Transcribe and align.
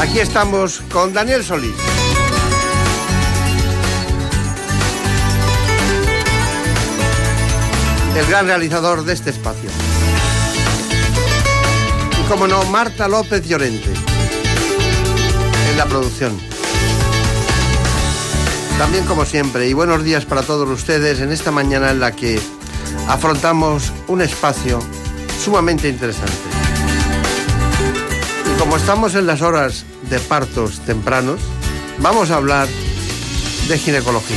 Aquí 0.00 0.20
estamos 0.20 0.80
con 0.92 1.12
Daniel 1.12 1.42
Solís. 1.42 1.74
El 8.16 8.26
gran 8.26 8.46
realizador 8.46 9.04
de 9.04 9.12
este 9.12 9.30
espacio. 9.30 9.68
Y 12.20 12.28
como 12.28 12.46
no, 12.46 12.62
Marta 12.66 13.08
López 13.08 13.46
Llorente. 13.46 13.92
En 15.70 15.76
la 15.76 15.86
producción. 15.86 16.38
También 18.78 19.04
como 19.04 19.24
siempre, 19.24 19.68
y 19.68 19.72
buenos 19.72 20.04
días 20.04 20.24
para 20.24 20.42
todos 20.42 20.68
ustedes 20.68 21.18
en 21.20 21.32
esta 21.32 21.50
mañana 21.50 21.90
en 21.90 21.98
la 21.98 22.12
que 22.12 22.40
afrontamos 23.08 23.92
un 24.06 24.22
espacio 24.22 24.78
sumamente 25.42 25.88
interesante. 25.88 26.47
Como 28.58 28.76
estamos 28.76 29.14
en 29.14 29.26
las 29.26 29.40
horas 29.40 29.84
de 30.10 30.18
partos 30.18 30.80
tempranos, 30.80 31.40
vamos 31.98 32.30
a 32.30 32.36
hablar 32.36 32.68
de 33.68 33.78
ginecología. 33.78 34.36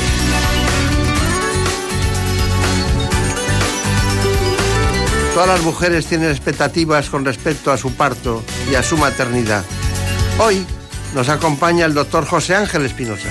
Todas 5.34 5.48
las 5.48 5.62
mujeres 5.62 6.06
tienen 6.06 6.30
expectativas 6.30 7.10
con 7.10 7.26
respecto 7.26 7.72
a 7.72 7.78
su 7.78 7.94
parto 7.94 8.44
y 8.70 8.76
a 8.76 8.84
su 8.84 8.96
maternidad. 8.96 9.64
Hoy 10.40 10.66
nos 11.16 11.30
acompaña 11.30 11.86
el 11.86 11.94
doctor 11.94 12.26
José 12.26 12.56
Ángel 12.56 12.86
Espinosa. 12.86 13.28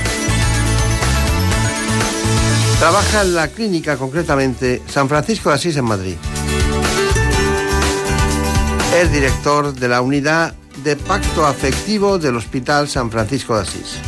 Trabaja 2.79 3.23
en 3.23 3.35
la 3.35 3.49
clínica, 3.49 3.97
concretamente, 3.97 4.83
San 4.89 5.09
Francisco 5.09 5.51
de 5.51 5.55
Asís 5.55 5.77
en 5.77 5.85
Madrid. 5.85 6.17
Es 8.97 9.13
director 9.13 9.73
de 9.73 9.89
la 9.89 10.01
unidad 10.01 10.55
de 10.83 10.97
pacto 10.97 11.47
afectivo 11.47 12.19
del 12.19 12.37
Hospital 12.37 12.89
San 12.89 13.11
Francisco 13.11 13.55
de 13.55 13.63
Asís. 13.63 13.99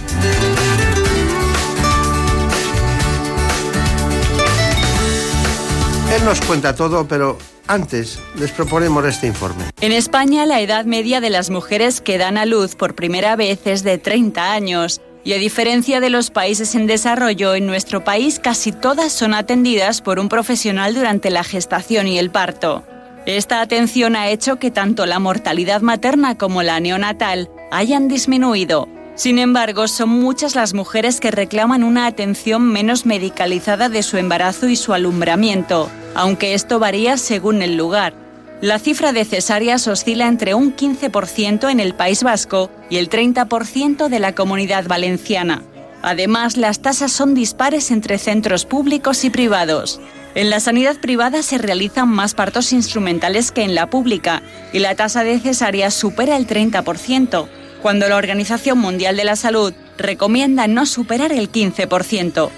Él 6.14 6.24
nos 6.24 6.40
cuenta 6.42 6.74
todo, 6.74 7.06
pero 7.08 7.38
antes 7.66 8.18
les 8.38 8.50
proponemos 8.50 9.04
este 9.06 9.26
informe. 9.26 9.64
En 9.80 9.92
España, 9.92 10.44
la 10.46 10.60
edad 10.60 10.84
media 10.84 11.20
de 11.20 11.30
las 11.30 11.48
mujeres 11.48 12.00
que 12.00 12.18
dan 12.18 12.36
a 12.36 12.44
luz 12.44 12.74
por 12.74 12.94
primera 12.94 13.34
vez 13.36 13.66
es 13.66 13.82
de 13.82 13.98
30 13.98 14.52
años. 14.52 15.00
Y 15.24 15.34
a 15.34 15.38
diferencia 15.38 16.00
de 16.00 16.10
los 16.10 16.30
países 16.30 16.74
en 16.74 16.86
desarrollo, 16.86 17.54
en 17.54 17.66
nuestro 17.66 18.02
país 18.02 18.40
casi 18.40 18.72
todas 18.72 19.12
son 19.12 19.34
atendidas 19.34 20.02
por 20.02 20.18
un 20.18 20.28
profesional 20.28 20.94
durante 20.94 21.30
la 21.30 21.44
gestación 21.44 22.08
y 22.08 22.18
el 22.18 22.30
parto. 22.30 22.84
Esta 23.26 23.60
atención 23.60 24.16
ha 24.16 24.28
hecho 24.28 24.56
que 24.56 24.72
tanto 24.72 25.06
la 25.06 25.20
mortalidad 25.20 25.80
materna 25.80 26.36
como 26.36 26.62
la 26.64 26.80
neonatal 26.80 27.48
hayan 27.70 28.08
disminuido. 28.08 28.88
Sin 29.14 29.38
embargo, 29.38 29.86
son 29.86 30.08
muchas 30.08 30.56
las 30.56 30.74
mujeres 30.74 31.20
que 31.20 31.30
reclaman 31.30 31.84
una 31.84 32.06
atención 32.06 32.62
menos 32.72 33.06
medicalizada 33.06 33.88
de 33.88 34.02
su 34.02 34.16
embarazo 34.16 34.68
y 34.68 34.74
su 34.74 34.92
alumbramiento, 34.92 35.88
aunque 36.14 36.54
esto 36.54 36.80
varía 36.80 37.16
según 37.16 37.62
el 37.62 37.76
lugar. 37.76 38.14
La 38.60 38.78
cifra 38.78 39.12
de 39.12 39.24
cesáreas 39.24 39.86
oscila 39.86 40.26
entre 40.26 40.54
un 40.54 40.74
15% 40.74 41.70
en 41.70 41.78
el 41.78 41.94
País 41.94 42.22
Vasco 42.24 42.70
y 42.90 42.96
el 42.96 43.08
30% 43.08 44.08
de 44.08 44.18
la 44.18 44.34
comunidad 44.34 44.86
valenciana. 44.88 45.62
Además, 46.02 46.56
las 46.56 46.80
tasas 46.80 47.12
son 47.12 47.34
dispares 47.34 47.92
entre 47.92 48.18
centros 48.18 48.64
públicos 48.64 49.24
y 49.24 49.30
privados. 49.30 50.00
En 50.34 50.48
la 50.48 50.60
sanidad 50.60 50.96
privada 50.96 51.42
se 51.42 51.58
realizan 51.58 52.08
más 52.08 52.32
partos 52.32 52.72
instrumentales 52.72 53.52
que 53.52 53.64
en 53.64 53.74
la 53.74 53.90
pública 53.90 54.42
y 54.72 54.78
la 54.78 54.94
tasa 54.94 55.24
de 55.24 55.38
cesáreas 55.38 55.92
supera 55.92 56.38
el 56.38 56.46
30%, 56.46 57.48
cuando 57.82 58.08
la 58.08 58.16
Organización 58.16 58.78
Mundial 58.78 59.16
de 59.18 59.24
la 59.24 59.36
Salud 59.36 59.74
recomienda 59.98 60.66
no 60.68 60.86
superar 60.86 61.32
el 61.32 61.52
15%. 61.52 62.48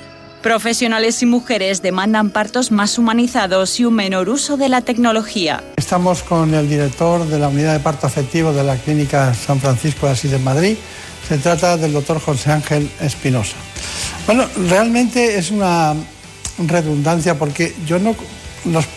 Profesionales 0.40 1.20
y 1.22 1.26
mujeres 1.26 1.82
demandan 1.82 2.30
partos 2.30 2.70
más 2.70 2.96
humanizados 2.96 3.80
y 3.80 3.86
un 3.86 3.94
menor 3.94 4.28
uso 4.28 4.56
de 4.56 4.68
la 4.68 4.82
tecnología. 4.82 5.64
Estamos 5.76 6.22
con 6.22 6.54
el 6.54 6.68
director 6.68 7.26
de 7.26 7.40
la 7.40 7.48
unidad 7.48 7.72
de 7.72 7.80
parto 7.80 8.06
afectivo 8.06 8.52
de 8.52 8.62
la 8.62 8.76
Clínica 8.76 9.34
San 9.34 9.58
Francisco 9.58 10.06
de 10.06 10.12
Asís 10.12 10.30
de 10.30 10.38
Madrid. 10.38 10.76
Se 11.26 11.38
trata 11.38 11.76
del 11.76 11.92
doctor 11.92 12.20
José 12.20 12.52
Ángel 12.52 12.88
Espinosa. 13.00 13.56
Bueno, 14.26 14.44
realmente 14.68 15.38
es 15.38 15.50
una 15.50 15.94
redundancia 16.58 17.38
porque 17.38 17.74
yo 17.86 17.98
no... 17.98 18.14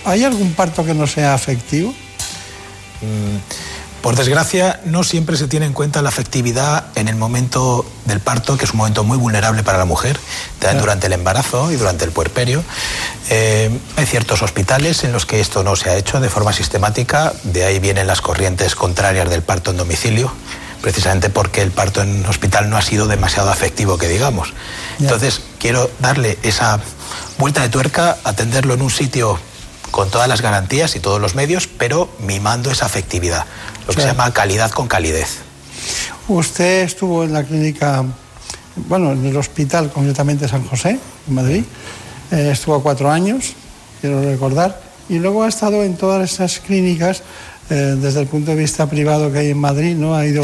¿Hay 0.06 0.24
algún 0.24 0.54
parto 0.54 0.86
que 0.86 0.94
no 0.94 1.08
sea 1.08 1.34
afectivo? 1.34 1.92
Mm. 3.02 3.38
Por 4.02 4.16
desgracia, 4.16 4.80
no 4.86 5.04
siempre 5.04 5.36
se 5.36 5.48
tiene 5.48 5.66
en 5.66 5.74
cuenta 5.74 6.02
la 6.02 6.10
afectividad 6.10 6.86
en 6.96 7.08
el 7.08 7.16
momento 7.16 7.86
del 8.06 8.20
parto, 8.20 8.56
que 8.56 8.66
es 8.66 8.72
un 8.72 8.78
momento 8.78 9.04
muy 9.04 9.18
vulnerable 9.18 9.64
para 9.64 9.78
la 9.78 9.86
mujer, 9.86 10.18
durante 10.80 11.08
el 11.08 11.14
embarazo 11.14 11.72
y 11.72 11.76
durante 11.76 12.06
el 12.06 12.12
puerperio. 12.12 12.64
Eh, 13.30 13.70
hay 13.98 14.06
ciertos 14.06 14.44
hospitales 14.44 15.04
en 15.04 15.12
los 15.12 15.26
que 15.26 15.40
esto 15.40 15.64
no 15.64 15.76
se 15.76 15.90
ha 15.90 15.98
hecho 15.98 16.22
de 16.22 16.30
forma 16.30 16.54
sistemática, 16.54 17.34
de 17.44 17.66
ahí 17.66 17.80
vienen 17.80 18.08
las 18.08 18.22
corrientes 18.22 18.76
contrarias 18.76 19.30
del 19.30 19.42
parto 19.42 19.72
en 19.72 19.78
domicilio 19.78 20.32
precisamente 20.82 21.30
porque 21.30 21.62
el 21.62 21.72
parto 21.72 22.02
en 22.02 22.26
hospital 22.28 22.70
no 22.70 22.78
ha 22.78 22.82
sido 22.82 23.08
demasiado 23.08 23.50
afectivo, 23.50 23.98
que 23.98 24.08
digamos. 24.08 24.54
Entonces, 25.00 25.42
quiero 25.60 25.90
darle 26.00 26.38
esa 26.44 26.80
vuelta 27.38 27.62
de 27.62 27.70
tuerca, 27.70 28.18
atenderlo 28.24 28.74
en 28.74 28.82
un 28.82 28.90
sitio 28.90 29.40
con 29.92 30.10
todas 30.10 30.28
las 30.28 30.42
garantías 30.42 30.96
y 30.96 31.00
todos 31.00 31.22
los 31.22 31.36
medios, 31.36 31.68
pero 31.68 32.10
mimando 32.20 32.72
esa 32.72 32.86
afectividad, 32.86 33.46
lo 33.88 33.94
que 33.94 34.02
se 34.02 34.08
llama 34.08 34.32
calidad 34.34 34.72
con 34.72 34.88
calidez. 34.88 35.40
Usted 36.28 36.84
estuvo 36.84 37.24
en 37.24 37.34
la 37.34 37.44
clínica, 37.44 38.04
bueno, 38.76 39.14
en 39.14 39.26
el 39.26 39.38
hospital 39.38 39.92
concretamente 39.92 40.48
San 40.48 40.66
José, 40.66 41.00
en 41.28 41.34
Madrid, 41.34 41.64
eh, 42.32 42.50
estuvo 42.52 42.82
cuatro 42.84 43.10
años, 43.10 43.54
quiero 44.02 44.22
recordar, 44.22 44.82
y 45.08 45.20
luego 45.20 45.44
ha 45.44 45.48
estado 45.48 45.84
en 45.84 45.96
todas 45.96 46.32
esas 46.32 46.60
clínicas 46.60 47.24
eh, 47.70 47.96
desde 47.98 48.22
el 48.22 48.28
punto 48.28 48.52
de 48.52 48.58
vista 48.58 48.90
privado 48.90 49.32
que 49.32 49.40
hay 49.40 49.52
en 49.52 49.60
Madrid, 49.60 49.96
¿no? 49.96 50.16
Ha 50.16 50.26
ido, 50.26 50.42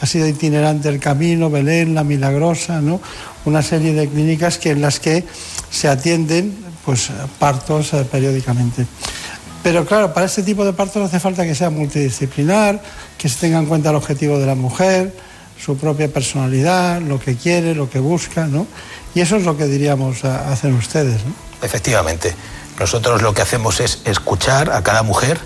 ha 0.00 0.06
sido 0.06 0.26
itinerante 0.26 0.88
el 0.88 1.00
Camino, 1.00 1.50
Belén, 1.50 1.94
La 1.94 2.04
Milagrosa, 2.04 2.80
¿no? 2.80 3.00
Una 3.44 3.62
serie 3.62 3.94
de 3.94 4.08
clínicas 4.08 4.58
que 4.58 4.70
en 4.70 4.82
las 4.82 5.00
que 5.00 5.24
se 5.70 5.88
atienden 5.88 6.56
pues 6.84 7.10
partos 7.38 7.92
eh, 7.94 8.06
periódicamente. 8.10 8.86
Pero 9.62 9.84
claro, 9.84 10.14
para 10.14 10.26
este 10.26 10.42
tipo 10.42 10.64
de 10.64 10.72
partos 10.72 11.02
hace 11.02 11.18
falta 11.18 11.44
que 11.44 11.54
sea 11.54 11.70
multidisciplinar, 11.70 12.80
que 13.18 13.28
se 13.28 13.40
tenga 13.40 13.58
en 13.58 13.66
cuenta 13.66 13.90
el 13.90 13.96
objetivo 13.96 14.38
de 14.38 14.46
la 14.46 14.54
mujer, 14.54 15.12
su 15.60 15.76
propia 15.76 16.08
personalidad, 16.08 17.00
lo 17.00 17.18
que 17.18 17.36
quiere, 17.36 17.74
lo 17.74 17.90
que 17.90 17.98
busca, 17.98 18.46
¿no? 18.46 18.66
Y 19.14 19.20
eso 19.20 19.36
es 19.36 19.44
lo 19.44 19.56
que 19.56 19.64
diríamos 19.64 20.24
hacer 20.24 20.72
ustedes, 20.72 21.24
¿no? 21.24 21.32
Efectivamente. 21.62 22.34
Nosotros 22.78 23.22
lo 23.22 23.32
que 23.32 23.42
hacemos 23.42 23.80
es 23.80 24.00
escuchar 24.04 24.70
a 24.70 24.82
cada 24.82 25.02
mujer 25.02 25.38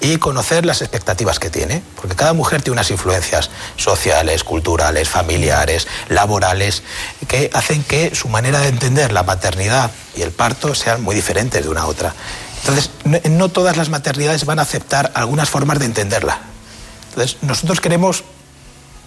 y 0.00 0.16
conocer 0.18 0.64
las 0.64 0.80
expectativas 0.80 1.38
que 1.38 1.50
tiene, 1.50 1.82
porque 1.96 2.14
cada 2.14 2.32
mujer 2.32 2.62
tiene 2.62 2.74
unas 2.74 2.90
influencias 2.90 3.50
sociales, 3.76 4.44
culturales, 4.44 5.08
familiares, 5.08 5.86
laborales, 6.08 6.82
que 7.26 7.50
hacen 7.52 7.82
que 7.82 8.14
su 8.14 8.28
manera 8.28 8.60
de 8.60 8.68
entender 8.68 9.12
la 9.12 9.22
maternidad 9.22 9.90
y 10.16 10.22
el 10.22 10.30
parto 10.30 10.74
sean 10.74 11.02
muy 11.02 11.14
diferentes 11.14 11.62
de 11.62 11.68
una 11.68 11.82
a 11.82 11.86
otra. 11.86 12.14
Entonces, 12.60 12.90
no, 13.30 13.48
todas 13.48 13.76
las 13.76 13.88
maternidades 13.88 14.44
van 14.44 14.58
a 14.58 14.62
aceptar 14.62 15.12
algunas 15.14 15.48
formas 15.48 15.78
de 15.78 15.86
entenderla. 15.86 16.38
Entonces, 17.10 17.38
nosotros 17.42 17.80
queremos 17.80 18.24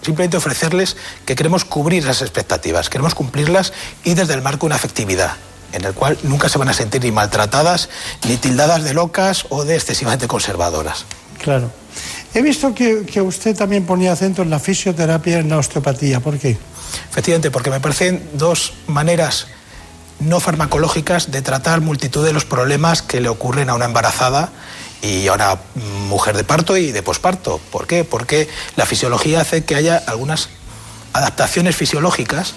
simplemente 0.02 0.36
ofrecerles 0.36 0.96
que 1.24 1.36
queremos 1.36 1.64
cubrir 1.64 2.02
esas 2.02 2.22
expectativas, 2.22 2.90
queremos 2.90 3.14
cumplirlas 3.14 3.72
y 4.04 4.14
desde 4.14 4.34
el 4.34 4.42
marco 4.42 4.66
de 4.66 4.66
una 4.66 4.76
afectividad 4.76 5.36
en 5.72 5.84
el 5.84 5.94
cual 5.94 6.18
nunca 6.22 6.48
se 6.48 6.58
van 6.58 6.68
a 6.68 6.72
sentir 6.72 7.02
ni 7.02 7.12
maltratadas, 7.12 7.88
ni 8.28 8.36
tildadas 8.36 8.84
de 8.84 8.94
locas 8.94 9.46
o 9.48 9.64
de 9.64 9.74
excesivamente 9.74 10.28
conservadoras. 10.28 11.04
Claro. 11.42 11.70
He 12.34 12.40
visto 12.40 12.74
que, 12.74 13.20
usted 13.20 13.56
también 13.56 13.84
ponía 13.84 14.12
acento 14.12 14.42
en 14.42 14.50
la 14.50 14.58
fisioterapia 14.58 15.36
y 15.36 15.40
en 15.40 15.50
la 15.50 15.58
osteopatía. 15.58 16.20
¿Por 16.20 16.38
qué? 16.38 16.56
Efectivamente, 17.10 17.50
porque 17.50 17.70
me 17.70 17.80
parecen 17.80 18.26
dos 18.34 18.72
maneras 18.86 19.48
no 20.20 20.40
farmacológicas 20.40 21.30
de 21.30 21.42
tratar 21.42 21.80
multitud 21.80 22.24
de 22.24 22.32
los 22.32 22.44
problemas 22.44 23.02
que 23.02 23.20
le 23.20 23.28
ocurren 23.28 23.68
a 23.68 23.74
una 23.74 23.86
embarazada 23.86 24.50
y 25.02 25.26
ahora 25.26 25.56
mm, 25.74 25.80
mujer 26.08 26.36
de 26.36 26.44
parto 26.44 26.76
y 26.76 26.92
de 26.92 27.02
posparto. 27.02 27.60
¿Por 27.70 27.86
qué? 27.86 28.04
Porque 28.04 28.48
la 28.76 28.86
fisiología 28.86 29.40
hace 29.40 29.64
que 29.64 29.74
haya 29.74 30.02
algunas 30.06 30.48
adaptaciones 31.12 31.76
fisiológicas 31.76 32.54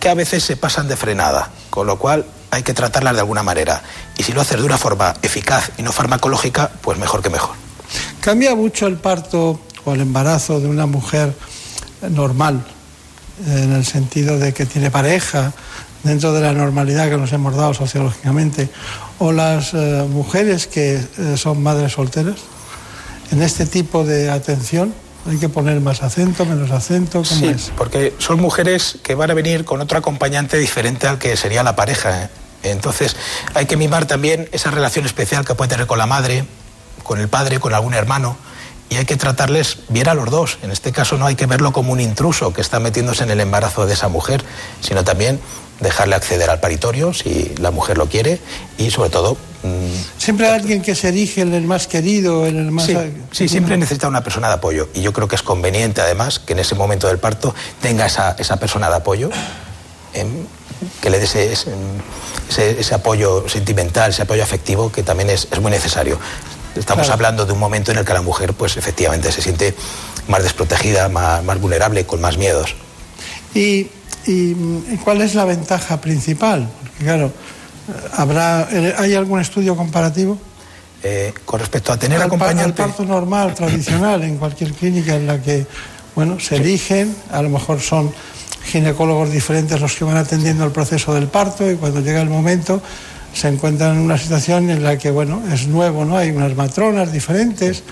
que 0.00 0.08
a 0.08 0.14
veces 0.14 0.42
se 0.44 0.56
pasan 0.56 0.88
de 0.88 0.96
frenada, 0.96 1.50
con 1.70 1.86
lo 1.86 1.98
cual 1.98 2.26
hay 2.50 2.62
que 2.62 2.74
tratarlas 2.74 3.14
de 3.14 3.20
alguna 3.20 3.42
manera. 3.42 3.82
Y 4.16 4.22
si 4.22 4.32
lo 4.32 4.40
haces 4.40 4.58
de 4.58 4.64
una 4.64 4.78
forma 4.78 5.14
eficaz 5.22 5.70
y 5.78 5.82
no 5.82 5.92
farmacológica, 5.92 6.70
pues 6.80 6.98
mejor 6.98 7.22
que 7.22 7.30
mejor. 7.30 7.54
¿Cambia 8.20 8.54
mucho 8.54 8.86
el 8.86 8.96
parto 8.96 9.60
o 9.84 9.92
el 9.92 10.00
embarazo 10.00 10.60
de 10.60 10.66
una 10.66 10.86
mujer 10.86 11.34
normal, 12.10 12.64
en 13.46 13.72
el 13.72 13.84
sentido 13.84 14.38
de 14.38 14.52
que 14.52 14.66
tiene 14.66 14.90
pareja, 14.90 15.52
dentro 16.02 16.32
de 16.32 16.40
la 16.40 16.52
normalidad 16.52 17.08
que 17.08 17.16
nos 17.16 17.32
hemos 17.32 17.54
dado 17.54 17.74
sociológicamente, 17.74 18.68
o 19.18 19.32
las 19.32 19.74
eh, 19.74 20.06
mujeres 20.08 20.66
que 20.66 20.94
eh, 20.96 21.36
son 21.36 21.62
madres 21.62 21.92
solteras? 21.92 22.36
En 23.30 23.42
este 23.42 23.66
tipo 23.66 24.04
de 24.04 24.30
atención 24.30 24.94
hay 25.28 25.38
que 25.38 25.48
poner 25.48 25.80
más 25.80 26.02
acento, 26.02 26.44
menos 26.44 26.70
acento, 26.70 27.22
¿cómo 27.22 27.40
sí, 27.40 27.46
es? 27.46 27.72
porque 27.76 28.14
son 28.18 28.40
mujeres 28.40 28.98
que 29.02 29.14
van 29.14 29.30
a 29.30 29.34
venir 29.34 29.64
con 29.64 29.80
otro 29.80 29.98
acompañante 29.98 30.56
diferente 30.56 31.06
al 31.06 31.18
que 31.18 31.36
sería 31.36 31.62
la 31.62 31.76
pareja. 31.76 32.24
¿eh? 32.24 32.28
Entonces 32.62 33.16
hay 33.54 33.66
que 33.66 33.76
mimar 33.76 34.06
también 34.06 34.48
esa 34.52 34.70
relación 34.70 35.06
especial 35.06 35.44
que 35.44 35.54
puede 35.54 35.70
tener 35.70 35.86
con 35.86 35.98
la 35.98 36.06
madre, 36.06 36.44
con 37.02 37.20
el 37.20 37.28
padre, 37.28 37.60
con 37.60 37.74
algún 37.74 37.94
hermano. 37.94 38.36
Y 38.88 38.96
hay 38.96 39.04
que 39.04 39.16
tratarles 39.16 39.78
bien 39.88 40.08
a 40.08 40.14
los 40.14 40.30
dos. 40.30 40.58
En 40.62 40.70
este 40.70 40.92
caso 40.92 41.18
no 41.18 41.26
hay 41.26 41.34
que 41.34 41.46
verlo 41.46 41.72
como 41.72 41.92
un 41.92 42.00
intruso 42.00 42.52
que 42.52 42.60
está 42.60 42.78
metiéndose 42.78 43.24
en 43.24 43.30
el 43.30 43.40
embarazo 43.40 43.84
de 43.84 43.94
esa 43.94 44.06
mujer, 44.08 44.44
sino 44.80 45.02
también 45.02 45.40
dejarle 45.80 46.14
acceder 46.14 46.48
al 46.50 46.60
paritorio 46.60 47.12
si 47.12 47.52
la 47.58 47.70
mujer 47.70 47.98
lo 47.98 48.06
quiere 48.06 48.38
y 48.78 48.90
sobre 48.90 49.10
todo... 49.10 49.36
Mm, 49.62 50.18
siempre 50.18 50.46
hay 50.46 50.54
alguien 50.54 50.82
que 50.82 50.94
se 50.94 51.08
erige 51.08 51.42
en 51.42 51.54
el 51.54 51.64
más 51.64 51.86
querido, 51.86 52.46
en 52.46 52.58
el 52.58 52.70
más... 52.70 52.86
Sí, 52.86 52.96
sí, 53.32 53.48
siempre 53.48 53.76
necesita 53.76 54.08
una 54.08 54.22
persona 54.22 54.48
de 54.48 54.54
apoyo 54.54 54.88
y 54.94 55.02
yo 55.02 55.12
creo 55.12 55.28
que 55.28 55.36
es 55.36 55.42
conveniente 55.42 56.00
además 56.00 56.38
que 56.38 56.52
en 56.52 56.60
ese 56.60 56.74
momento 56.74 57.08
del 57.08 57.18
parto 57.18 57.54
tenga 57.80 58.06
esa, 58.06 58.36
esa 58.38 58.56
persona 58.58 58.88
de 58.88 58.96
apoyo, 58.96 59.30
eh, 60.14 60.24
que 61.00 61.10
le 61.10 61.18
dé 61.18 61.24
ese, 61.24 61.52
ese, 61.52 62.80
ese, 62.80 62.94
apoyo 62.94 63.48
sentimental, 63.48 64.10
ese 64.10 64.22
apoyo 64.22 64.42
afectivo 64.42 64.92
que 64.92 65.02
también 65.02 65.30
es, 65.30 65.48
es 65.50 65.60
muy 65.60 65.70
necesario. 65.70 66.18
Estamos 66.74 67.06
claro. 67.06 67.14
hablando 67.14 67.46
de 67.46 67.52
un 67.52 67.58
momento 67.58 67.90
en 67.92 67.98
el 67.98 68.04
que 68.04 68.12
la 68.12 68.22
mujer 68.22 68.52
pues 68.52 68.76
efectivamente 68.76 69.32
se 69.32 69.40
siente 69.40 69.74
más 70.28 70.42
desprotegida, 70.42 71.08
más, 71.08 71.42
más 71.42 71.60
vulnerable, 71.60 72.04
con 72.04 72.20
más 72.20 72.36
miedos. 72.36 72.74
Y 73.54 73.88
¿Y 74.26 74.54
cuál 75.04 75.22
es 75.22 75.34
la 75.34 75.44
ventaja 75.44 76.00
principal? 76.00 76.68
Porque 76.80 77.04
claro, 77.04 77.32
¿habrá, 78.12 78.68
¿hay 78.98 79.14
algún 79.14 79.40
estudio 79.40 79.76
comparativo? 79.76 80.38
Eh, 81.02 81.32
con 81.44 81.60
respecto 81.60 81.92
a 81.92 81.96
tener 81.98 82.20
al, 82.20 82.26
acompañante... 82.26 82.82
Al 82.82 82.88
parto 82.88 83.04
normal, 83.04 83.54
tradicional, 83.54 84.24
en 84.24 84.38
cualquier 84.38 84.72
clínica 84.72 85.14
en 85.14 85.26
la 85.26 85.40
que, 85.40 85.66
bueno, 86.14 86.40
se 86.40 86.56
eligen, 86.56 87.14
a 87.30 87.42
lo 87.42 87.48
mejor 87.48 87.80
son 87.80 88.12
ginecólogos 88.64 89.30
diferentes 89.30 89.80
los 89.80 89.94
que 89.94 90.04
van 90.04 90.16
atendiendo 90.16 90.64
el 90.64 90.72
proceso 90.72 91.14
del 91.14 91.28
parto 91.28 91.70
y 91.70 91.76
cuando 91.76 92.00
llega 92.00 92.20
el 92.20 92.28
momento 92.28 92.82
se 93.32 93.48
encuentran 93.48 93.92
en 93.92 93.98
una 93.98 94.18
situación 94.18 94.70
en 94.70 94.82
la 94.82 94.98
que, 94.98 95.10
bueno, 95.10 95.42
es 95.52 95.68
nuevo, 95.68 96.04
¿no? 96.04 96.16
Hay 96.16 96.30
unas 96.30 96.56
matronas 96.56 97.12
diferentes. 97.12 97.82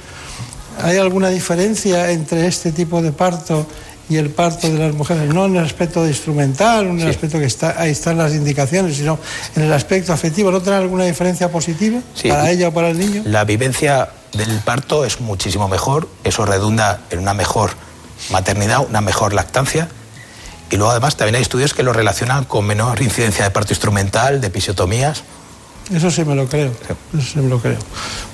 ¿Hay 0.82 0.96
alguna 0.96 1.28
diferencia 1.28 2.10
entre 2.10 2.46
este 2.46 2.72
tipo 2.72 3.02
de 3.02 3.12
parto 3.12 3.66
y 4.08 4.16
el 4.16 4.30
parto 4.30 4.70
de 4.70 4.78
las 4.78 4.94
mujeres, 4.94 5.32
no 5.32 5.46
en 5.46 5.56
el 5.56 5.64
aspecto 5.64 6.02
de 6.02 6.10
instrumental, 6.10 6.86
en 6.86 6.96
el 6.96 7.04
sí. 7.04 7.08
aspecto 7.08 7.38
que 7.38 7.46
está, 7.46 7.80
ahí 7.80 7.90
están 7.90 8.18
las 8.18 8.34
indicaciones, 8.34 8.96
sino 8.96 9.18
en 9.56 9.62
el 9.62 9.72
aspecto 9.72 10.12
afectivo. 10.12 10.50
¿No 10.50 10.60
tiene 10.60 10.78
alguna 10.78 11.04
diferencia 11.04 11.50
positiva 11.50 12.00
sí. 12.14 12.28
para 12.28 12.50
ella 12.50 12.68
o 12.68 12.72
para 12.72 12.90
el 12.90 12.98
niño? 12.98 13.22
La 13.24 13.44
vivencia 13.44 14.10
del 14.34 14.58
parto 14.60 15.04
es 15.04 15.20
muchísimo 15.20 15.68
mejor, 15.68 16.08
eso 16.22 16.44
redunda 16.44 17.00
en 17.10 17.20
una 17.20 17.34
mejor 17.34 17.70
maternidad, 18.30 18.84
una 18.86 19.00
mejor 19.00 19.32
lactancia. 19.32 19.88
Y 20.70 20.76
luego 20.76 20.90
además 20.90 21.16
también 21.16 21.36
hay 21.36 21.42
estudios 21.42 21.72
que 21.72 21.82
lo 21.82 21.92
relacionan 21.92 22.44
con 22.44 22.66
menor 22.66 23.00
incidencia 23.00 23.44
de 23.44 23.50
parto 23.50 23.72
instrumental, 23.72 24.40
de 24.40 24.48
episiotomías. 24.48 25.22
Eso 25.92 26.10
sí 26.10 26.24
me 26.24 26.34
lo 26.34 26.48
creo, 26.48 26.72
eso 27.12 27.32
sí 27.34 27.38
me 27.38 27.48
lo 27.48 27.60
creo. 27.60 27.78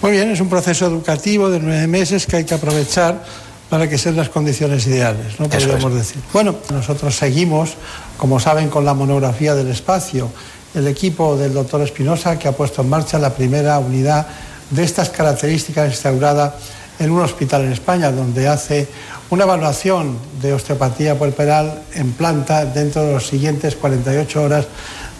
Muy 0.02 0.12
bien, 0.12 0.30
es 0.30 0.40
un 0.40 0.48
proceso 0.48 0.86
educativo 0.86 1.50
de 1.50 1.58
nueve 1.58 1.86
meses 1.88 2.26
que 2.26 2.36
hay 2.36 2.44
que 2.44 2.54
aprovechar 2.54 3.24
para 3.70 3.88
que 3.88 3.96
sean 3.96 4.16
las 4.16 4.28
condiciones 4.28 4.84
ideales, 4.88 5.38
¿no? 5.38 5.48
Podríamos 5.48 5.94
decir. 5.94 6.20
Bueno, 6.32 6.56
nosotros 6.72 7.14
seguimos, 7.14 7.74
como 8.18 8.40
saben, 8.40 8.68
con 8.68 8.84
la 8.84 8.94
monografía 8.94 9.54
del 9.54 9.68
espacio. 9.68 10.28
El 10.74 10.88
equipo 10.88 11.36
del 11.36 11.54
doctor 11.54 11.80
Espinosa 11.80 12.36
que 12.38 12.48
ha 12.48 12.52
puesto 12.52 12.82
en 12.82 12.88
marcha 12.88 13.18
la 13.18 13.32
primera 13.32 13.78
unidad 13.78 14.26
de 14.70 14.82
estas 14.82 15.08
características 15.10 15.88
instaurada 15.92 16.56
en 16.98 17.10
un 17.10 17.22
hospital 17.22 17.62
en 17.62 17.72
España, 17.72 18.10
donde 18.10 18.48
hace 18.48 18.88
una 19.30 19.44
evaluación 19.44 20.18
de 20.42 20.52
osteopatía 20.52 21.16
puerperal 21.16 21.82
en 21.94 22.12
planta 22.12 22.66
dentro 22.66 23.04
de 23.04 23.14
las 23.14 23.26
siguientes 23.26 23.76
48 23.76 24.42
horas 24.42 24.66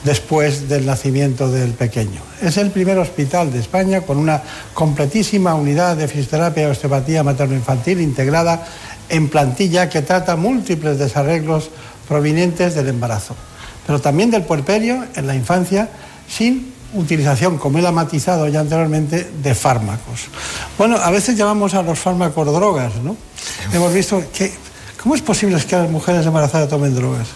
después 0.05 0.69
del 0.69 0.87
nacimiento 0.87 1.51
del 1.51 1.73
pequeño. 1.73 2.21
Es 2.41 2.57
el 2.57 2.71
primer 2.71 2.99
hospital 2.99 3.53
de 3.53 3.61
España 3.61 4.01
con 4.01 4.19
una 4.19 4.43
completísima 4.73 5.55
unidad 5.55 5.97
de 5.97 6.09
fisioterapia 6.09 6.65
y 6.65 6.71
osteopatía 6.71 7.23
materno-infantil 7.23 8.01
integrada 8.01 8.67
en 9.09 9.29
plantilla 9.29 9.89
que 9.89 10.03
trata 10.03 10.37
múltiples 10.37 10.99
desarreglos 10.99 11.71
provenientes 12.09 12.75
del 12.75 12.89
embarazo, 12.89 13.37
pero 13.87 14.01
también 14.01 14.31
del 14.31 14.43
puerperio 14.43 15.05
en 15.15 15.27
la 15.27 15.35
infancia 15.35 15.89
sin 16.29 16.73
utilización, 16.95 17.59
como 17.59 17.79
él 17.79 17.87
ha 17.87 17.93
matizado 17.93 18.49
ya 18.49 18.61
anteriormente, 18.61 19.31
de 19.43 19.55
fármacos. 19.55 20.27
Bueno, 20.77 20.97
a 20.97 21.11
veces 21.11 21.37
llamamos 21.37 21.75
a 21.75 21.83
los 21.83 21.99
fármacos 21.99 22.47
drogas, 22.47 22.95
¿no? 23.03 23.17
Hemos 23.73 23.93
visto 23.93 24.23
que... 24.33 24.53
¿Cómo 25.01 25.15
es 25.15 25.23
posible 25.23 25.59
que 25.65 25.77
las 25.77 25.89
mujeres 25.89 26.27
embarazadas 26.27 26.69
tomen 26.69 26.95
drogas? 26.95 27.29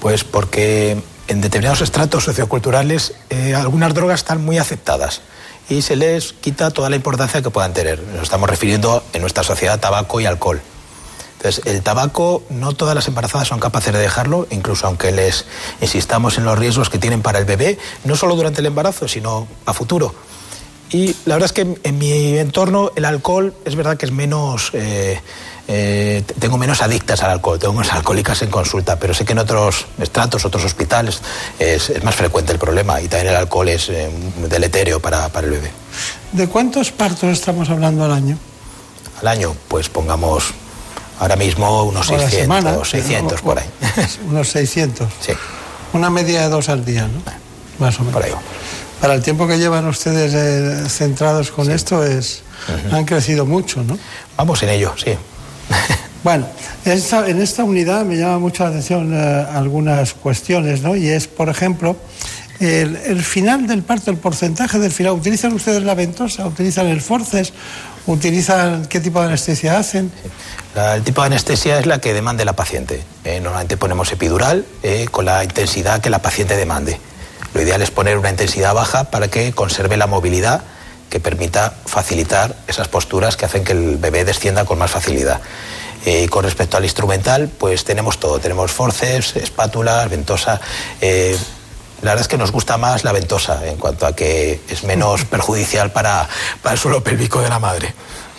Pues 0.00 0.24
porque 0.24 1.00
en 1.30 1.40
determinados 1.40 1.80
estratos 1.80 2.24
socioculturales 2.24 3.14
eh, 3.30 3.54
algunas 3.54 3.94
drogas 3.94 4.20
están 4.20 4.44
muy 4.44 4.58
aceptadas 4.58 5.22
y 5.68 5.80
se 5.82 5.94
les 5.94 6.32
quita 6.32 6.72
toda 6.72 6.90
la 6.90 6.96
importancia 6.96 7.40
que 7.40 7.50
puedan 7.50 7.72
tener. 7.72 8.02
Nos 8.02 8.24
estamos 8.24 8.50
refiriendo 8.50 9.04
en 9.12 9.20
nuestra 9.20 9.44
sociedad 9.44 9.76
a 9.76 9.80
tabaco 9.80 10.20
y 10.20 10.26
alcohol. 10.26 10.60
Entonces, 11.36 11.64
el 11.66 11.82
tabaco, 11.82 12.42
no 12.50 12.72
todas 12.72 12.96
las 12.96 13.06
embarazadas 13.06 13.46
son 13.46 13.60
capaces 13.60 13.92
de 13.92 14.00
dejarlo, 14.00 14.48
incluso 14.50 14.88
aunque 14.88 15.12
les 15.12 15.46
insistamos 15.80 16.36
en 16.36 16.44
los 16.44 16.58
riesgos 16.58 16.90
que 16.90 16.98
tienen 16.98 17.22
para 17.22 17.38
el 17.38 17.44
bebé, 17.44 17.78
no 18.02 18.16
solo 18.16 18.34
durante 18.34 18.60
el 18.60 18.66
embarazo, 18.66 19.06
sino 19.06 19.46
a 19.66 19.72
futuro. 19.72 20.12
Y 20.90 21.14
la 21.26 21.36
verdad 21.36 21.46
es 21.46 21.52
que 21.52 21.78
en 21.80 21.98
mi 21.98 22.38
entorno 22.38 22.90
el 22.96 23.04
alcohol 23.04 23.54
es 23.64 23.76
verdad 23.76 23.96
que 23.96 24.06
es 24.06 24.12
menos... 24.12 24.72
Eh, 24.74 25.20
eh, 25.72 26.24
tengo 26.40 26.58
menos 26.58 26.82
adictas 26.82 27.22
al 27.22 27.30
alcohol, 27.30 27.56
tengo 27.60 27.74
menos 27.74 27.92
alcohólicas 27.92 28.42
en 28.42 28.50
consulta, 28.50 28.98
pero 28.98 29.14
sé 29.14 29.24
que 29.24 29.34
en 29.34 29.38
otros 29.38 29.86
estratos, 30.00 30.44
otros 30.44 30.64
hospitales, 30.64 31.22
es, 31.60 31.90
es 31.90 32.02
más 32.02 32.16
frecuente 32.16 32.52
el 32.52 32.58
problema 32.58 33.00
y 33.00 33.06
también 33.06 33.28
el 33.28 33.36
alcohol 33.36 33.68
es 33.68 33.88
eh, 33.88 34.10
deleterio 34.48 34.98
para, 34.98 35.28
para, 35.28 35.46
el 35.46 35.52
bebé. 35.52 35.70
¿De 36.32 36.48
cuántos 36.48 36.90
partos 36.90 37.30
estamos 37.30 37.70
hablando 37.70 38.04
al 38.04 38.10
año? 38.10 38.36
Al 39.20 39.28
año, 39.28 39.54
pues 39.68 39.88
pongamos 39.88 40.42
ahora 41.20 41.36
mismo 41.36 41.84
unos 41.84 42.08
600, 42.08 42.40
semana, 42.40 42.84
600 42.84 43.38
o, 43.38 43.44
por 43.44 43.58
ahí. 43.60 43.70
Unos 44.28 44.48
600. 44.48 45.06
Sí. 45.20 45.32
Una 45.92 46.10
media 46.10 46.42
de 46.42 46.48
dos 46.48 46.68
al 46.68 46.84
día, 46.84 47.02
¿no? 47.02 47.22
Más 47.78 47.94
o 47.96 48.00
menos. 48.00 48.14
Por 48.14 48.24
ahí. 48.24 48.32
Para 49.00 49.14
el 49.14 49.22
tiempo 49.22 49.46
que 49.46 49.56
llevan 49.56 49.86
ustedes 49.86 50.34
eh, 50.34 50.88
centrados 50.88 51.52
con 51.52 51.66
sí. 51.66 51.72
esto, 51.72 52.02
es, 52.02 52.42
uh 52.68 52.90
-huh. 52.90 52.96
han 52.96 53.04
crecido 53.04 53.46
mucho, 53.46 53.84
¿no? 53.84 53.96
Vamos 54.36 54.60
en 54.64 54.70
ello, 54.70 54.94
sí. 54.96 55.16
Bueno, 56.22 56.46
en 56.84 57.40
esta 57.40 57.64
unidad 57.64 58.04
me 58.04 58.16
llama 58.16 58.38
mucho 58.38 58.64
la 58.64 58.68
atención 58.68 59.14
eh, 59.14 59.46
algunas 59.54 60.12
cuestiones, 60.12 60.82
¿no? 60.82 60.94
Y 60.94 61.08
es, 61.08 61.26
por 61.26 61.48
ejemplo, 61.48 61.96
el, 62.60 62.96
el, 62.96 63.22
final 63.22 63.66
del 63.66 63.82
parto, 63.82 64.10
el 64.10 64.18
porcentaje 64.18 64.78
del 64.78 64.92
final. 64.92 65.14
¿Utilizan 65.14 65.54
ustedes 65.54 65.82
la 65.82 65.94
ventosa? 65.94 66.46
¿Utilizan 66.46 66.88
el 66.88 67.00
forceps? 67.00 67.54
¿Utilizan 68.06 68.84
qué 68.84 69.00
tipo 69.00 69.20
de 69.20 69.28
anestesia 69.28 69.78
hacen? 69.78 70.12
La, 70.74 70.94
el 70.96 71.02
tipo 71.02 71.22
de 71.22 71.28
anestesia 71.28 71.78
es 71.78 71.86
la 71.86 72.02
que 72.02 72.12
demande 72.12 72.44
la 72.44 72.54
paciente. 72.54 73.02
Eh, 73.24 73.40
normalmente 73.40 73.78
ponemos 73.78 74.12
epidural 74.12 74.66
eh, 74.82 75.06
con 75.10 75.24
la 75.24 75.42
intensidad 75.42 76.02
que 76.02 76.10
la 76.10 76.20
paciente 76.20 76.54
demande. 76.56 77.00
Lo 77.54 77.62
ideal 77.62 77.80
es 77.80 77.90
poner 77.90 78.18
una 78.18 78.28
intensidad 78.28 78.74
baja 78.74 79.04
para 79.04 79.28
que 79.28 79.52
conserve 79.52 79.96
la 79.96 80.06
movilidad 80.06 80.62
que 81.10 81.20
permita 81.20 81.74
facilitar 81.84 82.56
esas 82.68 82.88
posturas 82.88 83.36
que 83.36 83.44
hacen 83.44 83.64
que 83.64 83.72
el 83.72 83.98
bebé 83.98 84.24
descienda 84.24 84.64
con 84.64 84.78
más 84.78 84.92
facilidad. 84.92 85.40
Eh, 86.06 86.28
con 86.30 86.44
respecto 86.44 86.78
al 86.78 86.84
instrumental, 86.84 87.50
pues 87.58 87.84
tenemos 87.84 88.18
todo. 88.18 88.38
Tenemos 88.38 88.70
forceps, 88.70 89.36
espátulas, 89.36 90.08
ventosa. 90.08 90.58
Eh, 91.00 91.36
la 92.00 92.12
verdad 92.12 92.22
es 92.22 92.28
que 92.28 92.38
nos 92.38 92.52
gusta 92.52 92.78
más 92.78 93.04
la 93.04 93.12
ventosa 93.12 93.66
en 93.66 93.76
cuanto 93.76 94.06
a 94.06 94.16
que 94.16 94.60
es 94.68 94.84
menos 94.84 95.24
perjudicial 95.30 95.90
para, 95.92 96.26
para 96.62 96.74
el 96.74 96.78
suelo 96.78 97.04
pélvico 97.04 97.42
de 97.42 97.50
la 97.50 97.58
madre. 97.58 97.92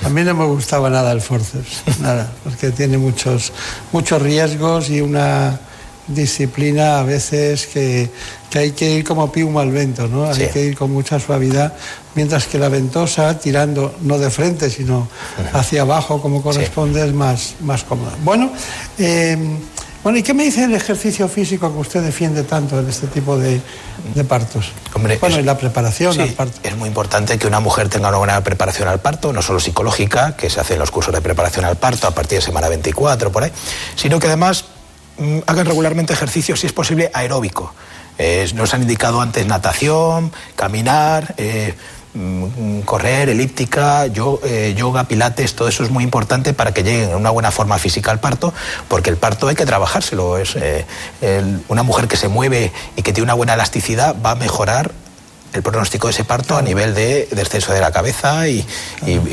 A 0.04 0.10
mí 0.10 0.24
no 0.24 0.34
me 0.34 0.46
gustaba 0.46 0.90
nada 0.90 1.12
el 1.12 1.22
forceps, 1.22 2.00
nada, 2.00 2.32
porque 2.44 2.72
tiene 2.72 2.98
muchos, 2.98 3.54
muchos 3.92 4.20
riesgos 4.20 4.90
y 4.90 5.02
una 5.02 5.60
disciplina 6.14 7.00
a 7.00 7.04
veces 7.04 7.68
que, 7.68 8.10
hay 8.54 8.72
que 8.72 8.92
ir 8.92 9.04
como 9.04 9.32
piuma 9.32 9.62
al 9.62 9.72
vento, 9.72 10.08
¿no? 10.08 10.26
Hay 10.26 10.48
que 10.48 10.66
ir 10.66 10.78
con 10.78 10.92
mucha 10.92 11.20
suavidad, 11.20 11.74
mientras 12.16 12.48
que 12.48 12.58
la 12.58 12.70
ventosa, 12.70 13.40
tirando 13.40 13.96
no 14.02 14.18
de 14.18 14.30
frente, 14.30 14.70
sino 14.70 15.08
hacia 15.54 15.82
abajo 15.82 16.22
como 16.22 16.42
corresponde, 16.42 17.06
es 17.06 17.14
más, 17.14 17.56
más 17.62 17.84
cómoda. 17.84 18.14
Bueno, 18.24 18.52
eh, 18.98 19.38
bueno, 20.04 20.18
¿y 20.18 20.24
qué 20.24 20.34
me 20.34 20.44
dice 20.44 20.64
el 20.64 20.74
ejercicio 20.74 21.28
físico 21.28 21.72
que 21.72 21.78
usted 21.78 22.02
defiende 22.02 22.42
tanto 22.44 22.80
en 22.80 22.90
este 22.90 23.06
tipo 23.06 23.38
de, 23.38 23.62
partos? 24.28 24.72
Hombre, 24.96 25.20
bueno, 25.22 25.38
en 25.38 25.46
la 25.46 25.56
preparación 25.56 26.20
al 26.20 26.30
parto. 26.30 26.60
Es 26.64 26.76
muy 26.76 26.88
importante 26.88 27.38
que 27.38 27.46
una 27.46 27.60
mujer 27.60 27.88
tenga 27.88 28.10
una 28.10 28.18
buena 28.18 28.44
preparación 28.44 28.88
al 28.88 29.00
parto, 29.00 29.32
no 29.32 29.44
solo 29.44 29.60
psicológica, 29.60 30.36
que 30.36 30.50
se 30.50 30.60
hace 30.60 30.74
en 30.74 30.80
los 30.80 30.90
cursos 30.90 31.14
de 31.14 31.22
preparación 31.22 31.66
al 31.66 31.76
parto 31.76 32.08
a 32.08 32.12
partir 32.12 32.40
de 32.40 32.42
semana 32.42 32.68
24, 32.68 33.32
por 33.32 33.44
ahí, 33.44 33.52
sino 33.96 34.20
que 34.20 34.26
además 34.26 34.66
hagan 35.46 35.66
regularmente 35.66 36.14
ejercicio, 36.14 36.56
si 36.56 36.68
es 36.68 36.74
posible, 36.74 37.12
aeróbico. 37.14 37.74
nos 38.56 38.74
han 38.74 38.82
indicado 38.82 39.22
antes 39.22 39.46
natación, 39.46 40.32
caminar. 40.56 41.36
Eh, 41.38 41.76
Mm, 42.14 42.82
correr, 42.82 43.30
elíptica, 43.30 44.06
eh, 44.06 44.74
yoga, 44.76 45.06
pilates, 45.06 45.56
todo 45.56 45.70
eso 45.70 45.84
es 45.84 45.90
muy 45.90 46.04
importante 46.04 46.54
para 46.54 46.74
que 46.74 46.84
lleguen 46.84 47.12
en 47.12 47.16
una 47.16 47.30
buena 47.30 47.52
forma 47.52 47.78
física 47.80 48.12
al 48.12 48.20
parto, 48.20 48.54
porque 48.90 49.10
el 49.10 49.16
parto 49.16 49.48
hay 49.48 49.56
que 49.56 49.66
trabajárselo. 49.66 50.38
Es, 50.38 50.58
eh, 50.58 50.86
una 51.70 51.84
mujer 51.84 52.10
que 52.10 52.18
se 52.18 52.28
mueve 52.28 52.74
y 52.98 53.02
que 53.02 53.14
tiene 53.14 53.24
una 53.24 53.34
buena 53.34 53.54
elasticidad 53.54 54.16
va 54.24 54.32
a 54.32 54.36
mejorar 54.36 54.92
el 55.54 55.64
pronóstico 55.64 56.08
de 56.08 56.12
ese 56.12 56.26
parto 56.26 56.58
a 56.58 56.62
nivel 56.62 56.94
de 56.94 57.30
descenso 57.32 57.72
de 57.72 57.80
la 57.80 57.92
cabeza 57.92 58.48
y, 58.48 58.66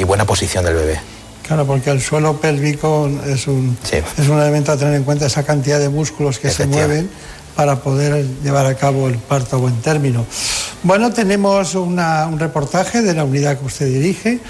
buena 0.05 0.25
posición 0.25 0.65
del 0.65 0.75
bebé. 0.75 1.01
Claro, 1.49 1.67
porque 1.67 1.91
el 1.91 2.03
suelo 2.03 2.37
pélvico 2.39 3.11
es 3.27 3.47
un, 3.47 3.77
es 3.91 4.29
un 4.29 4.39
elemento 4.39 4.71
a 4.71 4.77
tener 4.77 4.95
en 4.95 5.03
cuenta, 5.03 5.25
esa 5.25 5.45
cantidad 5.45 5.81
de 5.81 5.89
músculos 5.89 6.39
que 6.39 6.51
se 6.51 6.67
mueven 6.67 7.09
para 7.57 7.77
poder 7.77 8.25
llevar 8.43 8.67
a 8.67 8.75
cabo 8.75 9.09
el 9.09 9.17
parto 9.17 9.57
a 9.57 9.59
buen 9.59 9.81
término. 9.81 10.27
Bueno, 10.83 11.11
tenemos 11.11 11.75
un 11.75 12.39
reportaje 12.39 13.01
de 13.01 13.15
la 13.15 13.25
unidad 13.25 13.59
que 13.59 13.65
usted 13.65 13.87
dirige 13.87 14.41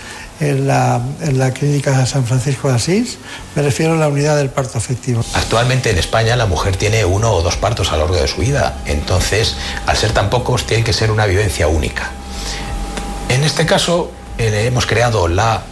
en 0.41 0.67
la, 0.67 1.01
en 1.21 1.39
la 1.39 1.53
clínica 1.53 2.05
San 2.05 2.27
Francisco 2.27 2.69
de 2.69 2.75
Asís. 2.75 3.17
Me 3.55 3.63
refiero 3.63 3.95
a 3.95 3.97
la 3.97 4.09
unidad 4.09 4.37
del 4.37 4.51
parto 4.51 4.77
efectivo. 4.77 5.25
Actualmente 5.35 5.91
en 5.91 5.99
España 5.99 6.35
la 6.35 6.47
mujer 6.47 6.77
tiene 6.77 7.05
uno 7.05 7.33
o 7.33 7.43
dos 7.43 7.57
partos 7.57 7.93
a 7.93 7.93
lo 7.93 8.07
largo 8.07 8.17
de 8.17 8.27
su 8.27 8.41
vida. 8.41 8.83
Entonces, 8.87 9.55
al 9.87 9.97
ser 9.97 10.11
tan 10.11 10.31
pocos, 10.31 10.67
tiene 10.67 10.83
que 10.83 10.93
ser 10.93 11.13
una 11.13 11.27
vivencia 11.27 11.69
única. 11.69 12.11
En 13.29 13.45
este 13.45 13.67
caso, 13.67 14.11
eh, 14.37 14.65
hemos 14.67 14.85
creado 14.85 15.29
la 15.29 15.63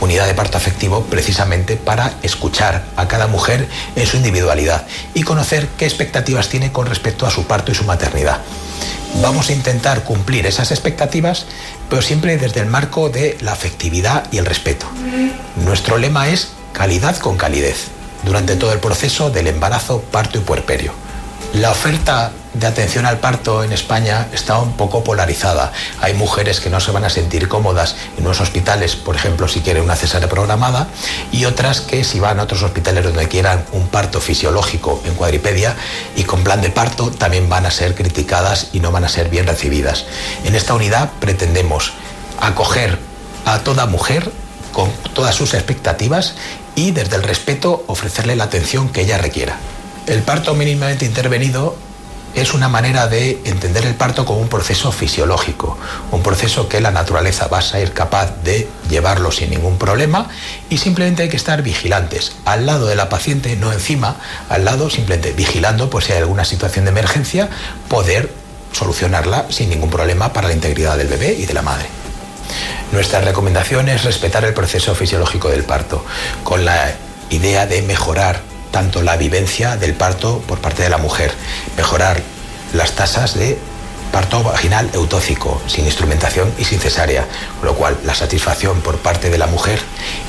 unidad 0.00 0.26
de 0.26 0.34
parto 0.34 0.56
afectivo 0.56 1.04
precisamente 1.04 1.76
para 1.76 2.14
escuchar 2.22 2.84
a 2.96 3.08
cada 3.08 3.26
mujer 3.26 3.68
en 3.96 4.06
su 4.06 4.16
individualidad 4.16 4.86
y 5.14 5.22
conocer 5.22 5.68
qué 5.76 5.84
expectativas 5.84 6.48
tiene 6.48 6.72
con 6.72 6.86
respecto 6.86 7.26
a 7.26 7.30
su 7.30 7.44
parto 7.44 7.72
y 7.72 7.74
su 7.74 7.84
maternidad. 7.84 8.40
Vamos 9.22 9.48
a 9.48 9.52
intentar 9.52 10.04
cumplir 10.04 10.46
esas 10.46 10.70
expectativas, 10.70 11.46
pero 11.88 12.02
siempre 12.02 12.36
desde 12.36 12.60
el 12.60 12.66
marco 12.66 13.08
de 13.08 13.36
la 13.40 13.52
afectividad 13.52 14.24
y 14.30 14.38
el 14.38 14.46
respeto. 14.46 14.86
Nuestro 15.56 15.98
lema 15.98 16.28
es 16.28 16.50
calidad 16.72 17.16
con 17.16 17.36
calidez 17.36 17.88
durante 18.24 18.56
todo 18.56 18.72
el 18.72 18.78
proceso 18.78 19.30
del 19.30 19.46
embarazo, 19.46 20.02
parto 20.02 20.38
y 20.38 20.42
puerperio. 20.42 20.92
La 21.54 21.70
oferta 21.70 22.32
de 22.54 22.66
atención 22.66 23.06
al 23.06 23.18
parto 23.18 23.62
en 23.62 23.72
España 23.72 24.28
está 24.32 24.58
un 24.58 24.72
poco 24.72 25.04
polarizada. 25.04 25.72
Hay 26.00 26.14
mujeres 26.14 26.60
que 26.60 26.70
no 26.70 26.80
se 26.80 26.90
van 26.90 27.04
a 27.04 27.10
sentir 27.10 27.48
cómodas 27.48 27.96
en 28.16 28.24
unos 28.24 28.40
hospitales, 28.40 28.96
por 28.96 29.16
ejemplo, 29.16 29.48
si 29.48 29.60
quieren 29.60 29.82
una 29.82 29.96
cesárea 29.96 30.28
programada, 30.28 30.88
y 31.30 31.44
otras 31.44 31.80
que 31.80 32.04
si 32.04 32.20
van 32.20 32.40
a 32.40 32.44
otros 32.44 32.62
hospitales 32.62 33.04
donde 33.04 33.28
quieran 33.28 33.64
un 33.72 33.88
parto 33.88 34.20
fisiológico 34.20 35.02
en 35.04 35.14
cuadripedia 35.14 35.76
y 36.16 36.24
con 36.24 36.42
plan 36.42 36.60
de 36.60 36.70
parto, 36.70 37.10
también 37.10 37.48
van 37.48 37.66
a 37.66 37.70
ser 37.70 37.94
criticadas 37.94 38.68
y 38.72 38.80
no 38.80 38.90
van 38.90 39.04
a 39.04 39.08
ser 39.08 39.28
bien 39.28 39.46
recibidas. 39.46 40.06
En 40.44 40.54
esta 40.54 40.74
unidad 40.74 41.10
pretendemos 41.20 41.92
acoger 42.40 42.98
a 43.44 43.60
toda 43.60 43.86
mujer 43.86 44.30
con 44.72 44.90
todas 45.14 45.34
sus 45.34 45.54
expectativas 45.54 46.34
y 46.74 46.92
desde 46.92 47.16
el 47.16 47.22
respeto 47.22 47.84
ofrecerle 47.86 48.36
la 48.36 48.44
atención 48.44 48.90
que 48.90 49.02
ella 49.02 49.18
requiera. 49.18 49.56
El 50.06 50.22
parto 50.22 50.54
mínimamente 50.54 51.04
intervenido 51.04 51.76
es 52.34 52.54
una 52.54 52.68
manera 52.68 53.08
de 53.08 53.40
entender 53.44 53.84
el 53.84 53.94
parto 53.94 54.24
como 54.24 54.40
un 54.40 54.48
proceso 54.48 54.92
fisiológico, 54.92 55.78
un 56.10 56.22
proceso 56.22 56.68
que 56.68 56.80
la 56.80 56.90
naturaleza 56.90 57.48
va 57.48 57.58
a 57.58 57.62
ser 57.62 57.92
capaz 57.92 58.42
de 58.44 58.68
llevarlo 58.88 59.32
sin 59.32 59.50
ningún 59.50 59.78
problema 59.78 60.28
y 60.68 60.78
simplemente 60.78 61.22
hay 61.22 61.28
que 61.28 61.36
estar 61.36 61.62
vigilantes, 61.62 62.32
al 62.44 62.66
lado 62.66 62.86
de 62.86 62.96
la 62.96 63.08
paciente, 63.08 63.56
no 63.56 63.72
encima, 63.72 64.16
al 64.48 64.64
lado 64.64 64.90
simplemente 64.90 65.32
vigilando, 65.32 65.90
pues 65.90 66.06
si 66.06 66.12
hay 66.12 66.18
alguna 66.18 66.44
situación 66.44 66.84
de 66.84 66.90
emergencia, 66.90 67.48
poder 67.88 68.30
solucionarla 68.72 69.46
sin 69.50 69.70
ningún 69.70 69.90
problema 69.90 70.32
para 70.32 70.48
la 70.48 70.54
integridad 70.54 70.96
del 70.96 71.08
bebé 71.08 71.32
y 71.32 71.46
de 71.46 71.54
la 71.54 71.62
madre. 71.62 71.86
Nuestra 72.92 73.20
recomendación 73.20 73.88
es 73.88 74.04
respetar 74.04 74.44
el 74.44 74.54
proceso 74.54 74.94
fisiológico 74.94 75.48
del 75.48 75.64
parto, 75.64 76.04
con 76.44 76.64
la 76.64 76.94
idea 77.30 77.66
de 77.66 77.82
mejorar 77.82 78.40
tanto 78.70 79.02
la 79.02 79.16
vivencia 79.16 79.76
del 79.76 79.94
parto 79.94 80.40
por 80.46 80.58
parte 80.58 80.82
de 80.82 80.90
la 80.90 80.98
mujer, 80.98 81.32
mejorar 81.76 82.20
las 82.72 82.92
tasas 82.92 83.34
de 83.34 83.58
parto 84.12 84.42
vaginal 84.42 84.88
eutóxico, 84.94 85.60
sin 85.66 85.84
instrumentación 85.84 86.52
y 86.58 86.64
sin 86.64 86.80
cesárea, 86.80 87.26
con 87.60 87.68
lo 87.68 87.74
cual 87.74 87.96
la 88.04 88.14
satisfacción 88.14 88.80
por 88.80 88.98
parte 88.98 89.30
de 89.30 89.38
la 89.38 89.46
mujer 89.46 89.78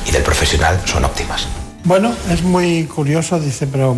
y 0.06 0.12
del 0.12 0.24
profesional 0.24 0.80
son 0.86 1.06
óptimas. 1.06 1.48
Bueno, 1.84 2.14
es 2.30 2.44
muy 2.44 2.86
curioso, 2.86 3.40
dice, 3.40 3.68
pero 3.68 3.96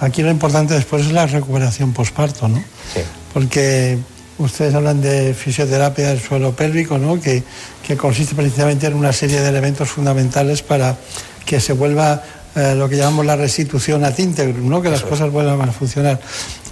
aquí 0.00 0.22
lo 0.22 0.30
importante 0.30 0.74
después 0.74 1.06
es 1.06 1.12
la 1.12 1.26
recuperación 1.26 1.92
posparto, 1.92 2.48
¿no? 2.48 2.58
Sí. 2.94 3.00
Porque 3.32 3.98
ustedes 4.38 4.74
hablan 4.74 5.00
de 5.00 5.34
fisioterapia 5.34 6.08
del 6.08 6.20
suelo 6.20 6.52
pélvico, 6.52 6.98
¿no? 6.98 7.20
Que, 7.20 7.42
que 7.86 7.96
consiste 7.96 8.34
precisamente 8.34 8.86
en 8.86 8.94
una 8.94 9.12
serie 9.12 9.40
de 9.40 9.48
elementos 9.48 9.88
fundamentales 9.88 10.62
para 10.62 10.96
que 11.44 11.60
se 11.60 11.72
vuelva 11.72 12.22
eh, 12.54 12.74
lo 12.74 12.88
que 12.88 12.96
llamamos 12.96 13.26
la 13.26 13.36
restitución 13.36 14.04
a 14.04 14.12
integrum, 14.16 14.68
¿no? 14.68 14.82
que 14.82 14.90
las 14.90 15.02
cosas 15.02 15.30
vuelvan 15.30 15.68
a 15.68 15.72
funcionar. 15.72 16.20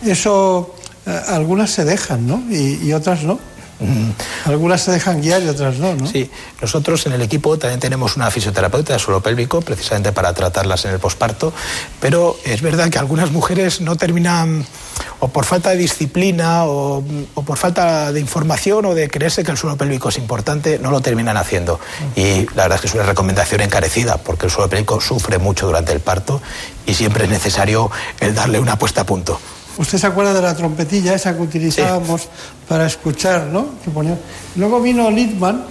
Eso, 0.04 0.74
eh, 1.06 1.20
algunas 1.28 1.70
se 1.70 1.84
dejan, 1.84 2.26
¿no? 2.26 2.42
y 2.50 2.92
otras 2.92 3.22
no. 3.22 3.38
Algunas 4.44 4.82
se 4.82 4.92
dejan 4.92 5.20
guiar 5.20 5.42
y 5.42 5.48
otras 5.48 5.78
no, 5.78 5.94
¿no? 5.94 6.06
Sí, 6.06 6.30
nosotros 6.60 7.06
en 7.06 7.12
el 7.12 7.22
equipo 7.22 7.58
también 7.58 7.80
tenemos 7.80 8.16
una 8.16 8.30
fisioterapeuta 8.30 8.92
de 8.92 8.98
suelo 8.98 9.20
pélvico, 9.20 9.60
precisamente 9.60 10.12
para 10.12 10.32
tratarlas 10.32 10.84
en 10.84 10.92
el 10.92 10.98
posparto, 10.98 11.52
pero 12.00 12.36
es 12.44 12.62
verdad 12.62 12.90
que 12.90 12.98
algunas 12.98 13.30
mujeres 13.30 13.80
no 13.80 13.96
terminan, 13.96 14.66
o 15.20 15.28
por 15.28 15.44
falta 15.44 15.70
de 15.70 15.76
disciplina, 15.76 16.64
o, 16.64 17.04
por 17.34 17.56
falta 17.56 18.12
de 18.12 18.20
información, 18.20 18.84
o 18.86 18.94
de 18.94 19.08
creerse 19.08 19.44
que 19.44 19.50
el 19.50 19.56
suelo 19.56 19.76
pélvico 19.76 20.08
es 20.08 20.18
importante, 20.18 20.78
no 20.78 20.90
lo 20.90 21.00
terminan 21.00 21.36
haciendo. 21.36 21.80
Y 22.16 22.46
la 22.54 22.64
verdad 22.64 22.76
es 22.76 22.80
que 22.82 22.86
es 22.88 22.94
una 22.94 23.04
recomendación 23.04 23.60
encarecida, 23.60 24.18
porque 24.18 24.46
el 24.46 24.52
suelo 24.52 24.68
pélvico 24.68 25.00
sufre 25.00 25.38
mucho 25.38 25.66
durante 25.66 25.92
el 25.92 26.00
parto 26.00 26.40
y 26.86 26.94
siempre 26.94 27.24
es 27.24 27.30
necesario 27.30 27.90
el 28.20 28.34
darle 28.34 28.58
una 28.58 28.76
puesta 28.76 29.02
a 29.02 29.04
punto. 29.04 29.40
Usted 29.80 29.96
se 29.96 30.06
acuerda 30.06 30.34
de 30.34 30.42
la 30.42 30.54
trompetilla 30.54 31.14
esa 31.14 31.34
que 31.34 31.40
utilizábamos 31.40 32.28
para 32.68 32.84
escuchar, 32.84 33.46
¿no? 33.46 33.66
Luego 34.56 34.78
vino 34.82 35.10
Littman, 35.10 35.64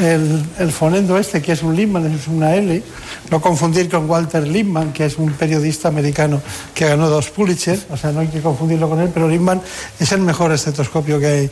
el, 0.00 0.44
el, 0.56 0.70
fonendo 0.70 1.18
este, 1.18 1.42
que 1.42 1.50
es 1.50 1.64
un 1.64 1.74
Littman, 1.74 2.14
es 2.14 2.28
una 2.28 2.54
L, 2.54 2.80
no 3.32 3.40
confundir 3.40 3.90
con 3.90 4.08
Walter 4.08 4.46
Lippmann, 4.46 4.92
que 4.92 5.06
es 5.06 5.18
un 5.18 5.32
periodista 5.32 5.88
americano 5.88 6.40
que 6.72 6.86
ganó 6.86 7.10
dos 7.10 7.30
Pulitzer, 7.30 7.76
o 7.90 7.96
sea, 7.96 8.12
no 8.12 8.20
hay 8.20 8.28
que 8.28 8.40
confundirlo 8.40 8.88
con 8.88 9.00
él, 9.00 9.10
pero 9.12 9.28
Lippmann 9.28 9.60
es 9.98 10.12
el 10.12 10.20
mejor 10.20 10.52
estetoscopio 10.52 11.18
que 11.18 11.26
hay 11.26 11.50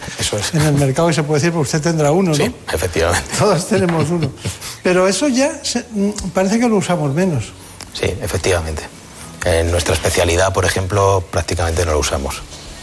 en 0.53 0.63
el 0.63 0.75
mercado 0.75 1.11
y 1.11 1.15
se 1.15 1.25
puede 1.25 1.41
decir, 1.41 1.53
porque 1.53 1.67
usted 1.67 1.83
tendrá 1.83 2.13
uno, 2.13 2.31
¿no? 2.31 2.37
Sí, 2.37 2.55
efectivamente. 2.73 3.29
Todos 3.37 3.67
tenemos 3.67 4.09
uno. 4.09 4.31
Pero 4.85 5.09
eso 5.09 5.27
ya 5.27 5.61
mm, 5.95 6.31
parece 6.33 6.61
que 6.61 6.69
lo 6.69 6.77
usamos 6.77 7.13
menos. 7.13 7.53
Sí, 7.93 8.07
efectivamente. 8.23 9.02
En 9.45 9.71
nuestra 9.71 9.95
especialidad, 9.95 10.53
por 10.53 10.65
ejemplo, 10.65 11.25
prácticamente 11.31 11.85
no 11.85 11.93
lo 11.93 11.99
usamos. 11.99 12.43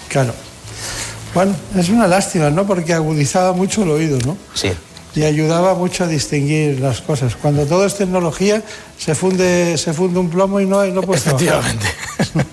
Claro. 0.09 0.33
Bueno, 1.33 1.55
es 1.77 1.89
una 1.89 2.07
lástima, 2.07 2.49
¿no? 2.49 2.65
Porque 2.65 2.93
agudizaba 2.93 3.53
mucho 3.53 3.83
el 3.83 3.91
oído, 3.91 4.17
¿no? 4.25 4.37
Sí. 4.53 4.71
Y 5.15 5.23
ayudaba 5.23 5.73
mucho 5.75 6.03
a 6.03 6.07
distinguir 6.07 6.79
las 6.79 7.01
cosas. 7.01 7.35
Cuando 7.35 7.65
todo 7.65 7.85
es 7.85 7.95
tecnología, 7.95 8.61
se 8.97 9.15
funde, 9.15 9.77
se 9.77 9.93
funde 9.93 10.19
un 10.19 10.29
plomo 10.29 10.59
y 10.59 10.65
no, 10.65 10.85
no 10.85 11.01
puede 11.01 11.19
Efectivamente. 11.19 11.87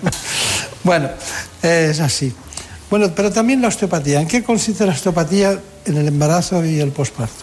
bueno, 0.83 1.09
es 1.61 1.99
así. 1.99 2.33
Bueno, 2.89 3.11
pero 3.13 3.31
también 3.31 3.61
la 3.61 3.67
osteopatía. 3.67 4.21
¿En 4.21 4.27
qué 4.27 4.43
consiste 4.43 4.85
la 4.85 4.93
osteopatía 4.93 5.59
en 5.85 5.97
el 5.97 6.07
embarazo 6.07 6.63
y 6.63 6.79
el 6.79 6.91
posparto? 6.91 7.33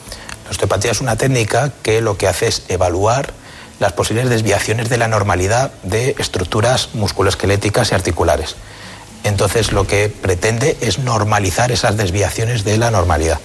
La 0.44 0.50
osteopatía 0.50 0.92
es 0.92 1.00
una 1.00 1.16
técnica 1.16 1.72
que 1.82 2.00
lo 2.00 2.16
que 2.16 2.26
hace 2.26 2.46
es 2.48 2.62
evaluar 2.68 3.32
las 3.78 3.92
posibles 3.92 4.28
desviaciones 4.28 4.88
de 4.88 4.98
la 4.98 5.08
normalidad 5.08 5.72
de 5.82 6.14
estructuras 6.18 6.90
musculoesqueléticas 6.94 7.92
y 7.92 7.94
articulares. 7.94 8.56
Entonces 9.24 9.72
lo 9.72 9.86
que 9.86 10.08
pretende 10.08 10.76
es 10.80 10.98
normalizar 10.98 11.72
esas 11.72 11.96
desviaciones 11.96 12.64
de 12.64 12.76
la 12.78 12.90
normalidad. 12.90 13.40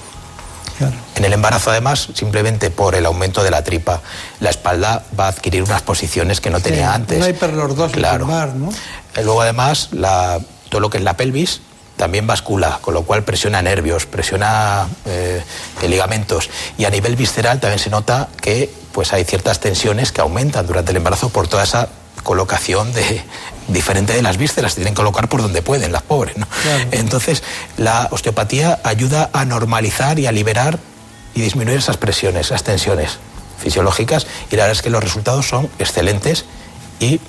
En 1.15 1.25
el 1.25 1.33
embarazo, 1.33 1.71
además, 1.71 2.07
simplemente 2.13 2.69
por 2.69 2.95
el 2.95 3.05
aumento 3.05 3.43
de 3.43 3.51
la 3.51 3.63
tripa, 3.63 4.01
la 4.39 4.49
espalda 4.49 5.03
va 5.19 5.25
a 5.25 5.29
adquirir 5.29 5.61
unas 5.63 5.81
posiciones 5.81 6.39
que 6.39 6.49
no 6.49 6.61
tenía 6.61 6.93
antes. 6.93 7.17
Una 7.17 7.27
hiperlordosis 7.27 7.97
claro. 7.97 8.19
lumbar, 8.19 8.55
¿no? 8.55 8.69
Eh, 8.69 9.23
Luego, 9.23 9.41
además, 9.41 9.89
la, 9.91 10.39
todo 10.69 10.79
lo 10.79 10.89
que 10.89 10.99
es 10.99 11.03
la 11.03 11.17
pelvis 11.17 11.61
también 11.99 12.25
bascula, 12.25 12.79
con 12.81 12.93
lo 12.93 13.03
cual 13.03 13.25
presiona 13.25 13.61
nervios, 13.61 14.05
presiona 14.05 14.87
eh, 15.05 15.43
ligamentos. 15.85 16.49
Y 16.77 16.85
a 16.85 16.89
nivel 16.89 17.17
visceral 17.17 17.59
también 17.59 17.77
se 17.77 17.89
nota 17.89 18.29
que 18.41 18.73
pues 18.93 19.11
hay 19.11 19.25
ciertas 19.25 19.59
tensiones 19.59 20.13
que 20.13 20.21
aumentan 20.21 20.65
durante 20.65 20.91
el 20.91 20.97
embarazo 20.97 21.27
por 21.27 21.49
toda 21.49 21.63
esa 21.63 21.89
colocación 22.23 22.93
de 22.93 23.21
diferente 23.67 24.13
de 24.13 24.21
las 24.21 24.37
vísceras, 24.37 24.75
tienen 24.75 24.93
que 24.93 24.99
colocar 24.99 25.27
por 25.27 25.41
donde 25.41 25.61
pueden 25.61 25.91
las 25.91 26.03
pobres. 26.03 26.37
¿no? 26.37 26.47
Claro. 26.63 26.85
Entonces, 26.91 27.43
la 27.75 28.07
osteopatía 28.11 28.79
ayuda 28.85 29.29
a 29.33 29.43
normalizar 29.43 30.19
y 30.19 30.25
a 30.25 30.31
liberar 30.31 30.79
y 31.35 31.41
disminuir 31.41 31.79
esas 31.79 31.97
presiones, 31.97 32.45
esas 32.45 32.63
tensiones 32.63 33.19
fisiológicas 33.61 34.25
y 34.49 34.55
la 34.55 34.63
verdad 34.63 34.77
es 34.77 34.81
que 34.81 34.89
los 34.89 35.03
resultados 35.03 35.49
son 35.49 35.69
excelentes 35.79 36.45
y 37.01 37.19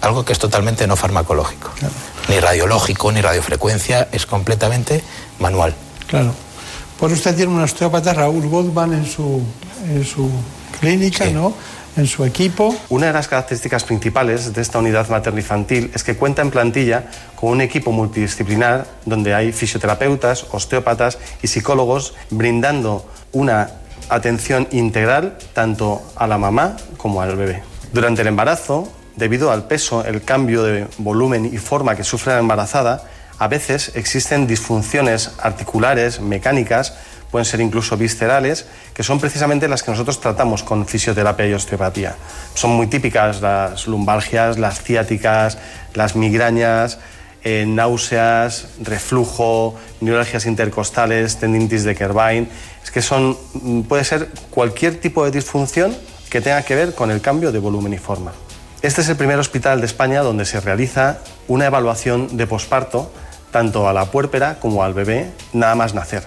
algo 0.00 0.24
que 0.24 0.32
es 0.32 0.38
totalmente 0.38 0.86
no 0.86 0.96
farmacológico. 0.96 1.70
Ni 2.28 2.38
radiológico, 2.40 3.12
ni 3.12 3.20
radiofrecuencia, 3.20 4.08
es 4.12 4.26
completamente 4.26 5.02
manual. 5.38 5.74
Claro. 6.06 6.32
Pues 6.98 7.12
usted 7.12 7.34
tiene 7.34 7.52
un 7.52 7.62
osteópata, 7.62 8.12
Raúl 8.12 8.48
Goldman, 8.48 8.92
en 8.92 9.06
su, 9.06 9.42
en 9.88 10.04
su 10.04 10.30
clínica, 10.80 11.24
Sí. 11.24 11.32
¿no? 11.32 11.54
En 11.96 12.06
su 12.06 12.24
equipo. 12.24 12.74
Una 12.88 13.06
de 13.06 13.12
las 13.12 13.26
características 13.26 13.82
principales 13.84 14.52
de 14.52 14.62
esta 14.62 14.78
unidad 14.78 15.08
materno-infantil 15.08 15.90
es 15.92 16.04
que 16.04 16.14
cuenta 16.16 16.40
en 16.40 16.50
plantilla 16.50 17.06
con 17.34 17.50
un 17.50 17.60
equipo 17.60 17.90
multidisciplinar 17.90 18.86
donde 19.06 19.34
hay 19.34 19.52
fisioterapeutas, 19.52 20.46
osteópatas 20.52 21.18
y 21.42 21.48
psicólogos 21.48 22.14
brindando 22.30 23.06
una 23.32 23.70
atención 24.08 24.68
integral 24.70 25.36
tanto 25.52 26.00
a 26.16 26.26
la 26.26 26.38
mamá 26.38 26.76
como 26.96 27.22
al 27.22 27.34
bebé. 27.36 27.62
Durante 27.92 28.22
el 28.22 28.28
embarazo, 28.28 28.88
debido 29.20 29.52
al 29.52 29.68
peso, 29.68 30.04
el 30.04 30.22
cambio 30.22 30.64
de 30.64 30.88
volumen 30.98 31.44
y 31.44 31.58
forma 31.58 31.94
que 31.94 32.02
sufre 32.02 32.32
la 32.32 32.40
embarazada, 32.40 33.04
a 33.38 33.46
veces 33.48 33.92
existen 33.94 34.46
disfunciones 34.46 35.32
articulares, 35.38 36.20
mecánicas, 36.20 36.94
pueden 37.30 37.44
ser 37.44 37.60
incluso 37.60 37.96
viscerales, 37.96 38.66
que 38.92 39.02
son 39.02 39.20
precisamente 39.20 39.68
las 39.68 39.82
que 39.82 39.92
nosotros 39.92 40.20
tratamos 40.20 40.62
con 40.64 40.86
fisioterapia 40.86 41.46
y 41.46 41.52
osteopatía. 41.52 42.16
Son 42.54 42.70
muy 42.70 42.88
típicas 42.88 43.40
las 43.40 43.86
lumbalgias, 43.86 44.58
las 44.58 44.82
ciáticas, 44.82 45.58
las 45.94 46.16
migrañas, 46.16 46.98
eh, 47.44 47.64
náuseas, 47.66 48.68
reflujo, 48.82 49.76
neuralgias 50.00 50.46
intercostales, 50.46 51.36
tendinitis 51.36 51.84
de 51.84 51.94
Kerbein. 51.94 52.48
Es 52.82 52.90
que 52.90 53.00
son, 53.02 53.36
mm, 53.54 53.82
puede 53.82 54.04
ser 54.04 54.28
cualquier 54.50 54.98
tipo 54.98 55.24
de 55.24 55.30
disfunción 55.30 55.96
que 56.30 56.40
tenga 56.40 56.62
que 56.62 56.74
ver 56.74 56.94
con 56.94 57.10
el 57.10 57.20
cambio 57.20 57.52
de 57.52 57.58
volumen 57.58 57.92
y 57.92 57.98
forma. 57.98 58.32
Este 58.82 59.02
es 59.02 59.10
el 59.10 59.16
primer 59.16 59.38
hospital 59.38 59.80
de 59.80 59.86
España 59.86 60.22
donde 60.22 60.46
se 60.46 60.58
realiza 60.58 61.18
una 61.48 61.66
evaluación 61.66 62.38
de 62.38 62.46
posparto 62.46 63.12
tanto 63.50 63.86
a 63.86 63.92
la 63.92 64.06
puérpera 64.06 64.58
como 64.58 64.82
al 64.82 64.94
bebé 64.94 65.32
nada 65.52 65.74
más 65.74 65.92
nacer. 65.92 66.22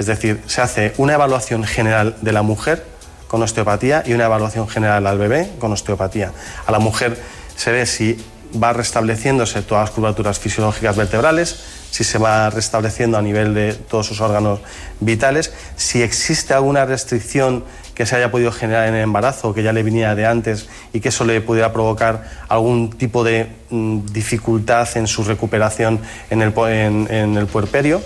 Es 0.00 0.06
decir, 0.06 0.42
se 0.48 0.60
hace 0.60 0.92
una 0.96 1.14
evaluación 1.14 1.62
general 1.62 2.16
de 2.20 2.32
la 2.32 2.42
mujer 2.42 2.84
con 3.28 3.42
osteopatía 3.42 4.02
y 4.04 4.12
una 4.12 4.24
evaluación 4.24 4.66
general 4.66 5.06
al 5.06 5.18
bebé 5.18 5.52
con 5.60 5.72
osteopatía. 5.72 6.32
A 6.66 6.72
la 6.72 6.80
mujer 6.80 7.16
se 7.54 7.70
ve 7.70 7.86
si 7.86 8.18
va 8.60 8.72
restableciéndose 8.72 9.62
todas 9.62 9.84
las 9.84 9.90
curvaturas 9.90 10.40
fisiológicas 10.40 10.96
vertebrales, 10.96 11.60
si 11.92 12.02
se 12.02 12.18
va 12.18 12.50
restableciendo 12.50 13.18
a 13.18 13.22
nivel 13.22 13.54
de 13.54 13.72
todos 13.72 14.06
sus 14.06 14.20
órganos 14.20 14.58
vitales, 14.98 15.52
si 15.76 16.02
existe 16.02 16.54
alguna 16.54 16.86
restricción 16.86 17.64
que 17.94 18.06
se 18.06 18.16
haya 18.16 18.30
podido 18.30 18.52
generar 18.52 18.88
en 18.88 18.94
el 18.94 19.02
embarazo, 19.02 19.54
que 19.54 19.62
ya 19.62 19.72
le 19.72 19.82
venía 19.82 20.14
de 20.14 20.26
antes 20.26 20.68
y 20.92 21.00
que 21.00 21.10
eso 21.10 21.24
le 21.24 21.40
pudiera 21.40 21.72
provocar 21.72 22.24
algún 22.48 22.90
tipo 22.90 23.24
de 23.24 23.48
mm, 23.70 24.06
dificultad 24.12 24.88
en 24.96 25.06
su 25.06 25.24
recuperación 25.24 26.00
en 26.30 26.42
el, 26.42 26.52
en 26.58 27.36
el 27.36 27.46
puerperio. 27.46 28.02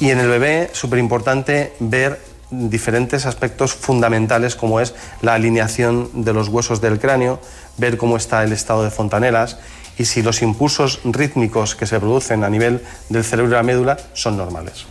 Y 0.00 0.10
en 0.10 0.20
el 0.20 0.28
bebé, 0.28 0.70
súper 0.72 0.98
importante 0.98 1.72
ver 1.80 2.20
diferentes 2.50 3.26
aspectos 3.26 3.74
fundamentales 3.74 4.54
como 4.54 4.80
es 4.80 4.94
la 5.22 5.34
alineación 5.34 6.24
de 6.24 6.32
los 6.32 6.48
huesos 6.48 6.80
del 6.80 6.98
cráneo, 6.98 7.40
ver 7.76 7.96
cómo 7.96 8.16
está 8.16 8.44
el 8.44 8.52
estado 8.52 8.84
de 8.84 8.90
fontanelas 8.90 9.58
y 9.98 10.04
si 10.04 10.22
los 10.22 10.42
impulsos 10.42 11.00
rítmicos 11.04 11.74
que 11.74 11.86
se 11.86 11.98
producen 11.98 12.44
a 12.44 12.50
nivel 12.50 12.82
del 13.08 13.24
cerebro 13.24 13.52
y 13.52 13.54
la 13.54 13.62
médula 13.62 13.96
son 14.12 14.36
normales. 14.36 14.86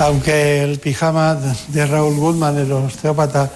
Aunque 0.00 0.62
el 0.64 0.78
pijama 0.78 1.36
de 1.68 1.86
Raúl 1.86 2.16
Goldman, 2.16 2.58
el 2.58 2.72
osteópata, 2.72 3.50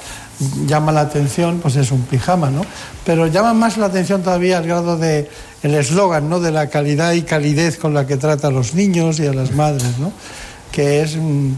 llama 0.67 0.93
la 0.93 1.01
atención, 1.01 1.61
pues 1.61 1.77
es 1.77 1.91
un 1.91 2.03
pijama, 2.03 2.51
¿no? 2.51 2.63
Pero 3.05 3.27
llama 3.27 3.55
más 3.55 3.79
la 3.79 3.87
atención 3.87 4.23
todavía 4.23 4.59
el 4.59 4.67
grado 4.67 4.97
de 4.99 5.29
el 5.63 5.75
eslogan, 5.75 6.29
¿no? 6.29 6.39
De 6.41 6.53
la 6.53 6.69
calidad 6.69 7.13
y 7.13 7.23
calidez 7.23 7.79
con 7.79 7.95
la 7.95 8.07
que 8.07 8.17
trata 8.17 8.49
a 8.49 8.51
los 8.51 8.75
niños 8.75 9.19
y 9.19 9.27
a 9.27 9.33
las 9.33 9.53
madres, 9.53 9.99
¿no? 9.99 10.13
Que 10.71 11.01
es 11.03 11.17
mm, 11.17 11.53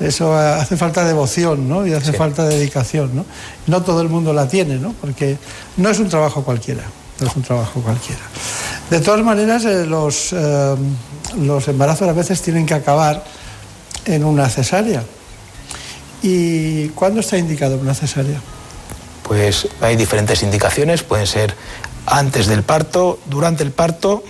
eso 0.00 0.34
hace 0.36 0.76
falta 0.76 1.04
devoción, 1.04 1.68
¿no? 1.68 1.86
Y 1.86 1.92
hace 1.92 2.12
Sí. 2.12 2.16
falta 2.18 2.44
dedicación, 2.44 3.14
¿no? 3.14 3.26
No 3.66 3.82
todo 3.82 4.00
el 4.00 4.08
mundo 4.08 4.32
la 4.32 4.48
tiene, 4.48 4.76
¿no? 4.78 4.94
Porque 5.00 5.36
no 5.76 5.90
es 5.90 5.98
un 6.00 6.08
trabajo 6.08 6.42
cualquiera, 6.42 6.82
no 7.20 7.26
es 7.28 7.36
un 7.36 7.42
trabajo 7.42 7.80
cualquiera. 7.82 8.22
De 8.90 9.00
todas 9.00 9.22
maneras, 9.22 9.64
eh, 9.66 9.86
los, 9.86 10.32
eh, 10.32 10.74
los 11.38 11.68
embarazos 11.68 12.08
a 12.08 12.12
veces 12.12 12.40
tienen 12.40 12.64
que 12.66 12.74
acabar 12.74 13.22
en 14.04 14.24
una 14.24 14.48
cesárea. 14.48 15.04
¿Y 16.22 16.88
cuándo 16.90 17.20
está 17.20 17.36
indicado 17.36 17.76
una 17.76 17.94
cesárea? 17.94 18.40
Pues 19.22 19.68
hay 19.80 19.96
diferentes 19.96 20.42
indicaciones, 20.42 21.02
pueden 21.02 21.26
ser 21.26 21.54
antes 22.06 22.46
del 22.46 22.62
parto, 22.62 23.18
durante 23.26 23.62
el 23.62 23.72
parto 23.72 24.24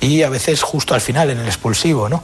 y 0.00 0.22
a 0.22 0.28
veces 0.28 0.62
justo 0.62 0.94
al 0.94 1.00
final, 1.00 1.30
en 1.30 1.38
el 1.38 1.46
expulsivo, 1.46 2.08
¿no? 2.08 2.22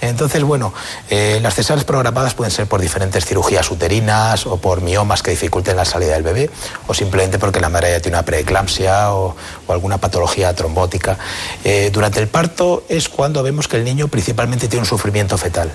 Entonces, 0.00 0.42
bueno, 0.42 0.72
eh, 1.10 1.38
las 1.42 1.54
cesáreas 1.54 1.84
programadas 1.84 2.32
pueden 2.34 2.50
ser 2.50 2.66
por 2.66 2.80
diferentes 2.80 3.26
cirugías 3.26 3.70
uterinas 3.70 4.46
o 4.46 4.56
por 4.56 4.80
miomas 4.80 5.22
que 5.22 5.30
dificulten 5.30 5.76
la 5.76 5.84
salida 5.84 6.14
del 6.14 6.22
bebé 6.22 6.50
o 6.86 6.94
simplemente 6.94 7.38
porque 7.38 7.60
la 7.60 7.68
madre 7.68 7.90
ya 7.90 8.00
tiene 8.00 8.16
una 8.16 8.24
preeclampsia 8.24 9.12
o, 9.12 9.36
alguna 9.68 9.98
patología 9.98 10.54
trombótica. 10.54 11.18
Eh, 11.64 11.90
durante 11.92 12.18
el 12.18 12.28
parto 12.28 12.84
es 12.88 13.08
cuando 13.08 13.42
vemos 13.42 13.68
que 13.68 13.76
el 13.76 13.84
niño 13.84 14.08
principalmente 14.08 14.68
tiene 14.68 14.82
un 14.82 14.88
sufrimiento 14.88 15.36
fetal. 15.36 15.70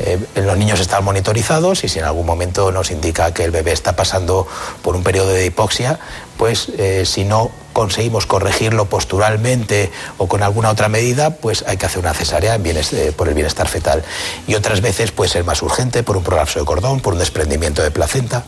Eh, 0.00 0.18
los 0.36 0.56
niños 0.56 0.80
están 0.80 1.04
monitorizados 1.04 1.84
y 1.84 1.88
si 1.88 1.98
en 1.98 2.06
algún 2.06 2.26
momento 2.26 2.72
nos 2.72 2.90
indica 2.90 3.32
que 3.34 3.44
el 3.44 3.50
bebé 3.50 3.72
está 3.72 3.94
pasando 3.94 4.46
por 4.82 4.96
un 4.96 5.02
periodo 5.02 5.28
de 5.28 5.44
hipoxia, 5.44 5.98
pues 6.38 6.70
eh, 6.78 7.04
si 7.04 7.24
no 7.24 7.50
conseguimos 7.74 8.26
corregirlo 8.26 8.86
posturalmente 8.86 9.92
o 10.16 10.26
con 10.26 10.42
alguna 10.42 10.70
otra 10.70 10.88
medida, 10.88 11.36
pues 11.36 11.64
hay 11.66 11.76
que 11.76 11.86
hacer 11.86 12.00
una 12.00 12.14
cesárea 12.14 12.56
eh, 12.56 13.12
por 13.16 13.28
el 13.28 13.34
bienestar 13.34 13.68
fetal. 13.68 14.02
Y 14.46 14.54
otras 14.54 14.80
veces 14.80 15.12
puede 15.12 15.30
ser 15.30 15.44
más 15.44 15.62
urgente 15.62 16.02
por 16.02 16.16
un 16.16 16.24
prolapso 16.24 16.58
de 16.58 16.64
cordón, 16.64 17.00
por 17.00 17.12
un 17.12 17.18
desprendimiento 17.18 17.82
de 17.82 17.90
placenta. 17.90 18.44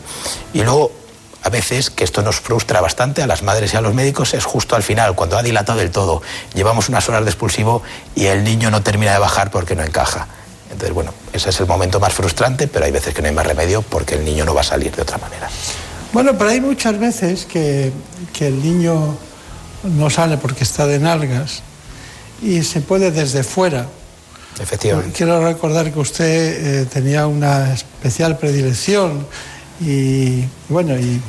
Y 0.53 0.63
luego 0.63 0.91
a 1.43 1.49
veces, 1.49 1.89
que 1.89 2.05
esto 2.05 2.21
nos 2.21 2.39
frustra 2.39 2.79
bastante 2.79 3.21
a 3.21 3.27
las 3.27 3.43
madres 3.43 3.73
y 3.73 3.77
a 3.77 3.81
los 3.81 3.93
médicos, 3.93 4.33
es 4.33 4.45
justo 4.45 4.77
al 4.77 4.83
final, 4.83 5.13
cuando 5.13 5.37
ha 5.37 5.43
dilatado 5.43 5.77
del 5.77 5.91
todo, 5.91 6.21
llevamos 6.53 6.87
unas 6.87 7.07
horas 7.09 7.25
de 7.25 7.29
expulsivo 7.29 7.83
y 8.15 8.27
el 8.27 8.45
niño 8.45 8.71
no 8.71 8.81
termina 8.81 9.11
de 9.11 9.19
bajar 9.19 9.51
porque 9.51 9.75
no 9.75 9.83
encaja. 9.83 10.27
Entonces, 10.73 10.93
bueno, 10.93 11.13
ese 11.31 11.49
es 11.49 11.59
el 11.59 11.67
momento 11.67 11.99
más 11.99 12.13
frustrante, 12.13 12.67
pero 12.67 12.85
hay 12.85 12.91
veces 12.91 13.13
que 13.13 13.21
no 13.21 13.27
hay 13.29 13.33
más 13.33 13.47
remedio 13.47 13.81
porque 13.81 14.15
el 14.15 14.25
niño 14.25 14.43
no 14.45 14.53
va 14.53 14.61
a 14.61 14.65
salir 14.65 14.93
de 14.95 15.01
otra 15.03 15.17
manera. 15.17 15.49
Bueno, 16.11 16.37
pero 16.37 16.49
hay 16.49 16.59
muchas 16.61 16.99
veces 16.99 17.45
que, 17.45 17.91
que 18.33 18.47
el 18.47 18.61
niño 18.61 19.15
no 19.83 20.09
sale 20.09 20.37
porque 20.37 20.63
está 20.63 20.85
de 20.85 20.99
nalgas 20.99 21.61
y 22.41 22.61
se 22.63 22.81
puede 22.81 23.11
desde 23.11 23.43
fuera. 23.43 23.87
Efectivamente. 24.61 25.13
Quiero 25.17 25.43
recordar 25.43 25.91
que 25.91 25.99
usted 25.99 26.81
eh, 26.81 26.85
tenía 26.85 27.25
una 27.25 27.73
especial 27.73 28.37
predilección 28.37 29.25
y, 29.81 30.43
bueno, 30.69 30.95
y 30.97 31.19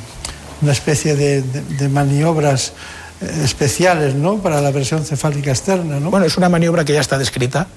una 0.61 0.71
especie 0.71 1.15
de, 1.15 1.41
de- 1.41 1.61
de 1.61 1.89
maniobras 1.89 2.73
eh, 3.21 3.41
especiales, 3.43 4.13
¿no? 4.13 4.37
Para 4.37 4.61
la 4.61 4.69
versión 4.71 5.03
cefálica 5.03 5.49
externa, 5.51 5.99
¿no? 5.99 6.11
Bueno, 6.11 6.25
es 6.27 6.37
una 6.37 6.49
maniobra 6.49 6.85
que 6.85 6.93
ya 6.93 7.01
está 7.01 7.17
descrita. 7.17 7.67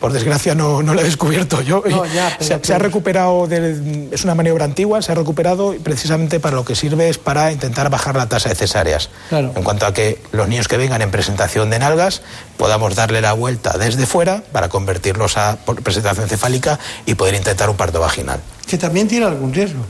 Por 0.00 0.12
desgracia 0.14 0.54
no, 0.54 0.82
no 0.82 0.94
la 0.94 1.02
he 1.02 1.04
descubierto 1.04 1.60
yo. 1.60 1.82
No, 1.86 2.06
ya, 2.06 2.34
se, 2.38 2.46
se 2.46 2.54
ha 2.54 2.60
pero- 2.60 2.78
recuperado, 2.78 3.46
es 3.50 4.24
una 4.24 4.34
maniobra 4.34 4.64
antigua, 4.64 5.02
se 5.02 5.12
ha 5.12 5.14
recuperado 5.14 5.74
y 5.74 5.78
precisamente 5.78 6.40
para 6.40 6.56
lo 6.56 6.64
que 6.64 6.74
sirve 6.74 7.10
es 7.10 7.18
para 7.18 7.52
intentar 7.52 7.90
bajar 7.90 8.16
la 8.16 8.26
tasa 8.26 8.48
de 8.48 8.54
cesáreas. 8.54 9.10
Claro. 9.28 9.52
En 9.54 9.62
cuanto 9.62 9.84
a 9.84 9.92
que 9.92 10.18
los 10.32 10.48
niños 10.48 10.68
que 10.68 10.78
vengan 10.78 11.02
en 11.02 11.10
presentación 11.10 11.68
de 11.68 11.78
nalgas 11.78 12.22
podamos 12.56 12.94
darle 12.94 13.20
la 13.20 13.34
vuelta 13.34 13.76
desde 13.76 14.06
fuera 14.06 14.42
para 14.52 14.70
convertirlos 14.70 15.36
a 15.36 15.58
presentación 15.84 16.28
cefálica 16.28 16.78
y 17.04 17.14
poder 17.14 17.34
intentar 17.34 17.68
un 17.68 17.76
parto 17.76 18.00
vaginal. 18.00 18.40
Que 18.66 18.78
también 18.78 19.06
tiene 19.06 19.26
algún 19.26 19.52
riesgo. 19.52 19.84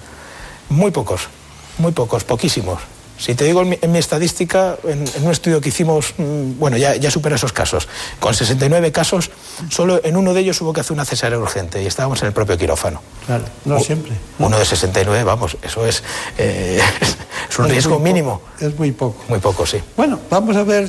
Muy 0.71 0.91
pocos, 0.91 1.23
muy 1.79 1.93
pocos, 1.93 2.25
poquísimos. 2.25 2.81
Si 3.21 3.35
te 3.35 3.45
digo 3.45 3.61
en 3.61 3.93
mi, 3.93 3.99
estadística, 3.99 4.79
en, 4.85 5.05
un 5.23 5.31
estudio 5.31 5.61
que 5.61 5.69
hicimos, 5.69 6.15
mm, 6.17 6.59
bueno, 6.59 6.79
ya, 6.79 6.97
ya 6.97 7.11
supera 7.11 7.37
esos 7.37 7.53
casos. 7.53 7.87
Con 8.19 8.33
69 8.33 8.93
casos, 8.93 9.31
solo 9.69 10.01
en 10.03 10.17
uno 10.17 10.33
de 10.33 10.41
ellos 10.41 10.59
hubo 10.63 10.73
que 10.73 10.81
hacer 10.81 10.95
una 10.95 11.05
cesárea 11.05 11.39
urgente 11.39 11.83
y 11.83 11.87
estábamos 11.87 12.23
en 12.23 12.29
el 12.29 12.33
propio 12.33 12.57
quirófano. 12.57 13.03
Claro, 13.27 13.45
no 13.67 13.79
siempre. 13.79 14.13
Uno 14.39 14.59
de 14.59 14.65
69, 14.65 15.23
vamos, 15.25 15.59
eso 15.63 15.85
es, 15.85 16.03
eh, 16.39 16.81
es 17.51 17.59
un 17.59 17.69
riesgo 17.69 17.99
mínimo. 17.99 18.41
Es 18.59 18.75
muy 18.79 18.93
poco. 18.93 19.23
Muy 19.29 19.39
poco, 19.39 19.67
sí. 19.67 19.79
Bueno, 19.99 20.19
vamos 20.31 20.57
a 20.57 20.65
ver 20.65 20.89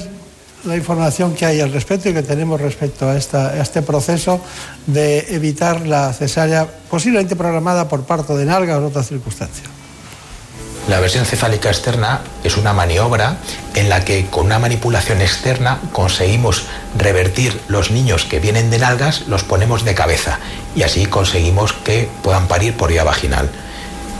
la 0.63 0.77
información 0.77 1.33
que 1.33 1.45
hay 1.45 1.59
al 1.59 1.73
respecto 1.73 2.07
y 2.07 2.13
que 2.13 2.23
tenemos 2.23 2.61
respecto 2.61 3.09
a, 3.09 3.17
esta, 3.17 3.49
a 3.49 3.61
este 3.61 3.81
proceso 3.81 4.39
de 4.87 5.35
evitar 5.35 5.85
la 5.85 6.13
cesárea 6.13 6.65
posiblemente 6.89 7.35
programada 7.35 7.89
por 7.89 8.03
parto 8.03 8.37
de 8.37 8.45
nalga 8.45 8.77
o 8.77 8.87
otras 8.87 9.09
circunstancias. 9.09 9.80
La 10.87 10.99
versión 10.99 11.25
cefálica 11.25 11.69
externa 11.69 12.21
es 12.43 12.57
una 12.57 12.73
maniobra 12.73 13.37
en 13.75 13.87
la 13.87 14.03
que 14.03 14.25
con 14.25 14.47
una 14.47 14.59
manipulación 14.59 15.21
externa 15.21 15.79
conseguimos 15.91 16.63
revertir 16.97 17.61
los 17.67 17.91
niños 17.91 18.25
que 18.25 18.39
vienen 18.39 18.71
de 18.71 18.79
nalgas, 18.79 19.27
los 19.27 19.43
ponemos 19.43 19.85
de 19.85 19.93
cabeza 19.93 20.39
y 20.75 20.83
así 20.83 21.05
conseguimos 21.05 21.73
que 21.73 22.09
puedan 22.23 22.47
parir 22.47 22.75
por 22.75 22.89
vía 22.89 23.03
vaginal. 23.03 23.49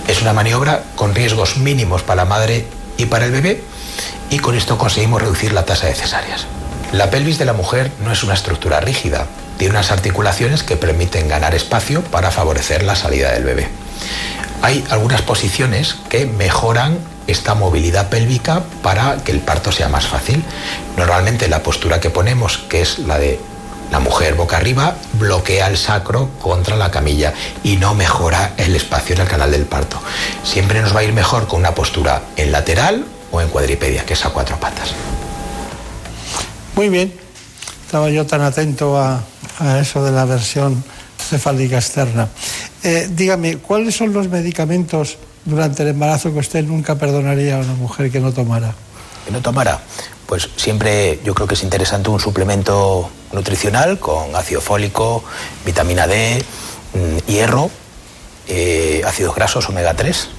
Es 0.08 0.22
una 0.22 0.34
maniobra 0.34 0.84
con 0.96 1.16
riesgos 1.16 1.58
mínimos 1.58 2.04
para 2.04 2.24
la 2.24 2.30
madre 2.30 2.68
y 2.98 3.06
para 3.06 3.26
el 3.26 3.32
bebé 3.32 3.64
y 4.30 4.38
con 4.40 4.56
esto 4.56 4.78
conseguimos 4.78 5.22
reducir 5.22 5.54
la 5.54 5.66
tasa 5.66 5.88
de 5.88 5.96
cesáreas. 5.96 6.46
La 6.92 7.10
pelvis 7.10 7.40
de 7.40 7.46
la 7.46 7.54
mujer 7.54 7.92
no 8.04 8.12
es 8.12 8.24
una 8.24 8.36
estructura 8.36 8.80
rígida, 8.80 9.26
tiene 9.58 9.74
unas 9.74 9.92
articulaciones 9.92 10.64
que 10.64 10.78
permiten 10.78 11.28
ganar 11.28 11.56
espacio 11.56 12.04
para 12.04 12.30
favorecer 12.30 12.84
la 12.84 12.96
salida 12.96 13.32
del 13.32 13.46
bebé 13.46 13.70
hay 14.62 14.84
algunas 14.90 15.22
posiciones 15.22 15.96
que 16.10 16.26
mejoran 16.26 17.00
esta 17.28 17.56
movilidad 17.56 18.10
pélvica 18.10 18.64
para 18.84 19.18
que 19.18 19.32
el 19.32 19.40
parto 19.40 19.72
sea 19.72 19.90
más 19.90 20.08
fácil. 20.08 20.44
Normalmente 20.98 21.48
la 21.48 21.64
postura 21.64 22.00
que 22.00 22.10
ponemos, 22.10 22.58
que 22.70 22.82
es 22.82 23.00
la 23.00 23.18
de 23.18 23.40
la 23.92 24.00
mujer 24.00 24.36
boca 24.36 24.58
arriba, 24.58 24.96
bloquea 25.14 25.68
el 25.68 25.78
sacro 25.78 26.30
contra 26.42 26.76
la 26.78 26.92
camilla 26.92 27.34
y 27.64 27.78
no 27.78 27.94
mejora 27.94 28.54
el 28.58 28.76
espacio 28.76 29.16
en 29.16 29.22
el 29.22 29.28
canal 29.28 29.52
del 29.52 29.66
parto. 29.66 30.02
Siempre 30.44 30.82
nos 30.82 30.96
va 30.96 31.02
a 31.02 31.04
ir 31.04 31.14
mejor 31.14 31.48
con 31.48 31.60
una 31.60 31.76
postura 31.76 32.22
en 32.38 32.52
lateral 32.52 33.06
o 33.32 33.42
en 33.42 33.50
cuadripedia, 33.50 34.06
que 34.06 34.14
es 34.14 34.26
a 34.26 34.30
cuatro 34.30 34.58
patas. 34.60 34.94
Muy 36.76 36.90
bien, 36.90 37.14
estaba 37.86 38.10
yo 38.10 38.26
tan 38.26 38.42
atento 38.42 38.98
a, 38.98 39.24
a 39.60 39.80
eso 39.80 40.04
de 40.04 40.12
la 40.12 40.26
versión 40.26 40.84
cefálica 41.22 41.78
externa. 41.78 42.28
Eh, 42.84 43.10
dígame, 43.12 43.58
¿cuáles 43.58 43.96
son 43.96 44.14
los 44.14 44.28
medicamentos 44.28 45.18
durante 45.46 45.84
el 45.84 45.90
embarazo 45.90 46.32
que 46.34 46.40
usted 46.40 46.64
nunca 46.64 46.96
perdonaría 46.96 47.58
a 47.58 47.60
una 47.60 47.74
mujer 47.74 48.12
que 48.12 48.20
no 48.20 48.32
tomara? 48.32 48.74
Que 49.26 49.32
no 49.32 49.42
tomara. 49.42 49.82
Pues 50.26 50.50
siempre 50.56 51.20
yo 51.24 51.34
creo 51.34 51.48
que 51.48 51.56
es 51.56 51.64
interesante 51.64 52.10
un 52.10 52.20
suplemento 52.20 53.10
nutricional 53.34 54.00
con 54.00 54.36
ácido 54.36 54.62
fólico, 54.62 55.24
vitamina 55.66 56.08
D, 56.08 56.44
mm, 56.94 57.30
hierro, 57.30 57.70
eh, 58.48 59.02
ácidos 59.06 59.36
grasos 59.36 59.68
omega 59.70 59.94
3. 59.94 60.30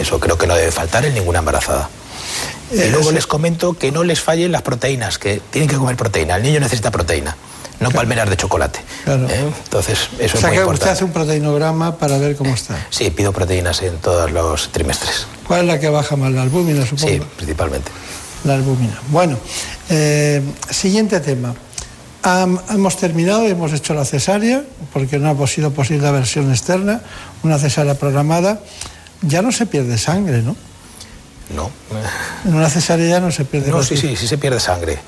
Eso 0.00 0.20
creo 0.20 0.38
que 0.38 0.46
no 0.46 0.54
debe 0.54 0.70
faltar 0.70 1.04
en 1.04 1.14
ninguna 1.14 1.40
embarazada. 1.40 1.88
y 2.72 2.78
eh, 2.78 2.90
luego 2.92 3.10
les 3.10 3.26
comento 3.26 3.74
que 3.74 3.90
no 3.90 4.04
les 4.04 4.20
fallen 4.20 4.52
las 4.52 4.62
proteínas, 4.62 5.18
que 5.18 5.40
tienen 5.50 5.68
que 5.68 5.76
comer 5.76 5.96
proteína. 5.96 6.36
El 6.36 6.44
niño 6.44 6.60
necesita 6.60 6.92
proteína 6.92 7.36
no 7.80 7.90
palmeras 7.90 8.28
de 8.28 8.36
chocolate. 8.36 8.78
¿eh? 9.06 9.52
Entonces, 9.64 10.10
eso 10.18 10.36
es 10.36 10.44
muy 10.44 10.52
que 10.52 10.64
usted 10.64 10.90
hace 10.90 11.04
un 11.04 11.12
proteinograma 11.12 11.96
para 11.96 12.18
ver 12.18 12.36
cómo 12.36 12.54
está. 12.54 12.76
Sí, 12.90 13.10
pido 13.10 13.32
proteínas 13.32 13.82
en 13.82 13.96
todos 13.98 14.30
los 14.30 14.70
trimestres. 14.70 15.26
¿Cuál 15.46 15.62
es 15.62 15.66
la 15.66 15.80
que 15.80 15.88
baja 15.88 16.14
más? 16.16 16.30
La 16.32 16.42
albúmina, 16.42 16.86
supongo. 16.86 17.08
Sí, 17.08 17.22
principalmente. 17.36 17.90
La 18.44 18.54
albúmina. 18.54 19.00
Bueno, 19.08 19.38
eh, 19.88 20.42
siguiente 20.68 21.20
tema. 21.20 21.54
hemos 22.70 22.96
terminado, 22.98 23.46
hemos 23.46 23.72
hecho 23.72 23.94
la 23.94 24.04
cesárea, 24.04 24.62
porque 24.92 25.18
no 25.18 25.30
ha 25.30 25.46
sido 25.46 25.72
posible 25.72 26.02
la 26.02 26.12
versión 26.12 26.50
externa, 26.50 27.00
una 27.42 27.58
cesárea 27.58 27.94
programada. 27.94 28.60
Ya 29.22 29.42
no 29.42 29.52
se 29.52 29.66
pierde 29.66 29.98
sangre, 29.98 30.42
¿no? 30.42 30.54
No. 31.54 31.70
En 32.44 32.54
una 32.54 32.70
cesárea 32.70 33.08
ya 33.08 33.20
no 33.20 33.30
se 33.30 33.44
pierde 33.44 33.70
No, 33.70 33.82
sí, 33.82 33.96
sí, 33.96 34.16
sí 34.16 34.26
se 34.26 34.38
pierde 34.38 34.60
sangre. 34.60 34.98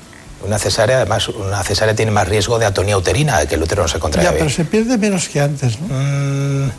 Una 0.45 0.59
cesárea, 0.59 0.97
además, 0.97 1.29
una 1.29 1.63
cesárea 1.63 1.95
tiene 1.95 2.11
más 2.11 2.27
riesgo 2.27 2.59
de 2.59 2.65
atonía 2.65 2.97
uterina, 2.97 3.39
de 3.39 3.47
que 3.47 3.55
el 3.55 3.63
útero 3.63 3.83
no 3.83 3.87
se 3.87 3.99
contraiga. 3.99 4.31
Ya, 4.31 4.37
pero 4.37 4.49
se 4.49 4.65
pierde 4.65 4.97
menos 4.97 5.29
que 5.29 5.39
antes, 5.39 5.79
¿no? 5.79 5.87
Mm, 5.89 6.71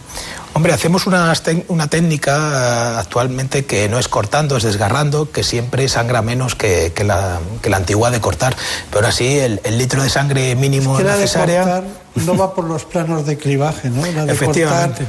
hombre, 0.53 0.73
hacemos 0.73 1.07
una, 1.07 1.33
una 1.69 1.87
técnica 1.89 2.99
actualmente 2.99 3.65
que 3.65 3.89
no 3.89 3.99
es 3.99 4.09
cortando, 4.09 4.57
es 4.57 4.63
desgarrando, 4.63 5.31
que 5.31 5.43
siempre 5.43 5.89
sangra 5.89 6.23
menos 6.23 6.55
que, 6.55 6.93
la, 7.05 7.41
que 7.63 7.71
la, 7.71 7.77
antigua 7.77 8.11
de 8.11 8.21
cortar. 8.21 8.55
Pero 8.91 9.07
así, 9.07 9.39
el, 9.39 9.61
litro 9.79 10.03
de 10.03 10.11
sangre 10.11 10.55
mínimo 10.57 10.99
en 10.99 11.07
la 11.07 11.17
cesárea. 11.17 11.65
De 11.65 11.73
cortar 11.73 12.05
no 12.15 12.37
va 12.37 12.55
por 12.55 12.65
los 12.65 12.85
planos 12.85 13.27
de 13.27 13.37
clivaje, 13.37 13.91
¿no? 13.91 14.05
La 14.13 14.25
de 14.25 14.33
Efectivamente. 14.33 15.05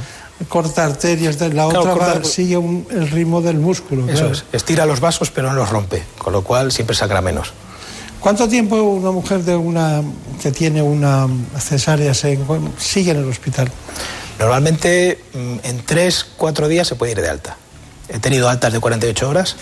corta 0.48 0.84
arterias, 0.84 1.40
la 1.40 1.66
otra 1.66 2.24
sigue 2.24 2.56
el 2.56 3.10
ritmo 3.10 3.40
del 3.40 3.58
músculo. 3.58 4.10
Eso 4.10 4.30
es, 4.30 4.44
estira 4.52 4.86
los 4.86 5.00
vasos 5.00 5.30
pero 5.30 5.48
no 5.48 5.54
los 5.54 5.70
rompe, 5.70 6.02
con 6.18 6.32
lo 6.32 6.42
cual 6.42 6.72
siempre 6.72 6.96
sangra 6.96 7.20
menos. 7.20 7.52
¿Cuánto 8.26 8.48
tiempo 8.48 8.82
una 8.82 9.12
mujer 9.12 9.44
de 9.44 9.54
una, 9.54 10.02
que 10.42 10.50
tiene 10.50 10.82
una 10.82 11.28
cesárea 11.60 12.12
se, 12.12 12.36
sigue 12.76 13.12
en 13.12 13.18
el 13.18 13.28
hospital? 13.28 13.70
Normalmente 14.40 15.20
mm, 15.32 15.58
en 15.62 15.84
tres, 15.86 16.26
cuatro 16.36 16.66
días 16.66 16.88
se 16.88 16.96
puede 16.96 17.12
ir 17.12 17.20
de 17.20 17.28
alta. 17.28 17.56
He 18.08 18.18
tenido 18.18 18.48
altas 18.48 18.72
de 18.72 18.80
48 18.80 19.30
horas 19.30 19.54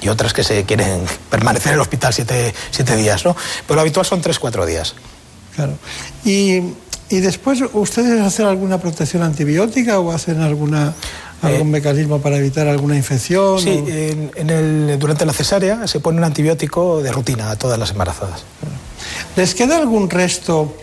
y 0.00 0.06
otras 0.06 0.32
que 0.32 0.44
se 0.44 0.62
quieren 0.66 1.04
permanecer 1.30 1.72
en 1.72 1.74
el 1.74 1.80
hospital 1.80 2.14
siete, 2.14 2.54
días, 2.96 3.24
¿no? 3.24 3.34
Pero 3.66 3.74
lo 3.74 3.80
habitual 3.80 4.06
son 4.06 4.20
tres, 4.20 4.38
cuatro 4.38 4.64
días. 4.66 4.94
Claro. 5.56 5.76
Y, 6.24 6.60
y 7.08 7.18
después, 7.18 7.60
¿ustedes 7.72 8.20
hacen 8.20 8.46
alguna 8.46 8.78
protección 8.78 9.24
antibiótica 9.24 9.98
o 9.98 10.12
hacen 10.12 10.42
alguna 10.42 10.94
¿Algún 11.42 11.68
eh, 11.68 11.70
mecanismo 11.70 12.20
para 12.20 12.36
evitar 12.36 12.68
alguna 12.68 12.96
infección? 12.96 13.60
Sí, 13.60 13.82
en, 13.86 14.50
el, 14.50 14.98
durante 14.98 15.24
la 15.24 15.32
cesárea 15.32 15.86
se 15.86 16.00
pone 16.00 16.18
un 16.18 16.24
antibiótico 16.24 17.02
de 17.02 17.12
rutina 17.12 17.50
a 17.50 17.56
todas 17.56 17.78
las 17.78 17.90
embarazadas. 17.92 18.44
¿Les 19.36 19.54
queda 19.54 19.78
algún 19.78 20.10
resto 20.10 20.74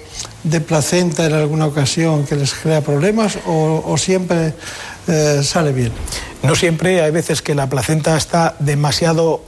de 0.43 0.62
placenta 0.62 1.26
en 1.26 1.34
alguna 1.34 1.67
ocasión 1.67 2.26
que 2.26 2.36
les 2.36 2.54
crea 2.54 2.82
problemas 2.82 3.38
o, 3.46 3.96
siempre 3.98 4.54
eh, 5.08 5.41
sale 5.43 5.74
bien? 5.74 5.91
No 6.43 6.56
siempre, 6.56 7.02
hay 7.02 7.12
veces 7.12 7.41
que 7.41 7.54
la 7.54 7.67
placenta 7.70 8.17
está 8.17 8.56
demasiado 8.60 9.41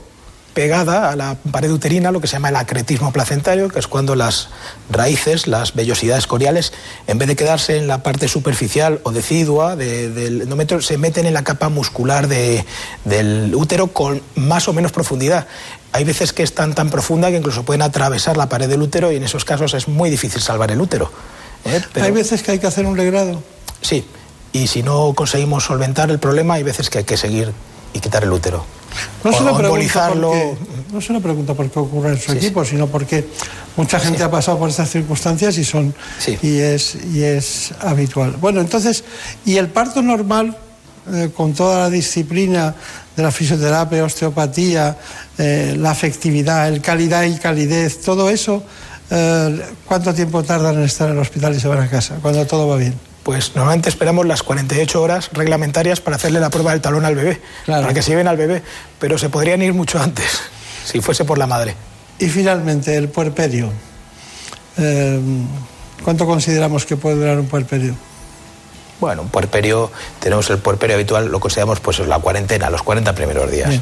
pegada 0.54 1.10
a 1.10 1.16
la 1.16 1.36
pared 1.50 1.70
uterina, 1.70 2.10
lo 2.10 2.20
que 2.20 2.26
se 2.26 2.34
llama 2.34 2.48
el 2.48 2.56
acretismo 2.56 3.12
placentario, 3.12 3.68
que 3.68 3.78
es 3.78 3.86
cuando 3.86 4.14
las 4.14 4.48
raíces, 4.90 5.46
las 5.46 5.74
vellosidades 5.74 6.26
coriales, 6.26 6.72
en 7.06 7.18
vez 7.18 7.28
de 7.28 7.36
quedarse 7.36 7.76
en 7.76 7.86
la 7.86 8.02
parte 8.02 8.28
superficial 8.28 9.00
o 9.04 9.12
decidua 9.12 9.76
del 9.76 10.42
endometrio, 10.42 10.82
se 10.82 10.98
meten 10.98 11.26
en 11.26 11.34
la 11.34 11.44
capa 11.44 11.68
muscular 11.68 12.28
del 12.28 13.54
útero 13.54 13.88
con 13.88 14.22
más 14.34 14.68
o 14.68 14.72
menos 14.72 14.92
profundidad. 14.92 15.46
Hay 15.92 16.04
veces 16.04 16.32
que 16.32 16.42
es 16.42 16.54
tan, 16.54 16.74
tan 16.74 16.90
profunda 16.90 17.30
que 17.30 17.36
incluso 17.36 17.64
pueden 17.64 17.82
atravesar 17.82 18.36
la 18.36 18.48
pared 18.48 18.68
del 18.68 18.82
útero 18.82 19.10
y 19.12 19.16
en 19.16 19.24
esos 19.24 19.44
casos 19.44 19.74
es 19.74 19.88
muy 19.88 20.10
difícil 20.10 20.40
salvar 20.40 20.70
el 20.70 20.80
útero. 20.80 21.10
¿eh? 21.64 21.80
Hay 22.00 22.10
veces 22.12 22.42
que 22.42 22.52
hay 22.52 22.58
que 22.58 22.66
hacer 22.66 22.86
un 22.86 22.96
legrado. 22.96 23.42
Sí, 23.82 24.04
y 24.52 24.66
si 24.66 24.82
no 24.82 25.12
conseguimos 25.14 25.64
solventar 25.64 26.10
el 26.10 26.18
problema, 26.18 26.54
hay 26.54 26.62
veces 26.62 26.90
que 26.90 26.98
hay 26.98 27.04
que 27.04 27.16
seguir 27.16 27.52
y 27.92 28.00
quitar 28.00 28.24
el 28.24 28.32
útero. 28.32 28.64
No 30.92 31.00
se, 31.00 31.12
no 31.12 31.18
se 31.18 31.20
pregunta 31.20 31.54
por 31.54 31.70
qué 31.70 31.78
ocurre 31.78 32.10
en 32.10 32.18
su 32.18 32.32
equipo, 32.32 32.64
sino 32.64 32.86
porque 32.86 33.26
mucha 33.76 34.00
gente 34.00 34.22
ha 34.22 34.30
pasado 34.30 34.58
por 34.58 34.68
estas 34.70 34.90
circunstancias 34.90 35.56
y 35.58 35.64
son 35.64 35.94
y 36.42 36.58
es 36.58 36.96
y 37.12 37.22
es 37.22 37.72
habitual. 37.80 38.36
Bueno, 38.40 38.60
entonces, 38.60 39.04
y 39.44 39.56
el 39.56 39.68
parto 39.68 40.02
normal 40.02 40.56
eh, 41.12 41.30
con 41.34 41.54
toda 41.54 41.80
la 41.80 41.90
disciplina 41.90 42.74
de 43.16 43.22
la 43.22 43.30
fisioterapia, 43.30 44.04
osteopatía, 44.04 44.96
eh, 45.38 45.74
la 45.78 45.90
afectividad, 45.90 46.68
el 46.68 46.80
calidad 46.80 47.24
y 47.24 47.36
calidez, 47.38 48.00
todo 48.02 48.28
eso, 48.28 48.62
eh, 49.10 49.62
¿cuánto 49.86 50.14
tiempo 50.14 50.42
tardan 50.42 50.76
en 50.76 50.82
estar 50.84 51.08
en 51.08 51.16
el 51.16 51.20
hospital 51.20 51.56
y 51.56 51.60
se 51.60 51.68
van 51.68 51.80
a 51.80 51.88
casa 51.88 52.18
cuando 52.20 52.46
todo 52.46 52.68
va 52.68 52.76
bien? 52.76 53.09
Pues 53.30 53.54
normalmente 53.54 53.88
esperamos 53.88 54.26
las 54.26 54.42
48 54.42 55.00
horas 55.00 55.30
reglamentarias 55.32 56.00
para 56.00 56.16
hacerle 56.16 56.40
la 56.40 56.50
prueba 56.50 56.72
del 56.72 56.80
talón 56.80 57.04
al 57.04 57.14
bebé, 57.14 57.40
para 57.64 57.94
que 57.94 58.02
se 58.02 58.10
lleven 58.10 58.26
al 58.26 58.36
bebé, 58.36 58.60
pero 58.98 59.18
se 59.18 59.28
podrían 59.28 59.62
ir 59.62 59.72
mucho 59.72 60.02
antes, 60.02 60.40
si 60.84 61.00
fuese 61.00 61.24
por 61.24 61.38
la 61.38 61.46
madre. 61.46 61.76
Y 62.18 62.26
finalmente, 62.26 62.96
el 62.96 63.08
puerperio. 63.08 63.70
Eh, 64.78 65.20
¿Cuánto 66.02 66.26
consideramos 66.26 66.84
que 66.84 66.96
puede 66.96 67.18
durar 67.18 67.38
un 67.38 67.46
puerperio? 67.46 67.94
Bueno, 68.98 69.22
un 69.22 69.28
puerperio, 69.28 69.92
tenemos 70.18 70.50
el 70.50 70.58
puerperio 70.58 70.96
habitual, 70.96 71.28
lo 71.28 71.38
consideramos 71.38 71.78
pues 71.78 72.00
la 72.00 72.18
cuarentena, 72.18 72.68
los 72.68 72.82
40 72.82 73.14
primeros 73.14 73.48
días. 73.48 73.80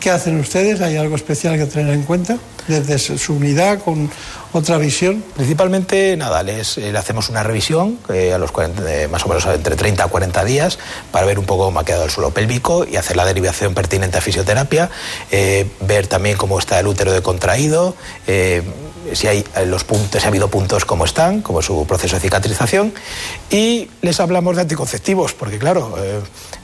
¿Qué 0.00 0.10
hacen 0.10 0.40
ustedes? 0.40 0.80
¿Hay 0.80 0.96
algo 0.96 1.16
especial 1.16 1.58
que 1.58 1.66
tener 1.66 1.92
en 1.92 2.02
cuenta? 2.04 2.38
Desde 2.66 2.98
su 2.98 3.34
unidad, 3.34 3.80
con 3.80 4.10
otra 4.52 4.78
visión. 4.78 5.22
Principalmente, 5.34 6.16
nada, 6.16 6.40
eh, 6.42 6.64
le 6.76 6.98
hacemos 6.98 7.28
una 7.28 7.42
revisión 7.42 7.98
eh, 8.08 8.32
a 8.32 8.38
los 8.38 8.52
40, 8.52 9.02
eh, 9.02 9.08
más 9.08 9.24
o 9.26 9.28
menos 9.28 9.44
entre 9.46 9.76
30 9.76 10.04
a 10.04 10.08
40 10.08 10.44
días 10.44 10.78
para 11.10 11.26
ver 11.26 11.38
un 11.38 11.44
poco 11.44 11.64
cómo 11.64 11.80
ha 11.80 11.84
quedado 11.84 12.04
el 12.04 12.10
suelo 12.10 12.30
pélvico 12.30 12.86
y 12.90 12.96
hacer 12.96 13.16
la 13.16 13.26
derivación 13.26 13.74
pertinente 13.74 14.16
a 14.16 14.20
fisioterapia, 14.20 14.90
ver 15.80 16.06
también 16.06 16.36
cómo 16.36 16.58
está 16.58 16.80
el 16.80 16.86
útero 16.86 17.12
de 17.12 17.22
contraído, 17.22 17.94
si 19.12 19.26
hay 19.26 19.44
los 19.66 19.84
puntos, 19.84 20.20
si 20.20 20.26
ha 20.26 20.28
habido 20.28 20.48
puntos 20.48 20.84
como 20.84 21.04
están, 21.04 21.42
como 21.42 21.62
su 21.62 21.86
proceso 21.86 22.16
de 22.16 22.20
cicatrización, 22.20 22.92
y 23.50 23.88
les 24.00 24.20
hablamos 24.20 24.56
de 24.56 24.62
anticonceptivos, 24.62 25.34
porque 25.34 25.58
claro, 25.58 25.96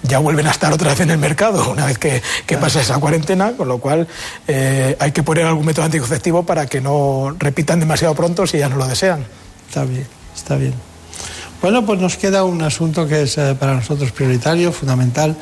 ya 0.02 0.18
vuelven 0.18 0.46
a 0.46 0.50
estar 0.50 0.72
otra 0.72 0.90
vez 0.90 1.00
en 1.00 1.10
el 1.10 1.18
mercado 1.18 1.70
una 1.70 1.86
vez 1.86 1.98
que, 1.98 2.22
que 2.46 2.56
pasa 2.58 2.80
esa 2.80 2.98
cuarentena, 2.98 3.52
con 3.52 3.68
lo 3.68 3.78
cual 3.78 4.06
hay 4.46 5.12
que 5.12 5.22
poner 5.22 5.46
algún 5.46 5.66
método 5.66 5.84
anticonceptivo 5.84 6.44
para 6.44 6.66
que 6.66 6.80
no 6.80 7.34
repitan 7.38 7.80
demasiado 7.80 8.14
pronto 8.14 8.46
si 8.46 8.58
ya 8.58 8.68
no 8.68 8.76
lo 8.76 8.86
desean. 8.86 9.24
Está 9.68 9.84
bien, 9.84 10.06
está 10.34 10.56
bien. 10.56 10.74
Bueno, 11.60 11.84
pues 11.84 11.98
nos 11.98 12.16
queda 12.16 12.44
un 12.44 12.62
asunto 12.62 13.08
que 13.08 13.22
es 13.22 13.36
eh, 13.36 13.56
para 13.58 13.74
nosotros 13.74 14.12
prioritario, 14.12 14.70
fundamental. 14.70 15.34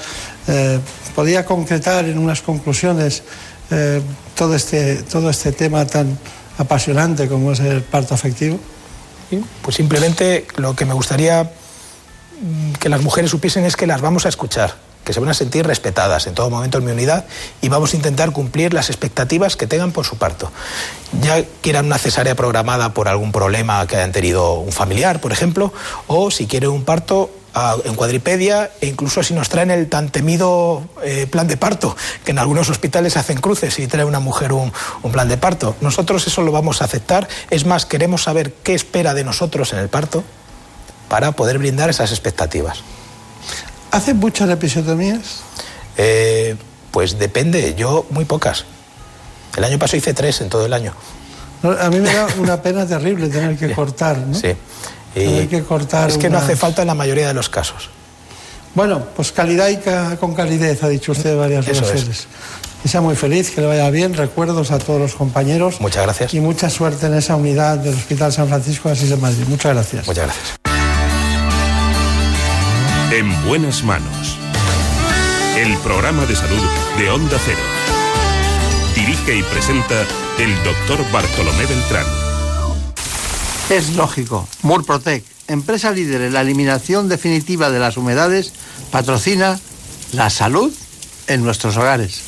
Eh, 0.48 0.80
¿Podría 1.14 1.44
concretar 1.44 2.06
en 2.06 2.16
unas 2.16 2.40
conclusiones 2.40 3.22
eh, 3.70 4.00
todo, 4.34 4.54
este, 4.54 5.02
todo 5.02 5.28
este 5.28 5.52
tema 5.52 5.86
tan 5.86 6.18
apasionante 6.58 7.28
como 7.28 7.52
es 7.52 7.60
el 7.60 7.82
parto 7.82 8.14
afectivo? 8.14 8.58
Pues 9.62 9.76
simplemente 9.76 10.46
lo 10.56 10.76
que 10.76 10.84
me 10.84 10.94
gustaría 10.94 11.44
mm, 11.44 12.72
que 12.74 12.88
las 12.88 13.02
mujeres 13.02 13.30
supiesen 13.30 13.64
es 13.64 13.76
que 13.76 13.86
las 13.86 14.00
vamos 14.00 14.26
a 14.26 14.28
escuchar 14.28 14.86
que 15.06 15.12
se 15.12 15.20
van 15.20 15.28
a 15.28 15.34
sentir 15.34 15.64
respetadas 15.64 16.26
en 16.26 16.34
todo 16.34 16.50
momento 16.50 16.78
en 16.78 16.84
mi 16.84 16.90
unidad 16.90 17.26
y 17.62 17.68
vamos 17.68 17.94
a 17.94 17.96
intentar 17.96 18.32
cumplir 18.32 18.74
las 18.74 18.90
expectativas 18.90 19.54
que 19.54 19.68
tengan 19.68 19.92
por 19.92 20.04
su 20.04 20.18
parto. 20.18 20.50
Ya 21.22 21.44
quieran 21.62 21.86
una 21.86 21.96
cesárea 21.96 22.34
programada 22.34 22.92
por 22.92 23.06
algún 23.06 23.30
problema 23.30 23.86
que 23.86 23.94
hayan 23.94 24.10
tenido 24.10 24.54
un 24.54 24.72
familiar, 24.72 25.20
por 25.20 25.30
ejemplo, 25.30 25.72
o 26.08 26.32
si 26.32 26.48
quieren 26.48 26.70
un 26.70 26.84
parto 26.84 27.30
en 27.84 27.94
cuadripedia 27.94 28.70
e 28.80 28.86
incluso 28.86 29.22
si 29.22 29.32
nos 29.32 29.48
traen 29.48 29.70
el 29.70 29.88
tan 29.88 30.10
temido 30.10 30.84
eh, 31.02 31.26
plan 31.26 31.48
de 31.48 31.56
parto, 31.56 31.96
que 32.24 32.32
en 32.32 32.38
algunos 32.38 32.68
hospitales 32.68 33.16
hacen 33.16 33.40
cruces 33.40 33.78
y 33.78 33.86
trae 33.86 34.04
una 34.04 34.20
mujer 34.20 34.52
un, 34.52 34.72
un, 35.02 35.12
plan 35.12 35.28
de 35.28 35.38
parto. 35.38 35.74
Nosotros 35.80 36.26
eso 36.26 36.42
lo 36.42 36.52
vamos 36.52 36.82
a 36.82 36.84
aceptar. 36.84 37.28
Es 37.48 37.64
más, 37.64 37.86
queremos 37.86 38.24
saber 38.24 38.52
qué 38.62 38.74
espera 38.74 39.14
de 39.14 39.24
nosotros 39.24 39.72
en 39.72 39.78
el 39.78 39.88
parto 39.88 40.22
para 41.08 41.32
poder 41.32 41.58
brindar 41.58 41.88
esas 41.88 42.10
expectativas. 42.10 42.80
¿Hacen 43.90 44.18
muchas 44.18 44.50
episiotomías? 44.50 45.40
Eh, 45.96 46.56
pues 46.90 47.18
depende, 47.18 47.74
yo 47.74 48.06
muy 48.10 48.26
pocas. 48.26 48.64
El 49.56 49.64
año 49.64 49.78
pasado 49.78 49.96
hice 49.96 50.12
tres 50.12 50.42
en 50.42 50.50
todo 50.50 50.66
el 50.66 50.74
año. 50.74 50.92
a 51.62 51.88
mí 51.88 52.00
me 52.00 52.12
da 52.12 52.26
una 52.38 52.60
pena 52.60 52.86
terrible 52.86 53.28
tener 53.28 53.56
que 53.56 53.72
cortar, 53.72 54.18
¿no? 54.18 54.34
Sí. 54.34 54.54
Hay 55.16 55.46
que 55.46 55.62
cortar. 55.62 56.10
Es 56.10 56.18
que 56.18 56.28
no 56.28 56.38
hace 56.38 56.56
falta 56.56 56.82
en 56.82 56.88
la 56.88 56.94
mayoría 56.94 57.28
de 57.28 57.34
los 57.34 57.48
casos. 57.48 57.88
Bueno, 58.74 59.06
pues 59.16 59.32
calidad 59.32 59.68
y 59.70 59.78
con 60.16 60.34
calidez, 60.34 60.82
ha 60.82 60.88
dicho 60.88 61.12
usted 61.12 61.36
varias 61.36 61.64
veces. 61.64 62.28
Que 62.82 62.88
sea 62.88 63.00
muy 63.00 63.16
feliz, 63.16 63.50
que 63.50 63.62
le 63.62 63.66
vaya 63.66 63.88
bien. 63.90 64.12
Recuerdos 64.14 64.70
a 64.70 64.78
todos 64.78 65.00
los 65.00 65.14
compañeros. 65.14 65.80
Muchas 65.80 66.02
gracias. 66.04 66.34
Y 66.34 66.40
mucha 66.40 66.68
suerte 66.68 67.06
en 67.06 67.14
esa 67.14 67.34
unidad 67.36 67.78
del 67.78 67.94
Hospital 67.94 68.32
San 68.32 68.48
Francisco 68.48 68.90
de 68.90 68.94
Asís 68.94 69.08
de 69.08 69.16
Madrid. 69.16 69.44
Muchas 69.48 69.72
gracias. 69.72 70.06
Muchas 70.06 70.24
gracias. 70.26 70.58
En 73.10 73.48
buenas 73.48 73.82
manos. 73.82 74.36
El 75.56 75.74
programa 75.78 76.26
de 76.26 76.36
salud 76.36 76.62
de 76.98 77.08
Onda 77.08 77.38
Cero. 77.42 77.58
Dirige 78.94 79.38
y 79.38 79.42
presenta 79.44 80.02
el 80.38 80.54
doctor 80.64 81.10
Bartolomé 81.10 81.64
Beltrán. 81.64 82.04
Es 83.68 83.96
lógico. 83.96 84.48
Murprotec, 84.62 85.24
empresa 85.48 85.90
líder 85.90 86.22
en 86.22 86.34
la 86.34 86.42
eliminación 86.42 87.08
definitiva 87.08 87.68
de 87.68 87.80
las 87.80 87.96
humedades, 87.96 88.52
patrocina 88.92 89.58
la 90.12 90.30
salud 90.30 90.72
en 91.26 91.42
nuestros 91.42 91.76
hogares. 91.76 92.22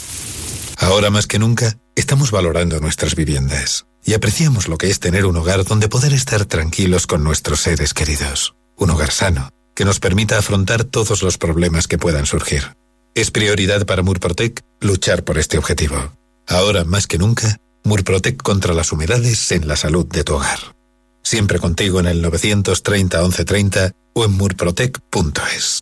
Ahora 0.78 1.10
más 1.10 1.28
que 1.28 1.38
nunca, 1.38 1.76
estamos 1.94 2.32
valorando 2.32 2.80
nuestras 2.80 3.14
viviendas 3.14 3.86
y 4.04 4.14
apreciamos 4.14 4.66
lo 4.66 4.78
que 4.78 4.90
es 4.90 4.98
tener 4.98 5.26
un 5.26 5.36
hogar 5.36 5.64
donde 5.64 5.88
poder 5.88 6.12
estar 6.12 6.44
tranquilos 6.44 7.06
con 7.06 7.22
nuestros 7.22 7.60
seres 7.60 7.94
queridos. 7.94 8.56
Un 8.76 8.90
hogar 8.90 9.12
sano 9.12 9.50
que 9.76 9.84
nos 9.84 10.00
permita 10.00 10.38
afrontar 10.38 10.82
todos 10.82 11.22
los 11.22 11.38
problemas 11.38 11.86
que 11.86 11.98
puedan 11.98 12.26
surgir. 12.26 12.76
Es 13.14 13.30
prioridad 13.30 13.86
para 13.86 14.02
Murprotec 14.02 14.60
luchar 14.80 15.22
por 15.22 15.38
este 15.38 15.56
objetivo. 15.56 16.12
Ahora 16.48 16.84
más 16.84 17.06
que 17.06 17.18
nunca, 17.18 17.58
Murprotec 17.84 18.42
contra 18.42 18.74
las 18.74 18.90
humedades 18.90 19.52
en 19.52 19.68
la 19.68 19.76
salud 19.76 20.04
de 20.06 20.24
tu 20.24 20.34
hogar. 20.34 20.77
Siempre 21.22 21.58
contigo 21.58 22.00
en 22.00 22.06
el 22.06 22.22
930 22.22 23.20
1130 23.20 23.92
o 24.14 24.24
en 24.24 24.32
murprotec.es. 24.32 25.80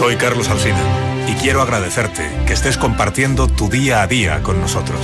Soy 0.00 0.16
Carlos 0.16 0.48
Alsina 0.48 0.80
y 1.28 1.34
quiero 1.34 1.60
agradecerte 1.60 2.26
que 2.46 2.54
estés 2.54 2.78
compartiendo 2.78 3.48
tu 3.48 3.68
día 3.68 4.00
a 4.00 4.06
día 4.06 4.42
con 4.42 4.58
nosotros. 4.58 4.98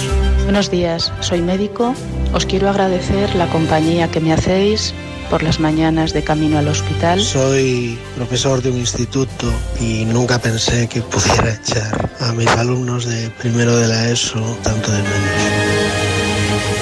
Buenos 0.46 0.70
días, 0.70 1.12
soy 1.18 1.42
médico. 1.42 1.92
Os 2.32 2.46
quiero 2.46 2.70
agradecer 2.70 3.34
la 3.34 3.48
compañía 3.48 4.08
que 4.12 4.20
me 4.20 4.32
hacéis 4.32 4.94
por 5.28 5.42
las 5.42 5.58
mañanas 5.58 6.12
de 6.12 6.22
camino 6.22 6.56
al 6.56 6.68
hospital. 6.68 7.20
Soy 7.20 7.98
profesor 8.14 8.62
de 8.62 8.70
un 8.70 8.76
instituto 8.76 9.52
y 9.80 10.04
nunca 10.04 10.38
pensé 10.38 10.86
que 10.86 11.02
pudiera 11.02 11.52
echar 11.52 12.08
a 12.20 12.32
mis 12.32 12.46
alumnos 12.46 13.06
de 13.06 13.28
primero 13.30 13.76
de 13.76 13.88
la 13.88 14.08
ESO 14.08 14.38
tanto 14.62 14.92
de 14.92 14.98
menos. 15.02 15.30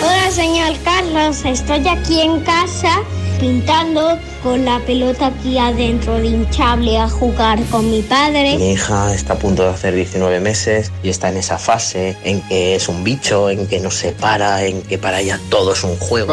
Hola, 0.02 0.30
señor 0.30 0.74
Carlos, 0.84 1.42
estoy 1.46 1.88
aquí 1.88 2.20
en 2.20 2.40
casa 2.40 3.00
pintando 3.40 4.18
con 4.42 4.64
la 4.64 4.78
pelota 4.80 5.28
aquí 5.28 5.58
adentro 5.58 6.14
de 6.14 6.26
hinchable 6.26 6.98
a 6.98 7.08
jugar 7.08 7.62
con 7.70 7.90
mi 7.90 8.02
padre. 8.02 8.56
Mi 8.58 8.72
hija 8.72 9.14
está 9.14 9.34
a 9.34 9.38
punto 9.38 9.62
de 9.62 9.70
hacer 9.70 9.94
19 9.94 10.40
meses 10.40 10.92
y 11.02 11.08
está 11.08 11.28
en 11.28 11.38
esa 11.38 11.58
fase 11.58 12.16
en 12.24 12.40
que 12.42 12.74
es 12.74 12.88
un 12.88 13.04
bicho, 13.04 13.50
en 13.50 13.66
que 13.66 13.80
no 13.80 13.90
se 13.90 14.12
para, 14.12 14.64
en 14.64 14.82
que 14.82 14.98
para 14.98 15.20
ella 15.20 15.40
todo 15.48 15.72
es 15.72 15.82
un 15.84 15.96
juego. 15.96 16.32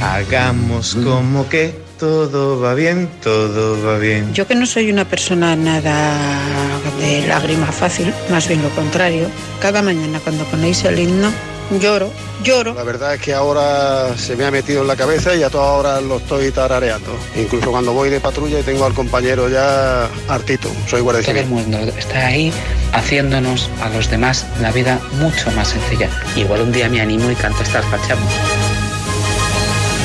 Hagamos 0.00 0.94
como 0.96 1.48
que 1.48 1.81
todo 2.02 2.58
va 2.58 2.74
bien, 2.74 3.08
todo 3.22 3.80
va 3.86 3.96
bien. 3.96 4.34
Yo 4.34 4.44
que 4.44 4.56
no 4.56 4.66
soy 4.66 4.90
una 4.90 5.04
persona 5.04 5.54
nada 5.54 6.18
de 6.98 7.24
lágrima 7.28 7.70
fácil, 7.70 8.12
más 8.28 8.48
bien 8.48 8.60
lo 8.60 8.70
contrario, 8.70 9.28
cada 9.60 9.82
mañana 9.82 10.18
cuando 10.18 10.42
ponéis 10.46 10.84
el 10.84 10.98
himno 10.98 11.30
lloro, 11.78 12.10
lloro. 12.42 12.74
La 12.74 12.82
verdad 12.82 13.14
es 13.14 13.20
que 13.20 13.32
ahora 13.32 14.18
se 14.18 14.34
me 14.34 14.44
ha 14.44 14.50
metido 14.50 14.82
en 14.82 14.88
la 14.88 14.96
cabeza 14.96 15.36
y 15.36 15.44
a 15.44 15.48
todas 15.48 15.78
horas 15.78 16.02
lo 16.02 16.16
estoy 16.16 16.50
tarareando. 16.50 17.16
Incluso 17.36 17.70
cuando 17.70 17.92
voy 17.92 18.10
de 18.10 18.18
patrulla 18.18 18.58
y 18.58 18.64
tengo 18.64 18.84
al 18.84 18.94
compañero 18.94 19.48
ya 19.48 20.08
hartito, 20.26 20.68
soy 20.88 21.02
guardia 21.02 21.24
Todo 21.24 21.38
el 21.38 21.46
mundo 21.46 21.78
está 21.96 22.26
ahí 22.26 22.52
haciéndonos 22.92 23.70
a 23.80 23.90
los 23.90 24.10
demás 24.10 24.44
la 24.60 24.72
vida 24.72 24.98
mucho 25.20 25.52
más 25.52 25.68
sencilla. 25.68 26.08
Igual 26.34 26.62
un 26.62 26.72
día 26.72 26.88
me 26.88 27.00
animo 27.00 27.30
y 27.30 27.36
canto 27.36 27.62
estas 27.62 27.84
fachamos. 27.86 28.32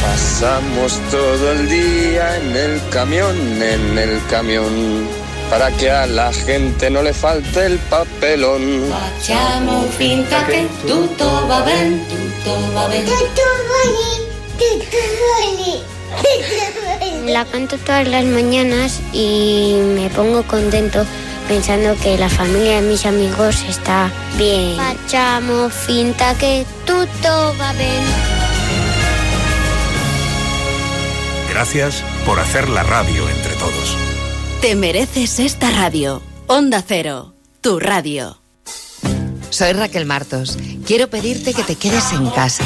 Pasamos 0.07 1.01
todo 1.11 1.51
el 1.51 1.67
día 1.67 2.37
en 2.37 2.55
el 2.55 2.81
camión, 2.89 3.35
en 3.61 3.97
el 3.97 4.25
camión, 4.27 5.05
para 5.49 5.69
que 5.71 5.91
a 5.91 6.07
la 6.07 6.31
gente 6.31 6.89
no 6.89 7.03
le 7.03 7.13
falte 7.13 7.65
el 7.65 7.77
papelón. 7.77 8.85
Facciamo 8.89 9.83
finta 9.97 10.45
che 10.45 10.65
tutto 10.87 11.25
va 11.49 11.59
bene, 11.61 12.05
tutto 12.07 12.73
va 12.73 12.87
bene. 12.87 13.11
La 17.27 17.43
canto 17.43 17.77
todas 17.77 18.07
las 18.07 18.23
mañanas 18.23 19.01
y 19.11 19.75
me 19.93 20.09
pongo 20.09 20.43
contento 20.43 21.05
pensando 21.49 21.95
que 22.01 22.17
la 22.17 22.29
familia 22.29 22.75
de 22.75 22.87
mis 22.87 23.05
amigos 23.05 23.61
está 23.67 24.09
bien. 24.37 24.77
Facciamo 24.77 25.67
finta 25.67 26.33
che 26.39 26.65
tutto 26.85 27.53
va 27.59 27.73
bene. 27.73 28.36
Gracias 31.57 32.03
por 32.23 32.39
hacer 32.39 32.69
la 32.69 32.83
radio 32.83 33.27
entre 33.27 33.55
todos. 33.55 33.97
Te 34.61 34.75
mereces 34.75 35.39
esta 35.39 35.71
radio. 35.71 36.21
Onda 36.45 36.83
Cero, 36.87 37.33
tu 37.61 37.79
radio. 37.79 38.37
Soy 39.49 39.73
Raquel 39.73 40.05
Martos. 40.05 40.55
Quiero 40.85 41.09
pedirte 41.09 41.55
que 41.55 41.63
te 41.63 41.73
quedes 41.73 42.13
en 42.13 42.29
casa. 42.29 42.63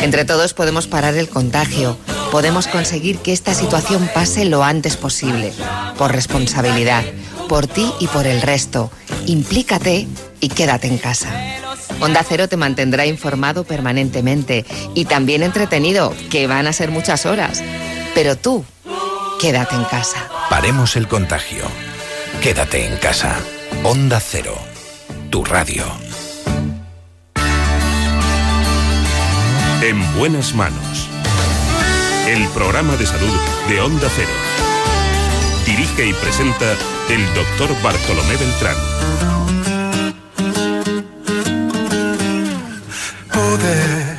Entre 0.00 0.24
todos 0.24 0.54
podemos 0.54 0.88
parar 0.88 1.14
el 1.14 1.28
contagio 1.28 1.96
podemos 2.32 2.66
conseguir 2.66 3.18
que 3.18 3.32
esta 3.32 3.54
situación 3.54 4.10
pase 4.12 4.44
lo 4.44 4.64
antes 4.64 4.96
posible, 4.96 5.52
por 5.96 6.10
responsabilidad, 6.10 7.04
por 7.48 7.68
ti 7.68 7.92
y 8.00 8.08
por 8.08 8.26
el 8.26 8.42
resto. 8.42 8.90
Implícate 9.26 10.08
y 10.40 10.48
quédate 10.48 10.88
en 10.88 10.98
casa. 10.98 11.30
Onda 12.00 12.24
Cero 12.28 12.48
te 12.48 12.56
mantendrá 12.56 13.06
informado 13.06 13.62
permanentemente 13.62 14.66
y 14.96 15.04
también 15.04 15.44
entretenido, 15.44 16.12
que 16.28 16.48
van 16.48 16.66
a 16.66 16.72
ser 16.72 16.90
muchas 16.90 17.24
horas. 17.24 17.62
Pero 18.16 18.34
tú, 18.34 18.64
quédate 19.38 19.74
en 19.74 19.84
casa. 19.84 20.26
Paremos 20.48 20.96
el 20.96 21.06
contagio. 21.06 21.66
Quédate 22.40 22.86
en 22.86 22.96
casa. 22.96 23.36
Onda 23.84 24.20
Cero, 24.20 24.56
tu 25.28 25.44
radio. 25.44 25.84
En 29.82 30.18
buenas 30.18 30.54
manos. 30.54 31.10
El 32.26 32.48
programa 32.54 32.96
de 32.96 33.04
salud 33.04 33.38
de 33.68 33.82
Onda 33.82 34.08
Cero. 34.16 34.32
Dirige 35.66 36.06
y 36.06 36.14
presenta 36.14 36.72
el 37.10 37.34
doctor 37.34 37.68
Bartolomé 37.82 38.36
Beltrán. 38.38 38.76
Pude 43.30 44.16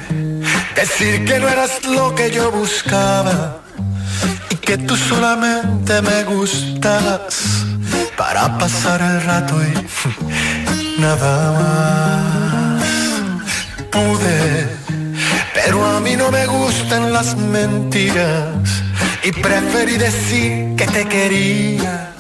decir 0.76 1.26
que 1.26 1.40
no 1.40 1.50
eras 1.50 1.84
lo 1.84 2.14
que 2.14 2.30
yo 2.30 2.52
buscaba 2.52 3.64
que 4.68 4.78
tú 4.80 4.98
solamente 4.98 6.02
me 6.02 6.26
gustabas 6.26 7.64
para 8.18 8.58
pasar 8.58 9.00
el 9.02 9.24
rato 9.24 9.56
y 9.64 11.00
nada 11.02 11.34
más. 11.58 12.84
Pude, 13.90 14.68
pero 15.54 15.86
a 15.86 16.02
mí 16.02 16.18
no 16.18 16.30
me 16.32 16.46
gustan 16.48 17.14
las 17.14 17.38
mentiras 17.38 18.50
y 19.24 19.32
preferí 19.32 19.96
decir 19.96 20.76
que 20.76 20.86
te 20.86 21.06
quería, 21.08 22.12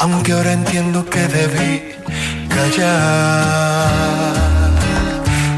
aunque 0.00 0.32
ahora 0.32 0.52
entiendo 0.54 1.08
que 1.08 1.20
debí 1.28 1.94
callar. 2.48 4.34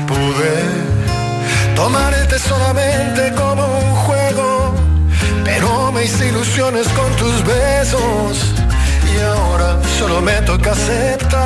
Pude 0.06 0.56
tomarte 1.74 2.38
solamente 2.38 3.32
como 3.34 3.71
hice 6.04 6.28
ilusiones 6.28 6.88
con 6.88 7.14
tus 7.16 7.44
besos 7.44 8.54
y 9.14 9.18
ahora 9.20 9.78
solo 9.98 10.20
me 10.20 10.42
toca 10.42 10.72
aceptar 10.72 11.38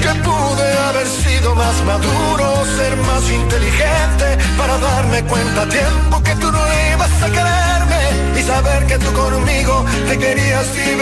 que 0.00 0.08
pude 0.24 0.78
haber 0.88 1.06
sido 1.06 1.54
más 1.54 1.84
maduro, 1.84 2.64
ser 2.76 2.96
más 2.96 3.30
inteligente 3.30 4.38
para 4.56 4.78
darme 4.78 5.22
cuenta 5.24 5.62
a 5.62 5.68
tiempo 5.68 6.22
que 6.22 6.34
tú 6.36 6.50
no 6.50 6.58
ibas 6.94 7.22
a 7.22 7.26
quererme 7.26 8.40
y 8.40 8.42
saber 8.42 8.86
que 8.86 8.98
tú 8.98 9.12
conmigo 9.12 9.84
te 10.08 10.18
querías 10.18 10.66
divertir. 10.74 10.96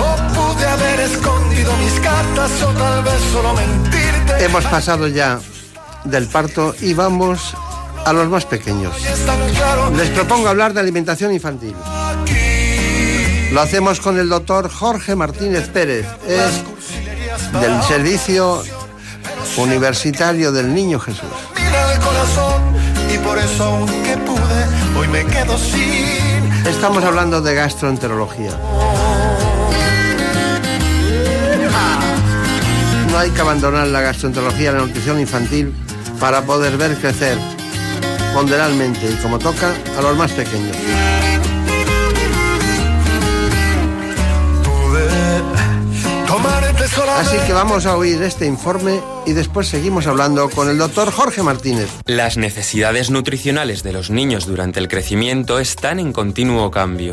O 0.00 0.16
pude 0.34 0.66
haber 0.66 1.00
escondido 1.00 1.76
mis 1.76 2.00
cartas 2.00 2.50
o 2.62 2.72
tal 2.72 3.04
vez 3.04 3.20
solo 3.32 3.54
mentirte. 3.54 4.44
Hemos 4.44 4.64
pasado 4.64 5.06
ya 5.06 5.38
del 6.06 6.26
parto 6.26 6.74
y 6.80 6.94
vamos 6.94 7.54
a 8.04 8.12
los 8.12 8.28
más 8.28 8.44
pequeños. 8.44 8.94
Les 9.96 10.08
propongo 10.10 10.48
hablar 10.48 10.72
de 10.72 10.80
alimentación 10.80 11.32
infantil. 11.32 11.74
Lo 13.52 13.60
hacemos 13.60 14.00
con 14.00 14.18
el 14.18 14.28
doctor 14.28 14.70
Jorge 14.70 15.16
Martínez 15.16 15.68
Pérez, 15.68 16.06
es 16.26 16.62
del 17.60 17.82
Servicio 17.82 18.62
Universitario 19.56 20.52
del 20.52 20.74
Niño 20.74 20.98
Jesús. 20.98 21.28
Estamos 26.68 27.04
hablando 27.04 27.40
de 27.40 27.54
gastroenterología. 27.54 28.50
No 33.10 33.18
hay 33.18 33.30
que 33.30 33.40
abandonar 33.40 33.86
la 33.86 34.00
gastroenterología 34.00 34.72
la 34.72 34.80
nutrición 34.80 35.18
infantil 35.18 35.74
para 36.26 36.44
poder 36.44 36.76
ver 36.76 36.96
crecer 36.96 37.38
ponderalmente 38.34 39.08
y 39.08 39.14
como 39.22 39.38
toca 39.38 39.72
a 39.96 40.02
los 40.02 40.16
más 40.16 40.32
pequeños. 40.32 40.76
Así 47.16 47.36
que 47.46 47.52
vamos 47.52 47.86
a 47.86 47.96
oír 47.96 48.20
este 48.22 48.44
informe 48.44 49.00
y 49.24 49.34
después 49.34 49.68
seguimos 49.68 50.08
hablando 50.08 50.50
con 50.50 50.68
el 50.68 50.78
doctor 50.78 51.12
Jorge 51.12 51.44
Martínez. 51.44 51.88
Las 52.06 52.36
necesidades 52.36 53.08
nutricionales 53.10 53.84
de 53.84 53.92
los 53.92 54.10
niños 54.10 54.46
durante 54.46 54.80
el 54.80 54.88
crecimiento 54.88 55.60
están 55.60 56.00
en 56.00 56.12
continuo 56.12 56.72
cambio. 56.72 57.12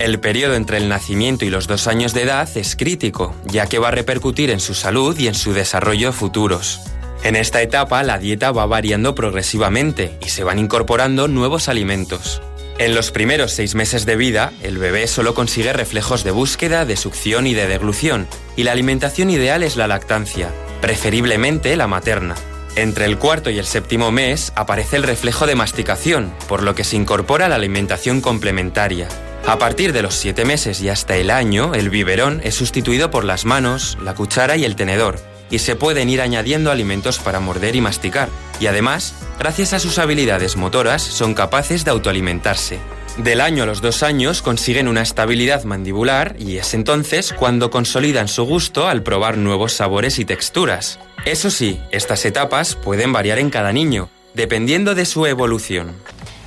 El 0.00 0.18
periodo 0.18 0.56
entre 0.56 0.78
el 0.78 0.88
nacimiento 0.88 1.44
y 1.44 1.50
los 1.50 1.68
dos 1.68 1.86
años 1.86 2.12
de 2.12 2.22
edad 2.22 2.48
es 2.56 2.74
crítico, 2.74 3.36
ya 3.44 3.68
que 3.68 3.78
va 3.78 3.88
a 3.88 3.92
repercutir 3.92 4.50
en 4.50 4.58
su 4.58 4.74
salud 4.74 5.16
y 5.16 5.28
en 5.28 5.36
su 5.36 5.52
desarrollo 5.52 6.12
futuros. 6.12 6.80
En 7.24 7.36
esta 7.36 7.62
etapa 7.62 8.02
la 8.02 8.18
dieta 8.18 8.52
va 8.52 8.66
variando 8.66 9.14
progresivamente 9.14 10.16
y 10.24 10.28
se 10.30 10.44
van 10.44 10.58
incorporando 10.58 11.28
nuevos 11.28 11.68
alimentos. 11.68 12.40
En 12.78 12.94
los 12.94 13.10
primeros 13.10 13.50
seis 13.50 13.74
meses 13.74 14.06
de 14.06 14.14
vida, 14.14 14.52
el 14.62 14.78
bebé 14.78 15.08
solo 15.08 15.34
consigue 15.34 15.72
reflejos 15.72 16.22
de 16.22 16.30
búsqueda, 16.30 16.84
de 16.84 16.96
succión 16.96 17.48
y 17.48 17.54
de 17.54 17.66
deglución, 17.66 18.28
y 18.54 18.62
la 18.62 18.70
alimentación 18.70 19.30
ideal 19.30 19.64
es 19.64 19.76
la 19.76 19.88
lactancia, 19.88 20.50
preferiblemente 20.80 21.74
la 21.76 21.88
materna. 21.88 22.36
Entre 22.76 23.06
el 23.06 23.18
cuarto 23.18 23.50
y 23.50 23.58
el 23.58 23.66
séptimo 23.66 24.12
mes 24.12 24.52
aparece 24.54 24.94
el 24.94 25.02
reflejo 25.02 25.48
de 25.48 25.56
masticación, 25.56 26.32
por 26.48 26.62
lo 26.62 26.76
que 26.76 26.84
se 26.84 26.94
incorpora 26.94 27.48
la 27.48 27.56
alimentación 27.56 28.20
complementaria. 28.20 29.08
A 29.44 29.58
partir 29.58 29.92
de 29.92 30.02
los 30.02 30.14
siete 30.14 30.44
meses 30.44 30.80
y 30.80 30.88
hasta 30.88 31.16
el 31.16 31.30
año, 31.30 31.74
el 31.74 31.90
biberón 31.90 32.40
es 32.44 32.54
sustituido 32.54 33.10
por 33.10 33.24
las 33.24 33.44
manos, 33.44 33.98
la 34.04 34.14
cuchara 34.14 34.56
y 34.56 34.64
el 34.64 34.76
tenedor, 34.76 35.18
y 35.50 35.60
se 35.60 35.76
pueden 35.76 36.08
ir 36.08 36.20
añadiendo 36.20 36.70
alimentos 36.70 37.18
para 37.18 37.40
morder 37.40 37.76
y 37.76 37.80
masticar, 37.80 38.28
y 38.60 38.66
además, 38.66 39.14
gracias 39.38 39.72
a 39.72 39.78
sus 39.78 39.98
habilidades 39.98 40.56
motoras, 40.56 41.02
son 41.02 41.34
capaces 41.34 41.84
de 41.84 41.90
autoalimentarse. 41.90 42.78
Del 43.18 43.40
año 43.40 43.64
a 43.64 43.66
los 43.66 43.80
dos 43.80 44.04
años 44.04 44.42
consiguen 44.42 44.86
una 44.86 45.02
estabilidad 45.02 45.64
mandibular 45.64 46.36
y 46.38 46.58
es 46.58 46.72
entonces 46.72 47.32
cuando 47.32 47.68
consolidan 47.68 48.28
su 48.28 48.44
gusto 48.44 48.86
al 48.86 49.02
probar 49.02 49.36
nuevos 49.36 49.72
sabores 49.72 50.20
y 50.20 50.24
texturas. 50.24 51.00
Eso 51.24 51.50
sí, 51.50 51.80
estas 51.90 52.24
etapas 52.24 52.76
pueden 52.76 53.12
variar 53.12 53.40
en 53.40 53.50
cada 53.50 53.72
niño, 53.72 54.08
dependiendo 54.34 54.94
de 54.94 55.04
su 55.04 55.26
evolución. 55.26 55.96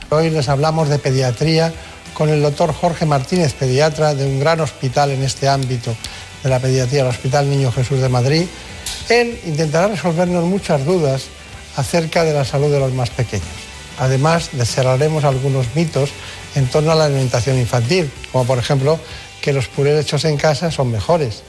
Hoy 0.09 0.29
les 0.29 0.47
hablamos 0.47 0.87
de 0.87 0.97
pediatría 0.97 1.73
con 2.13 2.29
el 2.29 2.41
doctor 2.41 2.73
Jorge 2.73 3.05
Martínez, 3.05 3.53
pediatra 3.53 4.13
de 4.15 4.25
un 4.25 4.39
gran 4.39 4.61
hospital 4.61 5.11
en 5.11 5.23
este 5.23 5.49
ámbito 5.49 5.93
de 6.43 6.49
la 6.49 6.59
pediatría, 6.59 7.01
el 7.01 7.07
Hospital 7.07 7.49
Niño 7.49 7.71
Jesús 7.71 7.99
de 7.99 8.09
Madrid. 8.09 8.45
Él 9.11 9.37
intentará 9.45 9.89
resolvernos 9.89 10.45
muchas 10.45 10.85
dudas 10.85 11.23
acerca 11.75 12.23
de 12.23 12.31
la 12.31 12.45
salud 12.45 12.71
de 12.71 12.79
los 12.79 12.93
más 12.93 13.09
pequeños. 13.09 13.45
Además, 13.99 14.51
descerraremos 14.53 15.25
algunos 15.25 15.65
mitos 15.75 16.11
en 16.55 16.67
torno 16.67 16.93
a 16.93 16.95
la 16.95 17.05
alimentación 17.05 17.59
infantil, 17.59 18.09
como 18.31 18.45
por 18.45 18.57
ejemplo 18.57 18.97
que 19.41 19.51
los 19.51 19.67
purés 19.67 19.99
hechos 19.99 20.23
en 20.23 20.37
casa 20.37 20.71
son 20.71 20.91
mejores, 20.91 21.43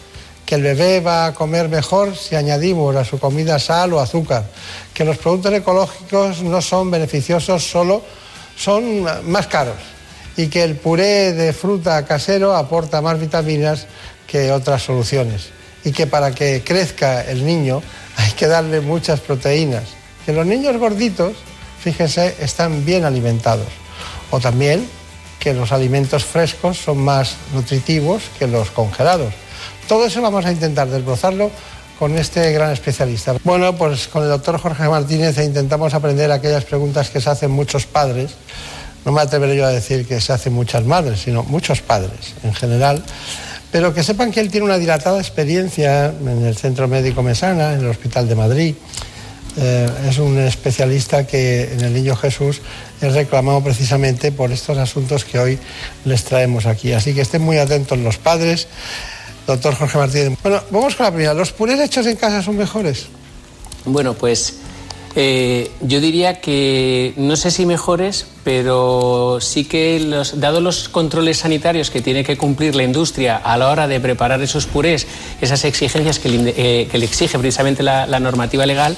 que 0.45 0.57
el 0.57 0.63
bebé 0.63 0.99
va 0.99 1.27
a 1.27 1.35
comer 1.35 1.69
mejor 1.69 2.17
si 2.17 2.35
añadimos 2.35 2.97
a 2.97 3.05
su 3.05 3.21
comida 3.21 3.61
sal 3.61 3.93
o 3.93 4.01
azúcar, 4.01 4.45
que 4.93 5.05
los 5.05 5.19
productos 5.19 5.53
ecológicos 5.53 6.43
no 6.43 6.61
son 6.61 6.91
beneficiosos, 6.91 7.63
solo 7.63 8.03
son 8.57 9.05
más 9.31 9.47
caros 9.47 9.79
y 10.37 10.49
que 10.49 10.65
el 10.65 10.75
puré 10.75 11.33
de 11.33 11.53
fruta 11.53 12.05
casero 12.07 12.57
aporta 12.57 13.01
más 13.01 13.21
vitaminas 13.21 13.87
que 14.27 14.51
otras 14.51 14.83
soluciones 14.83 15.62
y 15.85 15.93
que 15.93 16.07
para 16.07 16.33
que 16.33 16.63
crezca 16.65 17.23
el 17.23 17.45
niño 17.45 17.83
hay 18.17 18.33
que 18.33 18.47
darle 18.47 18.81
muchas 18.81 19.21
proteínas. 19.21 19.85
Que 20.25 20.33
los 20.33 20.47
niños 20.47 20.77
gorditos, 20.77 21.33
fíjense, 21.81 22.37
están 22.41 22.85
bien 22.85 23.05
alimentados. 23.05 23.69
O 24.31 24.41
también 24.41 24.87
que 25.39 25.53
los 25.55 25.73
alimentos 25.73 26.25
frescos 26.25 26.79
son 26.79 26.99
más 26.99 27.35
nutritivos 27.53 28.23
que 28.39 28.47
los 28.47 28.71
congelados. 28.71 29.35
Todo 29.89 30.07
eso 30.07 30.23
vamos 30.23 30.45
a 30.47 30.53
intentar 30.53 30.89
desbrozarlo 30.89 31.51
con 31.99 32.17
este 32.17 32.53
gran 32.53 32.71
especialista. 32.71 33.35
Bueno, 33.45 33.77
pues 33.77 34.09
con 34.09 34.23
el 34.23 34.29
doctor 34.29 34.59
Jorge 34.59 34.89
Martínez 34.89 35.39
intentamos 35.39 35.95
aprender 35.95 36.31
aquellas 36.31 36.65
preguntas 36.65 37.11
que 37.11 37.21
se 37.21 37.31
hacen 37.31 37.51
muchos 37.51 37.87
padres. 37.87 38.33
No 39.05 39.11
me 39.11 39.21
atreveré 39.21 39.57
yo 39.57 39.67
a 39.67 39.71
decir 39.71 40.07
que 40.07 40.21
se 40.21 40.33
hacen 40.33 40.53
muchas 40.53 40.85
madres, 40.85 41.21
sino 41.21 41.43
muchos 41.43 41.81
padres 41.81 42.35
en 42.45 42.55
general 42.55 43.05
pero 43.73 43.95
que 43.95 44.05
sepan 44.05 44.31
que 44.31 44.41
él 44.41 44.51
tiene 44.51 44.67
una 44.67 44.79
dilatada 44.79 45.19
experiencia 45.19 46.09
en 46.09 46.45
el 46.45 46.57
Centro 46.57 46.87
Médico 46.87 47.23
Mesana, 47.23 47.73
en 47.73 47.81
el 47.81 47.87
Hospital 47.87 48.29
de 48.29 48.35
Madrid. 48.35 48.75
Eh, 49.57 49.89
es 50.09 50.19
un 50.19 50.39
especialista 50.39 51.27
que 51.27 51.73
en 51.73 51.81
el 51.81 51.95
Niño 51.95 52.15
Jesús 52.15 52.61
es 53.01 53.13
reclamado 53.15 53.63
precisamente 53.63 54.31
por 54.31 54.53
estos 54.53 54.77
asuntos 54.79 55.25
que 55.25 55.39
hoy 55.39 55.59
les 56.05 56.23
traemos 56.25 56.67
aquí. 56.67 56.93
Así 56.93 57.15
que 57.15 57.23
estén 57.23 57.43
muy 57.43 57.57
atentos 57.59 57.99
los 57.99 58.19
padres. 58.19 58.69
Doctor 59.47 59.75
Jorge 59.75 59.99
Martínez. 59.99 60.39
Bueno, 60.43 60.63
vamos 60.71 60.95
con 60.95 61.05
la 61.05 61.11
primera. 61.11 61.35
¿Los 61.35 61.53
purés 61.53 61.81
hechos 61.81 62.07
en 62.07 62.17
casa 62.17 62.43
son 62.43 62.57
mejores? 62.57 63.07
Bueno, 63.87 64.15
pues 64.15 64.55
Eh, 65.15 65.71
yo 65.83 66.01
diría 66.01 66.41
que 66.41 67.13
no 67.17 67.37
sé 67.37 67.51
si 67.51 67.67
mejores, 67.67 68.27
pero 68.45 69.39
sí 69.41 69.65
que, 69.65 70.01
los, 70.01 70.41
dado 70.41 70.61
los 70.61 70.89
controles 70.89 71.39
sanitarios 71.39 71.91
que 71.91 72.01
tiene 72.01 72.25
que 72.25 72.39
cumplir 72.39 72.75
la 72.75 72.83
industria 72.83 73.37
a 73.37 73.57
la 73.59 73.69
hora 73.69 73.87
de 73.89 74.01
preparar 74.01 74.41
esos 74.41 74.67
purés, 74.67 75.07
esas 75.41 75.65
exigencias 75.65 76.19
que 76.19 76.29
le, 76.31 76.55
eh, 76.57 76.89
que 76.91 76.99
le 76.99 77.05
exige 77.05 77.39
precisamente 77.39 77.83
la, 77.83 78.07
normativa 78.21 78.65
legal, 78.65 78.97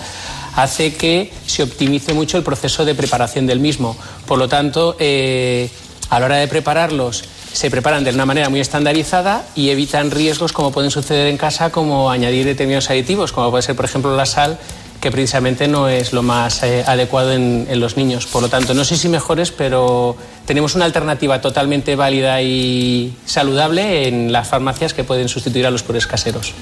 hace 0.55 0.95
que 0.95 1.33
se 1.47 1.63
optimice 1.63 2.13
mucho 2.13 2.37
el 2.37 2.45
proceso 2.45 2.85
de 2.85 2.95
preparación 2.95 3.47
del 3.47 3.59
mismo. 3.59 3.97
Por 4.27 4.39
lo 4.39 4.49
tanto, 4.49 4.97
eh, 5.01 5.69
a 6.11 6.21
la 6.21 6.27
hora 6.27 6.37
de 6.37 6.47
prepararlos, 6.47 7.25
se 7.53 7.71
preparan 7.71 8.05
de 8.05 8.11
una 8.11 8.27
manera 8.27 8.49
muy 8.49 8.61
estandarizada 8.61 9.47
y 9.55 9.71
evitan 9.71 10.11
riesgos 10.11 10.53
como 10.53 10.73
pueden 10.73 10.91
suceder 10.91 11.29
en 11.29 11.37
casa, 11.39 11.71
como 11.71 12.11
añadir 12.11 12.45
determinados 12.45 12.91
aditivos, 12.91 13.33
como 13.33 13.51
puede 13.51 13.63
ser, 13.63 13.77
por 13.77 13.85
ejemplo, 13.85 14.15
la 14.17 14.27
sal, 14.27 14.59
que 15.05 15.11
precisamente 15.11 15.69
no 15.69 15.87
es 15.87 16.15
lo 16.15 16.23
más 16.23 16.63
eh, 16.63 16.83
adecuado 16.87 17.35
en, 17.35 17.79
los 17.79 17.99
niños. 17.99 18.25
Por 18.25 18.41
lo 18.41 18.49
tanto, 18.49 18.73
no 18.73 18.87
sé 18.87 18.97
si 18.97 19.11
mejores, 19.11 19.53
pero 19.53 20.17
tenemos 20.47 20.75
una 20.77 20.87
alternativa 20.87 21.43
totalmente 21.43 21.95
válida 21.95 22.41
y 22.41 23.15
saludable 23.27 24.09
en 24.09 24.33
las 24.33 24.49
farmacias 24.49 24.95
que 24.95 25.05
pueden 25.05 25.29
sustituir 25.29 25.67
a 25.67 25.71
los 25.71 25.83
purés 25.83 26.07
caseros. 26.07 26.55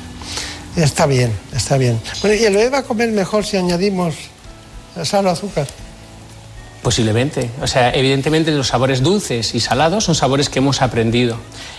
Está 0.75 1.07
bien, 1.07 1.33
está 1.55 1.79
bien. 1.79 2.01
Bueno, 2.21 2.35
¿y 2.35 2.45
el 2.45 2.57
bebé 2.57 2.71
va 2.71 2.79
a 2.79 2.83
comer 2.83 3.13
mejor 3.13 3.47
si 3.47 3.59
añadimos 3.59 4.17
sal 5.05 5.25
o 5.27 5.31
azúcar? 5.31 5.69
Posiblemente. 6.83 7.51
O 7.63 7.67
sea, 7.69 7.95
evidentemente 7.95 8.51
los 8.51 8.69
sabores 8.69 9.03
dulces 9.03 9.55
y 9.55 9.61
salados 9.61 10.05
son 10.05 10.17
sabores 10.17 10.49
que 10.49 10.59
hemos 10.59 10.83
aprendido. 10.83 11.37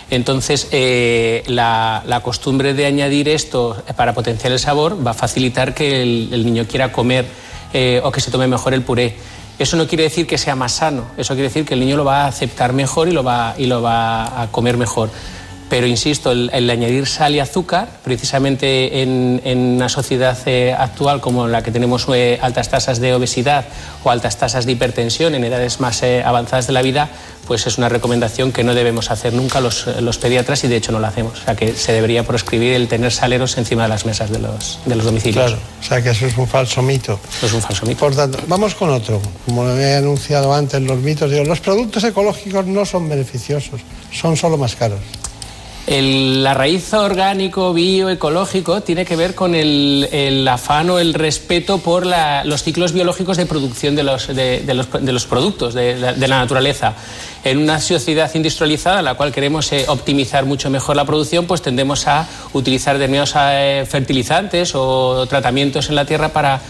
Entonces, 0.10 0.70
eh, 0.72 1.43
la, 1.47 2.22
costumbre 2.24 2.74
de 2.74 2.86
añadir 2.86 3.28
esto 3.28 3.84
para 3.97 4.14
potenciar 4.14 4.54
el 4.54 4.60
sabor 4.60 5.06
va 5.06 5.12
a 5.12 5.14
facilitar 5.14 5.74
que 5.74 6.01
el, 6.01 6.30
el 6.32 6.45
niño 6.45 6.66
quiera 6.68 6.91
comer 6.91 7.26
eh, 7.74 7.99
o 8.04 8.12
que 8.12 8.22
se 8.22 8.30
tome 8.30 8.47
mejor 8.47 8.76
el 8.76 8.84
puré. 8.84 9.16
Eso 9.58 9.78
no 9.78 9.88
quiere 9.88 10.04
decir 10.04 10.28
que 10.28 10.38
sea 10.38 10.56
más 10.56 10.74
sano, 10.74 11.06
eso 11.18 11.34
quiere 11.34 11.49
decir 11.49 11.66
que 11.66 11.74
el 11.74 11.80
niño 11.80 11.97
lo 11.97 12.06
va 12.06 12.26
a 12.26 12.28
aceptar 12.28 12.72
mejor 12.74 13.08
y 13.08 13.12
lo 13.12 13.24
va, 13.24 13.56
y 13.58 13.66
lo 13.66 13.82
va 13.82 14.43
a 14.43 14.51
comer 14.51 14.78
mejor. 14.78 15.10
Pero 15.74 15.88
insisto, 15.88 16.30
el, 16.30 16.51
el 16.53 16.69
añadir 16.69 17.07
sal 17.07 17.34
y 17.34 17.39
azúcar, 17.39 17.88
precisamente 18.03 19.01
en, 19.01 19.41
en 19.43 19.57
una 19.57 19.89
sociedad 19.89 20.38
eh, 20.45 20.71
actual 20.71 21.19
como 21.19 21.47
la 21.47 21.63
que 21.63 21.71
tenemos 21.71 22.05
eh, 22.13 22.38
altas 22.43 22.69
tasas 22.69 22.99
de 22.99 23.15
obesidad 23.15 23.65
o 24.03 24.11
altas 24.11 24.38
tasas 24.38 24.67
de 24.67 24.74
hipertensión 24.74 25.34
en 25.34 25.43
edades 25.43 25.80
más 25.80 26.03
eh, 26.03 26.21
avanzadas 26.24 26.67
de 26.67 26.74
la 26.74 26.84
vida, 26.84 27.09
pues 27.47 27.65
es 27.65 27.80
una 27.80 27.89
recomendación 27.89 28.51
que 28.51 28.63
no 28.63 28.76
debemos 28.76 29.09
hacer 29.09 29.34
nunca 29.34 29.61
los, 29.61 29.88
los, 29.99 30.19
pediatras 30.19 30.63
y 30.63 30.67
de 30.67 30.76
hecho 30.76 30.91
no 30.91 30.99
lo 30.99 31.07
hacemos. 31.07 31.41
O 31.41 31.43
sea 31.43 31.55
que 31.55 31.74
se 31.74 31.91
debería 31.91 32.21
proscribir 32.21 32.74
el 32.74 32.88
tener 32.88 33.11
saleros 33.11 33.57
encima 33.57 33.82
de 33.82 33.89
las 33.89 34.05
mesas 34.05 34.30
de 34.30 34.38
los, 34.38 34.78
de 34.86 34.95
los 34.95 35.05
domicilios. 35.05 35.43
Claro, 35.43 35.59
o 35.80 35.84
sea 35.84 36.03
que 36.03 36.11
eso 36.11 36.28
es 36.28 36.38
un 36.38 36.47
falso 36.47 36.84
mito. 36.84 37.19
Eso 37.38 37.47
es 37.47 37.53
un 37.53 37.63
falso 37.63 37.88
mito. 37.88 37.99
Por 37.99 38.15
tanto, 38.15 38.38
vamos 38.47 38.76
con 38.76 38.91
otro. 38.91 39.19
Como 39.47 39.67
he 39.71 39.95
anunciado 39.95 40.53
antes, 40.53 40.80
los 40.84 40.99
mitos, 40.99 41.32
digo, 41.32 41.45
los 41.45 41.61
productos 41.61 42.03
ecológicos 42.03 42.67
no 42.67 42.86
son 42.86 43.09
beneficiosos, 43.09 43.82
son 44.11 44.38
solo 44.38 44.55
más 44.55 44.76
caros. 44.76 44.99
El, 45.86 46.44
la 46.44 46.54
raíz 46.54 46.94
orgánico, 46.94 47.74
bioecológico, 47.74 48.82
tiene 48.82 49.04
que 49.04 49.18
ver 49.18 49.36
con 49.36 49.54
el, 49.54 50.48
afán 50.50 50.90
o 50.90 50.98
el 50.98 51.14
respeto 51.14 51.80
por 51.80 52.06
la, 52.06 52.46
los 52.46 52.64
ciclos 52.64 52.94
biológicos 52.94 53.36
de 53.36 53.46
producción 53.46 53.94
de 53.94 54.04
los, 54.04 55.26
productos, 55.26 55.74
de, 55.74 55.98
la 56.16 56.38
naturaleza. 56.38 56.94
En 57.44 57.58
una 57.58 57.82
sociedad 57.82 58.34
industrializada 58.34 59.00
en 59.00 59.06
la 59.06 59.16
cual 59.16 59.34
queremos 59.34 59.74
eh, 59.74 59.84
optimizar 59.90 60.46
mucho 60.46 60.70
mejor 60.70 60.96
la 60.96 61.04
producción, 61.04 61.46
pues 61.46 61.62
tendemos 61.62 62.08
a 62.08 62.30
utilizar 62.54 62.98
determinados 62.98 63.34
eh, 63.36 63.86
fertilizantes 63.86 64.76
o 64.76 65.26
tratamientos 65.28 65.90
en 65.90 65.96
la 65.96 66.06
tierra 66.06 66.30
para, 66.30 66.62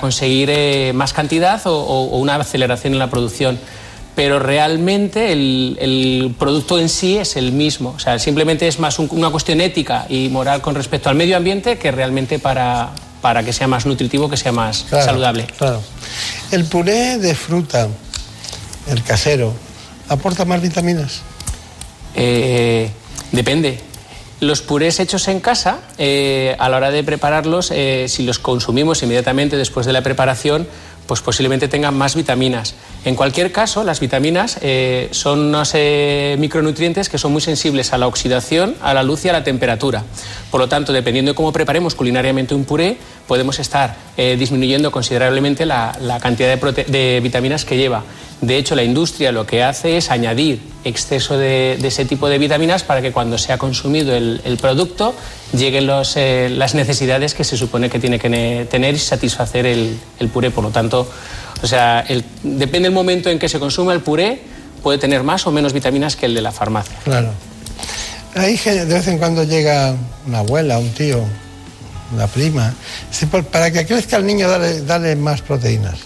conseguir 0.00 0.48
eh, 0.50 0.92
más 0.94 1.12
cantidad 1.12 1.60
o 1.66 2.04
una 2.16 2.36
aceleración 2.36 2.94
en 2.94 2.98
la 3.00 3.10
producción 3.10 3.58
pero 4.16 4.38
realmente 4.38 5.30
el, 5.30 5.76
el, 5.78 6.34
producto 6.38 6.80
en 6.80 6.88
sí 6.88 7.18
es 7.18 7.36
el 7.36 7.52
mismo. 7.52 7.90
O 7.90 7.98
sea, 7.98 8.18
simplemente 8.18 8.66
es 8.66 8.80
más 8.80 8.98
un, 8.98 9.08
una 9.12 9.28
cuestión 9.28 9.60
ética 9.60 10.06
y 10.08 10.30
moral 10.30 10.62
con 10.62 10.74
respecto 10.74 11.10
al 11.10 11.16
medio 11.16 11.36
ambiente 11.36 11.76
que 11.76 11.92
realmente 11.92 12.38
para, 12.38 12.92
para 13.20 13.44
que 13.44 13.52
sea 13.52 13.68
más 13.68 13.84
nutritivo, 13.84 14.30
que 14.30 14.38
sea 14.38 14.52
más 14.52 14.86
claro, 14.88 15.04
saludable. 15.04 15.46
Claro. 15.58 15.82
El 16.50 16.64
puré 16.64 17.18
de 17.18 17.34
fruta, 17.34 17.88
el 18.88 19.02
casero, 19.02 19.52
¿aporta 20.08 20.46
más 20.46 20.62
vitaminas? 20.62 21.20
Eh, 22.14 22.88
depende. 23.32 23.80
Los 24.40 24.62
purés 24.62 24.98
hechos 25.00 25.28
en 25.28 25.40
casa, 25.40 25.80
eh, 25.98 26.56
a 26.58 26.68
la 26.68 26.76
hora 26.78 26.90
de 26.90 27.02
prepararlos, 27.04 27.70
eh, 27.70 28.06
si 28.08 28.22
los 28.22 28.38
consumimos 28.38 29.02
inmediatamente 29.02 29.56
después 29.56 29.86
de 29.86 29.92
la 29.92 30.02
preparación, 30.02 30.68
pues 31.06 31.20
posiblemente 31.20 31.68
tengan 31.68 31.96
más 31.96 32.14
vitaminas. 32.14 32.74
En 33.04 33.14
cualquier 33.14 33.52
caso, 33.52 33.84
las 33.84 34.00
vitaminas 34.00 34.58
eh, 34.62 35.08
son 35.12 35.40
unos 35.40 35.72
eh, 35.74 36.36
micronutrientes 36.38 37.08
que 37.08 37.18
son 37.18 37.32
muy 37.32 37.40
sensibles 37.40 37.92
a 37.92 37.98
la 37.98 38.06
oxidación, 38.06 38.74
a 38.82 38.92
la 38.94 39.02
luz 39.02 39.24
y 39.24 39.28
a 39.28 39.32
la 39.32 39.44
temperatura. 39.44 40.04
Por 40.50 40.60
lo 40.60 40.68
tanto, 40.68 40.92
dependiendo 40.92 41.30
de 41.30 41.34
cómo 41.34 41.52
preparemos 41.52 41.94
culinariamente 41.94 42.54
un 42.54 42.64
puré, 42.64 42.98
podemos 43.26 43.58
estar 43.58 43.96
eh, 44.16 44.36
disminuyendo 44.38 44.90
considerablemente 44.90 45.66
la, 45.66 45.92
cantidad 46.20 46.58
de, 46.58 47.20
vitaminas 47.22 47.64
que 47.64 47.76
lleva. 47.76 48.02
De 48.40 48.58
hecho, 48.58 48.74
la 48.74 48.84
industria 48.84 49.32
lo 49.32 49.46
que 49.46 49.62
hace 49.62 49.96
es 49.96 50.10
añadir 50.10 50.60
exceso 50.84 51.38
de, 51.38 51.78
de 51.80 51.88
ese 51.88 52.04
tipo 52.04 52.28
de 52.28 52.38
vitaminas 52.38 52.84
para 52.84 53.00
que 53.00 53.10
cuando 53.10 53.38
sea 53.38 53.56
consumido 53.56 54.14
el, 54.14 54.42
el 54.44 54.58
producto 54.58 55.14
lleguen 55.56 55.86
los, 55.86 56.16
eh, 56.16 56.48
las 56.50 56.74
necesidades 56.74 57.32
que 57.32 57.44
se 57.44 57.56
supone 57.56 57.88
que 57.88 57.98
tiene 57.98 58.18
que 58.18 58.66
tener 58.70 58.94
y 58.94 58.98
satisfacer 58.98 59.64
el, 59.64 59.98
el 60.20 60.28
puré. 60.28 60.50
Por 60.50 60.64
lo 60.64 60.70
tanto, 60.70 61.08
o 61.62 61.66
sea, 61.66 62.04
el, 62.06 62.24
depende 62.42 62.88
del 62.88 62.92
momento 62.92 63.30
en 63.30 63.38
que 63.38 63.48
se 63.48 63.58
consuma 63.58 63.94
el 63.94 64.00
puré, 64.00 64.42
puede 64.82 64.98
tener 64.98 65.22
más 65.22 65.46
o 65.46 65.50
menos 65.50 65.72
vitaminas 65.72 66.14
que 66.14 66.26
el 66.26 66.34
de 66.34 66.42
la 66.42 66.52
farmacia. 66.52 66.96
Claro. 67.04 67.30
Ahí 68.34 68.58
de 68.58 68.84
vez 68.84 69.08
en 69.08 69.16
cuando 69.16 69.44
llega 69.44 69.96
una 70.26 70.40
abuela, 70.40 70.78
un 70.78 70.90
tío, 70.90 71.24
una 72.12 72.26
prima. 72.26 72.74
Para 73.50 73.70
que 73.70 73.86
crezca 73.86 74.18
el 74.18 74.26
niño, 74.26 74.46
dale, 74.46 74.82
dale 74.82 75.16
más 75.16 75.40
proteínas. 75.40 75.98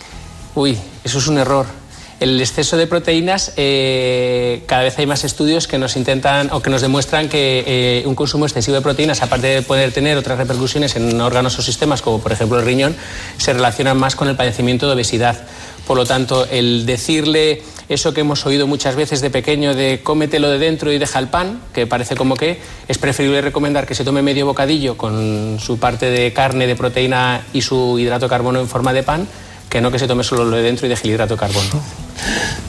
Uy, 0.54 0.78
eso 1.02 1.18
es 1.18 1.26
un 1.26 1.38
error 1.38 1.79
el 2.20 2.38
exceso 2.38 2.76
de 2.76 2.86
proteínas, 2.86 3.52
eh, 3.56 4.62
cada 4.66 4.82
vez 4.82 4.98
hay 4.98 5.06
más 5.06 5.24
estudios 5.24 5.66
que 5.66 5.78
nos 5.78 5.96
intentan 5.96 6.50
o 6.52 6.60
que 6.60 6.68
nos 6.68 6.82
demuestran 6.82 7.30
que 7.30 7.64
eh, 7.66 8.02
un 8.06 8.14
consumo 8.14 8.44
excesivo 8.44 8.76
de 8.76 8.82
proteínas, 8.82 9.22
aparte 9.22 9.46
de 9.46 9.62
poder 9.62 9.90
tener 9.92 10.18
otras 10.18 10.36
repercusiones 10.36 10.96
en 10.96 11.18
órganos 11.18 11.58
o 11.58 11.62
sistemas, 11.62 12.02
como 12.02 12.20
por 12.20 12.32
ejemplo 12.32 12.58
el 12.58 12.66
riñón, 12.66 12.94
se 13.38 13.54
relacionan 13.54 13.96
más 13.96 14.16
con 14.16 14.28
el 14.28 14.36
padecimiento 14.36 14.86
de 14.86 14.92
obesidad. 14.92 15.40
Por 15.86 15.96
lo 15.96 16.04
tanto, 16.04 16.46
el 16.50 16.84
decirle 16.84 17.62
eso 17.88 18.12
que 18.12 18.20
hemos 18.20 18.44
oído 18.44 18.66
muchas 18.66 18.96
veces 18.96 19.22
de 19.22 19.30
pequeño 19.30 19.74
de 19.74 20.00
cómetelo 20.02 20.50
de 20.50 20.58
dentro 20.58 20.92
y 20.92 20.98
deja 20.98 21.18
el 21.18 21.28
pan, 21.28 21.62
que 21.72 21.86
parece 21.86 22.16
como 22.16 22.36
que 22.36 22.60
es 22.86 22.98
preferible 22.98 23.40
recomendar 23.40 23.86
que 23.86 23.94
se 23.94 24.04
tome 24.04 24.20
medio 24.20 24.44
bocadillo 24.44 24.96
con 24.96 25.58
su 25.58 25.78
parte 25.78 26.10
de 26.10 26.32
carne, 26.34 26.66
de 26.66 26.76
proteína 26.76 27.46
y 27.54 27.62
su 27.62 27.98
hidrato 27.98 28.26
de 28.26 28.30
carbono 28.30 28.60
en 28.60 28.68
forma 28.68 28.92
de 28.92 29.02
pan, 29.02 29.26
que 29.70 29.80
no 29.80 29.90
que 29.90 29.98
se 29.98 30.06
tome 30.06 30.22
solo 30.22 30.44
lo 30.44 30.56
de 30.56 30.62
dentro 30.62 30.86
y 30.86 30.90
deje 30.90 31.08
el 31.08 31.14
hidrato 31.14 31.34
de 31.34 31.40
carbono. 31.40 31.82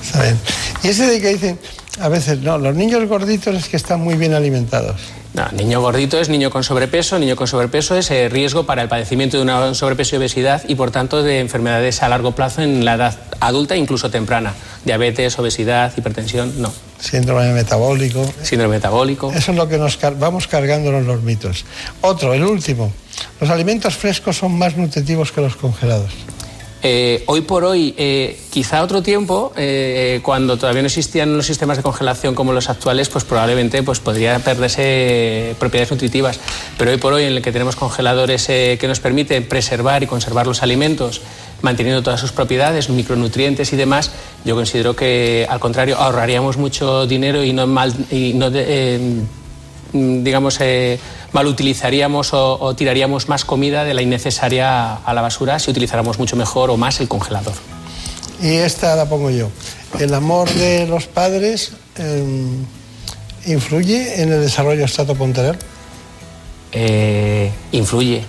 ¿Saben? 0.04 0.38
Y 0.84 0.90
ese 0.90 1.08
de 1.08 1.22
que 1.22 1.30
dicen, 1.30 1.60
a 2.00 2.10
veces, 2.10 2.40
no, 2.40 2.58
los 2.58 2.76
niños 2.76 3.08
gorditos 3.08 3.56
es 3.56 3.68
que 3.68 3.78
están 3.78 4.02
muy 4.02 4.16
bien 4.16 4.34
alimentados. 4.34 5.00
No, 5.34 5.48
niño 5.54 5.80
gordito 5.80 6.20
es 6.20 6.28
niño 6.28 6.50
con 6.50 6.64
sobrepeso, 6.64 7.18
niño 7.18 7.38
con 7.38 7.48
sobrepeso 7.48 7.96
es 7.96 8.12
eh, 8.12 8.28
riesgo 8.28 8.66
para 8.66 8.82
el 8.82 8.90
padecimiento 8.90 9.38
de 9.38 9.44
una 9.44 9.74
sobrepeso 9.74 10.16
y 10.16 10.20
obesidad 10.20 10.62
y 10.68 10.76
por 10.76 10.92
tanto 10.92 11.24
de 11.24 11.40
enfermedades 11.40 12.04
a 12.04 12.10
largo 12.10 12.34
plazo 12.34 12.62
en 12.62 12.84
la 12.84 12.96
edad 12.96 13.18
adulta, 13.40 13.78
incluso 13.78 14.10
temprana. 14.10 14.54
Diabetes, 14.84 15.38
obesidad, 15.40 15.94
hipertensión, 15.96 16.62
no. 16.62 16.74
Síndrome 17.00 17.54
metabólico. 17.54 18.30
Síndrome 18.42 18.76
metabólico. 18.76 19.32
Eso 19.32 19.52
es 19.52 19.58
lo 19.58 19.70
que 19.70 19.78
nos 19.78 19.96
car 19.96 20.18
vamos 20.18 20.48
cargándonos 20.48 21.06
los 21.06 21.22
mitos. 21.24 21.66
Otro, 22.02 22.34
el 22.34 22.44
último. 22.44 22.92
Los 23.40 23.50
alimentos 23.50 23.96
frescos 23.96 24.38
son 24.38 24.58
más 24.58 24.76
nutritivos 24.76 25.32
que 25.32 25.42
los 25.42 25.56
congelados. 25.56 26.12
Eh, 26.84 27.24
hoy 27.28 27.42
por 27.42 27.64
hoy, 27.64 27.94
eh, 27.96 28.40
quizá 28.50 28.82
otro 28.82 29.04
tiempo, 29.04 29.54
eh, 29.56 30.20
cuando 30.24 30.58
todavía 30.58 30.82
no 30.82 30.88
existían 30.88 31.38
los 31.38 31.46
sistemas 31.46 31.78
de 31.78 31.84
congelación 31.84 32.34
como 32.34 32.54
los 32.54 32.70
actuales, 32.70 33.08
pues 33.10 33.24
probablemente 33.24 33.84
pues, 33.84 34.00
podría 34.00 34.40
perderse 34.40 35.56
propiedades 35.60 35.92
nutritivas. 35.92 36.40
Pero 36.78 36.92
hoy 36.92 36.98
por 36.98 37.14
hoy, 37.14 37.24
en 37.24 37.34
el 37.34 37.42
que 37.42 37.52
tenemos 37.52 37.76
congeladores 37.76 38.50
eh, 38.50 38.78
que 38.80 38.88
nos 38.88 39.00
permiten 39.00 39.48
preservar 39.48 40.02
y 40.02 40.08
conservar 40.08 40.48
los 40.48 40.64
alimentos, 40.64 41.22
manteniendo 41.62 42.02
todas 42.02 42.20
sus 42.20 42.32
propiedades, 42.32 42.90
micronutrientes 42.90 43.72
y 43.74 43.76
demás, 43.76 44.12
yo 44.44 44.56
considero 44.56 44.96
que, 44.96 45.46
al 45.48 45.60
contrario, 45.60 45.98
ahorraríamos 45.98 46.58
mucho 46.58 47.06
dinero 47.06 47.44
y 47.44 47.54
no, 47.54 47.68
mal, 47.68 47.94
y 48.10 48.34
no 48.34 48.50
digamos, 49.94 50.58
mal 51.34 51.48
utilizaríamos 51.48 52.34
o, 52.34 52.60
o, 52.60 52.76
tiraríamos 52.76 53.30
más 53.30 53.46
comida 53.46 53.84
de 53.84 53.94
la 53.94 54.02
innecesaria 54.02 54.96
a 54.96 55.14
la 55.14 55.22
basura 55.22 55.60
si 55.60 55.72
utilizáramos 55.72 56.20
mucho 56.20 56.36
mejor 56.36 56.70
o 56.70 56.78
más 56.78 57.00
el 57.00 57.08
congelador. 57.08 57.54
Y 58.42 58.56
esta 58.56 58.96
la 58.96 59.08
pongo 59.08 59.30
yo. 59.30 59.50
¿El 60.00 60.14
amor 60.14 60.50
de 60.50 60.88
los 60.88 61.08
padres 61.08 61.74
eh, 61.98 62.48
influye 63.46 64.22
en 64.22 64.32
el 64.32 64.42
desarrollo 64.42 64.86
estatoponteral? 64.86 65.58
Eh, 66.72 67.52
influye. 67.72 68.24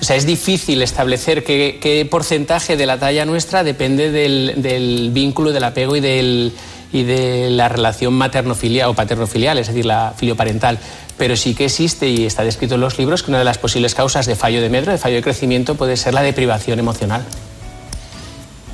O 0.00 0.04
sea, 0.04 0.16
es 0.16 0.26
difícil 0.26 0.82
establecer 0.82 1.42
qué, 1.42 1.78
qué 1.80 2.06
porcentaje 2.08 2.76
de 2.76 2.86
la 2.86 2.98
talla 2.98 3.24
nuestra 3.24 3.64
depende 3.64 4.10
del, 4.10 4.54
del 4.58 5.10
vínculo, 5.10 5.52
del 5.52 5.64
apego 5.64 5.96
y, 5.96 6.00
del, 6.00 6.52
y 6.92 7.04
de 7.04 7.50
la 7.50 7.68
relación 7.68 8.12
materno-filial 8.12 8.90
o 8.90 8.94
paterno-filial, 8.94 9.58
es 9.58 9.68
decir, 9.68 9.86
la 9.86 10.14
filioparental. 10.16 10.78
Pero 11.18 11.36
sí 11.36 11.54
que 11.54 11.64
existe 11.64 12.08
y 12.08 12.26
está 12.26 12.44
descrito 12.44 12.74
en 12.74 12.82
los 12.82 12.98
libros 12.98 13.22
que 13.22 13.30
una 13.30 13.38
de 13.38 13.44
las 13.44 13.58
posibles 13.58 13.94
causas 13.94 14.26
de 14.26 14.36
fallo 14.36 14.60
de 14.60 14.68
medro, 14.68 14.92
de 14.92 14.98
fallo 14.98 15.16
de 15.16 15.22
crecimiento, 15.22 15.74
puede 15.74 15.96
ser 15.96 16.12
la 16.14 16.22
deprivación 16.22 16.78
emocional. 16.78 17.24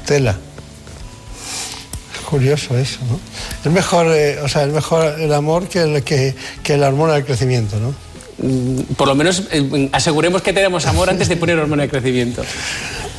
Tela. 0.07 0.37
Curioso 2.29 2.77
eso, 2.79 2.99
¿no? 3.09 3.21
Es 3.65 3.71
mejor, 3.71 4.07
eh, 4.09 4.41
o 4.43 4.49
sea, 4.49 4.65
es 4.65 4.73
mejor 4.73 5.21
el 5.21 5.33
amor 5.35 5.69
que, 5.69 5.83
el, 5.83 6.03
que, 6.03 6.35
que 6.63 6.77
la 6.79 6.89
hormona 6.89 7.13
del 7.13 7.25
crecimiento, 7.25 7.77
¿no? 7.79 7.95
Mm, 8.39 8.95
Por 8.97 9.07
lo 9.07 9.15
menos 9.15 9.45
eh, 9.53 9.91
aseguremos 9.93 10.41
que 10.43 10.53
tenemos 10.53 10.87
amor 10.87 11.11
antes 11.11 11.29
de 11.29 11.37
poner 11.37 11.59
hormona 11.59 11.83
de 11.83 11.91
crecimiento. 11.91 12.43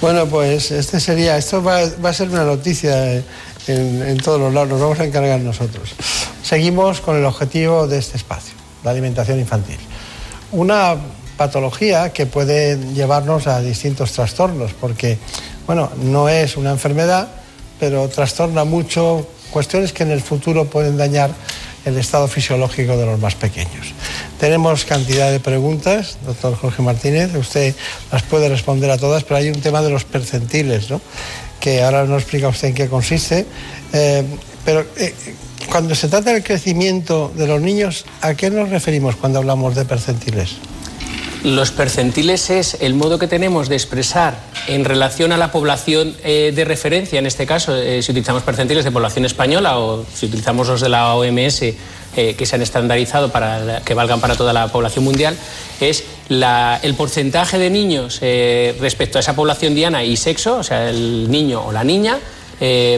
Bueno, 0.01 0.26
pues 0.26 0.71
este 0.71 0.99
sería, 0.99 1.38
esto 1.38 1.63
va, 1.63 1.82
va 2.03 2.09
a 2.09 2.13
ser 2.13 2.30
una 2.30 2.43
noticia 2.43 3.13
en, 3.13 3.24
en 3.67 4.17
todos 4.17 4.39
los 4.39 4.53
lados, 4.53 4.69
nos 4.69 4.82
vamos 4.82 4.99
a 4.99 5.05
encargar 5.05 5.39
nosotros. 5.39 5.93
Seguimos 6.41 6.99
con 6.99 7.15
el 7.15 7.24
objetivo 7.24 7.88
de 7.88 7.99
este 7.99 8.17
espacio, 8.17 8.53
la 8.84 8.91
alimentación 8.91 9.39
infantil. 9.39 9.77
Una 10.51 10.95
patología 11.38 12.13
que 12.13 12.25
puede 12.25 12.77
llevarnos 12.93 13.47
a 13.47 13.61
distintos 13.61 14.11
trastornos, 14.11 14.73
porque, 14.73 15.17
bueno, 15.65 15.91
no 16.01 16.29
es 16.29 16.57
una 16.57 16.71
enfermedad, 16.71 17.27
pero 17.79 18.07
trastorna 18.07 18.63
mucho 18.63 19.27
cuestiones 19.51 19.93
que 19.93 20.03
en 20.03 20.11
el 20.11 20.21
futuro 20.21 20.65
pueden 20.65 20.97
dañar 20.97 21.31
el 21.86 21.97
estado 21.97 22.27
fisiológico 22.27 22.95
de 22.97 23.05
los 23.05 23.19
más 23.19 23.36
pequeños. 23.36 23.93
Tenemos 24.39 24.86
cantidad 24.86 25.31
de 25.31 25.39
preguntas, 25.39 26.17
doctor 26.25 26.55
Jorge 26.55 26.81
Martínez, 26.81 27.36
usted 27.36 27.75
las 28.11 28.23
puede 28.23 28.47
responder 28.49 28.89
a 28.89 28.97
todas, 28.97 29.23
pero 29.23 29.38
hay 29.38 29.49
un 29.49 29.61
tema 29.61 29.81
de 29.81 29.89
los 29.89 30.05
percentiles, 30.05 30.89
¿no? 30.89 31.01
que 31.59 31.81
ahora 31.81 32.03
no 32.05 32.17
explica 32.17 32.47
usted 32.49 32.69
en 32.69 32.73
qué 32.73 32.88
consiste, 32.89 33.45
eh, 33.93 34.23
pero 34.65 34.86
eh, 34.97 35.13
cuando 35.70 35.95
se 35.95 36.07
trata 36.07 36.32
del 36.34 36.43
crecimiento 36.43 37.32
de 37.36 37.47
los 37.47 37.61
niños, 37.61 38.05
¿a 38.22 38.36
qué 38.36 38.49
nos 38.49 38.70
referimos 38.70 39.16
cuando 39.16 39.39
hablamos 39.39 39.76
de 39.76 39.86
percentiles? 39.86 40.51
Los 41.43 41.72
percentiles 41.72 42.49
es 42.49 42.78
el 42.80 42.93
modo 42.93 43.20
que 43.20 43.28
tenemos 43.28 43.68
de 43.68 43.76
expresar 43.76 44.38
en 44.68 44.86
relación 44.86 45.34
a 45.34 45.38
la 45.38 45.51
población 45.51 46.16
eh, 46.24 46.53
de 46.55 46.64
referencia, 46.64 47.20
en 47.20 47.26
este 47.26 47.45
caso, 47.45 47.76
eh, 47.76 48.01
si 48.01 48.11
utilizamos 48.11 48.43
percentiles 48.43 48.86
de 48.86 48.91
población 48.91 49.26
española 49.26 49.78
o 49.78 50.05
si 50.14 50.28
utilizamos 50.28 50.70
los 50.70 50.80
de 50.80 50.88
la 50.88 51.14
OMS 51.16 51.61
eh, 51.64 51.76
que 52.38 52.45
se 52.45 52.55
han 52.55 52.61
estandarizado 52.61 53.30
para 53.32 53.82
que 53.84 53.93
valgan 53.93 54.22
para 54.22 54.36
toda 54.36 54.53
la 54.53 54.68
población 54.70 55.03
mundial, 55.03 55.36
es 55.82 56.05
la- 56.30 56.80
el 56.82 56.93
porcentaje 56.93 57.57
de 57.57 57.70
niños 57.70 58.22
respecto 58.80 59.18
a 59.18 59.22
esa 59.22 59.36
población 59.36 59.76
diana 59.76 60.03
y 60.05 60.16
sexo, 60.16 60.57
o 60.59 60.64
sea, 60.64 60.89
el 60.89 61.30
niño 61.30 61.61
o 61.66 61.72
la 61.74 61.84
niña, 61.84 62.20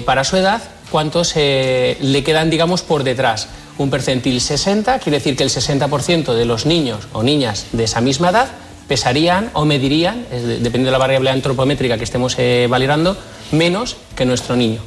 para 0.06 0.24
su 0.24 0.38
edad, 0.38 0.62
cuántos 0.92 1.34
eh, 1.36 1.98
le 2.02 2.24
quedan, 2.24 2.50
digamos, 2.50 2.82
por 2.82 3.04
detrás. 3.04 3.48
Un 3.78 3.90
percentil 3.90 4.40
60 4.40 5.00
quiere 5.00 5.18
decir 5.18 5.36
que 5.36 5.44
el 5.44 5.50
60% 5.50 6.34
de 6.34 6.46
los 6.46 6.66
niños 6.66 7.08
o 7.14 7.24
niñas 7.24 7.66
de 7.74 7.84
esa 7.84 8.02
misma 8.02 8.30
edad 8.30 8.48
pesarían 8.88 9.50
o 9.54 9.66
medirían, 9.66 10.26
dependiendo 10.30 10.88
de 10.88 10.92
la 10.92 10.98
variable 10.98 11.30
antropométrica 11.30 11.98
que 11.98 12.04
estemos 12.04 12.36
eh, 12.38 12.68
valorando, 12.70 13.18
menos 13.52 13.98
que 14.16 14.26
nuestro 14.26 14.56
niño. 14.56 14.82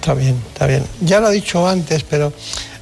Está 0.00 0.14
bien, 0.14 0.40
está 0.52 0.66
bien. 0.66 0.84
Ya 1.00 1.20
lo 1.20 1.28
he 1.28 1.32
dicho 1.32 1.66
antes, 1.66 2.04
pero 2.04 2.32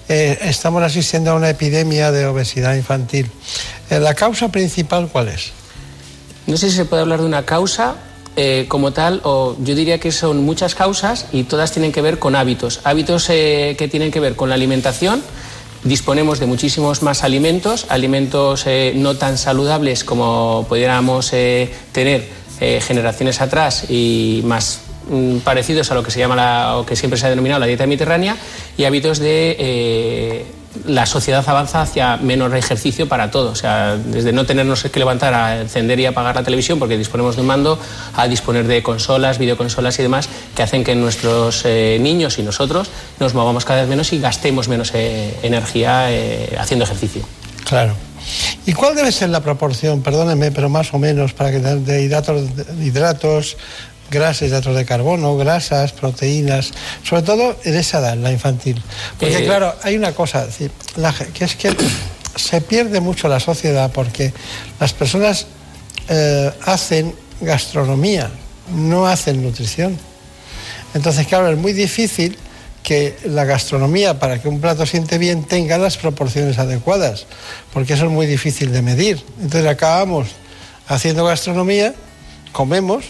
eh, 0.08 0.38
estamos 0.42 0.82
asistiendo 0.82 1.32
a 1.32 1.34
una 1.34 1.50
epidemia 1.50 2.12
de 2.12 2.26
obesidad 2.26 2.74
infantil. 2.74 3.30
Eh, 3.90 3.98
¿La 3.98 4.14
causa 4.14 4.48
principal 4.48 5.08
cuál 5.10 5.28
es? 5.28 5.52
No 6.46 6.56
sé 6.56 6.70
si 6.70 6.76
se 6.76 6.84
puede 6.84 7.02
hablar 7.02 7.20
de 7.20 7.26
una 7.26 7.44
causa 7.44 7.96
eh, 8.40 8.66
como 8.68 8.92
tal, 8.92 9.20
o 9.24 9.56
yo 9.64 9.74
diría 9.74 9.98
que 9.98 10.12
son 10.12 10.44
muchas 10.44 10.76
causas 10.76 11.26
y 11.32 11.42
todas 11.42 11.72
tienen 11.72 11.90
que 11.90 12.00
ver 12.00 12.20
con 12.20 12.36
hábitos. 12.36 12.78
Hábitos 12.84 13.28
eh, 13.30 13.74
que 13.76 13.88
tienen 13.88 14.12
que 14.12 14.20
ver 14.20 14.36
con 14.36 14.48
la 14.48 14.54
alimentación. 14.54 15.24
Disponemos 15.82 16.38
de 16.38 16.46
muchísimos 16.46 17.02
más 17.02 17.24
alimentos, 17.24 17.86
alimentos 17.88 18.64
eh, 18.68 18.92
no 18.94 19.16
tan 19.16 19.38
saludables 19.38 20.04
como 20.04 20.64
pudiéramos 20.68 21.30
tener 21.90 22.28
generaciones 22.60 23.40
atrás 23.40 23.90
y 23.90 24.42
más 24.44 24.82
mm, 25.10 25.38
parecidos 25.38 25.90
a 25.90 25.96
lo 25.96 26.04
que 26.04 26.12
se 26.12 26.20
llama 26.20 26.36
la, 26.36 26.76
o 26.76 26.86
que 26.86 26.94
siempre 26.94 27.18
se 27.18 27.26
ha 27.26 27.30
denominado 27.30 27.58
la 27.58 27.66
dieta 27.66 27.88
mediterránea 27.88 28.36
y 28.76 28.84
hábitos 28.84 29.18
de 29.18 30.46
la 30.86 31.06
sociedad 31.06 31.44
avanza 31.46 31.82
hacia 31.82 32.16
menor 32.16 32.56
ejercicio 32.56 33.08
para 33.08 33.30
todo, 33.30 33.50
o 33.50 33.54
sea, 33.54 33.96
desde 33.96 34.32
no 34.32 34.46
tenernos 34.46 34.82
que 34.82 34.98
levantar 34.98 35.34
a 35.34 35.60
encender 35.60 35.98
y 36.00 36.06
apagar 36.06 36.36
la 36.36 36.42
televisión 36.42 36.78
porque 36.78 36.96
disponemos 36.96 37.36
de 37.36 37.42
un 37.42 37.48
mando, 37.48 37.78
a 38.14 38.28
disponer 38.28 38.66
de 38.66 38.82
consolas, 38.82 39.38
videoconsolas 39.38 39.98
y 39.98 40.02
demás, 40.02 40.28
que 40.54 40.62
hacen 40.62 40.84
que 40.84 40.94
nuestros 40.94 41.62
eh, 41.64 41.98
niños 42.00 42.38
y 42.38 42.42
nosotros 42.42 42.90
nos 43.20 43.34
movamos 43.34 43.64
cada 43.64 43.80
vez 43.80 43.88
menos 43.88 44.12
y 44.12 44.20
gastemos 44.20 44.68
menos 44.68 44.92
eh, 44.94 45.38
energía 45.42 46.12
eh, 46.12 46.56
haciendo 46.58 46.84
ejercicio. 46.84 47.22
Claro. 47.64 47.94
¿Y 48.66 48.72
cuál 48.72 48.94
debe 48.94 49.12
ser 49.12 49.30
la 49.30 49.40
proporción, 49.40 50.02
perdónenme, 50.02 50.50
pero 50.50 50.68
más 50.68 50.92
o 50.92 50.98
menos, 50.98 51.32
para 51.32 51.50
que 51.50 51.60
de 51.60 52.02
hidratos, 52.02 52.42
hidratos 52.80 53.56
grasas, 54.10 54.48
hidratos 54.48 54.74
de 54.74 54.84
carbono, 54.84 55.36
grasas, 55.36 55.92
proteínas, 55.92 56.72
sobre 57.02 57.22
todo 57.22 57.56
en 57.64 57.76
esa 57.76 57.98
edad, 57.98 58.16
la 58.16 58.32
infantil? 58.32 58.82
Porque 59.18 59.38
Eh, 59.38 59.44
claro, 59.44 59.74
hay 59.82 59.96
una 59.96 60.12
cosa, 60.12 60.46
que 61.34 61.44
es 61.44 61.56
que 61.56 61.74
se 62.36 62.60
pierde 62.60 63.00
mucho 63.00 63.28
la 63.28 63.40
sociedad 63.40 63.90
porque 63.92 64.32
las 64.80 64.92
personas 64.92 65.46
eh, 66.08 66.50
hacen 66.64 67.14
gastronomía, 67.40 68.30
no 68.74 69.06
hacen 69.06 69.42
nutrición. 69.42 69.98
Entonces, 70.94 71.26
claro, 71.26 71.50
es 71.50 71.58
muy 71.58 71.72
difícil 71.72 72.38
que 72.82 73.16
la 73.24 73.44
gastronomía, 73.44 74.18
para 74.18 74.40
que 74.40 74.48
un 74.48 74.60
plato 74.60 74.86
siente 74.86 75.18
bien, 75.18 75.44
tenga 75.44 75.76
las 75.76 75.98
proporciones 75.98 76.58
adecuadas, 76.58 77.26
porque 77.72 77.92
eso 77.92 78.06
es 78.06 78.10
muy 78.10 78.26
difícil 78.26 78.72
de 78.72 78.80
medir. 78.80 79.22
Entonces 79.42 79.66
acabamos 79.66 80.28
haciendo 80.86 81.24
gastronomía, 81.24 81.94
comemos, 82.52 83.04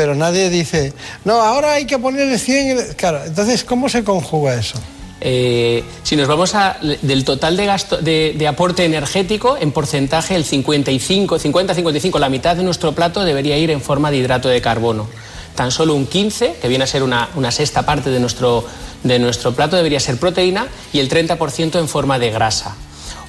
pero 0.00 0.14
nadie 0.14 0.48
dice, 0.48 0.94
no, 1.26 1.42
ahora 1.42 1.72
hay 1.74 1.84
que 1.84 1.98
ponerle 1.98 2.38
100... 2.38 2.94
Claro, 2.96 3.22
entonces, 3.22 3.64
¿cómo 3.64 3.90
se 3.90 4.02
conjuga 4.02 4.54
eso? 4.54 4.78
Eh, 5.20 5.84
si 6.04 6.16
nos 6.16 6.26
vamos 6.26 6.54
a, 6.54 6.78
del 7.02 7.22
total 7.22 7.54
de, 7.58 7.66
gasto, 7.66 7.98
de, 7.98 8.46
aporte 8.48 8.86
energético, 8.86 9.58
en 9.60 9.72
porcentaje, 9.72 10.36
el 10.36 10.46
55, 10.46 11.38
50-55, 11.38 12.18
la 12.18 12.30
mitad 12.30 12.56
de 12.56 12.62
nuestro 12.62 12.94
plato 12.94 13.22
debería 13.26 13.58
ir 13.58 13.70
en 13.70 13.82
forma 13.82 14.10
de 14.10 14.16
hidrato 14.16 14.48
de 14.48 14.62
carbono. 14.62 15.06
Tan 15.54 15.70
solo 15.70 15.94
un 15.94 16.06
15, 16.06 16.54
que 16.62 16.68
viene 16.68 16.84
a 16.84 16.86
ser 16.86 17.02
una, 17.02 17.28
una 17.34 17.50
sexta 17.50 17.84
parte 17.84 18.08
de 18.08 18.20
nuestro, 18.20 18.64
de 19.02 19.18
nuestro 19.18 19.52
plato, 19.54 19.76
debería 19.76 20.00
ser 20.00 20.16
proteína 20.16 20.66
y 20.94 21.00
el 21.00 21.10
30% 21.10 21.78
en 21.78 21.88
forma 21.88 22.18
de 22.18 22.30
grasa. 22.30 22.74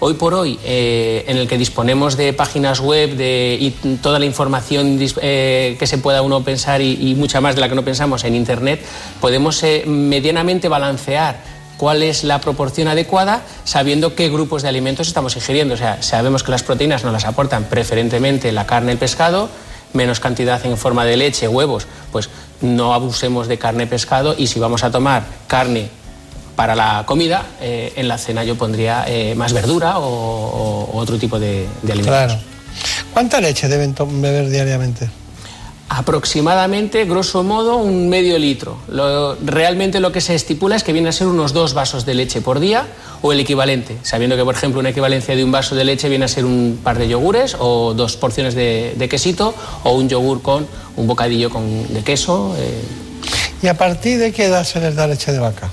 Hoy 0.03 0.15
por 0.15 0.33
hoy, 0.33 0.57
eh, 0.63 1.25
en 1.27 1.37
el 1.37 1.47
que 1.47 1.59
disponemos 1.59 2.17
de 2.17 2.33
páginas 2.33 2.79
web 2.79 3.15
de, 3.15 3.55
y 3.61 3.69
toda 3.97 4.17
la 4.17 4.25
información 4.25 4.97
eh, 5.21 5.75
que 5.77 5.85
se 5.85 5.99
pueda 5.99 6.23
uno 6.23 6.43
pensar 6.43 6.81
y, 6.81 7.11
y 7.11 7.13
mucha 7.13 7.39
más 7.39 7.53
de 7.53 7.61
la 7.61 7.69
que 7.69 7.75
no 7.75 7.85
pensamos 7.85 8.23
en 8.23 8.33
Internet, 8.33 8.83
podemos 9.19 9.61
eh, 9.61 9.83
medianamente 9.85 10.69
balancear 10.69 11.43
cuál 11.77 12.01
es 12.01 12.23
la 12.23 12.41
proporción 12.41 12.87
adecuada 12.87 13.43
sabiendo 13.63 14.15
qué 14.15 14.29
grupos 14.29 14.63
de 14.63 14.69
alimentos 14.69 15.07
estamos 15.07 15.35
ingiriendo. 15.35 15.75
O 15.75 15.77
sea, 15.77 16.01
sabemos 16.01 16.41
que 16.41 16.49
las 16.49 16.63
proteínas 16.63 17.03
nos 17.03 17.13
las 17.13 17.25
aportan 17.25 17.65
preferentemente 17.65 18.51
la 18.51 18.65
carne, 18.65 18.93
el 18.93 18.97
pescado, 18.97 19.49
menos 19.93 20.19
cantidad 20.19 20.65
en 20.65 20.77
forma 20.77 21.05
de 21.05 21.15
leche, 21.15 21.47
huevos, 21.47 21.85
pues 22.11 22.31
no 22.61 22.95
abusemos 22.95 23.47
de 23.47 23.59
carne, 23.59 23.85
pescado 23.85 24.33
y 24.35 24.47
si 24.47 24.59
vamos 24.59 24.83
a 24.83 24.89
tomar 24.89 25.25
carne 25.45 26.00
para 26.55 26.75
la 26.75 27.03
comida, 27.05 27.45
eh, 27.61 27.93
en 27.95 28.07
la 28.07 28.17
cena 28.17 28.43
yo 28.43 28.55
pondría 28.55 29.05
eh, 29.07 29.33
más 29.35 29.53
verdura 29.53 29.99
o, 29.99 30.89
otro 30.93 31.17
tipo 31.17 31.39
de, 31.39 31.67
de 31.81 31.91
alimentos. 31.93 32.25
Claro. 32.25 32.39
¿Cuánta 33.13 33.41
leche 33.41 33.67
deben 33.67 33.93
beber 34.21 34.49
diariamente? 34.49 35.09
Aproximadamente, 35.93 37.03
grosso 37.03 37.43
modo, 37.43 37.75
un 37.75 38.07
medio 38.07 38.37
litro. 38.39 38.77
Lo- 38.87 39.35
realmente 39.43 39.99
lo 39.99 40.13
que 40.13 40.21
se 40.21 40.33
estipula 40.35 40.77
es 40.77 40.83
que 40.85 40.93
viene 40.93 41.09
a 41.09 41.11
ser 41.11 41.27
unos 41.27 41.51
dos 41.51 41.73
vasos 41.73 42.05
de 42.05 42.13
leche 42.13 42.39
por 42.39 42.61
día 42.61 42.87
o 43.21 43.33
el 43.33 43.39
equivalente, 43.41 43.97
sabiendo 44.01 44.37
que, 44.37 44.43
por 44.45 44.55
ejemplo, 44.55 44.79
una 44.79 44.89
equivalencia 44.89 45.35
de 45.35 45.43
un 45.43 45.51
vaso 45.51 45.75
de 45.75 45.83
leche 45.83 46.07
viene 46.07 46.23
a 46.25 46.27
ser 46.29 46.45
un 46.45 46.79
par 46.81 46.97
de 46.97 47.09
yogures 47.09 47.57
o 47.59 47.93
dos 47.93 48.15
porciones 48.15 48.55
de, 48.55 48.93
de 48.97 49.09
quesito 49.09 49.53
o 49.83 49.91
un 49.91 50.07
yogur 50.07 50.41
con 50.41 50.65
un 50.95 51.07
bocadillo 51.07 51.49
con, 51.49 51.93
de 51.93 52.01
queso. 52.03 52.55
eh. 52.57 52.81
¿Y 53.61 53.67
a 53.67 53.77
partir 53.77 54.17
de 54.17 54.31
qué 54.31 54.45
edad 54.45 54.63
se 54.63 54.79
les 54.79 54.95
da 54.95 55.07
leche 55.07 55.31
de 55.33 55.39
vaca? 55.39 55.69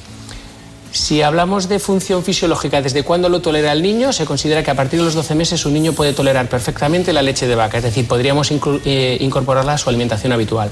Si 0.90 1.20
hablamos 1.20 1.68
de 1.68 1.78
función 1.78 2.24
fisiológica, 2.24 2.80
desde 2.80 3.02
cuándo 3.02 3.28
lo 3.28 3.42
tolera 3.42 3.72
el 3.72 3.82
niño, 3.82 4.12
se 4.12 4.24
considera 4.24 4.62
que 4.62 4.70
a 4.70 4.74
partir 4.74 4.98
de 4.98 5.04
los 5.04 5.14
12 5.14 5.34
meses 5.34 5.66
un 5.66 5.74
niño 5.74 5.92
puede 5.92 6.14
tolerar 6.14 6.48
perfectamente 6.48 7.12
la 7.12 7.20
leche 7.20 7.46
de 7.46 7.54
vaca, 7.54 7.76
es 7.76 7.84
decir, 7.84 8.08
podríamos 8.08 8.50
eh, 8.50 9.18
incorporarla 9.20 9.74
a 9.74 9.78
su 9.78 9.90
alimentación 9.90 10.32
habitual. 10.32 10.70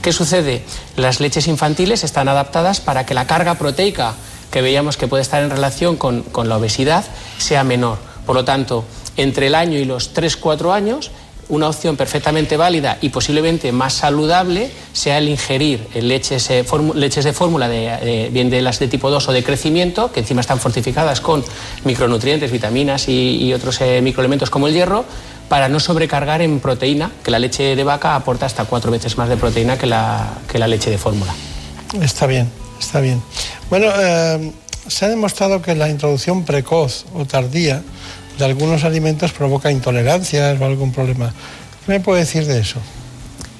¿Qué 0.00 0.12
sucede? 0.12 0.64
Las 0.96 1.20
leches 1.20 1.46
infantiles 1.46 2.04
están 2.04 2.28
adaptadas 2.28 2.80
para 2.80 3.04
que 3.04 3.12
la 3.12 3.26
carga 3.26 3.56
proteica 3.56 4.14
que 4.50 4.62
veíamos 4.62 4.96
que 4.96 5.08
puede 5.08 5.22
estar 5.22 5.42
en 5.42 5.50
relación 5.50 5.96
con, 5.96 6.22
con 6.22 6.48
la 6.48 6.56
obesidad 6.56 7.04
sea 7.38 7.62
menor. 7.62 7.98
Por 8.24 8.34
lo 8.36 8.44
tanto, 8.44 8.84
entre 9.16 9.48
el 9.48 9.54
año 9.54 9.78
y 9.78 9.84
los 9.84 10.14
3-4 10.14 10.72
años, 10.72 11.10
una 11.50 11.68
opción 11.68 11.96
perfectamente 11.96 12.56
válida 12.56 12.98
y 13.00 13.10
posiblemente 13.10 13.72
más 13.72 13.92
saludable 13.92 14.70
sea 14.92 15.18
el 15.18 15.28
ingerir 15.28 15.86
leches, 15.94 16.48
eh, 16.50 16.64
leches 16.94 17.24
de 17.24 17.32
fórmula, 17.32 17.68
de, 17.68 18.30
bien 18.32 18.50
de 18.50 18.62
las 18.62 18.78
de 18.78 18.88
tipo 18.88 19.10
2 19.10 19.28
o 19.28 19.32
de 19.32 19.44
crecimiento, 19.44 20.10
que 20.12 20.20
encima 20.20 20.40
están 20.40 20.58
fortificadas 20.58 21.20
con 21.20 21.44
micronutrientes, 21.84 22.50
vitaminas 22.50 23.08
y, 23.08 23.52
otros 23.52 23.80
eh, 23.80 24.00
microelementos 24.00 24.48
como 24.48 24.68
el 24.68 24.74
hierro, 24.74 25.04
para 25.48 25.68
no 25.68 25.80
sobrecargar 25.80 26.42
en 26.42 26.60
proteína, 26.60 27.10
que 27.24 27.32
la 27.32 27.40
leche 27.40 27.74
de 27.74 27.84
vaca 27.84 28.14
aporta 28.14 28.46
hasta 28.46 28.64
cuatro 28.64 28.92
veces 28.92 29.18
más 29.18 29.28
de 29.28 29.36
proteína 29.36 29.76
que 29.76 29.86
la, 29.86 30.38
que 30.50 30.58
la 30.58 30.68
leche 30.68 30.90
de 30.90 30.98
fórmula. 30.98 31.34
Está 32.00 32.26
bien, 32.26 32.48
está 32.78 33.00
bien. 33.00 33.20
Bueno, 33.68 33.88
eh, 33.98 34.52
se 34.86 35.04
ha 35.04 35.08
demostrado 35.08 35.60
que 35.60 35.74
la 35.74 35.88
introducción 35.88 36.44
precoz 36.44 37.04
o 37.14 37.24
tardía 37.24 37.82
de 38.40 38.46
algunos 38.46 38.82
alimentos 38.82 39.32
provoca 39.32 39.70
intolerancias 39.70 40.60
o 40.60 40.64
algún 40.64 40.92
problema. 40.92 41.32
¿Qué 41.86 41.92
me 41.92 42.00
puede 42.00 42.20
decir 42.20 42.46
de 42.46 42.58
eso? 42.58 42.80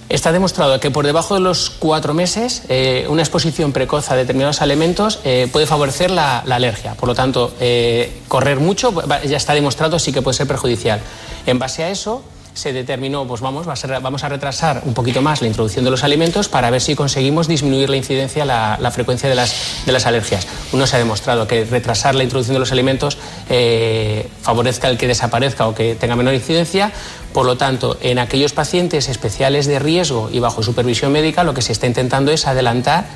Está 0.09 0.33
demostrado 0.33 0.81
que 0.81 0.91
por 0.91 1.07
debajo 1.07 1.35
de 1.35 1.41
los 1.41 1.71
cuatro 1.71 2.15
meses 2.15 2.65
eh, 2.69 3.07
una 3.09 3.23
exposición 3.23 3.71
precoz 3.71 4.11
a 4.11 4.17
determinados 4.17 4.61
alimentos 4.61 5.21
eh, 5.23 5.47
puede 5.53 5.67
favorecer 5.67 6.11
la, 6.11 6.41
alergia. 6.41 6.95
Por 6.95 7.09
lo 7.09 7.15
tanto, 7.15 7.55
eh, 7.61 8.21
correr 8.27 8.59
mucho 8.59 8.93
ya 9.25 9.37
está 9.37 9.55
demostrado 9.55 10.01
sí 10.01 10.13
que 10.13 10.21
puede 10.21 10.37
ser 10.37 10.49
perjudicial. 10.49 11.01
En 11.47 11.61
base 11.61 11.85
a 11.85 11.91
eso, 11.91 12.25
se 12.61 12.75
determinó, 12.75 13.27
pues 13.27 13.41
vamos, 13.41 13.67
vamos 13.67 14.25
a 14.25 14.29
retrasar 14.29 14.83
un 14.85 14.93
poquito 14.93 15.23
más 15.23 15.41
la 15.41 15.47
introducción 15.47 15.83
de 15.83 15.91
los 15.91 16.05
alimentos 16.05 16.51
para 16.51 16.69
ver 16.69 16.83
si 16.83 16.95
conseguimos 16.95 17.49
disminuir 17.49 17.89
la 17.89 17.97
incidencia, 17.97 18.45
la, 18.45 18.91
frecuencia 18.91 19.31
de 19.31 19.35
las, 19.35 19.83
de 19.87 19.93
las, 19.93 20.05
alergias. 20.05 20.47
Uno 20.73 20.87
se 20.87 20.97
ha 20.97 20.99
demostrado 20.99 21.49
que 21.49 21.65
retrasar 21.65 22.15
la 22.15 22.23
introducción 22.23 22.55
de 22.55 22.61
los 22.61 22.71
alimentos 22.71 23.17
eh, 23.49 24.29
favorezca 24.43 24.89
el 24.89 24.99
que 24.99 25.07
desaparezca 25.07 25.67
o 25.69 25.75
que 25.75 25.95
tenga 25.95 26.17
menor 26.17 26.35
incidencia. 26.35 26.93
Por 27.33 27.47
lo 27.47 27.57
tanto, 27.57 27.97
en 28.03 28.19
aquellos 28.19 28.53
pacientes 28.53 29.09
especiales 29.09 29.65
de 29.65 29.79
riesgo 29.79 30.29
y 30.31 30.39
bajo 30.39 30.63
supervisión 30.63 31.13
médica, 31.13 31.45
lo 31.45 31.55
que 31.55 31.63
se 31.63 31.73
está 31.73 31.87
intentando 31.87 32.31
es 32.31 32.47
adelantar 32.47 33.07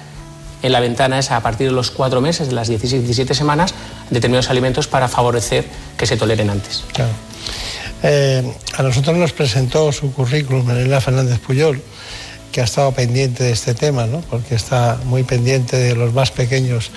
en 0.62 0.72
la 0.72 0.80
ventana 0.80 1.18
esa 1.18 1.36
a 1.36 1.42
partir 1.42 1.68
de 1.68 1.74
los 1.74 1.90
cuatro 1.90 2.22
meses, 2.22 2.48
de 2.48 2.54
las 2.54 2.68
16, 2.68 3.02
17 3.02 3.34
semanas, 3.34 3.74
determinados 4.08 4.48
alimentos 4.48 4.88
para 4.88 5.08
favorecer 5.08 5.66
que 5.98 6.06
se 6.06 6.16
toleren 6.16 6.48
antes. 6.48 6.84
Claro. 6.94 7.12
Eh, 8.06 8.42
a 8.76 8.82
nosotros 8.82 9.16
nos 9.16 9.32
presentó 9.32 9.90
su 9.90 10.12
currículum 10.12 10.70
Elena 10.70 11.00
Fernández 11.00 11.38
Puyol, 11.38 11.80
que 12.52 12.60
ha 12.60 12.64
estado 12.64 12.92
pendiente 12.92 13.44
de 13.44 13.52
este 13.52 13.72
tema, 13.72 14.04
¿no? 14.04 14.20
porque 14.20 14.54
está 14.54 14.98
muy 15.06 15.22
pendiente 15.22 15.78
de 15.78 15.96
los 15.96 16.12
más 16.12 16.30
pequeños 16.30 16.90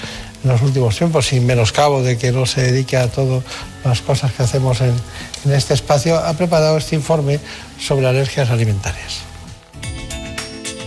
en 0.43 0.51
los 0.51 0.61
últimos 0.61 0.97
tiempos, 0.97 1.27
sin 1.27 1.45
menoscabo 1.45 2.03
de 2.03 2.17
que 2.17 2.33
no 2.33 2.45
se 2.45 2.61
dedique 2.61 2.97
a 2.97 3.07
todas 3.07 3.41
las 3.85 4.01
cosas 4.01 4.33
que 4.33 4.43
hacemos 4.43 4.81
en, 4.81 4.93
en 5.45 5.53
este 5.53 5.73
espacio, 5.73 6.17
ha 6.17 6.33
preparado 6.33 6.77
este 6.77 6.97
informe 6.97 7.39
sobre 7.79 8.05
alergias 8.05 8.49
alimentarias. 8.49 9.21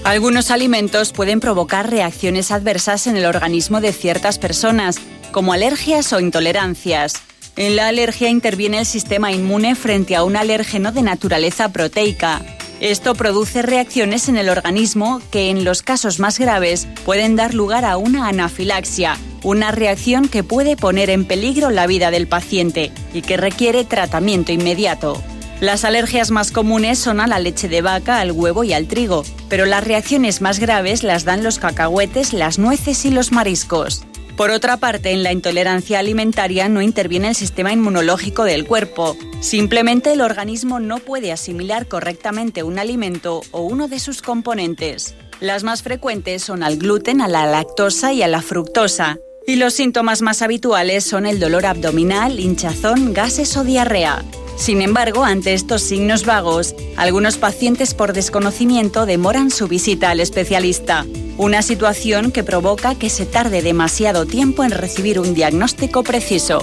Algunos 0.05 0.51
alimentos 0.51 1.13
pueden 1.13 1.41
provocar 1.41 1.91
reacciones 1.91 2.51
adversas 2.51 3.07
en 3.07 3.17
el 3.17 3.25
organismo 3.25 3.81
de 3.81 3.95
ciertas 3.95 4.39
personas, 4.39 4.97
como 5.33 5.55
alergias 5.55 6.13
o 6.13 6.21
intolerancias. 6.21 7.23
En 7.61 7.77
la 7.77 7.89
alergia 7.89 8.31
interviene 8.31 8.79
el 8.79 8.87
sistema 8.87 9.33
inmune 9.33 9.75
frente 9.75 10.17
a 10.17 10.25
un 10.25 10.35
alérgeno 10.35 10.93
de 10.93 11.03
naturaleza 11.03 11.69
proteica. 11.69 12.41
Esto 12.81 13.15
produce 13.15 13.61
reacciones 13.61 14.31
en 14.31 14.39
el 14.39 14.49
organismo 14.49 15.21
que 15.31 15.51
en 15.51 15.63
los 15.63 15.83
casos 15.83 16.21
más 16.21 16.39
graves 16.39 16.89
pueden 17.05 17.37
dar 17.37 17.53
lugar 17.53 17.85
a 17.85 17.99
una 17.99 18.29
anafilaxia, 18.29 19.19
una 19.43 19.73
reacción 19.73 20.29
que 20.29 20.43
puede 20.43 20.79
poner 20.79 21.11
en 21.11 21.27
peligro 21.27 21.69
la 21.69 21.87
vida 21.87 22.11
del 22.11 22.27
paciente 22.27 22.93
y 23.13 23.21
que 23.21 23.37
requiere 23.37 23.85
tratamiento 23.85 24.53
inmediato. 24.53 25.23
Las 25.61 25.85
alergias 25.85 26.31
más 26.31 26.53
comunes 26.53 26.99
son 26.99 27.21
a 27.21 27.27
la 27.27 27.41
leche 27.41 27.69
de 27.69 27.83
vaca, 27.83 28.21
al 28.21 28.33
huevo 28.33 28.65
y 28.65 28.73
al 28.73 28.87
trigo, 28.87 29.23
pero 29.51 29.67
las 29.67 29.85
reacciones 29.85 30.41
más 30.41 30.61
graves 30.61 31.03
las 31.03 31.25
dan 31.25 31.45
los 31.45 31.59
cacahuetes, 31.59 32.33
las 32.33 32.59
nueces 32.59 33.05
y 33.05 33.11
los 33.11 33.33
mariscos. 33.33 34.07
Por 34.41 34.53
otra 34.53 34.79
parte, 34.79 35.11
en 35.11 35.23
la 35.23 35.33
intolerancia 35.33 35.99
alimentaria 35.99 36.67
no 36.71 36.81
interviene 36.81 37.29
el 37.29 37.35
sistema 37.35 37.75
inmunológico 37.75 38.45
del 38.45 38.67
cuerpo. 38.67 39.15
Simplemente 39.41 40.15
el 40.15 40.23
organismo 40.23 40.81
no 40.81 40.97
puede 40.97 41.31
asimilar 41.31 41.89
correctamente 41.89 42.63
un 42.63 42.79
alimento 42.79 43.43
o 43.51 43.61
uno 43.61 43.87
de 43.87 43.99
sus 43.99 44.23
componentes. 44.23 45.15
Las 45.41 45.63
más 45.63 45.83
frecuentes 45.83 46.43
son 46.43 46.63
al 46.63 46.79
gluten, 46.79 47.21
a 47.21 47.29
la 47.29 47.45
lactosa 47.45 48.15
y 48.15 48.23
a 48.23 48.29
la 48.29 48.41
fructosa. 48.41 49.19
Y 49.47 49.57
los 49.57 49.75
síntomas 49.75 50.23
más 50.23 50.41
habituales 50.41 51.05
son 51.05 51.27
el 51.27 51.39
dolor 51.39 51.67
abdominal, 51.67 52.41
hinchazón, 52.41 53.13
gases 53.13 53.55
o 53.59 53.65
diarrea. 53.65 54.25
Sin 54.61 54.83
embargo, 54.83 55.25
ante 55.25 55.55
estos 55.55 55.81
signos 55.81 56.27
vagos, 56.27 56.75
algunos 56.99 57.39
pacientes 57.39 57.95
por 57.95 58.13
desconocimiento 58.13 59.07
demoran 59.07 59.51
su 59.51 59.69
visita 59.69 60.11
al 60.11 60.21
especialista, 60.21 61.07
una 61.39 61.63
situación 61.63 62.31
que 62.31 62.45
provoca 62.45 62.95
que 62.95 63.09
se 63.09 63.25
tarde 63.25 63.63
demasiado 63.63 64.27
tiempo 64.27 64.63
en 64.63 64.73
recibir 64.73 65.19
un 65.19 65.33
diagnóstico 65.33 66.03
preciso. 66.03 66.63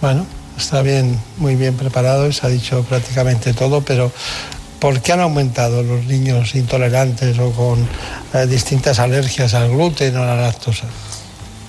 Bueno, 0.00 0.24
está 0.56 0.80
bien, 0.80 1.20
muy 1.36 1.54
bien 1.54 1.74
preparado 1.74 2.32
se 2.32 2.46
ha 2.46 2.48
dicho 2.48 2.82
prácticamente 2.84 3.52
todo, 3.52 3.82
pero 3.82 4.10
¿por 4.78 5.02
qué 5.02 5.12
han 5.12 5.20
aumentado 5.20 5.82
los 5.82 6.06
niños 6.06 6.54
intolerantes 6.54 7.38
o 7.38 7.52
con 7.52 7.86
eh, 8.32 8.46
distintas 8.46 9.00
alergias 9.00 9.52
al 9.52 9.68
gluten 9.68 10.16
o 10.16 10.22
a 10.22 10.26
la 10.28 10.36
lactosa? 10.36 10.86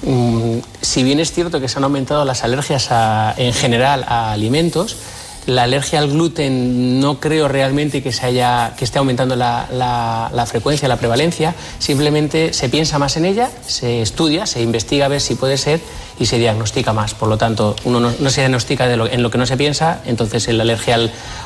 Mm, 0.03 0.59
si 0.81 1.03
bien 1.03 1.19
es 1.19 1.31
cierto 1.31 1.59
que 1.59 1.67
se 1.67 1.77
han 1.77 1.83
aumentado 1.83 2.23
las 2.25 2.43
alergias 2.43 2.89
en 3.37 3.53
general 3.53 4.05
a 4.07 4.31
alimentos, 4.31 4.95
la 5.47 5.63
alergia 5.63 5.99
al 5.99 6.09
gluten 6.09 6.99
no 6.99 7.19
creo 7.19 7.47
realmente 7.47 8.03
que, 8.03 8.11
se 8.11 8.25
haya, 8.25 8.73
que 8.77 8.83
esté 8.83 8.99
aumentando 8.99 9.35
la, 9.35 10.45
frecuencia, 10.45 10.87
la 10.89 10.97
prevalencia, 10.97 11.55
simplemente 11.79 12.53
se 12.53 12.67
piensa 12.69 12.99
más 12.99 13.15
en 13.15 13.25
ella, 13.25 13.49
se 13.65 14.01
estudia, 14.01 14.45
se 14.45 14.61
investiga 14.61 15.05
a 15.05 15.07
ver 15.07 15.21
si 15.21 15.35
puede 15.35 15.57
ser 15.57 15.79
y 16.19 16.25
se 16.25 16.37
diagnostica 16.37 16.91
más. 16.91 17.13
Por 17.13 17.29
lo 17.29 17.37
tanto, 17.37 17.77
uno 17.85 17.99
no, 17.99 18.29
se 18.29 18.41
diagnostica 18.41 18.91
en 18.91 19.23
lo 19.23 19.31
que 19.31 19.37
no 19.37 19.45
se 19.45 19.55
piensa, 19.55 20.01
entonces 20.05 20.49
en 20.49 20.57
la 20.57 20.63
alergia 20.63 20.99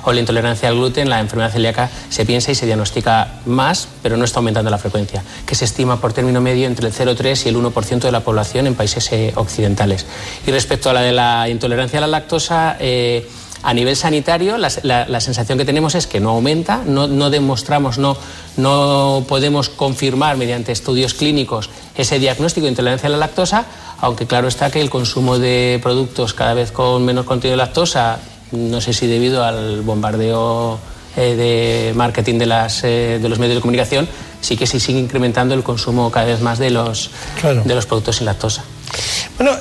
o 0.03 0.13
la 0.13 0.19
intolerancia 0.19 0.69
al 0.69 0.75
gluten, 0.75 1.07
la 1.07 1.19
enfermedad 1.19 1.51
celíaca, 1.51 1.91
se 2.09 2.25
piensa 2.25 2.51
y 2.51 2.55
se 2.55 2.65
diagnostica 2.65 3.41
más, 3.45 3.87
pero 4.01 4.17
no 4.17 4.25
está 4.25 4.39
aumentando 4.39 4.71
la 4.71 4.79
frecuencia, 4.79 5.23
que 5.45 5.53
se 5.53 5.65
estima 5.65 6.01
por 6.01 6.11
término 6.11 6.41
medio 6.41 6.65
entre 6.65 6.87
el 6.87 6.93
0,3 6.93 7.45
y 7.45 7.49
el 7.49 7.55
1% 7.55 7.99
de 7.99 8.11
la 8.11 8.21
población 8.21 8.65
en 8.65 8.73
países 8.73 9.11
eh, 9.11 9.31
occidentales. 9.35 10.07
Y 10.47 10.51
respecto 10.51 10.89
a 10.89 10.93
la 10.93 11.01
de 11.01 11.11
la 11.11 11.49
intolerancia 11.49 11.99
a 11.99 12.01
la 12.01 12.07
lactosa, 12.07 12.77
eh, 12.79 13.29
a 13.64 13.74
nivel 13.74 13.95
sanitario, 13.95 14.57
la, 14.57 15.22
sensación 15.22 15.57
que 15.57 15.66
tenemos 15.66 15.95
es 15.95 16.07
que 16.07 16.20
no 16.20 16.32
aumenta, 16.32 16.84
no, 16.86 17.30
demostramos, 17.30 17.97
no, 17.97 18.18
no 18.57 19.24
podemos 19.28 19.70
confirmar 19.70 20.38
mediante 20.38 20.72
estudios 20.72 21.14
clínicos 21.14 21.70
ese 21.95 22.20
diagnóstico 22.20 22.66
de 22.66 22.72
intolerancia 22.72 23.07
a 23.07 23.12
la 23.12 23.18
lactosa, 23.18 23.66
aunque 23.99 24.26
claro 24.26 24.47
está 24.47 24.72
que 24.72 24.82
el 24.82 24.89
consumo 24.89 25.38
de 25.38 25.80
productos 25.84 26.34
cada 26.34 26.53
vez 26.53 26.72
con 26.72 27.05
menor 27.05 27.26
contenido 27.26 27.53
de 27.53 27.57
lactosa, 27.57 28.20
no 28.51 28.82
sé 28.82 28.93
si 28.93 29.07
debido 29.07 29.43
al 29.43 29.82
bombardeo 29.82 30.80
eh, 31.16 31.36
de 31.36 31.93
marketing 31.93 32.39
de, 32.39 32.45
las, 32.47 32.84
eh, 32.84 33.20
de 33.22 33.30
los 33.30 33.38
medios 33.38 33.55
de 33.55 33.62
comunicación, 33.62 34.07
sí 34.41 34.57
que 34.57 34.66
se 34.66 34.80
sigue 34.80 34.99
incrementando 34.99 35.53
el 35.53 35.62
consumo 35.62 36.09
cada 36.09 36.26
vez 36.26 36.41
más 36.41 36.57
de 36.57 36.72
los, 36.72 37.12
de 37.43 37.76
los 37.76 37.86
productos 37.86 38.18
sin 38.18 38.26
lactosa. 38.26 38.64
Bueno, 39.38 39.51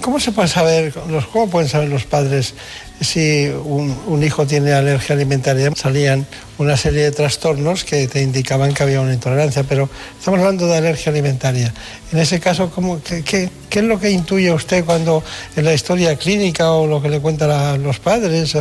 ¿cómo 0.00 0.20
se 0.20 0.32
puede 0.32 0.48
saber, 0.48 0.94
cómo 1.32 1.50
pueden 1.50 1.68
saber 1.68 1.88
los 1.88 2.04
padres 2.04 2.54
si 3.00 3.48
un, 3.48 4.22
hijo 4.22 4.46
tiene 4.46 4.72
alergia 4.72 5.14
alimentaria, 5.14 5.70
salían 5.74 6.26
una 6.58 6.76
serie 6.76 7.04
de 7.04 7.10
trastornos 7.10 7.84
que 7.84 8.06
te 8.08 8.20
indicaban 8.20 8.74
que 8.74 8.82
había 8.82 9.00
una 9.00 9.14
intolerancia, 9.14 9.64
pero 9.64 9.88
estamos 10.18 10.40
hablando 10.40 10.66
de 10.66 10.76
alergia 10.76 11.10
alimentaria. 11.10 11.72
En 12.12 12.18
ese 12.18 12.40
caso, 12.40 12.70
¿cómo, 12.70 13.00
qué, 13.02 13.50
es 13.70 13.82
lo 13.82 13.98
que 13.98 14.10
intuye 14.10 14.52
usted 14.52 14.84
cuando 14.84 15.22
en 15.56 15.64
la 15.64 15.72
historia 15.72 16.16
clínica 16.16 16.72
o 16.72 16.86
lo 16.86 17.00
que 17.00 17.08
le 17.08 17.20
cuentan 17.20 17.82
los 17.82 17.98
padres? 17.98 18.56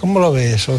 ¿Cómo 0.00 0.20
lo 0.20 0.32
ve 0.32 0.54
eso? 0.54 0.78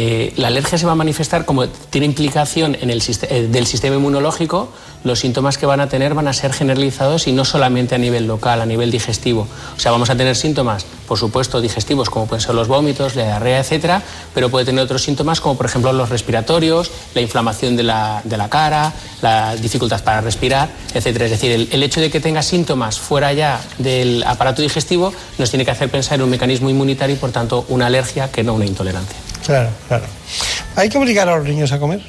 Eh, 0.00 0.32
la 0.36 0.46
alergia 0.46 0.78
se 0.78 0.86
va 0.86 0.92
a 0.92 0.94
manifestar 0.94 1.44
como 1.44 1.66
tiene 1.66 2.06
implicación 2.06 2.76
en 2.80 2.90
el 2.90 3.02
eh, 3.02 3.48
del 3.50 3.66
sistema 3.66 3.96
inmunológico, 3.96 4.68
los 5.02 5.18
síntomas 5.18 5.58
que 5.58 5.66
van 5.66 5.80
a 5.80 5.88
tener 5.88 6.14
van 6.14 6.28
a 6.28 6.32
ser 6.32 6.52
generalizados 6.52 7.26
y 7.26 7.32
no 7.32 7.44
solamente 7.44 7.96
a 7.96 7.98
nivel 7.98 8.28
local, 8.28 8.60
a 8.60 8.66
nivel 8.66 8.92
digestivo. 8.92 9.48
O 9.76 9.80
sea, 9.80 9.90
vamos 9.90 10.08
a 10.08 10.16
tener 10.16 10.36
síntomas, 10.36 10.86
por 11.08 11.18
supuesto, 11.18 11.60
digestivos, 11.60 12.10
como 12.10 12.26
pueden 12.26 12.40
ser 12.40 12.54
los 12.54 12.68
vómitos, 12.68 13.16
la 13.16 13.24
diarrea, 13.24 13.58
etcétera, 13.58 14.00
pero 14.34 14.50
puede 14.50 14.66
tener 14.66 14.84
otros 14.84 15.02
síntomas, 15.02 15.40
como 15.40 15.56
por 15.56 15.66
ejemplo 15.66 15.92
los 15.92 16.10
respiratorios, 16.10 16.92
la 17.16 17.20
inflamación 17.20 17.74
de 17.74 17.82
la, 17.82 18.22
cara, 18.48 18.92
la 19.20 19.56
dificultad 19.56 20.04
para 20.04 20.20
respirar, 20.20 20.68
etcétera. 20.94 21.24
Es 21.24 21.32
decir, 21.32 21.50
el, 21.50 21.68
el 21.72 21.82
hecho 21.82 22.00
de 22.00 22.08
que 22.08 22.20
tenga 22.20 22.42
síntomas 22.42 23.00
fuera 23.00 23.32
ya 23.32 23.60
del 23.78 24.22
aparato 24.22 24.62
digestivo 24.62 25.12
nos 25.38 25.50
tiene 25.50 25.64
que 25.64 25.72
hacer 25.72 25.90
pensar 25.90 26.20
en 26.20 26.22
un 26.22 26.30
mecanismo 26.30 26.70
inmunitario 26.70 27.16
y, 27.16 27.18
por 27.18 27.32
tanto, 27.32 27.64
una 27.68 27.86
alergia 27.86 28.30
que 28.30 28.44
no 28.44 28.54
una 28.54 28.66
intolerancia. 28.66 29.27
Claro, 29.48 29.70
claro. 29.88 30.04
¿Hay 30.76 30.90
que 30.90 30.98
obligar 30.98 31.26
a 31.26 31.38
los 31.38 31.46
niños 31.46 31.72
a 31.72 31.80
comer? 31.80 32.02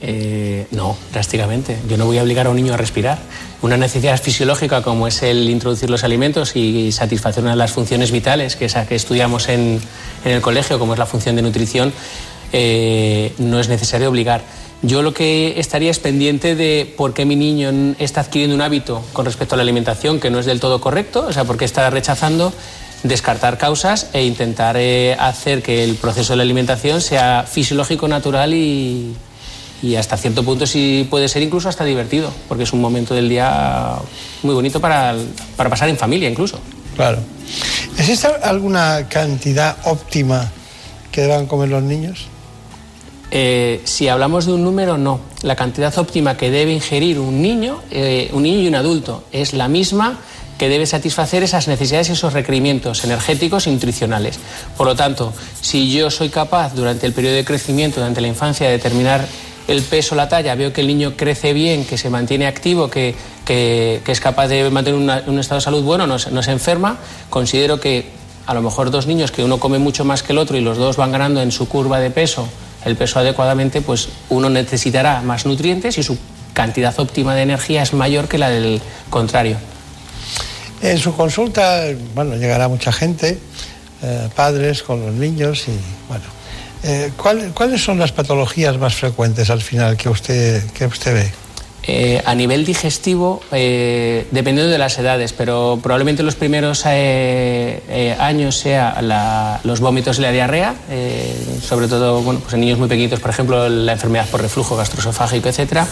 Eh, 0.00 0.66
no, 0.72 0.96
drásticamente. 1.12 1.78
Yo 1.88 1.96
no 1.96 2.04
voy 2.06 2.18
a 2.18 2.24
obligar 2.24 2.48
a 2.48 2.50
un 2.50 2.56
niño 2.56 2.74
a 2.74 2.76
respirar. 2.76 3.16
una 3.62 3.76
necesidad 3.76 4.20
fisiológica 4.20 4.82
como 4.82 5.06
es 5.06 5.22
el 5.22 5.48
introducir 5.48 5.88
los 5.88 6.02
alimentos 6.02 6.56
y 6.56 6.90
satisfacer 6.90 7.44
una 7.44 7.52
de 7.52 7.58
las 7.58 7.70
funciones 7.70 8.10
vitales, 8.10 8.56
que 8.56 8.64
es 8.64 8.74
la 8.74 8.86
que 8.86 8.96
estudiamos 8.96 9.48
en, 9.48 9.80
el 10.24 10.40
colegio, 10.40 10.80
como 10.80 10.94
es 10.94 10.98
la 10.98 11.06
función 11.06 11.36
de 11.36 11.42
nutrición, 11.42 11.92
eh, 12.52 13.32
no 13.38 13.60
es 13.60 13.68
necesario 13.68 14.10
obligar. 14.10 14.42
Yo 14.82 15.02
lo 15.02 15.14
que 15.14 15.60
estaría 15.60 15.92
es 15.92 16.00
pendiente 16.00 16.56
de 16.56 16.92
por 16.96 17.14
qué 17.14 17.24
mi 17.24 17.36
niño 17.36 17.94
está 18.00 18.22
adquiriendo 18.22 18.56
un 18.56 18.62
hábito 18.62 19.04
con 19.12 19.26
respecto 19.26 19.54
a 19.54 19.58
la 19.58 19.62
alimentación 19.62 20.18
que 20.18 20.28
no 20.28 20.40
es 20.40 20.46
del 20.46 20.58
todo 20.58 20.80
correcto, 20.80 21.24
o 21.28 21.32
sea, 21.32 21.44
por 21.44 21.56
qué 21.56 21.64
está 21.64 21.88
rechazando, 21.88 22.52
descartar 23.02 23.58
causas 23.58 24.08
e 24.12 24.24
intentar 24.24 24.76
eh, 24.78 25.16
hacer 25.18 25.62
que 25.62 25.84
el 25.84 25.96
proceso 25.96 26.32
de 26.32 26.36
la 26.38 26.42
alimentación 26.42 27.00
sea 27.00 27.44
fisiológico, 27.48 28.06
natural 28.08 28.54
y, 28.54 29.14
y 29.82 29.96
hasta 29.96 30.16
cierto 30.16 30.44
punto 30.44 30.66
sí 30.66 31.06
puede 31.10 31.28
ser 31.28 31.42
incluso 31.42 31.68
hasta 31.68 31.84
divertido, 31.84 32.32
porque 32.48 32.64
es 32.64 32.72
un 32.72 32.80
momento 32.80 33.14
del 33.14 33.28
día 33.28 33.96
muy 34.42 34.54
bonito 34.54 34.80
para, 34.80 35.14
para 35.56 35.68
pasar 35.68 35.88
en 35.88 35.96
familia 35.96 36.30
incluso. 36.30 36.58
Claro. 36.94 37.18
¿Existe 37.98 38.28
alguna 38.42 39.08
cantidad 39.08 39.76
óptima 39.84 40.50
que 41.10 41.22
deban 41.22 41.46
comer 41.46 41.70
los 41.70 41.82
niños? 41.82 42.26
Eh, 43.30 43.80
si 43.84 44.08
hablamos 44.08 44.44
de 44.44 44.52
un 44.52 44.62
número, 44.62 44.98
no. 44.98 45.20
La 45.42 45.56
cantidad 45.56 45.96
óptima 45.98 46.36
que 46.36 46.50
debe 46.50 46.72
ingerir 46.72 47.18
un 47.18 47.40
niño, 47.40 47.80
eh, 47.90 48.30
un 48.34 48.42
niño 48.42 48.60
y 48.60 48.68
un 48.68 48.74
adulto 48.74 49.24
es 49.32 49.54
la 49.54 49.68
misma 49.68 50.18
que 50.62 50.68
debe 50.68 50.86
satisfacer 50.86 51.42
esas 51.42 51.66
necesidades 51.66 52.08
y 52.08 52.12
esos 52.12 52.34
requerimientos 52.34 53.02
energéticos 53.02 53.66
y 53.66 53.72
nutricionales. 53.72 54.38
Por 54.76 54.86
lo 54.86 54.94
tanto, 54.94 55.32
si 55.60 55.90
yo 55.90 56.08
soy 56.08 56.28
capaz 56.28 56.76
durante 56.76 57.04
el 57.04 57.12
periodo 57.12 57.34
de 57.34 57.44
crecimiento, 57.44 57.98
durante 57.98 58.20
la 58.20 58.28
infancia, 58.28 58.68
de 58.68 58.74
determinar 58.74 59.26
el 59.66 59.82
peso, 59.82 60.14
la 60.14 60.28
talla, 60.28 60.54
veo 60.54 60.72
que 60.72 60.82
el 60.82 60.86
niño 60.86 61.14
crece 61.16 61.52
bien, 61.52 61.84
que 61.84 61.98
se 61.98 62.10
mantiene 62.10 62.46
activo, 62.46 62.88
que, 62.88 63.16
es 63.44 64.20
capaz 64.20 64.46
de 64.46 64.70
mantener 64.70 65.00
un 65.26 65.38
estado 65.40 65.58
de 65.58 65.64
salud 65.64 65.82
bueno, 65.82 66.06
no, 66.06 66.20
se 66.20 66.52
enferma, 66.52 66.96
considero 67.28 67.80
que 67.80 68.06
a 68.46 68.54
lo 68.54 68.62
mejor 68.62 68.92
dos 68.92 69.08
niños 69.08 69.32
que 69.32 69.42
uno 69.42 69.58
come 69.58 69.80
mucho 69.80 70.04
más 70.04 70.22
que 70.22 70.30
el 70.30 70.38
otro 70.38 70.56
y 70.56 70.60
los 70.60 70.78
dos 70.78 70.96
van 70.96 71.10
ganando 71.10 71.42
en 71.42 71.50
su 71.50 71.66
curva 71.66 71.98
de 71.98 72.12
peso 72.12 72.48
el 72.84 72.94
peso 72.94 73.18
adecuadamente, 73.18 73.80
pues 73.80 74.10
uno 74.28 74.48
necesitará 74.48 75.22
más 75.22 75.44
nutrientes 75.44 75.98
y 75.98 76.04
su 76.04 76.16
cantidad 76.52 76.96
óptima 77.00 77.34
de 77.34 77.42
energía 77.42 77.82
es 77.82 77.94
mayor 77.94 78.28
que 78.28 78.38
la 78.38 78.48
del 78.48 78.80
contrario. 79.10 79.56
En 80.82 80.98
su 80.98 81.14
consulta, 81.14 81.84
bueno, 82.12 82.34
llegará 82.34 82.66
mucha 82.66 82.90
gente, 82.90 83.38
eh, 84.02 84.28
padres 84.34 84.82
con 84.82 85.00
los 85.00 85.14
niños 85.14 85.68
y 85.68 85.78
bueno, 86.08 86.24
eh, 86.82 87.12
¿Cuáles 87.16 87.80
son 87.80 88.00
las 88.00 88.10
patologías 88.10 88.76
más 88.78 88.96
frecuentes 88.96 89.48
al 89.50 89.60
final 89.60 89.96
que 89.96 90.08
usted, 90.08 90.68
que 90.72 90.86
usted 90.86 91.14
ve? 91.14 91.30
Eh, 91.84 92.20
a 92.24 92.34
nivel 92.34 92.64
digestivo, 92.64 93.40
dependiendo 93.50 94.66
de 94.66 94.78
las 94.78 94.98
edades, 94.98 95.32
pero 95.32 95.78
probablemente 95.80 96.24
los 96.24 96.34
primeros 96.34 96.84
años 96.84 98.56
sea 98.56 99.60
los 99.62 99.80
vómitos 99.80 100.18
y 100.18 100.22
la 100.22 100.32
diarrea, 100.32 100.74
sobre 101.60 101.86
todo 101.86 102.22
bueno, 102.22 102.40
pues 102.40 102.54
en 102.54 102.60
niños 102.60 102.78
muy 102.78 102.88
pequeñitos, 102.88 103.20
por 103.20 103.30
ejemplo, 103.30 103.68
la 103.68 103.92
enfermedad 103.92 104.28
por 104.28 104.42
reflujo 104.42 104.76
gastroesofágico, 104.76 105.48
etc. 105.48 105.84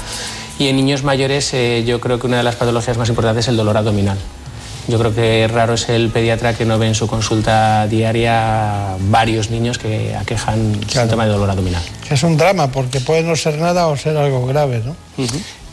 Y 0.58 0.68
en 0.68 0.76
niños 0.76 1.04
mayores, 1.04 1.52
yo 1.84 2.00
creo 2.00 2.18
que 2.18 2.26
una 2.26 2.38
de 2.38 2.44
las 2.44 2.56
patologías 2.56 2.96
más 2.96 3.08
importantes 3.08 3.44
es 3.44 3.48
el 3.48 3.56
dolor 3.56 3.76
abdominal. 3.76 4.18
Yo 4.90 4.98
creo 4.98 5.14
que 5.14 5.46
raro 5.48 5.74
es 5.74 5.88
el 5.88 6.10
pediatra 6.10 6.54
que 6.54 6.64
no 6.64 6.78
ve 6.78 6.88
en 6.88 6.94
su 6.94 7.06
consulta 7.06 7.86
diaria 7.86 8.96
varios 9.08 9.50
niños 9.50 9.78
que 9.78 10.16
aquejan 10.16 10.74
claro. 10.74 11.02
síntoma 11.02 11.26
de 11.26 11.32
dolor 11.32 11.50
abdominal. 11.50 11.82
Es 12.10 12.22
un 12.24 12.36
drama 12.36 12.72
porque 12.72 13.00
puede 13.00 13.22
no 13.22 13.36
ser 13.36 13.58
nada 13.58 13.86
o 13.86 13.96
ser 13.96 14.16
algo 14.16 14.44
grave, 14.46 14.82
¿no? 14.84 14.96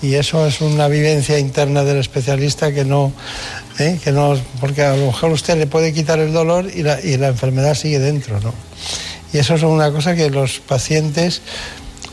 Y 0.03 0.13
eso 0.13 0.45
es 0.45 0.61
una 0.61 0.87
vivencia 0.87 1.39
interna 1.39 1.83
del 1.83 1.97
especialista 1.97 2.71
que 2.71 2.85
no, 2.85 3.11
¿eh? 3.79 3.99
que 4.03 4.11
no, 4.11 4.37
porque 4.59 4.83
a 4.83 4.95
lo 4.95 5.07
mejor 5.07 5.31
usted 5.31 5.57
le 5.57 5.65
puede 5.65 5.91
quitar 5.93 6.19
el 6.19 6.31
dolor 6.31 6.69
y 6.71 6.83
la, 6.83 7.01
y 7.01 7.17
la 7.17 7.29
enfermedad 7.29 7.73
sigue 7.73 7.97
dentro, 7.97 8.39
¿no? 8.39 8.53
Y 9.33 9.39
eso 9.39 9.55
es 9.55 9.63
una 9.63 9.91
cosa 9.91 10.15
que 10.15 10.29
los 10.29 10.59
pacientes 10.59 11.41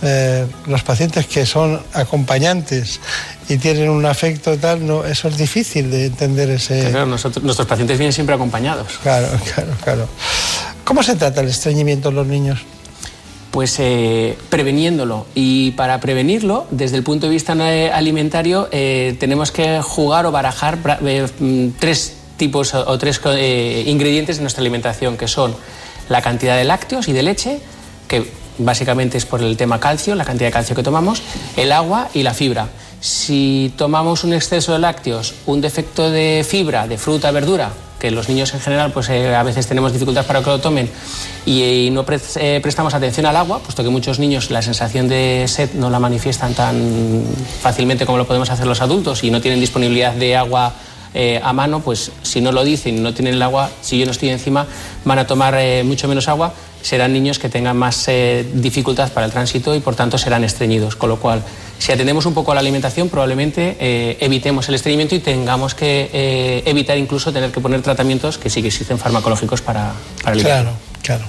eh, 0.04 0.46
los 0.66 0.82
pacientes 0.82 1.26
que 1.26 1.46
son 1.46 1.80
acompañantes 1.92 3.00
y 3.48 3.56
tienen 3.58 3.90
un 3.90 4.06
afecto 4.06 4.56
tal, 4.58 4.86
no, 4.86 5.04
eso 5.04 5.28
es 5.28 5.36
difícil 5.36 5.90
de 5.90 6.06
entender 6.06 6.50
ese... 6.50 6.90
Claro, 6.90 7.06
nuestros 7.06 7.66
pacientes 7.66 7.98
vienen 7.98 8.12
siempre 8.12 8.34
acompañados. 8.34 8.98
Claro, 9.02 9.28
claro, 9.54 9.72
claro. 9.82 10.08
¿Cómo 10.84 11.02
se 11.02 11.16
trata 11.16 11.40
el 11.40 11.48
estreñimiento 11.48 12.10
en 12.10 12.14
los 12.14 12.26
niños? 12.26 12.60
Pues 13.50 13.76
eh, 13.78 14.36
preveniéndolo. 14.50 15.26
Y 15.34 15.72
para 15.72 16.00
prevenirlo, 16.00 16.66
desde 16.70 16.96
el 16.96 17.02
punto 17.02 17.26
de 17.26 17.32
vista 17.32 17.52
alimentario, 17.52 18.68
eh, 18.72 19.16
tenemos 19.20 19.52
que 19.52 19.80
jugar 19.80 20.26
o 20.26 20.32
barajar 20.32 20.78
mm, 21.00 21.68
tres 21.78 22.14
tipos 22.36 22.74
o 22.74 22.98
tres 22.98 23.20
ingredientes 23.86 24.36
de 24.36 24.42
nuestra 24.42 24.60
alimentación, 24.60 25.16
que 25.16 25.28
son 25.28 25.54
la 26.08 26.20
cantidad 26.20 26.56
de 26.56 26.64
lácteos 26.64 27.08
y 27.08 27.12
de 27.12 27.22
leche, 27.22 27.60
que 28.08 28.43
básicamente 28.58 29.18
es 29.18 29.26
por 29.26 29.42
el 29.42 29.56
tema 29.56 29.80
calcio, 29.80 30.14
la 30.14 30.24
cantidad 30.24 30.48
de 30.48 30.52
calcio 30.52 30.76
que 30.76 30.82
tomamos, 30.82 31.22
el 31.56 31.72
agua 31.72 32.08
y 32.14 32.22
la 32.22 32.34
fibra. 32.34 32.68
Si 33.00 33.72
tomamos 33.76 34.24
un 34.24 34.32
exceso 34.32 34.72
de 34.72 34.78
lácteos, 34.78 35.34
un 35.46 35.60
defecto 35.60 36.10
de 36.10 36.44
fibra, 36.48 36.86
de 36.86 36.96
fruta, 36.96 37.30
verdura, 37.30 37.70
que 37.98 38.10
los 38.10 38.28
niños 38.28 38.52
en 38.52 38.60
general 38.60 38.92
pues 38.92 39.08
eh, 39.08 39.34
a 39.34 39.42
veces 39.42 39.66
tenemos 39.66 39.92
dificultades 39.92 40.26
para 40.26 40.42
que 40.42 40.50
lo 40.50 40.60
tomen 40.60 40.90
y, 41.46 41.88
no 41.90 42.04
eh, 42.36 42.60
prestamos 42.62 42.92
atención 42.92 43.24
al 43.24 43.36
agua, 43.36 43.60
puesto 43.60 43.82
que 43.82 43.88
muchos 43.88 44.18
niños 44.18 44.50
la 44.50 44.60
sensación 44.60 45.08
de 45.08 45.44
sed 45.48 45.70
no 45.74 45.88
la 45.88 45.98
manifiestan 45.98 46.52
tan 46.52 47.22
fácilmente 47.62 48.04
como 48.04 48.18
lo 48.18 48.26
podemos 48.26 48.50
hacer 48.50 48.66
los 48.66 48.82
adultos 48.82 49.24
y 49.24 49.30
no 49.30 49.40
tienen 49.40 49.58
disponibilidad 49.58 50.12
de 50.12 50.36
agua 50.36 50.74
eh, 51.14 51.40
a 51.42 51.52
mano, 51.52 51.80
pues 51.80 52.10
si 52.22 52.40
no 52.40 52.52
lo 52.52 52.64
dicen 52.64 52.98
y 52.98 53.00
no 53.00 53.14
tienen 53.14 53.34
el 53.34 53.42
agua, 53.42 53.70
si 53.80 53.98
yo 53.98 54.04
no 54.04 54.12
estoy 54.12 54.30
encima, 54.30 54.66
van 55.04 55.18
a 55.18 55.26
tomar 55.26 55.56
mucho 55.84 56.08
menos 56.08 56.28
agua 56.28 56.52
serán 56.84 57.14
niños 57.14 57.38
que 57.38 57.48
tengan 57.48 57.78
más 57.78 58.04
eh, 58.08 58.46
dificultad 58.52 59.10
para 59.10 59.24
el 59.24 59.32
tránsito 59.32 59.74
y 59.74 59.80
por 59.80 59.96
tanto 59.96 60.18
serán 60.18 60.44
estreñidos. 60.44 60.96
Con 60.96 61.08
lo 61.08 61.18
cual, 61.18 61.42
si 61.78 61.90
atendemos 61.92 62.26
un 62.26 62.34
poco 62.34 62.52
a 62.52 62.54
la 62.54 62.60
alimentación, 62.60 63.08
probablemente 63.08 63.76
eh, 63.80 64.18
evitemos 64.20 64.68
el 64.68 64.74
estreñimiento 64.74 65.14
y 65.14 65.20
tengamos 65.20 65.74
que 65.74 66.10
eh, 66.12 66.62
evitar 66.66 66.98
incluso 66.98 67.32
tener 67.32 67.50
que 67.50 67.60
poner 67.60 67.80
tratamientos 67.80 68.36
que 68.36 68.50
sí 68.50 68.60
que 68.60 68.68
existen 68.68 68.98
farmacológicos 68.98 69.62
para, 69.62 69.94
para 70.22 70.36
Claro, 70.36 70.72
claro. 71.02 71.24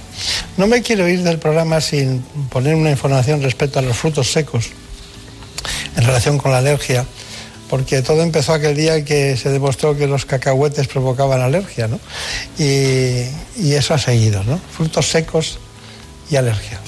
No 0.57 0.67
me 0.67 0.81
quiero 0.81 1.07
ir 1.07 1.23
del 1.23 1.39
programa 1.39 1.79
sin 1.79 2.21
poner 2.49 2.75
una 2.75 2.91
información 2.91 3.41
respecto 3.41 3.79
a 3.79 3.81
los 3.81 3.95
frutos 3.95 4.29
secos 4.29 4.71
en 5.95 6.03
relación 6.03 6.37
con 6.37 6.51
la 6.51 6.57
alergia 6.57 7.05
porque 7.69 8.01
todo 8.01 8.21
empezó 8.21 8.53
aquel 8.53 8.75
día 8.75 9.03
que 9.03 9.37
se 9.37 9.49
demostró 9.49 9.97
que 9.97 10.07
los 10.07 10.25
cacahuetes 10.25 10.87
provocaban 10.87 11.41
alergia, 11.41 11.87
¿no? 11.87 11.99
Y, 12.57 13.25
eso 13.73 13.93
ha 13.93 13.97
seguido, 13.97 14.43
¿no? 14.43 14.57
Frutos 14.57 15.09
secos 15.09 15.59
y 16.29 16.35
alergia. 16.35 16.79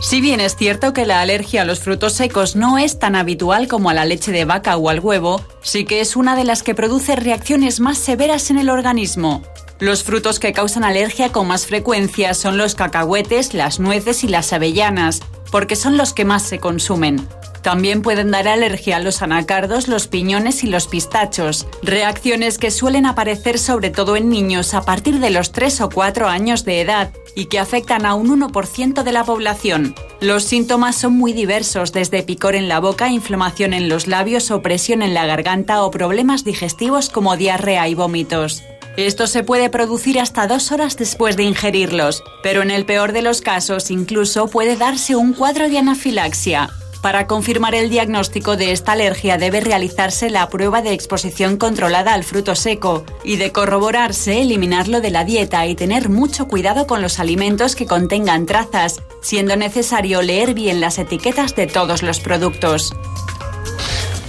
Si 0.00 0.20
bien 0.20 0.40
es 0.40 0.56
cierto 0.56 0.92
que 0.92 1.06
la 1.06 1.20
alergia 1.20 1.62
a 1.62 1.64
los 1.64 1.78
frutos 1.78 2.14
secos 2.14 2.56
no 2.56 2.78
es 2.78 2.98
tan 2.98 3.14
habitual 3.14 3.68
como 3.68 3.88
a 3.88 3.94
la 3.94 4.04
leche 4.04 4.32
de 4.32 4.44
vaca 4.44 4.76
o 4.76 4.88
al 4.88 5.00
huevo, 5.00 5.44
sí 5.62 5.84
que 5.84 6.00
es 6.00 6.16
una 6.16 6.34
de 6.34 6.44
las 6.44 6.62
que 6.62 6.74
produce 6.74 7.14
reacciones 7.14 7.78
más 7.78 7.98
severas 7.98 8.50
en 8.50 8.58
el 8.58 8.68
organismo. 8.68 9.42
Los 9.78 10.02
frutos 10.02 10.38
que 10.38 10.52
causan 10.52 10.84
alergia 10.84 11.30
con 11.30 11.46
más 11.46 11.66
frecuencia 11.66 12.34
son 12.34 12.56
los 12.56 12.74
cacahuetes, 12.74 13.54
las 13.54 13.80
nueces 13.80 14.24
y 14.24 14.28
las 14.28 14.52
avellanas, 14.52 15.20
porque 15.50 15.76
son 15.76 15.96
los 15.96 16.12
que 16.12 16.24
más 16.24 16.42
se 16.42 16.58
consumen. 16.58 17.28
También 17.62 18.02
pueden 18.02 18.32
dar 18.32 18.48
alergia 18.48 18.96
a 18.96 19.00
los 19.00 19.22
anacardos, 19.22 19.86
los 19.86 20.08
piñones 20.08 20.64
y 20.64 20.66
los 20.66 20.88
pistachos, 20.88 21.68
reacciones 21.82 22.58
que 22.58 22.72
suelen 22.72 23.06
aparecer 23.06 23.58
sobre 23.58 23.90
todo 23.90 24.16
en 24.16 24.28
niños 24.28 24.74
a 24.74 24.82
partir 24.82 25.20
de 25.20 25.30
los 25.30 25.52
3 25.52 25.82
o 25.82 25.88
4 25.88 26.26
años 26.26 26.64
de 26.64 26.80
edad 26.80 27.12
y 27.36 27.46
que 27.46 27.60
afectan 27.60 28.04
a 28.04 28.14
un 28.14 28.40
1% 28.40 29.04
de 29.04 29.12
la 29.12 29.24
población. 29.24 29.94
Los 30.20 30.42
síntomas 30.44 30.96
son 30.96 31.14
muy 31.14 31.32
diversos, 31.32 31.92
desde 31.92 32.24
picor 32.24 32.56
en 32.56 32.68
la 32.68 32.80
boca, 32.80 33.10
inflamación 33.10 33.72
en 33.74 33.88
los 33.88 34.08
labios, 34.08 34.50
opresión 34.50 35.00
en 35.02 35.14
la 35.14 35.26
garganta 35.26 35.82
o 35.82 35.90
problemas 35.90 36.44
digestivos 36.44 37.08
como 37.10 37.36
diarrea 37.36 37.88
y 37.88 37.94
vómitos. 37.94 38.62
Esto 38.96 39.26
se 39.26 39.42
puede 39.42 39.70
producir 39.70 40.20
hasta 40.20 40.46
dos 40.46 40.70
horas 40.70 40.98
después 40.98 41.36
de 41.36 41.44
ingerirlos, 41.44 42.22
pero 42.42 42.60
en 42.60 42.70
el 42.70 42.84
peor 42.84 43.12
de 43.12 43.22
los 43.22 43.40
casos 43.40 43.90
incluso 43.90 44.48
puede 44.48 44.76
darse 44.76 45.16
un 45.16 45.32
cuadro 45.32 45.70
de 45.70 45.78
anafilaxia, 45.78 46.68
para 47.02 47.26
confirmar 47.26 47.74
el 47.74 47.90
diagnóstico 47.90 48.56
de 48.56 48.70
esta 48.70 48.92
alergia 48.92 49.36
debe 49.36 49.60
realizarse 49.60 50.30
la 50.30 50.48
prueba 50.48 50.82
de 50.82 50.92
exposición 50.92 51.56
controlada 51.56 52.14
al 52.14 52.22
fruto 52.22 52.54
seco 52.54 53.04
y 53.24 53.36
de 53.36 53.50
corroborarse 53.50 54.40
eliminarlo 54.40 55.00
de 55.00 55.10
la 55.10 55.24
dieta 55.24 55.66
y 55.66 55.74
tener 55.74 56.08
mucho 56.08 56.46
cuidado 56.46 56.86
con 56.86 57.02
los 57.02 57.18
alimentos 57.18 57.74
que 57.74 57.86
contengan 57.86 58.46
trazas, 58.46 59.02
siendo 59.20 59.56
necesario 59.56 60.22
leer 60.22 60.54
bien 60.54 60.80
las 60.80 60.98
etiquetas 60.98 61.56
de 61.56 61.66
todos 61.66 62.04
los 62.04 62.20
productos. 62.20 62.94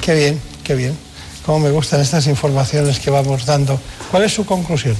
Qué 0.01 0.15
bien, 0.15 0.41
qué 0.63 0.74
bien. 0.74 0.97
Cómo 1.45 1.59
me 1.59 1.69
gustan 1.69 2.01
estas 2.01 2.26
informaciones 2.26 2.99
que 2.99 3.11
vamos 3.11 3.45
dando. 3.45 3.80
¿Cuál 4.09 4.24
es 4.24 4.34
su 4.34 4.45
conclusión? 4.45 4.95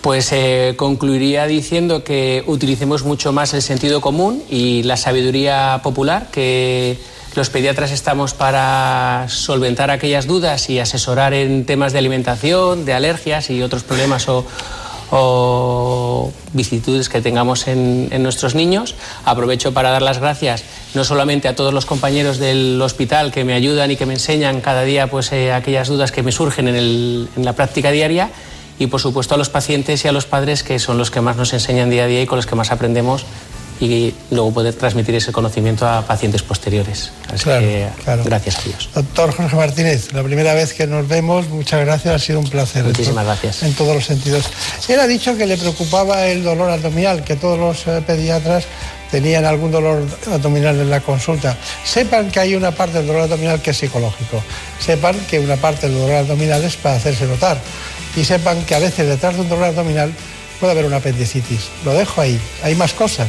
Pues 0.00 0.30
eh, 0.32 0.74
concluiría 0.76 1.46
diciendo 1.46 2.04
que 2.04 2.44
utilicemos 2.46 3.02
mucho 3.04 3.32
más 3.32 3.54
el 3.54 3.62
sentido 3.62 4.00
común 4.00 4.42
y 4.48 4.82
la 4.84 4.96
sabiduría 4.96 5.80
popular, 5.82 6.28
que 6.30 6.98
Los 7.36 7.50
pediatras 7.50 7.90
estamos 7.90 8.32
para 8.32 9.26
solventar 9.28 9.90
aquellas 9.90 10.26
dudas 10.26 10.70
y 10.70 10.78
asesorar 10.78 11.34
en 11.34 11.66
temas 11.66 11.92
de 11.92 11.98
alimentación, 11.98 12.86
de 12.86 12.94
alergias 12.94 13.50
y 13.50 13.62
otros 13.62 13.82
problemas 13.82 14.26
o, 14.30 14.46
o 15.10 16.32
que 17.10 17.20
tengamos 17.20 17.68
en, 17.68 18.22
nuestros 18.22 18.54
niños. 18.54 18.94
Aprovecho 19.24 19.72
para 19.72 19.90
dar 19.90 20.02
las 20.02 20.18
gracias 20.18 20.64
no 20.94 21.04
solamente 21.04 21.48
a 21.48 21.54
todos 21.54 21.74
los 21.74 21.84
compañeros 21.84 22.38
del 22.38 22.80
hospital 22.80 23.32
que 23.32 23.44
me 23.44 23.52
ayudan 23.52 23.90
y 23.90 23.96
que 23.96 24.06
me 24.06 24.14
enseñan 24.14 24.60
cada 24.60 24.82
día 24.82 25.08
pues, 25.08 25.30
eh, 25.32 25.52
aquellas 25.52 25.88
dudas 25.88 26.12
que 26.12 26.22
me 26.22 26.32
surgen 26.32 26.68
en 26.68 27.44
la 27.44 27.52
práctica 27.52 27.90
diaria 27.90 28.30
y 28.78 28.86
por 28.88 29.00
supuesto 29.00 29.34
a 29.34 29.38
los 29.38 29.48
pacientes 29.48 30.04
y 30.04 30.08
a 30.08 30.12
los 30.12 30.26
padres 30.26 30.62
que 30.62 30.78
son 30.78 30.98
los 30.98 31.10
que 31.10 31.20
más 31.20 31.36
nos 31.36 31.52
enseñan 31.52 31.90
día 31.90 32.04
a 32.04 32.06
día 32.06 32.22
y 32.22 32.26
con 32.26 32.36
los 32.36 32.46
que 32.46 32.54
más 32.54 32.70
aprendemos 32.70 33.24
y 33.80 34.14
luego 34.30 34.52
poder 34.52 34.74
transmitir 34.74 35.14
ese 35.14 35.32
conocimiento 35.32 35.86
a 35.86 36.02
pacientes 36.02 36.42
posteriores. 36.42 37.10
Así 37.32 37.44
Claro, 37.44 37.60
que 37.60 37.88
claro. 38.04 38.24
gracias 38.24 38.58
a 38.58 38.62
Dios. 38.62 38.88
Doctor 38.94 39.32
Jorge 39.34 39.56
Martínez, 39.56 40.12
la 40.12 40.22
primera 40.22 40.54
vez 40.54 40.72
que 40.72 40.86
nos 40.86 41.06
vemos, 41.06 41.48
muchas 41.48 41.84
gracias, 41.84 42.14
ha 42.14 42.18
sido 42.18 42.40
un 42.40 42.48
placer. 42.48 42.84
Muchísimas 42.84 43.22
en 43.22 43.26
gracias. 43.26 43.62
En 43.62 43.74
todos 43.74 43.94
los 43.94 44.04
sentidos. 44.04 44.46
Él 44.88 44.98
ha 45.00 45.06
dicho 45.06 45.36
que 45.36 45.46
le 45.46 45.58
preocupaba 45.58 46.26
el 46.26 46.42
dolor 46.42 46.70
abdominal, 46.70 47.22
que 47.22 47.36
todos 47.36 47.58
los 47.58 47.86
eh, 47.86 48.02
pediatras 48.06 48.64
tenían 49.10 49.44
algún 49.44 49.70
dolor 49.70 50.04
abdominal 50.32 50.80
en 50.80 50.90
la 50.90 51.00
consulta. 51.00 51.56
Sepan 51.84 52.30
que 52.30 52.40
hay 52.40 52.54
una 52.54 52.70
parte 52.72 52.98
del 52.98 53.06
dolor 53.06 53.22
abdominal 53.22 53.60
que 53.60 53.70
es 53.70 53.76
psicológico. 53.76 54.42
Sepan 54.80 55.16
que 55.28 55.38
una 55.38 55.56
parte 55.56 55.88
del 55.88 55.98
dolor 55.98 56.16
abdominal 56.16 56.64
es 56.64 56.76
para 56.76 56.96
hacerse 56.96 57.26
notar. 57.26 57.58
Y 58.16 58.24
sepan 58.24 58.64
que 58.64 58.74
a 58.74 58.78
veces 58.78 59.06
detrás 59.06 59.34
de 59.34 59.42
un 59.42 59.48
dolor 59.48 59.66
abdominal 59.66 60.12
puede 60.58 60.72
haber 60.72 60.86
una 60.86 60.96
apendicitis. 60.96 61.68
Lo 61.84 61.94
dejo 61.94 62.20
ahí. 62.20 62.40
Hay 62.62 62.74
más 62.74 62.92
cosas, 62.92 63.28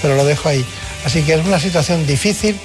pero 0.00 0.14
lo 0.14 0.24
dejo 0.24 0.48
ahí. 0.48 0.64
Así 1.04 1.22
que 1.22 1.34
es 1.34 1.44
una 1.44 1.58
situación 1.58 2.06
difícil 2.06 2.56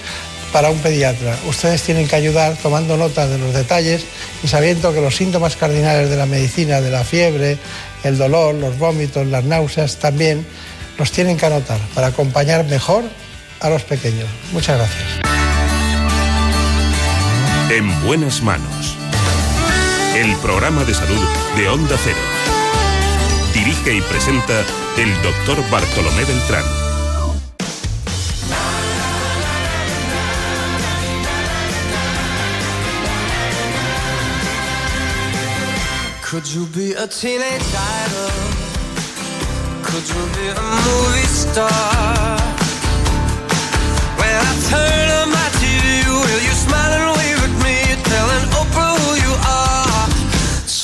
para 0.52 0.70
un 0.70 0.78
pediatra. 0.78 1.36
Ustedes 1.48 1.82
tienen 1.82 2.08
que 2.08 2.16
ayudar 2.16 2.56
tomando 2.62 2.96
nota 2.96 3.28
de 3.28 3.40
los 3.40 3.54
detalles 3.54 4.06
y 4.44 4.48
sabiendo 4.48 4.94
que 4.94 5.02
los 5.02 5.16
síntomas 5.16 5.56
cardinales 5.56 6.10
de 6.10 6.16
la 6.16 6.28
medicina, 6.28 6.80
de 6.80 6.92
la 6.92 7.04
fiebre, 7.04 7.58
el 8.04 8.18
dolor, 8.18 8.54
los 8.56 8.78
vómitos, 8.78 9.26
las 9.28 9.44
náuseas, 9.44 9.98
también 9.98 10.46
los 10.98 11.12
tienen 11.12 11.38
que 11.38 11.48
anotar 11.48 11.80
para 11.96 12.08
acompañar 12.08 12.66
mejor 12.66 13.04
a 13.60 13.70
los 13.70 13.84
pequeños. 13.84 14.28
Muchas 14.52 14.78
gracias. 14.78 15.04
En 17.70 18.06
buenas 18.06 18.42
manos. 18.44 19.03
El 20.16 20.36
programa 20.38 20.84
de 20.84 20.94
salud 20.94 21.28
de 21.58 21.70
Onda 21.70 21.98
Cero. 22.04 22.20
Dirige 23.52 23.96
y 23.96 24.02
presenta 24.02 24.64
el 24.96 25.12
doctor 25.24 25.58
Bartolomé 25.72 26.24
Beltrán. 26.24 26.64
Could 36.22 36.46
you 36.46 36.68
be 36.76 36.94
a 36.94 37.08
teenage 37.08 37.74
idol? 37.74 38.30
Could 39.82 40.08
you 40.08 40.26
be 40.38 40.48
a 40.48 40.62
movie 40.62 41.28
star? 41.28 42.38
When 44.20 44.30
I 44.30 44.54
turn 44.70 45.10
on 45.22 45.30
my 45.30 45.50
TV, 45.58 46.06
will 46.08 46.42
you 46.44 46.54
smile 46.54 47.13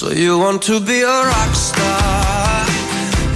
So 0.09 0.15
you 0.15 0.39
want 0.39 0.63
to 0.63 0.79
be 0.79 1.01
a 1.01 1.05
rock 1.05 1.53
star 1.53 2.65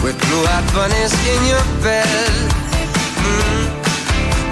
with 0.03 0.17
blue-eyed 0.17 0.73
bunnies 0.73 1.13
in 1.33 1.45
your 1.45 1.61
bed? 1.85 2.49
Mm. 3.29 3.65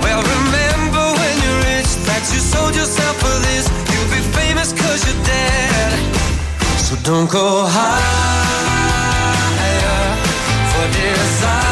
Well, 0.03 0.21
remember 0.21 1.05
when 1.17 1.35
you're 1.41 1.61
rich 1.73 1.89
that 2.05 2.21
you 2.31 2.39
sold 2.39 2.75
yourself 2.75 3.17
for 3.17 3.37
this. 3.49 3.65
You'll 3.89 4.11
be 4.13 4.21
famous 4.37 4.71
cause 4.71 5.01
you're 5.07 5.23
dead. 5.25 5.97
So 6.77 6.95
don't 7.01 7.27
go 7.27 7.65
higher 7.65 8.53
for 10.69 10.85
desire. 10.93 11.70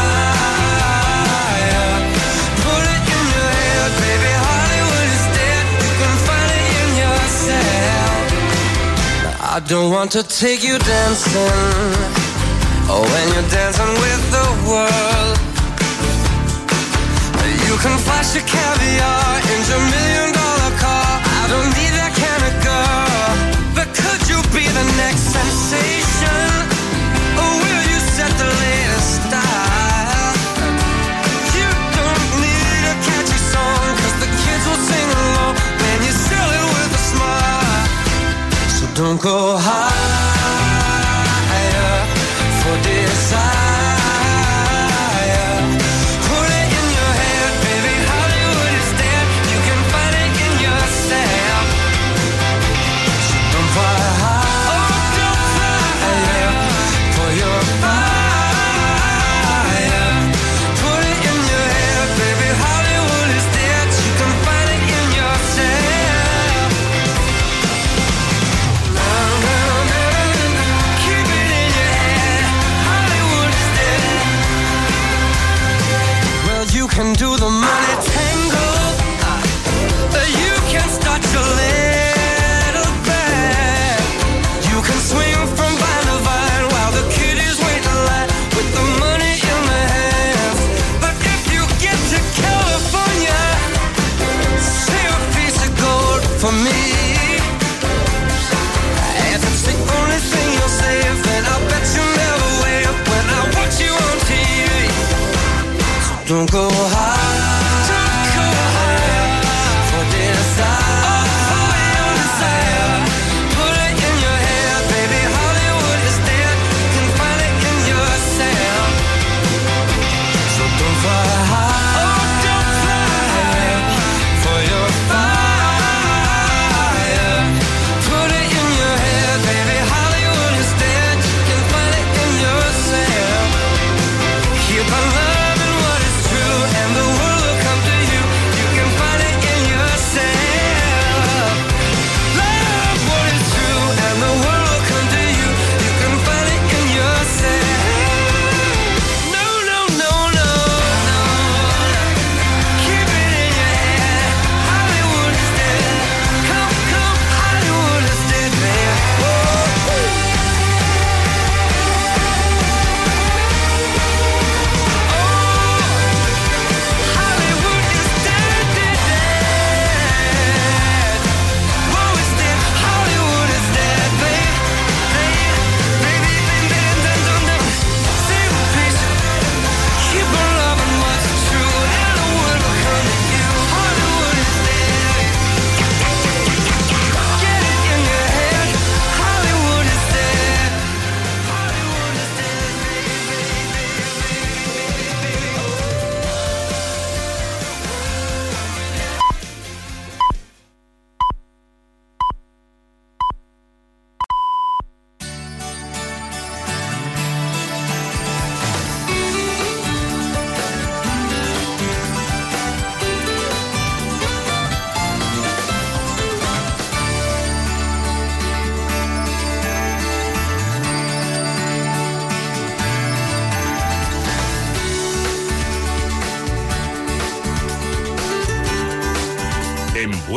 I 9.52 9.60
don't 9.62 9.92
want 9.92 10.12
to 10.12 10.22
take 10.22 10.64
you 10.64 10.78
dancing. 10.78 11.34
Oh, 12.86 13.02
when 13.02 13.26
you're 13.34 13.50
dancing 13.50 13.94
with 14.06 14.24
the 14.30 14.46
world. 14.70 15.38
You 17.66 17.76
can 17.82 17.98
flash 17.98 18.36
your 18.36 18.46
caviar 18.46 19.42
in 19.50 19.60
your 19.70 19.82
million 19.90 20.29
don't 39.00 39.22
go 39.22 39.56
higher 39.58 39.88
for 42.60 42.76
desire. 42.84 43.79
Can 77.00 77.14
do 77.14 77.39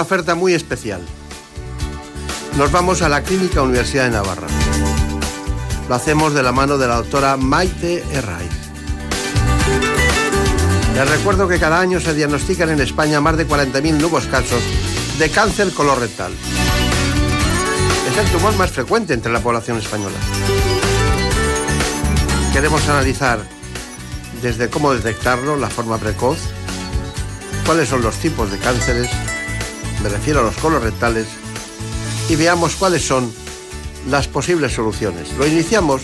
Una 0.00 0.06
oferta 0.06 0.34
muy 0.34 0.54
especial. 0.54 1.02
Nos 2.56 2.72
vamos 2.72 3.02
a 3.02 3.10
la 3.10 3.22
Clínica 3.22 3.60
Universidad 3.60 4.04
de 4.04 4.12
Navarra. 4.12 4.46
Lo 5.90 5.94
hacemos 5.94 6.32
de 6.32 6.42
la 6.42 6.52
mano 6.52 6.78
de 6.78 6.88
la 6.88 6.96
doctora 6.96 7.36
Maite 7.36 8.02
Herraiz. 8.10 8.50
Les 10.94 11.10
recuerdo 11.10 11.46
que 11.48 11.58
cada 11.58 11.78
año 11.78 12.00
se 12.00 12.14
diagnostican 12.14 12.70
en 12.70 12.80
España 12.80 13.20
más 13.20 13.36
de 13.36 13.46
40.000 13.46 13.98
nuevos 13.98 14.24
casos 14.24 14.62
de 15.18 15.28
cáncer 15.28 15.70
colorectal. 15.74 16.32
Es 18.10 18.16
el 18.16 18.32
tumor 18.32 18.56
más 18.56 18.70
frecuente 18.70 19.12
entre 19.12 19.30
la 19.30 19.40
población 19.40 19.76
española. 19.76 20.16
Queremos 22.54 22.88
analizar 22.88 23.40
desde 24.40 24.70
cómo 24.70 24.94
detectarlo, 24.94 25.58
la 25.58 25.68
forma 25.68 25.98
precoz, 25.98 26.38
cuáles 27.66 27.90
son 27.90 28.00
los 28.00 28.16
tipos 28.16 28.50
de 28.50 28.56
cánceres, 28.56 29.10
me 30.02 30.08
refiero 30.08 30.40
a 30.40 30.42
los 30.42 30.56
colorectales, 30.56 31.26
y 32.28 32.36
veamos 32.36 32.76
cuáles 32.76 33.04
son 33.04 33.32
las 34.08 34.28
posibles 34.28 34.72
soluciones. 34.72 35.32
Lo 35.36 35.46
iniciamos 35.46 36.02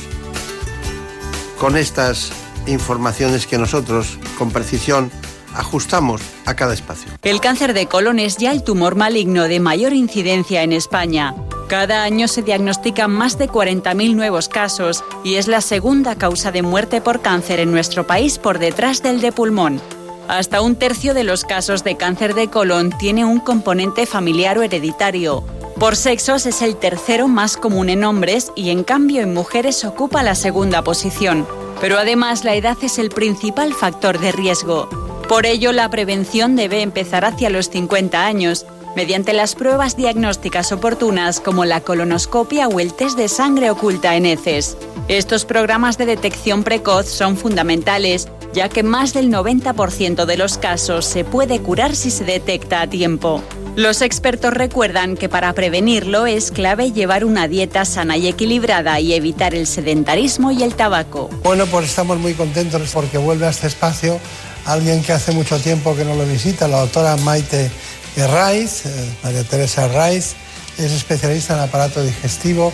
con 1.59 1.77
estas 1.77 2.33
informaciones 2.67 3.47
que 3.47 3.59
nosotros, 3.59 4.19
con 4.37 4.51
precisión, 4.51 5.11
ajustamos 5.55 6.21
a 6.45 6.55
cada 6.55 6.75
espacio. 6.75 7.11
El 7.23 7.41
cáncer 7.41 7.73
de 7.73 7.87
colon 7.87 8.19
es 8.19 8.37
ya 8.37 8.53
el 8.53 8.63
tumor 8.63 8.97
maligno 8.97 9.45
de 9.45 9.61
mayor 9.61 9.93
incidencia 9.93 10.63
en 10.63 10.73
España. 10.73 11.35
Cada 11.69 12.05
año 12.05 12.29
se 12.29 12.43
diagnostican 12.43 13.11
más 13.11 13.39
de 13.39 13.49
40.000 13.49 14.15
nuevos 14.15 14.49
casos 14.49 15.03
y 15.25 15.35
es 15.35 15.49
la 15.49 15.61
segunda 15.61 16.17
causa 16.17 16.53
de 16.53 16.63
muerte 16.63 17.01
por 17.01 17.23
cáncer 17.23 17.59
en 17.59 17.73
nuestro 17.73 18.07
país 18.07 18.39
por 18.39 18.59
detrás 18.59 19.03
del 19.03 19.21
de 19.21 19.33
pulmón. 19.33 19.81
Hasta 20.29 20.61
un 20.61 20.75
tercio 20.75 21.15
de 21.15 21.23
los 21.23 21.45
casos 21.45 21.85
de 21.85 21.97
cáncer 21.97 22.35
de 22.35 22.49
colon 22.49 22.91
tiene 22.99 23.25
un 23.25 23.39
componente 23.39 24.07
familiar 24.07 24.59
o 24.59 24.63
hereditario. 24.63 25.45
Por 25.79 25.95
sexos 25.95 26.47
es 26.47 26.63
el 26.63 26.77
tercero 26.77 27.29
más 27.29 27.57
común 27.57 27.91
en 27.91 28.03
hombres 28.03 28.51
y 28.57 28.71
en 28.71 28.83
cambio 28.83 29.23
en 29.23 29.35
mujeres 29.35 29.85
ocupa 29.85 30.23
la 30.23 30.35
segunda 30.35 30.83
posición. 30.83 31.47
Pero 31.81 31.99
además 31.99 32.45
la 32.45 32.55
edad 32.55 32.77
es 32.83 32.99
el 32.99 33.11
principal 33.11 33.73
factor 33.73 34.19
de 34.19 34.33
riesgo. 34.33 34.89
Por 35.29 35.47
ello 35.47 35.73
la 35.73 35.91
prevención 35.91 36.57
debe 36.57 36.81
empezar 36.81 37.25
hacia 37.25 37.51
los 37.51 37.69
50 37.69 38.25
años, 38.25 38.65
mediante 38.97 39.35
las 39.35 39.55
pruebas 39.55 39.97
diagnósticas 39.97 40.73
oportunas 40.73 41.39
como 41.39 41.67
la 41.67 41.83
colonoscopia 41.83 42.67
o 42.67 42.81
el 42.81 42.95
test 42.95 43.17
de 43.17 43.29
sangre 43.29 43.71
oculta 43.71 44.17
en 44.17 44.25
heces. 44.25 44.77
Estos 45.07 45.45
programas 45.45 45.99
de 45.99 46.07
detección 46.07 46.65
precoz 46.65 47.07
son 47.07 47.37
fundamentales, 47.37 48.27
ya 48.55 48.71
que 48.71 48.83
más 48.83 49.13
del 49.13 49.31
90% 49.31 50.25
de 50.25 50.37
los 50.39 50.57
casos 50.57 51.05
se 51.05 51.25
puede 51.25 51.61
curar 51.61 51.95
si 51.95 52.11
se 52.11 52.25
detecta 52.25 52.81
a 52.81 52.87
tiempo. 52.89 53.43
Los 53.77 54.01
expertos 54.01 54.55
recuerdan 54.55 55.19
que 55.19 55.29
para 55.29 55.53
prevenirlo 55.53 56.25
es 56.25 56.51
clave 56.51 56.93
llevar 56.93 57.27
una 57.27 57.47
dieta 57.47 57.85
sana 57.85 58.17
y 58.17 58.27
equilibrada 58.27 58.99
y 58.99 59.13
evitar 59.13 59.55
el 59.55 59.67
sedentarismo 59.67 60.51
y 60.51 60.63
el 60.63 60.75
tabaco. 60.75 61.29
Bueno, 61.45 61.67
pues 61.67 61.91
estamos 61.91 62.19
muy 62.19 62.33
contentos 62.33 62.91
porque 62.95 63.19
vuelve 63.19 63.47
a 63.47 63.51
este 63.51 63.67
espacio 63.67 64.19
alguien 64.65 65.03
que 65.03 65.13
hace 65.13 65.33
mucho 65.33 65.61
tiempo 65.61 65.95
que 65.95 66.05
no 66.05 66.15
lo 66.15 66.25
visita, 66.25 66.67
la 66.69 66.81
doctora 66.81 67.17
Maite 67.19 67.71
Herraiz, 68.17 68.87
eh, 68.87 69.11
María 69.23 69.45
Teresa 69.45 69.85
Herraiz, 69.85 70.35
es 70.79 70.93
especialista 70.93 71.55
en 71.55 71.61
aparato 71.61 72.03
digestivo 72.03 72.73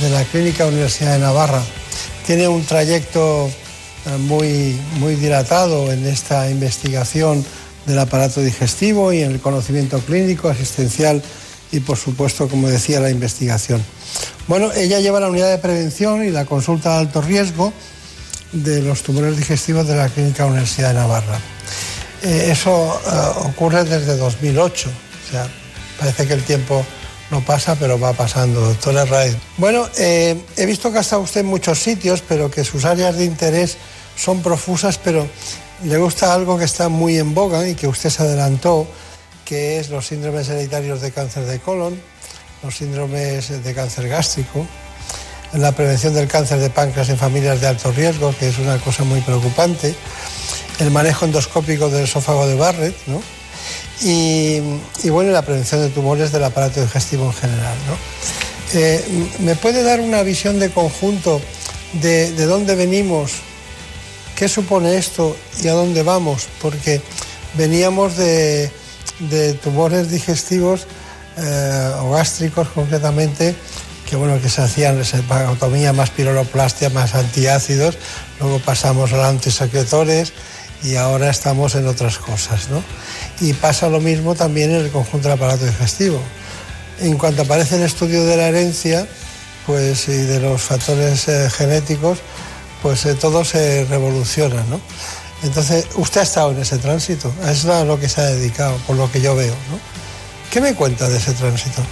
de 0.00 0.10
la 0.10 0.24
Clínica 0.24 0.66
Universidad 0.66 1.14
de 1.14 1.18
Navarra. 1.18 1.62
Tiene 2.26 2.48
un 2.48 2.64
trayecto 2.64 3.48
eh, 3.48 4.16
muy, 4.18 4.78
muy 4.98 5.16
dilatado 5.16 5.92
en 5.92 6.06
esta 6.06 6.48
investigación 6.50 7.44
del 7.86 7.98
aparato 7.98 8.40
digestivo 8.40 9.12
y 9.12 9.22
en 9.22 9.32
el 9.32 9.40
conocimiento 9.40 9.98
clínico, 10.00 10.48
asistencial 10.48 11.22
y, 11.72 11.80
por 11.80 11.96
supuesto, 11.96 12.48
como 12.48 12.68
decía, 12.68 13.00
la 13.00 13.10
investigación. 13.10 13.82
Bueno, 14.46 14.72
ella 14.72 15.00
lleva 15.00 15.20
la 15.20 15.28
unidad 15.28 15.50
de 15.50 15.58
prevención 15.58 16.24
y 16.24 16.30
la 16.30 16.44
consulta 16.44 16.94
de 16.94 16.98
alto 17.00 17.20
riesgo 17.20 17.72
de 18.52 18.80
los 18.82 19.02
tumores 19.02 19.36
digestivos 19.36 19.86
de 19.88 19.96
la 19.96 20.08
Clínica 20.08 20.46
Universidad 20.46 20.88
de 20.88 20.94
Navarra. 20.94 21.53
Eh, 22.24 22.50
eso 22.50 23.00
eh, 23.06 23.46
ocurre 23.48 23.84
desde 23.84 24.16
2008, 24.16 24.88
o 24.88 25.30
sea, 25.30 25.46
parece 25.98 26.26
que 26.26 26.32
el 26.32 26.42
tiempo 26.42 26.82
no 27.30 27.44
pasa, 27.44 27.76
pero 27.76 28.00
va 28.00 28.14
pasando, 28.14 28.60
doctor 28.60 28.96
Herraiz. 28.96 29.36
Bueno, 29.58 29.86
eh, 29.98 30.40
he 30.56 30.64
visto 30.64 30.90
que 30.90 30.98
ha 30.98 31.00
estado 31.02 31.20
usted 31.20 31.40
en 31.40 31.46
muchos 31.46 31.78
sitios, 31.78 32.22
pero 32.26 32.50
que 32.50 32.64
sus 32.64 32.86
áreas 32.86 33.16
de 33.16 33.26
interés 33.26 33.76
son 34.16 34.42
profusas, 34.42 34.96
pero 34.96 35.26
le 35.84 35.98
gusta 35.98 36.32
algo 36.32 36.56
que 36.56 36.64
está 36.64 36.88
muy 36.88 37.18
en 37.18 37.34
boga 37.34 37.68
y 37.68 37.74
que 37.74 37.88
usted 37.88 38.08
se 38.08 38.22
adelantó, 38.22 38.86
que 39.44 39.78
es 39.78 39.90
los 39.90 40.06
síndromes 40.06 40.48
hereditarios 40.48 41.02
de 41.02 41.10
cáncer 41.10 41.44
de 41.44 41.58
colon, 41.58 42.00
los 42.62 42.74
síndromes 42.74 43.62
de 43.62 43.74
cáncer 43.74 44.08
gástrico, 44.08 44.66
la 45.52 45.72
prevención 45.72 46.14
del 46.14 46.26
cáncer 46.26 46.58
de 46.58 46.70
páncreas 46.70 47.10
en 47.10 47.18
familias 47.18 47.60
de 47.60 47.66
alto 47.66 47.92
riesgo, 47.92 48.34
que 48.38 48.48
es 48.48 48.58
una 48.58 48.78
cosa 48.78 49.04
muy 49.04 49.20
preocupante, 49.20 49.94
el 50.78 50.90
manejo 50.90 51.24
endoscópico 51.24 51.88
del 51.88 52.04
esófago 52.04 52.46
de 52.46 52.54
Barrett, 52.54 52.96
¿no? 53.06 53.22
y, 54.02 54.60
bueno, 55.08 55.30
la 55.30 55.42
prevención 55.42 55.80
de 55.80 55.88
tumores 55.88 56.32
del 56.32 56.44
aparato 56.44 56.80
digestivo 56.80 57.26
en 57.26 57.32
general. 57.32 57.76
Eh, 58.74 59.28
¿Me 59.38 59.54
puede 59.54 59.82
dar 59.82 60.00
una 60.00 60.22
visión 60.22 60.58
de 60.58 60.70
conjunto 60.70 61.40
de, 61.94 62.32
de 62.32 62.46
dónde 62.46 62.74
venimos, 62.74 63.32
qué 64.36 64.48
supone 64.48 64.96
esto 64.96 65.36
y 65.62 65.68
a 65.68 65.72
dónde 65.72 66.02
vamos? 66.02 66.48
Porque 66.60 67.00
veníamos 67.56 68.16
de, 68.16 68.70
tumores 69.62 70.10
digestivos 70.10 70.86
eh, 71.36 71.92
o 72.00 72.10
gástricos 72.10 72.68
concretamente, 72.68 73.54
que 74.08 74.16
bueno, 74.16 74.40
que 74.40 74.48
se 74.48 74.62
hacían 74.62 74.96
reservatomía 74.96 75.92
más 75.92 76.10
piroloplastia, 76.10 76.90
más 76.90 77.14
antiácidos, 77.14 77.96
luego 78.40 78.58
pasamos 78.58 79.12
a 79.12 79.16
los 79.16 79.26
antisecretores 79.26 80.32
y 80.84 80.96
ahora 80.96 81.30
estamos 81.30 81.74
en 81.74 81.86
otras 81.86 82.18
cosas, 82.18 82.68
¿no? 82.68 82.82
Y 83.40 83.54
pasa 83.54 83.88
lo 83.88 84.00
mismo 84.00 84.34
también 84.34 84.70
en 84.70 84.84
el 84.84 84.90
conjunto 84.90 85.28
del 85.28 85.38
aparato 85.38 85.64
digestivo. 85.64 86.20
En 87.00 87.16
cuanto 87.16 87.42
aparece 87.42 87.76
el 87.76 87.82
estudio 87.82 88.24
de 88.24 88.36
la 88.36 88.48
herencia, 88.48 89.06
pues 89.66 90.08
y 90.08 90.12
de 90.12 90.40
los 90.40 90.60
factores 90.60 91.26
eh, 91.28 91.48
genéticos, 91.50 92.18
pues 92.82 93.06
eh, 93.06 93.14
todo 93.14 93.44
se 93.44 93.86
revoluciona, 93.86 94.62
¿no? 94.64 94.78
Entonces, 95.42 95.86
usted 95.96 96.20
ha 96.20 96.24
estado 96.24 96.52
en 96.52 96.60
ese 96.60 96.78
tránsito, 96.78 97.32
es 97.48 97.64
a 97.64 97.84
lo 97.84 97.98
que 97.98 98.08
se 98.08 98.20
ha 98.20 98.24
dedicado, 98.24 98.76
por 98.86 98.96
lo 98.96 99.10
que 99.10 99.22
yo 99.22 99.34
veo, 99.34 99.54
¿no? 99.70 99.78
¿Qué 100.50 100.60
me 100.60 100.74
cuenta 100.74 101.08
de 101.08 101.16
ese 101.16 101.32
tránsito? 101.32 101.82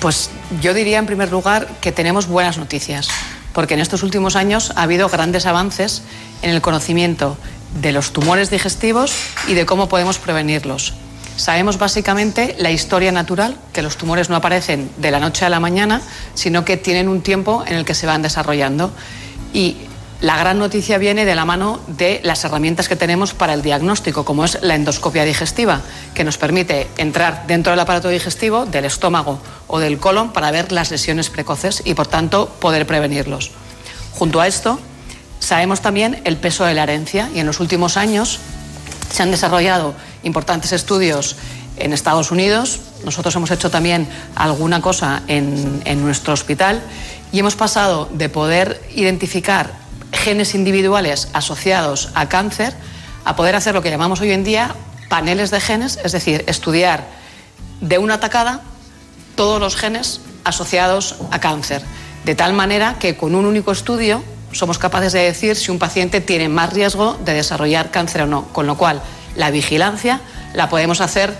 Pues 0.00 0.30
yo 0.60 0.74
diría 0.74 0.98
en 0.98 1.06
primer 1.06 1.30
lugar 1.30 1.68
que 1.80 1.92
tenemos 1.92 2.26
buenas 2.26 2.56
noticias, 2.56 3.08
porque 3.52 3.74
en 3.74 3.80
estos 3.80 4.02
últimos 4.02 4.36
años 4.36 4.72
ha 4.74 4.82
habido 4.82 5.08
grandes 5.08 5.46
avances 5.46 6.02
en 6.40 6.50
el 6.50 6.60
conocimiento 6.60 7.36
de 7.80 7.92
los 7.92 8.12
tumores 8.12 8.50
digestivos 8.50 9.14
y 9.48 9.54
de 9.54 9.66
cómo 9.66 9.88
podemos 9.88 10.18
prevenirlos. 10.18 10.94
Sabemos 11.36 11.78
básicamente 11.78 12.54
la 12.58 12.70
historia 12.70 13.10
natural, 13.10 13.56
que 13.72 13.82
los 13.82 13.96
tumores 13.96 14.28
no 14.28 14.36
aparecen 14.36 14.90
de 14.98 15.10
la 15.10 15.18
noche 15.18 15.44
a 15.44 15.48
la 15.48 15.60
mañana, 15.60 16.02
sino 16.34 16.64
que 16.64 16.76
tienen 16.76 17.08
un 17.08 17.22
tiempo 17.22 17.64
en 17.66 17.74
el 17.74 17.84
que 17.84 17.94
se 17.94 18.06
van 18.06 18.22
desarrollando. 18.22 18.92
Y 19.54 19.76
la 20.20 20.36
gran 20.36 20.58
noticia 20.58 20.98
viene 20.98 21.24
de 21.24 21.34
la 21.34 21.44
mano 21.44 21.80
de 21.88 22.20
las 22.22 22.44
herramientas 22.44 22.88
que 22.88 22.96
tenemos 22.96 23.34
para 23.34 23.54
el 23.54 23.62
diagnóstico, 23.62 24.24
como 24.24 24.44
es 24.44 24.58
la 24.62 24.76
endoscopia 24.76 25.24
digestiva, 25.24 25.80
que 26.14 26.22
nos 26.22 26.38
permite 26.38 26.86
entrar 26.96 27.44
dentro 27.48 27.72
del 27.72 27.80
aparato 27.80 28.08
digestivo, 28.08 28.66
del 28.66 28.84
estómago 28.84 29.40
o 29.66 29.80
del 29.80 29.98
colon 29.98 30.32
para 30.32 30.52
ver 30.52 30.70
las 30.70 30.90
lesiones 30.90 31.28
precoces 31.28 31.82
y, 31.84 31.94
por 31.94 32.06
tanto, 32.06 32.48
poder 32.60 32.86
prevenirlos. 32.86 33.50
Junto 34.12 34.40
a 34.40 34.46
esto, 34.46 34.78
Sabemos 35.42 35.80
también 35.80 36.22
el 36.22 36.36
peso 36.36 36.64
de 36.64 36.72
la 36.72 36.84
herencia 36.84 37.28
y 37.34 37.40
en 37.40 37.46
los 37.46 37.58
últimos 37.58 37.96
años 37.96 38.38
se 39.12 39.24
han 39.24 39.32
desarrollado 39.32 39.92
importantes 40.22 40.70
estudios 40.70 41.34
en 41.78 41.92
Estados 41.92 42.30
Unidos. 42.30 42.78
Nosotros 43.04 43.34
hemos 43.34 43.50
hecho 43.50 43.68
también 43.68 44.06
alguna 44.36 44.80
cosa 44.80 45.24
en, 45.26 45.82
en 45.84 46.00
nuestro 46.00 46.32
hospital 46.32 46.80
y 47.32 47.40
hemos 47.40 47.56
pasado 47.56 48.08
de 48.12 48.28
poder 48.28 48.80
identificar 48.94 49.72
genes 50.12 50.54
individuales 50.54 51.26
asociados 51.32 52.10
a 52.14 52.28
cáncer 52.28 52.72
a 53.24 53.34
poder 53.34 53.56
hacer 53.56 53.74
lo 53.74 53.82
que 53.82 53.90
llamamos 53.90 54.20
hoy 54.20 54.30
en 54.30 54.44
día 54.44 54.76
paneles 55.08 55.50
de 55.50 55.60
genes, 55.60 55.98
es 56.04 56.12
decir, 56.12 56.44
estudiar 56.46 57.04
de 57.80 57.98
una 57.98 58.20
tacada 58.20 58.60
todos 59.34 59.60
los 59.60 59.74
genes 59.74 60.20
asociados 60.44 61.16
a 61.32 61.40
cáncer, 61.40 61.82
de 62.24 62.36
tal 62.36 62.52
manera 62.52 62.96
que 63.00 63.16
con 63.16 63.34
un 63.34 63.44
único 63.44 63.72
estudio 63.72 64.22
somos 64.52 64.78
capaces 64.78 65.12
de 65.12 65.20
decir 65.20 65.56
si 65.56 65.70
un 65.70 65.78
paciente 65.78 66.20
tiene 66.20 66.48
más 66.48 66.72
riesgo 66.72 67.18
de 67.24 67.34
desarrollar 67.34 67.90
cáncer 67.90 68.22
o 68.22 68.26
no, 68.26 68.48
con 68.52 68.66
lo 68.66 68.76
cual 68.76 69.02
la 69.36 69.50
vigilancia 69.50 70.20
la 70.54 70.68
podemos 70.68 71.00
hacer 71.00 71.32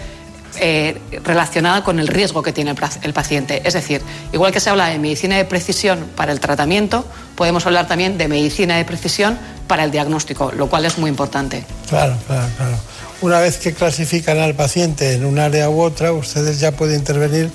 eh, 0.60 1.00
relacionada 1.24 1.82
con 1.82 1.98
el 1.98 2.08
riesgo 2.08 2.42
que 2.42 2.52
tiene 2.52 2.74
el, 3.02 3.12
paciente. 3.12 3.62
Es 3.64 3.72
decir, 3.72 4.02
igual 4.32 4.52
que 4.52 4.60
se 4.60 4.68
habla 4.68 4.88
de 4.88 4.98
medicina 4.98 5.36
de 5.36 5.46
precisión 5.46 6.06
para 6.14 6.30
el 6.30 6.40
tratamiento, 6.40 7.06
podemos 7.36 7.64
hablar 7.64 7.88
también 7.88 8.18
de 8.18 8.28
medicina 8.28 8.76
de 8.76 8.84
precisión 8.84 9.38
para 9.66 9.84
el 9.84 9.90
diagnóstico, 9.90 10.52
lo 10.52 10.68
cual 10.68 10.84
es 10.84 10.98
muy 10.98 11.08
importante. 11.08 11.64
Claro, 11.88 12.16
claro, 12.26 12.48
claro. 12.58 12.76
Una 13.22 13.40
vez 13.40 13.56
que 13.56 13.72
clasifican 13.72 14.38
al 14.40 14.54
paciente 14.54 15.14
en 15.14 15.24
un 15.24 15.38
área 15.38 15.70
u 15.70 15.80
otra, 15.80 16.12
ustedes 16.12 16.60
ya 16.60 16.72
pueden 16.72 16.98
intervenir 16.98 17.50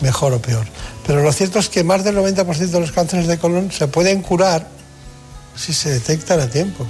mejor 0.00 0.32
o 0.32 0.38
peor. 0.40 0.66
Pero 1.06 1.22
lo 1.22 1.32
cierto 1.32 1.58
es 1.58 1.68
que 1.68 1.82
más 1.82 2.04
del 2.04 2.16
90% 2.16 2.56
de 2.56 2.80
los 2.80 2.92
cánceres 2.92 3.26
de 3.26 3.38
colon 3.38 3.72
se 3.72 3.88
pueden 3.88 4.22
curar 4.22 4.75
si 5.56 5.72
se 5.72 5.90
detectan 5.90 6.40
a 6.40 6.48
tiempo. 6.48 6.86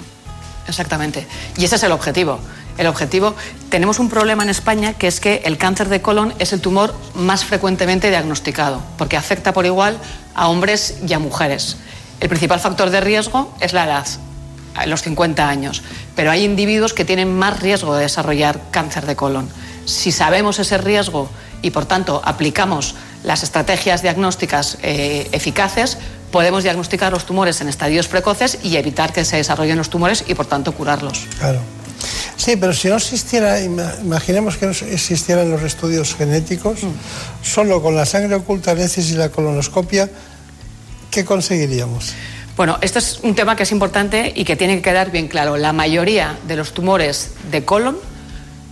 Exactamente. 0.69 1.27
Y 1.57 1.65
ese 1.65 1.77
es 1.77 1.83
el 1.83 1.93
objetivo. 1.93 2.41
El 2.79 2.89
objetivo, 2.89 3.35
tenemos 3.71 3.99
un 3.99 4.11
problema 4.11 4.43
en 4.43 4.51
España 4.51 4.93
que 4.95 5.07
es 5.07 5.21
que 5.21 5.43
el 5.45 5.57
cáncer 5.57 5.89
de 5.89 6.03
colon 6.03 6.35
es 6.39 6.53
el 6.53 6.61
tumor 6.61 6.95
más 7.15 7.45
frecuentemente 7.45 8.11
diagnosticado, 8.11 8.83
porque 8.99 9.17
afecta 9.17 9.55
por 9.55 9.65
igual 9.65 9.97
a 10.35 10.49
hombres 10.49 10.99
y 11.07 11.13
a 11.15 11.19
mujeres. 11.19 11.79
El 12.21 12.29
principal 12.29 12.61
factor 12.61 12.91
de 12.91 13.01
riesgo 13.01 13.55
es 13.61 13.73
la 13.73 13.85
edad, 13.85 14.07
los 14.87 15.03
50 15.03 15.49
años, 15.49 15.83
pero 16.15 16.31
hay 16.31 16.45
individuos 16.45 16.93
que 16.93 17.07
tienen 17.07 17.35
más 17.35 17.61
riesgo 17.61 17.95
de 17.95 18.03
desarrollar 18.03 18.61
cáncer 18.71 19.07
de 19.07 19.17
colon. 19.17 19.49
Si 19.87 20.13
sabemos 20.13 20.59
ese 20.59 20.77
riesgo 20.77 21.31
y 21.63 21.71
por 21.71 21.87
tanto 21.87 22.21
aplicamos 22.25 22.95
las 23.25 23.43
estrategias 23.43 24.03
diagnósticas 24.03 24.77
eh, 24.83 25.29
eficaces, 25.33 25.97
podemos 26.37 26.65
diagnosticar 26.65 27.11
los 27.15 27.25
tumores 27.25 27.63
en 27.63 27.69
estadios 27.71 28.09
precoces 28.09 28.59
y 28.63 28.77
evitar 28.77 29.11
que 29.11 29.25
se 29.25 29.39
desarrollen 29.39 29.79
los 29.79 29.89
tumores 29.89 30.23
y 30.29 30.35
por 30.35 30.45
tanto 30.45 30.73
curarlos. 30.73 31.25
Claro. 31.39 31.61
Sí, 32.37 32.57
pero 32.57 32.75
si 32.75 32.89
no 32.89 32.97
existiera, 32.97 33.59
ima- 33.63 33.95
imaginemos 34.03 34.59
que 34.59 34.67
no 34.67 34.73
existieran 34.73 35.51
los 35.51 35.63
estudios 35.63 36.15
genéticos, 36.15 36.81
solo 37.43 37.81
con 37.81 37.97
la 37.97 38.05
sangre 38.05 38.35
oculta 38.35 38.75
y 38.75 39.13
la 39.15 39.31
colonoscopia, 39.31 40.11
¿qué 41.11 41.25
conseguiríamos? 41.25 42.13
Bueno, 42.55 42.77
este 42.83 42.99
es 42.99 43.21
un 43.23 43.35
tema 43.35 43.57
que 43.57 43.63
es 43.63 43.73
importante 43.73 44.31
y 44.37 44.45
que 44.45 44.57
tiene 44.57 44.77
que 44.77 44.83
quedar 44.83 45.11
bien 45.11 45.29
claro. 45.29 45.57
La 45.57 45.73
mayoría 45.73 46.37
de 46.47 46.57
los 46.57 46.75
tumores 46.75 47.31
de 47.51 47.65
colon 47.65 47.97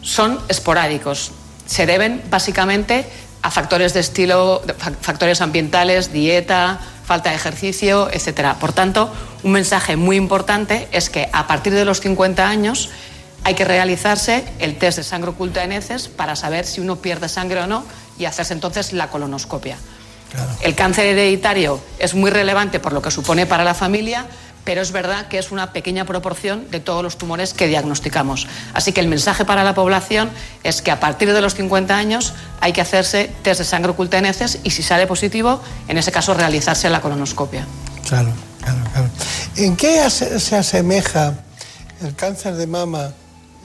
son 0.02 0.38
esporádicos. 0.50 1.32
Se 1.64 1.86
deben 1.86 2.20
básicamente 2.28 3.06
a 3.44 3.50
factores 3.50 3.92
de 3.92 4.00
estilo, 4.00 4.62
fa- 4.78 4.92
factores 5.02 5.42
ambientales, 5.42 6.12
dieta, 6.14 6.80
falta 7.04 7.28
de 7.28 7.36
ejercicio, 7.36 8.08
etcétera. 8.10 8.54
Por 8.58 8.72
tanto, 8.72 9.12
un 9.42 9.52
mensaje 9.52 9.96
muy 9.96 10.16
importante 10.16 10.88
es 10.92 11.10
que 11.10 11.28
a 11.30 11.46
partir 11.46 11.74
de 11.74 11.84
los 11.84 12.00
50 12.00 12.48
años 12.48 12.88
hay 13.44 13.54
que 13.54 13.66
realizarse 13.66 14.42
el 14.60 14.78
test 14.78 14.96
de 14.96 15.04
sangre 15.04 15.30
oculta 15.32 15.62
en 15.62 15.72
heces 15.72 16.08
para 16.08 16.36
saber 16.36 16.64
si 16.64 16.80
uno 16.80 16.96
pierde 16.96 17.28
sangre 17.28 17.60
o 17.60 17.66
no 17.66 17.84
y 18.18 18.24
hacerse 18.24 18.54
entonces 18.54 18.94
la 18.94 19.08
colonoscopia. 19.10 19.76
El 20.62 20.74
cáncer 20.74 21.04
hereditario 21.04 21.78
es 21.98 22.14
muy 22.14 22.30
relevante 22.30 22.80
por 22.80 22.94
lo 22.94 23.02
que 23.02 23.10
supone 23.10 23.44
para 23.44 23.62
la 23.62 23.74
familia, 23.74 24.24
pero 24.64 24.82
es 24.82 24.92
verdad 24.92 25.28
que 25.28 25.38
es 25.38 25.52
una 25.52 25.72
pequeña 25.72 26.04
proporción 26.04 26.70
de 26.70 26.80
todos 26.80 27.02
los 27.02 27.18
tumores 27.18 27.54
que 27.54 27.66
diagnosticamos. 27.66 28.46
Así 28.72 28.92
que 28.92 29.00
el 29.00 29.08
mensaje 29.08 29.44
para 29.44 29.64
la 29.64 29.74
población 29.74 30.30
es 30.62 30.82
que 30.82 30.90
a 30.90 31.00
partir 31.00 31.32
de 31.32 31.40
los 31.40 31.54
50 31.54 31.96
años 31.96 32.32
hay 32.60 32.72
que 32.72 32.80
hacerse 32.80 33.30
test 33.42 33.60
de 33.60 33.64
sangre 33.64 33.92
oculta 33.92 34.18
en 34.18 34.26
heces 34.26 34.58
y 34.64 34.70
si 34.70 34.82
sale 34.82 35.06
positivo, 35.06 35.60
en 35.88 35.98
ese 35.98 36.12
caso 36.12 36.34
realizarse 36.34 36.88
la 36.90 37.00
colonoscopia. 37.00 37.66
Claro, 38.08 38.32
claro, 38.60 38.78
claro. 38.92 39.08
¿En 39.56 39.76
qué 39.76 40.08
se 40.10 40.56
asemeja 40.56 41.34
el 42.02 42.14
cáncer 42.14 42.54
de 42.54 42.66
mama 42.66 43.12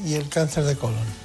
y 0.06 0.16
el 0.16 0.30
cáncer 0.30 0.64
de 0.66 0.76
colon? 0.76 1.20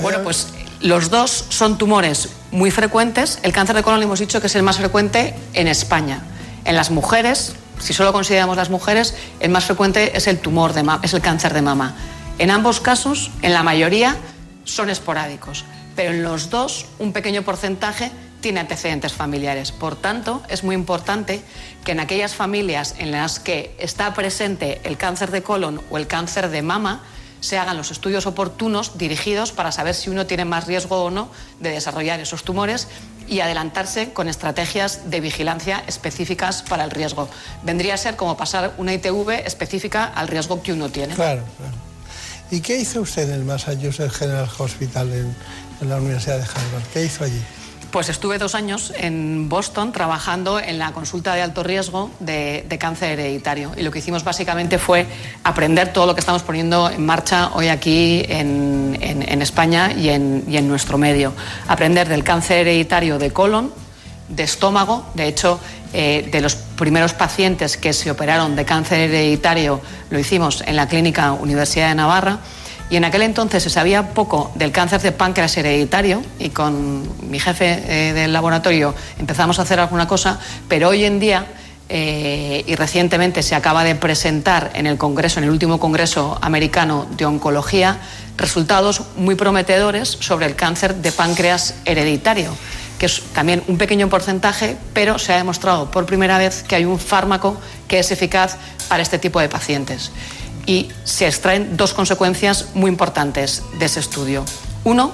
Bueno, 0.00 0.22
pues 0.22 0.48
los 0.80 1.10
dos 1.10 1.46
son 1.48 1.78
tumores 1.78 2.28
muy 2.52 2.70
frecuentes. 2.70 3.38
El 3.42 3.52
cáncer 3.52 3.76
de 3.76 3.82
colon 3.82 4.02
hemos 4.02 4.18
dicho 4.18 4.40
que 4.40 4.46
es 4.46 4.54
el 4.54 4.62
más 4.62 4.78
frecuente 4.78 5.34
en 5.54 5.66
España. 5.66 6.22
En 6.64 6.76
las 6.76 6.90
mujeres, 6.90 7.54
si 7.80 7.92
solo 7.92 8.12
consideramos 8.12 8.56
las 8.56 8.70
mujeres, 8.70 9.14
el 9.40 9.50
más 9.50 9.64
frecuente 9.64 10.16
es 10.16 10.26
el 10.26 10.38
tumor 10.38 10.72
de 10.72 10.84
es 11.02 11.14
el 11.14 11.20
cáncer 11.20 11.54
de 11.54 11.62
mama. 11.62 11.94
En 12.38 12.50
ambos 12.50 12.80
casos, 12.80 13.30
en 13.42 13.52
la 13.52 13.62
mayoría, 13.62 14.16
son 14.64 14.90
esporádicos, 14.90 15.64
pero 15.96 16.12
en 16.12 16.22
los 16.22 16.50
dos 16.50 16.86
un 16.98 17.12
pequeño 17.12 17.42
porcentaje 17.42 18.10
tiene 18.40 18.60
antecedentes 18.60 19.12
familiares. 19.12 19.72
Por 19.72 19.96
tanto, 19.96 20.42
es 20.48 20.64
muy 20.64 20.74
importante 20.74 21.42
que 21.84 21.92
en 21.92 22.00
aquellas 22.00 22.34
familias 22.34 22.94
en 22.98 23.10
las 23.10 23.38
que 23.38 23.74
está 23.78 24.14
presente 24.14 24.80
el 24.84 24.96
cáncer 24.96 25.30
de 25.30 25.42
colon 25.42 25.80
o 25.90 25.98
el 25.98 26.06
cáncer 26.06 26.48
de 26.48 26.62
mama, 26.62 27.02
se 27.40 27.58
hagan 27.58 27.76
los 27.76 27.90
estudios 27.90 28.26
oportunos 28.26 28.98
dirigidos 28.98 29.52
para 29.52 29.72
saber 29.72 29.94
si 29.94 30.10
uno 30.10 30.26
tiene 30.26 30.44
más 30.44 30.66
riesgo 30.66 31.04
o 31.04 31.10
no 31.10 31.30
de 31.58 31.70
desarrollar 31.70 32.20
esos 32.20 32.44
tumores 32.44 32.88
y 33.30 33.40
adelantarse 33.40 34.12
con 34.12 34.28
estrategias 34.28 35.08
de 35.08 35.20
vigilancia 35.20 35.82
específicas 35.86 36.62
para 36.62 36.84
el 36.84 36.90
riesgo. 36.90 37.28
Vendría 37.62 37.94
a 37.94 37.96
ser 37.96 38.16
como 38.16 38.36
pasar 38.36 38.74
una 38.76 38.92
ITV 38.92 39.46
específica 39.46 40.04
al 40.04 40.28
riesgo 40.28 40.62
que 40.62 40.72
uno 40.72 40.90
tiene. 40.90 41.14
Claro, 41.14 41.44
claro. 41.56 41.74
¿Y 42.50 42.60
qué 42.60 42.76
hizo 42.78 43.00
usted 43.00 43.28
en 43.28 43.34
el 43.34 43.44
Massachusetts 43.44 44.12
General 44.12 44.48
Hospital 44.58 45.12
en, 45.12 45.34
en 45.80 45.88
la 45.88 45.96
Universidad 45.96 46.38
de 46.38 46.42
Harvard? 46.42 46.82
¿Qué 46.92 47.04
hizo 47.04 47.24
allí? 47.24 47.40
Pues 47.90 48.08
estuve 48.08 48.38
dos 48.38 48.54
años 48.54 48.92
en 48.96 49.48
Boston 49.48 49.90
trabajando 49.90 50.60
en 50.60 50.78
la 50.78 50.92
consulta 50.92 51.34
de 51.34 51.42
alto 51.42 51.64
riesgo 51.64 52.08
de, 52.20 52.64
cáncer 52.78 53.18
hereditario. 53.18 53.72
Y 53.76 53.82
lo 53.82 53.90
que 53.90 53.98
hicimos 53.98 54.22
básicamente 54.22 54.78
fue 54.78 55.06
aprender 55.42 55.92
todo 55.92 56.06
lo 56.06 56.14
que 56.14 56.20
estamos 56.20 56.42
poniendo 56.42 56.88
en 56.88 57.04
marcha 57.04 57.50
hoy 57.54 57.66
aquí 57.66 58.24
en, 58.28 58.96
España 59.42 59.92
y 59.92 60.10
en, 60.10 60.44
y 60.46 60.56
en 60.56 60.68
nuestro 60.68 60.98
medio. 60.98 61.32
Aprender 61.66 62.08
del 62.08 62.22
cáncer 62.22 62.58
hereditario 62.58 63.18
de 63.18 63.32
colon, 63.32 63.72
de 64.28 64.44
estómago. 64.44 65.04
De 65.14 65.26
hecho, 65.26 65.58
eh, 65.92 66.28
de 66.30 66.40
los 66.40 66.54
primeros 66.54 67.14
pacientes 67.14 67.76
que 67.76 67.92
se 67.92 68.12
operaron 68.12 68.54
de 68.54 68.64
cáncer 68.64 69.10
hereditario 69.10 69.80
lo 70.10 70.20
hicimos 70.20 70.62
en 70.64 70.76
la 70.76 70.86
Clínica 70.86 71.32
Universidad 71.32 71.88
de 71.88 71.96
Navarra. 71.96 72.38
Y 72.90 72.96
en 72.96 73.04
aquel 73.04 73.22
entonces 73.22 73.62
se 73.62 73.70
sabía 73.70 74.08
poco 74.14 74.50
del 74.56 74.72
cáncer 74.72 75.00
de 75.00 75.12
páncreas 75.12 75.56
hereditario 75.56 76.22
y 76.40 76.50
con 76.50 77.30
mi 77.30 77.38
jefe 77.38 77.84
eh, 77.86 78.12
del 78.12 78.32
laboratorio 78.32 78.94
empezamos 79.18 79.60
a 79.60 79.62
hacer 79.62 79.78
alguna 79.78 80.08
cosa, 80.08 80.40
pero 80.68 80.88
hoy 80.88 81.04
en 81.04 81.20
día 81.20 81.46
eh, 81.88 82.64
y 82.66 82.74
recientemente 82.74 83.42
se 83.42 83.54
acaba 83.54 83.82
de 83.84 83.96
presentar 83.96 84.70
en 84.74 84.86
el 84.86 84.96
Congreso, 84.96 85.38
en 85.38 85.44
el 85.44 85.50
último 85.50 85.78
Congreso 85.78 86.38
americano 86.40 87.06
de 87.16 87.26
Oncología, 87.26 87.98
resultados 88.36 89.02
muy 89.16 89.36
prometedores 89.36 90.08
sobre 90.08 90.46
el 90.46 90.56
cáncer 90.56 90.96
de 90.96 91.12
páncreas 91.12 91.74
hereditario, 91.84 92.54
que 92.98 93.06
es 93.06 93.22
también 93.32 93.62
un 93.66 93.76
pequeño 93.76 94.08
porcentaje, 94.08 94.76
pero 94.94 95.18
se 95.18 95.32
ha 95.32 95.36
demostrado 95.36 95.90
por 95.90 96.06
primera 96.06 96.38
vez 96.38 96.62
que 96.62 96.76
hay 96.76 96.84
un 96.84 96.98
fármaco 96.98 97.56
que 97.88 97.98
es 97.98 98.10
eficaz 98.12 98.56
para 98.88 99.02
este 99.02 99.18
tipo 99.18 99.40
de 99.40 99.48
pacientes. 99.48 100.12
Y 100.66 100.90
se 101.04 101.26
extraen 101.26 101.76
dos 101.76 101.94
consecuencias 101.94 102.66
muy 102.74 102.90
importantes 102.90 103.62
de 103.78 103.86
ese 103.86 104.00
estudio. 104.00 104.44
Uno, 104.84 105.12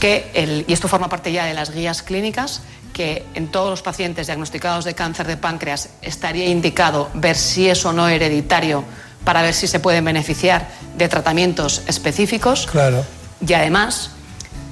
que 0.00 0.30
el, 0.34 0.64
y 0.66 0.72
esto 0.72 0.88
forma 0.88 1.08
parte 1.08 1.32
ya 1.32 1.44
de 1.44 1.54
las 1.54 1.70
guías 1.70 2.02
clínicas, 2.02 2.62
que 2.92 3.24
en 3.34 3.48
todos 3.48 3.70
los 3.70 3.82
pacientes 3.82 4.26
diagnosticados 4.26 4.84
de 4.84 4.94
cáncer 4.94 5.26
de 5.26 5.36
páncreas 5.36 5.88
estaría 6.02 6.46
indicado 6.46 7.08
ver 7.14 7.36
si 7.36 7.68
es 7.68 7.84
o 7.86 7.92
no 7.92 8.08
hereditario 8.08 8.84
para 9.24 9.42
ver 9.42 9.54
si 9.54 9.66
se 9.66 9.80
pueden 9.80 10.04
beneficiar 10.04 10.68
de 10.96 11.08
tratamientos 11.08 11.82
específicos. 11.86 12.66
Claro. 12.70 13.04
Y 13.46 13.52
además, 13.54 14.10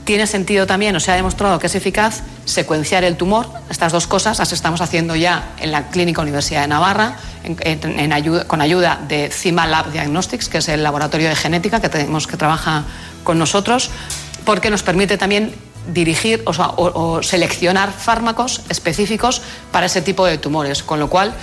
tiene 0.04 0.26
sentido 0.26 0.66
también, 0.66 0.96
o 0.96 1.00
se 1.00 1.12
ha 1.12 1.14
demostrado 1.14 1.58
que 1.58 1.68
es 1.68 1.74
eficaz, 1.74 2.22
secuenciar 2.44 3.04
el 3.04 3.16
tumor. 3.16 3.48
Estas 3.70 3.92
dos 3.92 4.06
cosas 4.06 4.38
las 4.38 4.52
estamos 4.52 4.80
haciendo 4.80 5.14
ya 5.14 5.52
en 5.60 5.70
la 5.70 5.88
Clínica 5.88 6.20
Universidad 6.20 6.62
de 6.62 6.68
Navarra, 6.68 7.16
en- 7.44 8.12
ayuda- 8.12 8.46
con 8.46 8.60
ayuda 8.60 9.00
de 9.08 9.30
CIMA 9.30 9.66
Lab 9.66 9.92
Diagnostics, 9.92 10.48
que 10.48 10.58
es 10.58 10.68
el 10.68 10.82
laboratorio 10.82 11.28
de 11.28 11.36
genética 11.36 11.80
que 11.80 11.88
tenemos 11.88 12.26
que 12.26 12.36
trabaja 12.36 12.84
con 13.24 13.38
nosotros, 13.38 13.90
porque 14.44 14.70
nos 14.70 14.82
permite 14.82 15.18
también 15.18 15.54
dirigir 15.92 16.42
o, 16.46 17.22
seleccionar 17.22 17.92
fármacos 17.92 18.62
específicos 18.68 19.42
para 19.72 19.86
ese 19.86 20.02
tipo 20.02 20.26
de 20.26 20.38
tumores, 20.38 20.82
con 20.82 21.00
lo 21.00 21.08
cual 21.08 21.34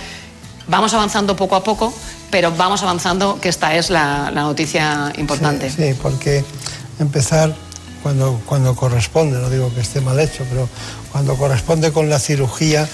Vamos 0.68 0.92
avanzando 0.92 1.34
poco 1.34 1.56
a 1.56 1.64
poco, 1.64 1.94
pero 2.30 2.52
vamos 2.54 2.82
avanzando 2.82 3.40
que 3.40 3.48
esta 3.48 3.74
es 3.74 3.88
la, 3.88 4.30
noticia 4.30 5.10
importante. 5.16 5.70
Sí, 5.70 5.94
porque 6.00 6.44
empezar 6.98 7.54
cuando, 8.02 8.38
cuando 8.44 8.76
corresponde, 8.76 9.38
no 9.38 9.48
digo 9.48 9.72
que 9.74 9.80
esté 9.80 10.02
mal 10.02 10.20
hecho, 10.20 10.44
pero 10.50 10.68
cuando 11.10 11.36
corresponde 11.36 11.90
con 11.90 12.10
la 12.10 12.18
cirugía, 12.18 12.86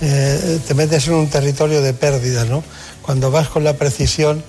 eh, 0.00 0.58
te 0.66 0.74
metes 0.74 1.06
en 1.08 1.14
un 1.14 1.28
territorio 1.28 1.82
de 1.82 1.92
pérdida, 1.94 2.44
¿no? 2.44 2.62
Cuando 3.02 3.30
vas 3.30 3.48
con 3.48 3.64
la 3.64 3.74
precisión, 3.74 4.42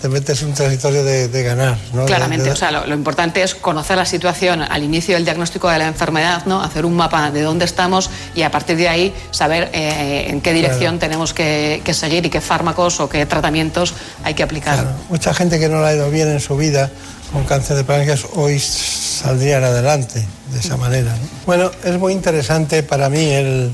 te 0.00 0.08
metes 0.08 0.40
en 0.40 0.48
un 0.48 0.54
territorio 0.54 1.04
de, 1.04 1.28
de 1.28 1.42
ganar, 1.42 1.76
¿no? 1.92 2.06
Claramente, 2.06 2.44
De- 2.44 2.48
de- 2.50 2.54
o 2.54 2.56
sea, 2.56 2.70
lo, 2.70 2.86
lo 2.86 2.94
importante 2.94 3.42
es 3.42 3.54
conocer 3.54 3.98
la 3.98 4.06
situación 4.06 4.62
al 4.62 4.82
inicio 4.82 5.14
del 5.14 5.24
diagnóstico 5.24 5.68
de 5.68 5.78
la 5.78 5.86
enfermedad, 5.88 6.46
¿no? 6.46 6.62
hacer 6.62 6.86
un 6.86 6.96
mapa 6.96 7.30
de 7.30 7.42
dónde 7.42 7.66
estamos 7.66 8.08
y 8.34 8.40
a 8.42 8.50
partir 8.50 8.78
de 8.78 8.88
ahí 8.88 9.14
saber 9.30 9.68
eh, 9.74 10.26
en 10.28 10.40
qué 10.40 10.54
dirección 10.54 10.98
tenemos 10.98 11.34
que, 11.34 11.82
que 11.84 11.92
seguir 11.92 12.24
y 12.24 12.30
qué 12.30 12.40
fármacos 12.40 12.98
o 13.00 13.10
qué 13.10 13.26
tratamientos 13.26 13.92
hay 14.24 14.32
que 14.32 14.42
aplicar. 14.42 14.86
Mucha 15.10 15.34
gente 15.34 15.58
que 15.60 15.68
no 15.68 15.82
le 15.82 15.88
ha 15.88 15.94
ido 15.94 16.10
bien 16.10 16.28
en 16.28 16.40
su 16.40 16.56
vida 16.56 16.90
con 17.30 17.44
cáncer 17.44 17.76
de 17.76 17.84
páncreas 17.84 18.24
hoy 18.36 18.58
saldrían 18.58 19.62
adelante 19.64 20.26
de 20.50 20.58
esa 20.60 20.76
manera. 20.78 21.12
¿no? 21.12 21.28
Bueno, 21.44 21.70
es 21.84 21.98
muy 21.98 22.14
interesante 22.14 22.82
para 22.82 23.10
mí 23.10 23.22
el, 23.30 23.70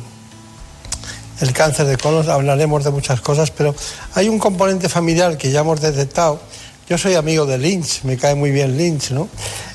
el 1.41 1.53
cáncer 1.53 1.87
de 1.87 1.97
colon, 1.97 2.29
hablaremos 2.31 2.85
de 2.85 2.91
muchas 2.91 3.21
cosas, 3.21 3.51
pero 3.51 3.75
hay 4.15 4.29
un 4.29 4.39
componente 4.39 4.89
familiar 4.89 5.37
que 5.37 5.51
ya 5.51 5.61
hemos 5.61 5.81
detectado. 5.81 6.41
Yo 6.89 6.97
soy 6.97 7.15
amigo 7.15 7.47
de 7.47 7.59
Lynch, 7.59 8.05
me 8.05 8.17
cae 8.17 8.35
muy 8.35 8.51
bien 8.51 8.77
Lynch, 8.77 9.11
¿no? 9.11 9.29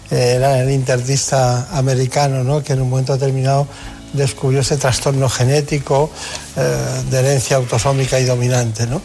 Eh, 0.10 0.34
Era 0.36 0.60
el 0.60 0.72
internista 0.72 1.68
americano, 1.72 2.44
¿no? 2.44 2.64
Que 2.64 2.74
en 2.74 2.82
un 2.82 2.90
momento 2.90 3.14
determinado 3.14 3.68
descubrió 4.14 4.60
ese 4.60 4.76
trastorno 4.76 5.30
genético 5.30 6.10
eh, 6.58 7.02
de 7.10 7.20
herencia 7.20 7.58
autosómica 7.58 8.20
y 8.20 8.26
dominante, 8.26 8.86
¿no? 8.88 9.02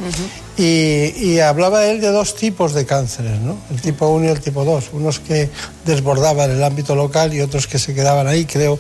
Y, 0.57 1.13
y 1.17 1.41
hablaba 1.41 1.85
él 1.87 2.01
de 2.01 2.09
dos 2.09 2.35
tipos 2.35 2.73
de 2.75 2.87
cánceres, 2.87 3.39
¿no? 3.41 3.57
El 3.71 3.81
tipo 3.81 4.09
1 4.09 4.25
y 4.25 4.29
el 4.29 4.41
tipo 4.41 4.65
2. 4.65 4.91
Unos 4.95 5.21
que 5.21 5.51
desbordaban 5.85 6.51
el 6.51 6.63
ámbito 6.65 6.97
local 6.97 7.35
y 7.35 7.41
otros 7.41 7.67
que 7.67 7.79
se 7.79 7.95
quedaban 7.95 8.27
ahí, 8.27 8.47
creo 8.47 8.79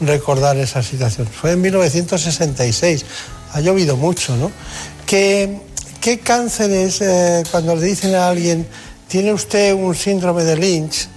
recordar 0.00 0.56
esa 0.56 0.82
situación. 0.82 1.26
Fue 1.26 1.52
en 1.52 1.60
1966, 1.62 3.04
ha 3.52 3.60
llovido 3.60 3.96
mucho, 3.96 4.36
¿no? 4.36 4.50
¿Qué, 5.06 5.60
qué 6.00 6.18
cánceres, 6.20 7.00
eh, 7.00 7.42
cuando 7.50 7.74
le 7.76 7.86
dicen 7.86 8.14
a 8.14 8.28
alguien, 8.28 8.66
¿tiene 9.08 9.32
usted 9.32 9.72
un 9.74 9.94
síndrome 9.94 10.44
de 10.44 10.56
Lynch? 10.56 11.08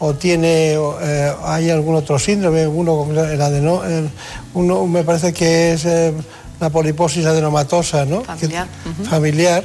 ¿O 0.00 0.14
tiene, 0.14 0.74
eh, 0.74 1.32
hay 1.44 1.70
algún 1.70 1.94
otro 1.96 2.18
síndrome? 2.18 2.66
Uno, 2.66 2.98
con 3.04 3.16
el 3.18 3.40
adeno- 3.40 3.84
el- 3.84 4.08
uno 4.54 4.86
me 4.86 5.02
parece 5.02 5.32
que 5.32 5.72
es 5.72 5.84
eh, 5.86 6.12
la 6.60 6.70
poliposis 6.70 7.24
adenomatosa, 7.26 8.04
¿no? 8.04 8.22
Familiar. 8.24 8.68
Que- 8.84 9.04
familiar. 9.08 9.64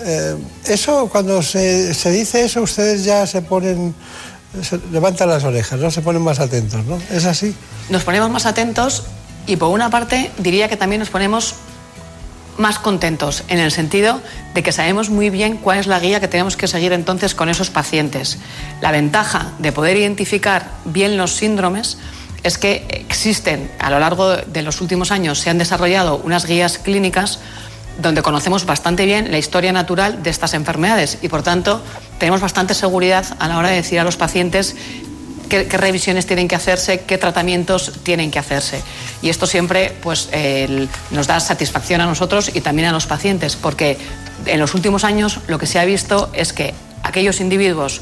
Eh, 0.00 0.34
eso, 0.66 1.08
cuando 1.10 1.40
se, 1.42 1.94
se 1.94 2.10
dice 2.10 2.44
eso, 2.44 2.62
ustedes 2.62 3.04
ya 3.04 3.26
se 3.28 3.42
ponen, 3.42 3.94
levantan 4.92 5.28
las 5.28 5.44
orejas, 5.44 5.78
¿no? 5.80 5.90
Se 5.90 6.02
ponen 6.02 6.22
más 6.22 6.40
atentos, 6.40 6.84
¿no? 6.84 6.98
¿Es 7.10 7.24
así? 7.24 7.54
Nos 7.88 8.04
ponemos 8.04 8.30
más 8.30 8.46
atentos 8.46 9.04
y 9.46 9.56
por 9.56 9.70
una 9.70 9.90
parte 9.90 10.30
diría 10.38 10.68
que 10.68 10.76
también 10.76 11.00
nos 11.00 11.10
ponemos 11.10 11.54
más 12.56 12.78
contentos 12.78 13.42
en 13.48 13.58
el 13.58 13.72
sentido 13.72 14.20
de 14.54 14.62
que 14.62 14.72
sabemos 14.72 15.10
muy 15.10 15.28
bien 15.30 15.56
cuál 15.56 15.78
es 15.78 15.86
la 15.86 15.98
guía 15.98 16.20
que 16.20 16.28
tenemos 16.28 16.56
que 16.56 16.68
seguir 16.68 16.92
entonces 16.92 17.34
con 17.34 17.48
esos 17.48 17.70
pacientes. 17.70 18.38
La 18.80 18.92
ventaja 18.92 19.52
de 19.58 19.72
poder 19.72 19.96
identificar 19.96 20.70
bien 20.84 21.16
los 21.16 21.32
síndromes 21.32 21.98
es 22.44 22.58
que 22.58 22.86
existen 22.90 23.70
a 23.80 23.90
lo 23.90 23.98
largo 23.98 24.36
de 24.36 24.62
los 24.62 24.80
últimos 24.80 25.10
años 25.10 25.40
se 25.40 25.50
han 25.50 25.58
desarrollado 25.58 26.18
unas 26.18 26.46
guías 26.46 26.78
clínicas 26.78 27.40
donde 27.98 28.22
conocemos 28.22 28.66
bastante 28.66 29.06
bien 29.06 29.30
la 29.30 29.38
historia 29.38 29.72
natural 29.72 30.22
de 30.22 30.30
estas 30.30 30.54
enfermedades 30.54 31.18
y 31.22 31.28
por 31.28 31.42
tanto 31.42 31.80
tenemos 32.18 32.40
bastante 32.40 32.74
seguridad 32.74 33.26
a 33.38 33.48
la 33.48 33.58
hora 33.58 33.68
de 33.70 33.76
decir 33.76 34.00
a 34.00 34.04
los 34.04 34.16
pacientes 34.16 34.76
qué, 35.48 35.64
revisiones 35.64 36.26
tienen 36.26 36.48
que 36.48 36.54
hacerse, 36.54 37.00
qué 37.00 37.18
tratamientos 37.18 37.92
tienen 38.02 38.30
que 38.30 38.38
hacerse. 38.38 38.82
Y 39.22 39.28
esto 39.28 39.46
siempre 39.46 39.96
pues, 40.02 40.28
nos 41.10 41.26
da 41.26 41.40
satisfacción 41.40 42.00
a 42.00 42.06
nosotros 42.06 42.50
y 42.54 42.60
también 42.60 42.88
a 42.88 42.92
los 42.92 43.06
pacientes, 43.06 43.56
porque 43.56 43.98
en 44.46 44.60
los 44.60 44.74
últimos 44.74 45.04
años 45.04 45.40
lo 45.46 45.58
que 45.58 45.66
se 45.66 45.78
ha 45.78 45.84
visto 45.84 46.30
es 46.32 46.52
que 46.52 46.74
aquellos 47.02 47.40
individuos 47.40 48.00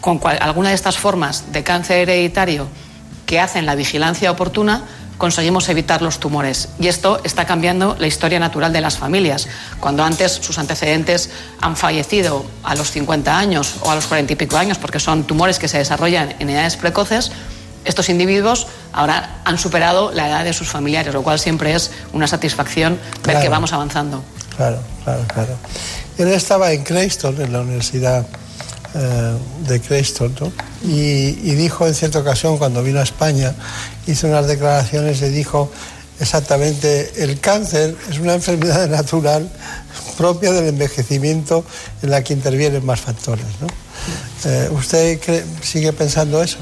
con 0.00 0.20
alguna 0.40 0.70
de 0.70 0.74
estas 0.74 0.98
formas 0.98 1.52
de 1.52 1.62
cáncer 1.62 2.08
hereditario 2.08 2.66
que 3.26 3.40
hacen 3.40 3.66
la 3.66 3.74
vigilancia 3.74 4.30
oportuna, 4.30 4.82
conseguimos 5.22 5.68
evitar 5.68 6.02
los 6.02 6.18
tumores. 6.18 6.70
Y 6.80 6.88
esto 6.88 7.20
está 7.22 7.44
cambiando 7.44 7.94
la 7.96 8.08
historia 8.08 8.40
natural 8.40 8.72
de 8.72 8.80
las 8.80 8.98
familias. 8.98 9.46
Cuando 9.78 10.02
antes 10.02 10.32
sus 10.32 10.58
antecedentes 10.58 11.30
han 11.60 11.76
fallecido 11.76 12.44
a 12.64 12.74
los 12.74 12.90
50 12.90 13.38
años 13.38 13.74
o 13.82 13.92
a 13.92 13.94
los 13.94 14.08
40 14.08 14.32
y 14.32 14.34
pico 14.34 14.56
años, 14.56 14.78
porque 14.78 14.98
son 14.98 15.22
tumores 15.22 15.60
que 15.60 15.68
se 15.68 15.78
desarrollan 15.78 16.34
en 16.40 16.50
edades 16.50 16.76
precoces, 16.76 17.30
estos 17.84 18.08
individuos 18.08 18.66
ahora 18.92 19.42
han 19.44 19.58
superado 19.58 20.10
la 20.10 20.26
edad 20.28 20.42
de 20.42 20.52
sus 20.52 20.66
familiares, 20.66 21.14
lo 21.14 21.22
cual 21.22 21.38
siempre 21.38 21.72
es 21.72 21.92
una 22.12 22.26
satisfacción 22.26 22.94
ver 22.94 23.22
Claro. 23.22 23.40
que 23.42 23.48
vamos 23.48 23.72
avanzando. 23.72 24.24
Claro, 24.56 24.80
claro, 25.04 25.22
claro. 25.32 25.56
Él 26.18 26.32
estaba 26.32 26.72
en 26.72 26.82
Crayston, 26.82 27.40
en 27.40 27.52
la 27.52 27.60
Universidad 27.60 28.26
eh, 28.94 29.36
de 29.68 29.80
Crayston, 29.80 30.34
¿no? 30.40 30.52
y, 30.82 31.32
dijo 31.54 31.86
en 31.86 31.94
cierta 31.94 32.18
ocasión, 32.18 32.58
cuando 32.58 32.82
vino 32.82 33.00
a 33.00 33.02
España, 33.02 33.54
hizo 34.06 34.26
unas 34.26 34.46
declaraciones 34.46 35.22
y 35.22 35.30
dijo 35.30 35.70
exactamente, 36.20 37.24
el 37.24 37.40
cáncer 37.40 37.96
es 38.10 38.18
una 38.18 38.34
enfermedad 38.34 38.88
natural 38.90 39.50
propia 40.16 40.52
del 40.52 40.68
envejecimiento 40.68 41.64
en 42.02 42.10
la 42.10 42.22
que 42.22 42.32
intervienen 42.34 42.84
más 42.84 43.00
factores. 43.00 43.46
¿no? 43.60 43.66
Eh, 44.44 44.68
¿Usted 44.70 45.18
sigue 45.62 45.92
pensando 45.92 46.42
eso? 46.42 46.58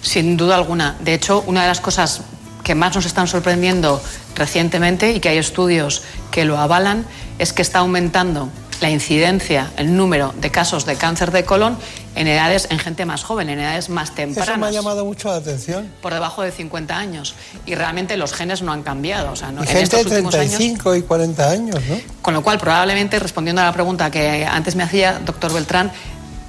Sin 0.00 0.36
duda 0.36 0.56
alguna. 0.56 0.96
De 1.00 1.14
hecho, 1.14 1.44
una 1.46 1.62
de 1.62 1.68
las 1.68 1.80
cosas 1.80 2.22
que 2.64 2.74
más 2.74 2.94
nos 2.94 3.06
están 3.06 3.28
sorprendiendo 3.28 4.02
recientemente 4.34 5.12
y 5.12 5.20
que 5.20 5.28
hay 5.28 5.38
estudios 5.38 6.02
que 6.30 6.44
lo 6.44 6.58
avalan 6.58 7.04
es 7.38 7.52
que 7.52 7.62
está 7.62 7.80
aumentando 7.80 8.48
la 8.82 8.90
incidencia, 8.90 9.70
el 9.76 9.96
número 9.96 10.34
de 10.38 10.50
casos 10.50 10.84
de 10.84 10.96
cáncer 10.96 11.30
de 11.30 11.44
colon 11.44 11.78
en 12.14 12.26
edades, 12.26 12.66
en 12.70 12.78
gente 12.78 13.06
más 13.06 13.22
joven, 13.24 13.48
en 13.48 13.60
edades 13.60 13.88
más 13.88 14.10
Eso 14.10 14.14
me 14.16 14.22
ha 14.22 14.26
tempranas, 14.34 14.72
llamado 14.74 15.04
mucho 15.04 15.28
la 15.30 15.36
atención. 15.36 15.88
por 16.02 16.12
debajo 16.12 16.42
de 16.42 16.50
50 16.52 16.96
años. 16.98 17.34
Y 17.64 17.74
realmente 17.76 18.16
los 18.16 18.32
genes 18.34 18.60
no 18.60 18.72
han 18.72 18.82
cambiado. 18.82 19.32
O 19.32 19.36
sea, 19.36 19.52
no- 19.52 19.60
Y 19.62 19.68
en 19.68 19.68
gente 19.68 19.82
estos 19.84 20.04
de 20.04 20.10
últimos 20.16 20.34
años 20.34 20.50
35 20.56 20.94
y 20.96 21.02
40 21.02 21.48
años, 21.50 21.76
¿no? 21.88 22.00
con 22.20 22.34
lo 22.34 22.42
cual, 22.42 22.58
probablemente, 22.58 23.18
respondiendo 23.18 23.62
a 23.62 23.66
la 23.66 23.72
pregunta 23.72 24.10
que 24.10 24.44
antes 24.44 24.74
me 24.74 24.82
hacía 24.82 25.20
doctor 25.24 25.52
Beltrán, 25.54 25.90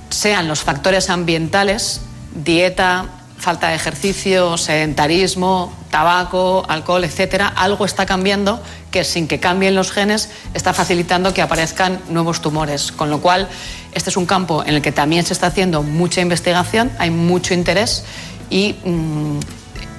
sean 0.10 0.48
los 0.48 0.60
factores 0.62 1.10
ambientales, 1.10 2.02
dieta, 2.36 3.06
falta 3.44 3.68
de 3.68 3.76
ejercicio, 3.76 4.58
sedentarismo, 4.58 5.74
tabaco, 5.92 6.64
alcohol, 6.68 7.04
etcétera, 7.04 7.50
algo 7.50 7.86
está 7.86 8.06
cambiando 8.06 8.64
que 8.90 9.04
sin 9.04 9.28
que 9.28 9.40
cambien 9.42 9.76
los 9.76 9.92
genes 9.92 10.30
está 10.54 10.74
facilitando 10.74 11.34
que 11.34 11.42
aparezcan 11.42 12.00
nuevos 12.10 12.42
tumores. 12.42 12.94
Con 12.94 13.10
lo 13.10 13.20
cual, 13.20 13.50
este 13.92 14.10
es 14.10 14.18
un 14.18 14.26
campo 14.26 14.64
en 14.66 14.76
el 14.76 14.82
que 14.82 14.94
también 14.94 15.26
se 15.26 15.34
está 15.34 15.48
haciendo 15.48 15.84
mucha 15.84 16.22
investigación, 16.22 16.90
hay 17.00 17.12
mucho 17.12 17.54
interés 17.54 18.06
y 18.50 18.76
mm, 18.86 19.40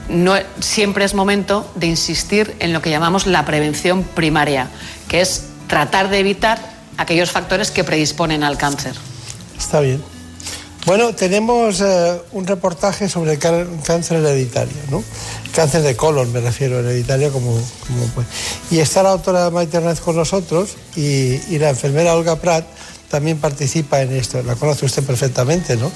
no, 0.09 0.35
siempre 0.61 1.05
es 1.05 1.13
momento 1.13 1.71
de 1.75 1.87
insistir 1.87 2.57
en 2.61 2.73
lo 2.73 2.81
que 2.81 2.89
llamamos 2.89 3.27
la 3.27 3.45
prevención 3.45 4.05
primaria, 4.05 4.69
que 5.07 5.21
es 5.21 5.51
tratar 5.67 6.09
de 6.09 6.19
evitar 6.19 6.59
aquellos 6.97 7.31
factores 7.31 7.71
que 7.71 7.85
predisponen 7.85 8.43
al 8.43 8.57
cáncer. 8.57 8.95
Está 9.59 9.81
bien. 9.81 10.14
Bueno, 10.87 11.15
tenemos 11.15 11.81
eh, 11.81 12.21
un 12.33 12.47
reportaje 12.47 13.09
sobre 13.09 13.39
cáncer 13.39 14.19
hereditario, 14.19 14.77
¿no? 14.91 15.03
Cáncer 15.55 15.81
de 15.83 15.97
colon, 15.97 16.31
me 16.31 16.41
refiero, 16.41 16.81
hereditario 16.81 17.33
como... 17.33 17.53
como 17.87 18.07
pues. 18.15 18.27
Y 18.71 18.81
está 18.81 19.03
la 19.03 19.11
doctora 19.11 19.51
Maite 19.51 19.79
Hernández 19.79 20.01
con 20.01 20.17
nosotros 20.17 20.77
y, 20.95 21.41
y 21.49 21.59
la 21.59 21.71
enfermera 21.71 22.15
Olga 22.15 22.37
Prat 22.37 22.67
también 23.09 23.39
participa 23.39 24.03
en 24.03 24.13
esto. 24.13 24.43
La 24.43 24.57
conoce 24.57 24.85
usted 24.85 25.03
perfectamente, 25.05 25.77
¿no? 25.77 25.91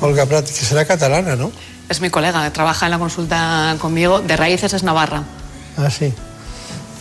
Olga 0.00 0.24
Prat, 0.24 0.46
que 0.46 0.64
será 0.64 0.86
catalana, 0.86 1.36
¿no? 1.36 1.52
Es 1.90 2.00
mi 2.00 2.08
colega, 2.08 2.50
trabaja 2.52 2.86
en 2.86 2.92
la 2.92 2.98
consulta 2.98 3.76
conmigo, 3.80 4.20
de 4.20 4.36
raíces 4.36 4.72
es 4.72 4.82
Navarra. 4.82 5.24
Ah, 5.76 5.90
sí. 5.90 6.12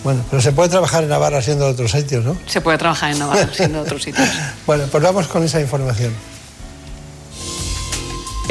Bueno, 0.04 0.26
pero 0.30 0.42
se 0.42 0.52
puede 0.52 0.68
trabajar 0.68 1.04
en 1.04 1.10
Navarra 1.10 1.42
siendo 1.42 1.66
de 1.66 1.72
otros 1.72 1.92
sitios, 1.92 2.26
¿no? 2.26 2.36
Se 2.48 2.60
puede 2.60 2.78
trabajar 2.78 3.12
en 3.12 3.20
Navarra, 3.20 3.48
siendo 3.54 3.78
de 3.78 3.84
otros 3.86 4.04
sitios. 4.04 4.28
Bueno, 4.66 4.86
pues 4.92 5.04
vamos 5.04 5.28
con 5.28 5.44
esa 5.44 5.62
información. 5.62 6.14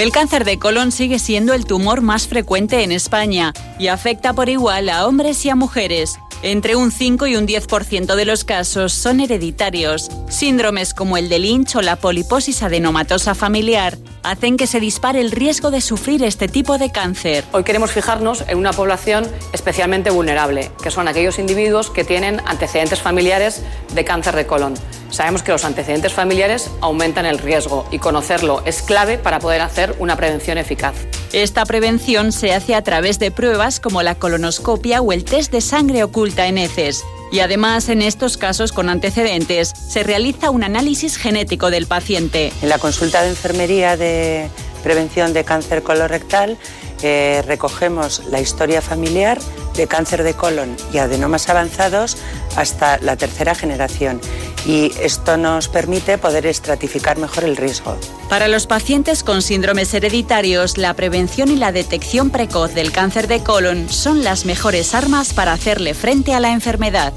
El 0.01 0.13
cáncer 0.13 0.47
de 0.47 0.59
colon 0.59 0.93
sigue 0.93 1.19
siendo 1.19 1.53
el 1.53 1.67
tumor 1.67 2.01
más 2.01 2.27
frecuente 2.27 2.83
en 2.83 2.91
España 2.91 3.53
y 3.79 3.89
afecta 3.89 4.33
por 4.33 4.49
igual 4.49 4.89
a 4.89 5.07
hombres 5.07 5.45
y 5.45 5.51
a 5.51 5.55
mujeres. 5.55 6.19
Entre 6.43 6.75
un 6.75 6.91
5 6.91 7.27
y 7.27 7.37
un 7.37 7.47
10% 7.47 8.15
de 8.15 8.25
los 8.25 8.45
casos 8.45 8.95
son 8.95 9.21
hereditarios. 9.21 10.11
Síndromes 10.31 10.95
como 10.95 11.19
el 11.19 11.29
de 11.29 11.41
Lynch 11.41 11.77
o 11.77 11.83
la 11.83 11.97
poliposis 11.97 12.63
adenomatosa 12.63 13.35
familiar 13.35 13.99
hacen 14.23 14.57
que 14.57 14.67
se 14.67 14.81
dispare 14.81 15.21
el 15.21 15.31
riesgo 15.31 15.71
de 15.71 15.81
sufrir 15.81 16.23
este 16.25 16.49
tipo 16.49 16.79
de 16.79 16.91
cáncer. 16.91 17.45
Hoy 17.53 17.65
queremos 17.65 17.91
fijarnos 17.93 18.45
en 18.49 18.59
una 18.59 18.73
población 18.73 19.27
especialmente 19.53 20.11
vulnerable, 20.11 20.71
que 20.83 20.91
son 20.91 21.09
aquellos 21.09 21.39
individuos 21.39 21.91
que 21.91 22.05
tienen 22.05 22.41
antecedentes 22.47 23.01
familiares 23.01 23.63
de 23.95 24.05
cáncer 24.05 24.37
de 24.37 24.47
colon. 24.47 24.75
Sabemos 25.11 25.43
que 25.43 25.53
los 25.53 25.65
antecedentes 25.65 26.13
familiares 26.13 26.71
aumentan 26.81 27.27
el 27.27 27.39
riesgo 27.39 27.87
y 27.91 27.99
conocerlo 27.99 28.63
es 28.65 28.83
clave 28.83 29.19
para 29.19 29.41
poder 29.41 29.61
hacer 29.61 29.95
una 29.99 30.17
prevención 30.17 30.59
eficaz. 30.59 30.95
Esta 31.33 31.65
prevención 31.65 32.33
se 32.33 32.55
hace 32.55 32.75
a 32.75 32.83
través 32.83 33.19
de 33.19 33.31
pruebas 33.31 33.81
como 33.81 34.03
la 34.03 34.15
colonoscopia 34.15 35.01
o 35.01 35.13
el 35.13 35.25
test 35.25 35.53
de 35.53 35.61
sangre 35.61 36.05
oculta 36.05 36.47
en 36.47 36.59
heces. 36.59 37.05
Y 37.33 37.41
además, 37.41 37.89
en 37.89 38.03
estos 38.03 38.37
casos 38.37 38.73
con 38.73 38.89
antecedentes, 38.89 39.69
se 39.69 40.03
realiza 40.03 40.51
un 40.51 40.65
análisis 40.65 41.17
genético 41.17 41.71
del 41.71 41.87
paciente. 41.87 42.53
En 42.63 42.69
la 42.69 42.79
consulta 42.79 43.23
de 43.23 43.29
enfermería 43.29 43.97
de 43.97 44.49
prevención 44.81 45.33
de 45.33 45.45
cáncer 45.45 45.83
colorectal 45.83 46.59
eh, 47.03 47.43
recogemos 47.47 48.23
la 48.31 48.41
historia 48.41 48.83
familiar 48.83 49.39
de 49.75 49.87
cáncer 49.87 50.23
de 50.23 50.35
colon 50.35 50.77
y 50.93 50.99
adenomas 50.99 51.49
avanzados 51.49 52.17
hasta 52.57 52.99
la 52.99 53.17
tercera 53.17 53.55
generación 53.55 54.21
y 54.67 54.93
esto 55.01 55.39
nos 55.39 55.69
permite 55.69 56.19
poder 56.19 56.45
estratificar 56.45 57.17
mejor 57.19 57.45
el 57.45 57.57
riesgo. 57.57 57.97
Para 58.29 58.49
los 58.49 58.67
pacientes 58.67 59.23
con 59.23 59.41
síndromes 59.41 59.95
hereditarios, 59.95 60.77
la 60.77 60.93
prevención 60.95 61.51
y 61.51 61.57
la 61.57 61.73
detección 61.73 62.31
precoz 62.31 62.75
del 62.75 62.93
cáncer 62.93 63.27
de 63.29 63.43
colon 63.43 63.89
son 63.89 64.23
las 64.23 64.45
mejores 64.45 64.95
armas 64.95 65.33
para 65.33 65.53
hacerle 65.53 65.95
frente 65.95 66.35
a 66.35 66.41
la 66.41 66.53
enfermedad. 66.53 67.15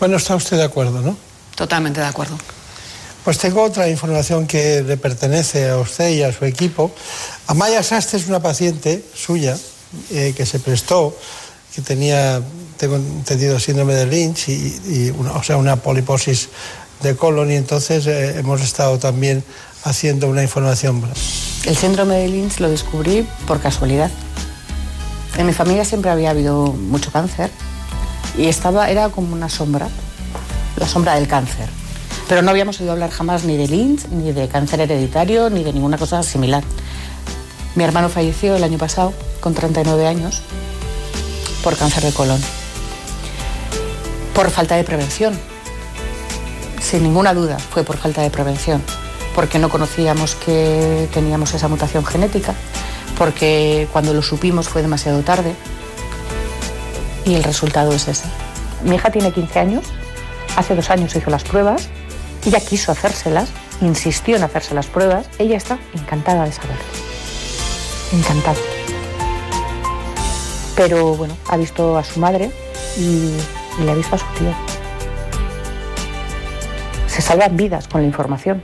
Bueno, 0.00 0.16
está 0.16 0.34
usted 0.34 0.56
de 0.56 0.64
acuerdo, 0.64 1.00
¿no? 1.00 1.16
Totalmente 1.54 2.00
de 2.00 2.06
acuerdo. 2.06 2.36
Pues 3.26 3.38
tengo 3.38 3.64
otra 3.64 3.88
información 3.88 4.46
que 4.46 4.84
le 4.84 4.96
pertenece 4.96 5.68
a 5.68 5.78
usted 5.78 6.10
y 6.10 6.22
a 6.22 6.32
su 6.32 6.44
equipo. 6.44 6.92
Amaya 7.48 7.82
Sastre 7.82 8.20
es 8.20 8.28
una 8.28 8.38
paciente 8.38 9.04
suya 9.16 9.58
eh, 10.12 10.32
que 10.36 10.46
se 10.46 10.60
prestó, 10.60 11.12
que 11.74 11.82
tenía, 11.82 12.40
tengo 12.76 12.94
entendido, 12.94 13.58
síndrome 13.58 13.94
de 13.94 14.06
Lynch 14.06 14.48
y, 14.48 15.10
una, 15.18 15.32
o 15.32 15.42
sea, 15.42 15.56
una 15.56 15.74
poliposis 15.74 16.50
de 17.02 17.16
colon 17.16 17.50
y 17.50 17.56
entonces 17.56 18.06
eh, 18.06 18.38
hemos 18.38 18.60
estado 18.62 18.96
también 19.00 19.42
haciendo 19.82 20.28
una 20.28 20.44
información. 20.44 21.02
El 21.64 21.76
síndrome 21.76 22.18
de 22.18 22.28
Lynch 22.28 22.60
lo 22.60 22.70
descubrí 22.70 23.26
por 23.48 23.60
casualidad. 23.60 24.12
En 25.36 25.46
mi 25.46 25.52
familia 25.52 25.84
siempre 25.84 26.12
había 26.12 26.30
habido 26.30 26.66
mucho 26.66 27.10
cáncer 27.10 27.50
y 28.38 28.46
estaba, 28.46 28.88
era 28.88 29.08
como 29.08 29.32
una 29.32 29.48
sombra, 29.48 29.88
la 30.76 30.86
sombra 30.86 31.16
del 31.16 31.26
cáncer. 31.26 31.68
Pero 32.28 32.42
no 32.42 32.50
habíamos 32.50 32.80
oído 32.80 32.92
hablar 32.92 33.10
jamás 33.10 33.44
ni 33.44 33.56
de 33.56 33.68
Lynch, 33.68 34.08
ni 34.08 34.32
de 34.32 34.48
cáncer 34.48 34.80
hereditario, 34.80 35.48
ni 35.48 35.62
de 35.62 35.72
ninguna 35.72 35.96
cosa 35.96 36.22
similar. 36.22 36.64
Mi 37.76 37.84
hermano 37.84 38.08
falleció 38.08 38.56
el 38.56 38.64
año 38.64 38.78
pasado, 38.78 39.12
con 39.40 39.54
39 39.54 40.06
años, 40.06 40.42
por 41.62 41.76
cáncer 41.76 42.02
de 42.02 42.12
colon. 42.12 42.40
Por 44.34 44.50
falta 44.50 44.76
de 44.76 44.84
prevención. 44.84 45.38
Sin 46.80 47.02
ninguna 47.02 47.32
duda 47.34 47.58
fue 47.58 47.84
por 47.84 47.96
falta 47.96 48.22
de 48.22 48.30
prevención. 48.30 48.82
Porque 49.34 49.58
no 49.58 49.68
conocíamos 49.68 50.34
que 50.34 51.08
teníamos 51.12 51.54
esa 51.54 51.68
mutación 51.68 52.04
genética. 52.04 52.54
Porque 53.18 53.88
cuando 53.92 54.14
lo 54.14 54.22
supimos 54.22 54.68
fue 54.68 54.82
demasiado 54.82 55.22
tarde. 55.22 55.54
Y 57.24 57.34
el 57.34 57.44
resultado 57.44 57.92
es 57.92 58.08
ese. 58.08 58.24
Mi 58.84 58.96
hija 58.96 59.10
tiene 59.10 59.32
15 59.32 59.58
años. 59.58 59.84
Hace 60.56 60.74
dos 60.74 60.90
años 60.90 61.14
hizo 61.14 61.30
las 61.30 61.44
pruebas. 61.44 61.88
Ella 62.46 62.60
quiso 62.60 62.92
hacérselas, 62.92 63.48
insistió 63.80 64.36
en 64.36 64.44
hacerse 64.44 64.72
las 64.72 64.86
pruebas. 64.86 65.28
Ella 65.40 65.56
está 65.56 65.80
encantada 65.94 66.44
de 66.44 66.52
saberlo. 66.52 66.76
Encantada. 68.12 68.56
Pero 70.76 71.16
bueno, 71.16 71.36
ha 71.48 71.56
visto 71.56 71.98
a 71.98 72.04
su 72.04 72.20
madre 72.20 72.52
y, 72.96 73.36
le 73.82 73.90
ha 73.90 73.94
visto 73.96 74.14
a 74.14 74.18
su 74.18 74.26
tío. 74.38 74.54
Se 77.08 77.20
salvan 77.20 77.56
vidas 77.56 77.88
con 77.88 78.02
la 78.02 78.06
información. 78.06 78.62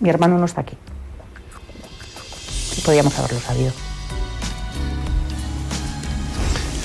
Mi 0.00 0.10
hermano 0.10 0.36
no 0.36 0.44
está 0.44 0.60
aquí. 0.60 0.76
Y 2.76 2.80
podíamos 2.82 3.18
haberlo 3.18 3.40
sabido. 3.40 3.72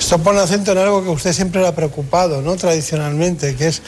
Esto 0.04 0.18
pone 0.18 0.38
acento 0.38 0.72
en 0.72 0.76
algo 0.76 1.02
que 1.02 1.08
usted 1.08 1.32
siempre 1.32 1.62
le 1.62 1.66
ha 1.66 1.74
preocupado, 1.74 2.42
¿no? 2.42 2.56
Tradicionalmente, 2.56 3.56
que 3.56 3.68
es 3.68 3.80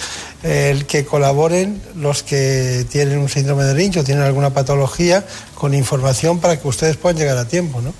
eh, 0.44 0.70
el 0.70 0.86
que 0.86 1.04
colaboren 1.04 1.82
los 1.94 2.22
que 2.22 2.86
tienen 2.90 3.18
un 3.18 3.28
síndrome 3.28 3.64
de 3.64 3.74
Lynch 3.74 3.98
o 3.98 4.02
tienen 4.02 4.24
alguna 4.24 4.48
patología 4.48 5.26
con 5.54 5.74
información 5.74 6.38
para 6.40 6.58
que 6.58 6.66
ustedes 6.66 6.96
puedan 6.96 7.18
llegar 7.18 7.36
a 7.36 7.46
tiempo, 7.46 7.82
¿no? 7.82 7.92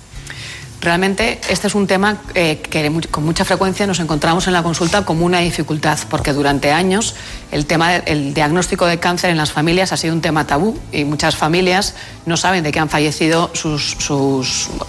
Realmente 0.81 1.39
este 1.47 1.67
es 1.67 1.75
un 1.75 1.85
tema 1.85 2.19
eh, 2.33 2.59
que 2.59 2.91
con 3.11 3.23
mucha 3.23 3.45
frecuencia 3.45 3.85
nos 3.85 3.99
encontramos 3.99 4.47
en 4.47 4.53
la 4.53 4.63
consulta 4.63 5.05
como 5.05 5.23
una 5.23 5.41
dificultad, 5.41 5.99
porque 6.09 6.33
durante 6.33 6.71
años 6.71 7.13
el 7.51 7.67
tema 7.67 7.97
el 7.97 8.33
diagnóstico 8.33 8.87
de 8.87 8.97
cáncer 8.97 9.29
en 9.29 9.37
las 9.37 9.51
familias 9.51 9.91
ha 9.91 9.97
sido 9.97 10.15
un 10.15 10.21
tema 10.21 10.47
tabú 10.47 10.75
y 10.91 11.03
muchas 11.03 11.35
familias 11.35 11.93
no 12.25 12.35
saben 12.35 12.63
de 12.63 12.71
qué 12.71 12.79
han 12.79 12.89
fallecido 12.89 13.51
sus, 13.53 13.95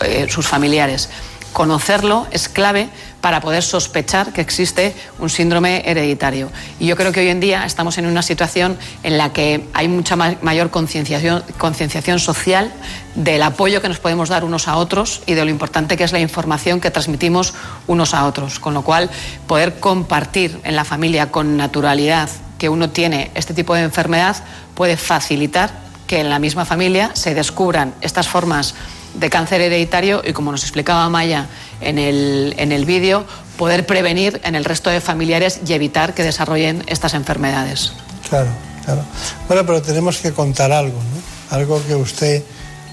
eh, 0.01 0.29
sus 0.31 0.49
familiares. 0.49 1.11
Conocerlo 1.53 2.27
es 2.31 2.49
clave 2.49 2.89
para 3.21 3.41
poder 3.41 3.63
sospechar 3.63 4.33
que 4.33 4.41
existe 4.41 4.95
un 5.19 5.29
síndrome 5.29 5.83
hereditario. 5.85 6.51
Y 6.79 6.87
yo 6.87 6.97
creo 6.97 7.13
que 7.13 7.21
hoy 7.21 7.29
en 7.29 7.41
día 7.41 7.65
estamos 7.65 7.99
en 7.99 8.07
una 8.07 8.23
situación 8.23 8.79
en 9.03 9.19
la 9.19 9.33
que 9.33 9.69
hay 9.75 9.89
mucha 9.89 10.17
mayor 10.17 10.71
concienciación, 10.71 11.43
concienciación 11.59 12.21
social 12.21 12.73
del 13.15 13.43
apoyo 13.43 13.83
que 13.83 13.89
nos 13.89 13.99
podemos 13.99 14.29
dar 14.29 14.45
unos 14.45 14.69
a 14.69 14.77
otros 14.77 15.23
y 15.27 15.35
de 15.35 15.45
lo 15.45 15.51
importante 15.51 15.97
que 15.97 16.05
es 16.05 16.13
la 16.13 16.21
información 16.21 16.81
que 16.81 16.91
transmitimos 16.91 17.55
unos 17.87 18.15
a 18.15 18.25
otros. 18.25 18.61
Con 18.61 18.75
lo 18.75 18.83
cual, 18.83 19.11
poder 19.47 19.81
compartir 19.81 20.61
en 20.65 20.77
la 20.77 20.85
familia 20.85 21.33
con 21.33 21.57
naturalidad 21.57 22.31
que 22.59 22.69
uno 22.69 22.91
tiene 22.91 23.31
este 23.35 23.55
tipo 23.55 23.75
de 23.75 23.83
enfermedad 23.83 24.37
puede 24.75 24.97
facilitar 24.97 25.71
que 26.07 26.21
en 26.21 26.31
la 26.31 26.39
misma 26.39 26.65
familia 26.65 27.11
se 27.15 27.35
descubran 27.35 27.95
estas 28.01 28.29
formas 28.29 28.75
de 29.15 29.31
cáncer 29.31 29.61
hereditario 29.61 30.23
y, 30.25 30.33
como 30.33 30.53
nos 30.53 30.63
explicaba 30.63 31.09
Maya 31.09 31.47
en 31.81 31.99
el, 31.99 32.55
en 32.59 32.73
el 32.73 32.85
vídeo, 32.85 33.25
poder 33.57 33.87
prevenir 33.87 34.41
en 34.45 34.55
el 34.55 34.65
resto 34.65 34.91
de 34.91 35.01
familiares 35.01 35.61
y 35.67 35.73
evitar 35.73 36.15
que 36.15 36.23
desarrollen 36.23 36.85
estas 36.87 37.15
enfermedades. 37.15 37.93
Claro, 38.29 38.51
claro. 38.85 39.03
Bueno, 39.49 39.67
pero 39.67 39.83
tenemos 39.83 40.19
que 40.19 40.33
contar 40.33 40.73
algo, 40.73 40.99
¿no? 40.99 41.57
Algo 41.57 41.85
que 41.87 41.95
usted 41.95 42.43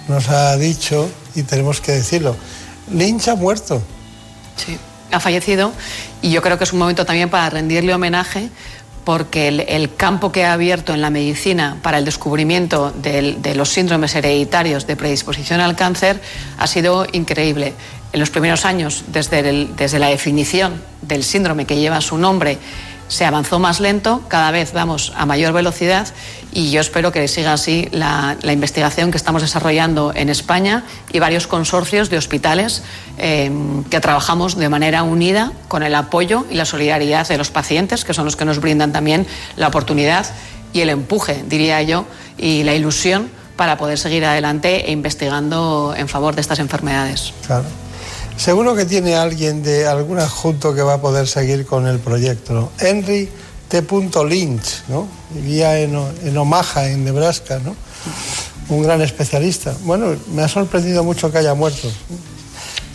nos 0.07 0.29
ha 0.29 0.55
dicho 0.57 1.09
y 1.35 1.43
tenemos 1.43 1.81
que 1.81 1.91
decirlo. 1.91 2.35
Lynch 2.91 3.27
ha 3.27 3.35
muerto. 3.35 3.81
Sí, 4.55 4.77
ha 5.11 5.19
fallecido 5.19 5.71
y 6.21 6.31
yo 6.31 6.41
creo 6.41 6.57
que 6.57 6.63
es 6.63 6.73
un 6.73 6.79
momento 6.79 7.05
también 7.05 7.29
para 7.29 7.49
rendirle 7.49 7.93
homenaje 7.93 8.49
porque 9.05 9.47
el, 9.47 9.95
campo 9.95 10.31
que 10.31 10.43
ha 10.43 10.53
abierto 10.53 10.93
en 10.93 11.01
la 11.01 11.11
medicina 11.11 11.77
para 11.81 11.99
el 11.99 12.05
descubrimiento 12.05 12.91
de 12.91 13.53
los 13.55 13.69
síndromes 13.69 14.15
hereditarios 14.15 14.87
de 14.87 14.95
predisposición 14.95 15.61
al 15.61 15.75
cáncer 15.75 16.19
ha 16.57 16.67
sido 16.67 17.05
increíble. 17.13 17.73
En 18.11 18.19
los 18.19 18.31
primeros 18.31 18.65
años, 18.65 19.03
desde, 19.07 19.67
desde 19.75 19.99
la 19.99 20.07
definición 20.07 20.81
del 21.01 21.23
síndrome 21.23 21.65
que 21.65 21.77
lleva 21.77 22.01
su 22.01 22.17
nombre, 22.17 22.57
se 23.07 23.25
avanzó 23.25 23.59
más 23.59 23.79
lento, 23.79 24.23
cada 24.27 24.51
vez 24.51 24.73
vamos 24.73 25.13
a 25.15 25.25
mayor 25.25 25.53
velocidad 25.53 26.07
y 26.51 26.71
yo 26.71 26.81
espero 26.81 27.11
que 27.11 27.27
siga 27.27 27.53
así 27.53 27.87
la, 27.91 28.37
investigación 28.43 29.11
que 29.11 29.17
estamos 29.17 29.41
desarrollando 29.41 30.13
en 30.15 30.29
España 30.29 30.83
y 31.11 31.19
varios 31.19 31.47
consorcios 31.47 32.09
de 32.09 32.17
hospitales 32.17 32.81
eh, 33.17 33.51
que 33.89 33.99
trabajamos 33.99 34.57
de 34.57 34.69
manera 34.69 35.03
unida 35.03 35.51
con 35.67 35.83
el 35.83 35.93
apoyo 35.95 36.45
y 36.49 36.55
la 36.55 36.65
solidaridad 36.65 37.27
de 37.27 37.37
los 37.37 37.51
pacientes, 37.51 38.05
que 38.05 38.13
son 38.13 38.25
los 38.25 38.35
que 38.35 38.45
nos 38.45 38.59
brindan 38.59 38.91
también 38.91 39.27
la 39.57 39.67
oportunidad 39.67 40.25
y 40.73 40.81
el 40.81 40.89
empuje, 40.89 41.43
diría 41.47 41.81
yo, 41.81 42.05
y 42.37 42.63
la 42.63 42.73
ilusión 42.73 43.29
para 43.55 43.77
poder 43.77 43.97
seguir 43.97 44.25
adelante 44.25 44.89
e 44.89 44.91
investigando 44.91 45.93
en 45.97 46.07
favor 46.07 46.35
de 46.35 46.41
estas 46.41 46.59
enfermedades. 46.59 47.33
Claro. 47.45 47.65
Seguro 48.37 48.75
que 48.75 48.85
tiene 48.85 49.15
alguien 49.15 49.63
de 49.63 49.87
algún 49.87 50.19
adjunto 50.19 50.75
que 50.75 50.81
va 50.81 50.95
a 50.95 51.01
poder 51.01 51.27
seguir 51.27 51.65
con 51.65 51.87
el 51.87 51.99
proyecto. 51.99 52.53
¿no? 52.53 52.71
Henry 52.79 53.29
T. 53.69 53.83
Lynch, 54.27 54.83
¿no? 54.87 55.07
vivía 55.31 55.79
en, 55.79 55.97
en, 56.23 56.37
Omaha, 56.37 56.89
en 56.89 57.05
Nebraska, 57.05 57.59
¿no? 57.63 57.75
un 58.69 58.83
gran 58.83 59.01
especialista. 59.01 59.73
Bueno, 59.83 60.15
me 60.33 60.43
ha 60.43 60.47
sorprendido 60.47 61.03
mucho 61.03 61.31
que 61.31 61.37
haya 61.37 61.53
muerto. 61.53 61.89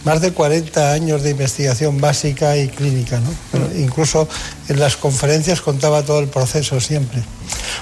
Más 0.04 0.20
de 0.20 0.32
40 0.32 0.92
años 0.92 1.22
de 1.22 1.30
investigación 1.30 2.00
básica 2.00 2.56
y 2.56 2.68
clínica, 2.68 3.20
¿no? 3.20 3.28
Pero 3.52 3.68
incluso 3.76 4.26
en 4.68 4.80
las 4.80 4.96
conferencias 4.96 5.60
contaba 5.60 6.02
todo 6.02 6.20
el 6.20 6.28
proceso 6.28 6.80
siempre. 6.80 7.22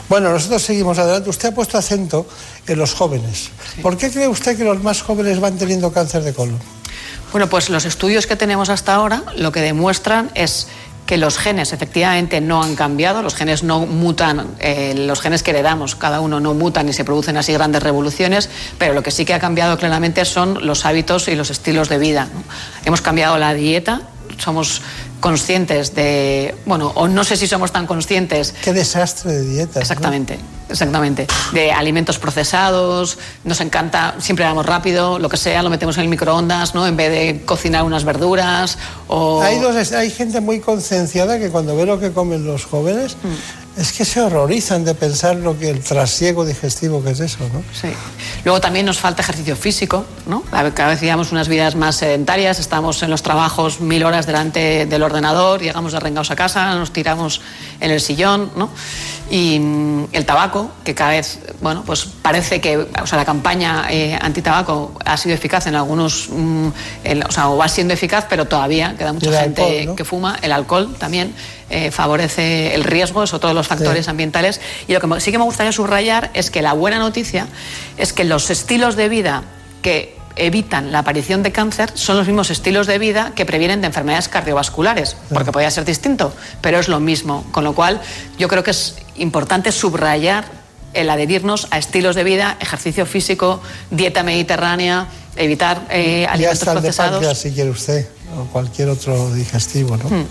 Bueno, 0.09 0.33
nosotros 0.33 0.63
seguimos 0.63 0.99
adelante. 0.99 1.31
Usted 1.31 1.51
ha 1.51 1.55
puesto 1.55 1.79
acento 1.79 2.27
en 2.67 2.77
los 2.77 2.93
jóvenes. 2.93 3.51
¿Por 3.83 3.97
qué 3.97 4.11
cree 4.11 4.27
usted 4.27 4.57
que 4.57 4.65
los 4.65 4.83
más 4.83 5.01
jóvenes 5.03 5.39
van 5.39 5.59
teniendo 5.59 5.93
cáncer 5.93 6.25
de 6.25 6.35
colon? 6.35 6.59
Bueno, 7.31 7.49
pues 7.49 7.69
los 7.69 7.85
estudios 7.85 8.27
que 8.27 8.37
tenemos 8.37 8.71
hasta 8.71 8.95
ahora 8.95 9.23
lo 9.37 9.53
que 9.53 9.61
demuestran 9.61 10.31
es 10.35 10.69
que 11.09 11.17
los 11.17 11.39
genes 11.39 11.73
efectivamente 11.73 12.43
no 12.43 12.63
han 12.63 12.77
cambiado, 12.77 13.23
los 13.23 13.35
genes 13.35 13.63
no 13.63 13.87
mutan, 13.87 14.47
eh, 14.61 14.95
los 14.95 15.23
genes 15.23 15.43
que 15.43 15.53
heredamos, 15.53 15.95
cada 15.95 16.21
uno 16.21 16.39
no 16.39 16.53
mutan 16.53 16.87
y 16.89 16.93
se 16.93 17.03
producen 17.03 17.39
así 17.39 17.55
grandes 17.55 17.83
revoluciones, 17.83 18.51
pero 18.77 18.93
lo 18.93 19.03
que 19.03 19.11
sí 19.11 19.25
que 19.25 19.33
ha 19.33 19.41
cambiado 19.41 19.79
claramente 19.79 20.27
son 20.27 20.67
los 20.67 20.85
hábitos 20.85 21.29
y 21.29 21.35
los 21.35 21.49
estilos 21.49 21.89
de 21.89 21.97
vida. 21.99 22.29
Hemos 22.85 23.01
cambiado 23.01 23.39
la 23.39 23.55
dieta, 23.55 24.03
somos 24.39 24.83
conscientes 25.21 25.95
de, 25.95 26.55
bueno, 26.65 26.93
o 26.95 27.09
no 27.09 27.25
sé 27.25 27.37
si 27.37 27.47
somos 27.47 27.73
tan 27.73 27.87
conscientes. 27.87 28.55
Qué 28.63 28.73
desastre 28.73 29.33
de 29.33 29.45
dieta. 29.45 29.81
Exactamente, 29.81 30.39
exactamente. 30.69 31.27
De 31.53 31.73
alimentos 31.73 32.19
procesados, 32.19 33.19
nos 33.45 33.61
encanta, 33.61 34.15
siempre 34.19 34.45
vamos 34.45 34.65
rápido, 34.65 35.19
lo 35.19 35.29
que 35.29 35.37
sea, 35.37 35.63
lo 35.63 35.71
metemos 35.71 35.97
en 35.99 36.05
el 36.05 36.09
microondas, 36.09 36.75
¿no? 36.75 36.87
En 36.87 36.97
vez 36.97 37.11
de 37.11 37.43
cocinar 37.45 37.85
unas 37.85 38.05
verduras 38.05 38.79
o... 39.09 39.43
Hay, 39.43 39.59
dos, 39.59 39.93
hay 39.93 40.11
gente 40.11 40.41
muy 40.41 40.61
concienciada 40.61 41.39
que 41.39 41.51
cuando 41.51 41.77
ve 41.77 41.85
lo 41.85 41.99
que 41.99 42.13
comen 42.13 42.47
los 42.47 42.65
jóvenes, 42.65 43.17
es 43.79 43.93
que 43.93 44.05
se 44.05 44.21
horrorizan 44.21 44.85
de 44.85 44.95
pensar 44.95 45.37
lo 45.37 45.57
que 45.57 45.71
el 45.71 45.81
trasiego 45.81 46.45
digestivo 46.45 47.03
que 47.03 47.11
es 47.11 47.21
eso, 47.21 47.39
¿no? 47.53 47.63
Sí. 47.73 47.89
Luego 48.45 48.61
también 48.61 48.85
nos 48.85 48.99
falta 48.99 49.23
ejercicio 49.23 49.55
físico, 49.55 50.05
¿no? 50.27 50.43
Cada 50.51 50.89
vez 50.89 51.01
llevamos 51.01 51.31
unas 51.31 51.49
vidas 51.49 51.77
más 51.77 51.97
sedentarias, 51.97 52.59
estamos 52.59 53.03
en 53.05 53.11
los 53.11 53.23
trabajos 53.23 53.81
mil 53.81 54.03
horas 54.05 54.27
delante 54.27 54.87
del 54.87 55.03
ordenador, 55.03 55.61
llegamos 55.61 55.95
arrengados 55.95 56.33
a 56.33 56.37
casa, 56.37 56.75
nos 56.75 56.93
tiramos 56.93 57.41
en 57.79 57.93
el 57.93 58.01
sillón, 58.01 58.51
¿no? 58.57 58.69
Y 59.31 59.59
mm, 59.59 60.09
el 60.13 60.25
tabaco, 60.25 60.71
que 60.85 60.95
cada 60.95 61.11
vez, 61.11 61.39
bueno, 61.61 61.83
pues 61.85 62.07
parece 62.07 62.61
que, 62.61 62.79
o 62.79 63.07
sea, 63.07 63.19
la 63.19 63.25
campaña 63.25 63.87
eh, 63.91 64.19
antitabaco 64.21 64.93
ha 65.05 65.17
sido 65.17 65.35
eficaz 65.35 65.67
en 65.67 65.75
algunos, 65.75 66.29
mm, 66.31 66.69
o 67.29 67.33
sea, 67.33 67.51
o 67.51 67.57
va 67.57 67.69
siendo 67.69 67.95
eficaz, 67.95 68.27
pero 68.29 68.47
todavía 68.47 68.95
queda 68.97 69.13
mucha 69.13 69.31
gente 69.43 69.63
alcohol, 69.63 69.87
¿no? 69.87 69.97
que 69.97 70.05
fuma. 70.05 70.39
El 70.41 70.53
alcohol 70.53 70.95
también 70.99 71.35
eh, 71.71 71.91
favorece 71.91 72.75
el 72.75 72.85
riesgo, 72.85 73.23
es 73.23 73.35
otro 73.35 73.49
de 73.49 73.55
los 73.55 73.67
factores 73.67 74.09
ambientales. 74.09 74.61
Y 74.87 74.95
lo 74.95 75.01
que 75.01 75.21
sí 75.21 75.31
que 75.31 75.39
me 75.39 75.45
gustaría 75.45 75.73
subrayar 75.73 76.31
es 76.35 76.51
que 76.51 76.63
la 76.63 76.73
buena 76.73 76.99
noticia 76.99 77.47
es 77.97 78.13
que 78.13 78.25
los 78.25 78.51
estilos 78.51 78.97
de 78.97 79.09
vida 79.09 79.43
que 79.83 80.18
evitan 80.39 80.93
la 80.93 81.01
aparición 81.01 81.43
de 81.43 81.53
cáncer 81.53 81.91
son 81.95 82.17
los 82.17 82.27
mismos 82.27 82.51
estilos 82.51 82.87
de 82.87 82.99
vida 82.99 83.33
que 83.35 83.47
previenen 83.47 83.81
de 83.81 83.89
enfermedades 83.89 84.29
cardiovasculares, 84.29 85.17
porque 85.33 85.53
podría 85.53 85.71
ser 85.71 85.85
distinto, 85.85 86.33
pero 86.61 86.79
es 86.79 86.89
lo 86.89 87.01
mismo. 87.01 87.45
Con 87.51 87.65
lo 87.65 87.75
cual, 87.75 88.01
yo 88.39 88.49
creo 88.49 88.63
que 88.63 88.71
es 88.71 88.97
importante 89.17 89.73
subrayar 89.73 90.45
el 90.95 91.11
adherirnos 91.11 91.69
a 91.71 91.79
estilos 91.79 92.17
de 92.17 92.25
vida, 92.25 92.57
ejercicio 92.61 93.07
físico, 93.07 93.61
dieta 93.91 94.23
mediterránea, 94.23 95.07
evitar 95.37 95.87
eh, 95.91 96.23
Ya 96.25 96.33
alimentos 96.33 96.59
está 96.61 96.73
el 96.73 96.83
de 96.83 96.93
páncreas 96.93 97.39
si 97.39 97.53
quiere 97.53 97.71
usted, 97.71 98.09
o 98.37 98.45
cualquier 98.53 98.89
otro 98.89 99.33
digestivo, 99.35 99.97
¿no? 99.97 100.09
Hmm. 100.09 100.27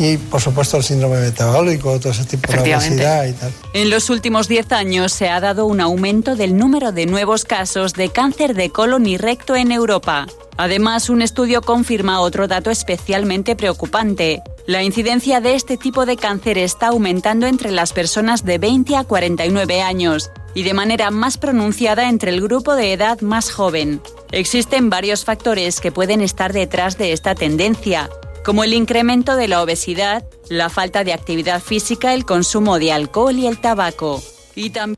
Y 0.00 0.16
por 0.16 0.40
supuesto 0.40 0.78
el 0.78 0.82
síndrome 0.82 1.20
metabólico, 1.20 2.00
todo 2.00 2.10
ese 2.10 2.24
tipo 2.24 2.50
de 2.50 2.74
obesidad 2.74 3.26
y 3.26 3.34
tal. 3.34 3.52
En 3.74 3.90
los 3.90 4.08
últimos 4.08 4.48
10 4.48 4.72
años 4.72 5.12
se 5.12 5.28
ha 5.28 5.40
dado 5.40 5.66
un 5.66 5.78
aumento 5.78 6.36
del 6.36 6.56
número 6.56 6.90
de 6.90 7.04
nuevos 7.04 7.44
casos 7.44 7.92
de 7.92 8.08
cáncer 8.08 8.54
de 8.54 8.70
colon 8.70 9.04
y 9.04 9.18
recto 9.18 9.56
en 9.56 9.72
Europa. 9.72 10.26
Además, 10.56 11.10
un 11.10 11.20
estudio 11.20 11.60
confirma 11.60 12.20
otro 12.20 12.48
dato 12.48 12.70
especialmente 12.70 13.56
preocupante. 13.56 14.42
La 14.66 14.82
incidencia 14.82 15.42
de 15.42 15.54
este 15.54 15.76
tipo 15.76 16.06
de 16.06 16.16
cáncer 16.16 16.56
está 16.56 16.88
aumentando 16.88 17.46
entre 17.46 17.70
las 17.70 17.92
personas 17.92 18.42
de 18.42 18.56
20 18.56 18.96
a 18.96 19.04
49 19.04 19.82
años 19.82 20.30
y 20.54 20.62
de 20.62 20.72
manera 20.72 21.10
más 21.10 21.36
pronunciada 21.36 22.08
entre 22.08 22.30
el 22.30 22.40
grupo 22.40 22.74
de 22.74 22.94
edad 22.94 23.20
más 23.20 23.50
joven. 23.50 24.00
Existen 24.32 24.88
varios 24.88 25.24
factores 25.24 25.80
que 25.80 25.92
pueden 25.92 26.20
estar 26.20 26.52
detrás 26.52 26.96
de 26.96 27.12
esta 27.12 27.34
tendencia, 27.34 28.08
como 28.44 28.64
el 28.64 28.72
incremento 28.72 29.36
de 29.36 29.48
la 29.48 29.62
obesidad, 29.62 30.24
la 30.48 30.68
falta 30.68 31.04
de 31.04 31.12
actividad 31.12 31.62
física, 31.62 32.14
el 32.14 32.24
consumo 32.24 32.78
de 32.78 32.92
alcohol 32.92 33.36
y 33.38 33.46
el 33.46 33.60
tabaco. 33.60 34.22
Y 34.54 34.70
también 34.70 34.96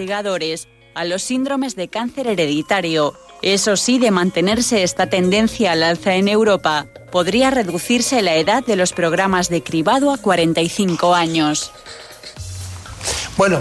investigadores 0.00 0.68
a 0.94 1.04
los 1.04 1.22
síndromes 1.22 1.76
de 1.76 1.88
cáncer 1.88 2.26
hereditario. 2.26 3.14
Eso 3.42 3.76
sí, 3.76 3.98
de 3.98 4.10
mantenerse 4.10 4.82
esta 4.82 5.08
tendencia 5.08 5.72
al 5.72 5.82
alza 5.82 6.14
en 6.14 6.28
Europa, 6.28 6.86
podría 7.12 7.50
reducirse 7.50 8.22
la 8.22 8.36
edad 8.36 8.64
de 8.64 8.76
los 8.76 8.92
programas 8.92 9.48
de 9.48 9.62
cribado 9.62 10.12
a 10.12 10.18
45 10.18 11.14
años. 11.14 11.72
Bueno, 13.36 13.60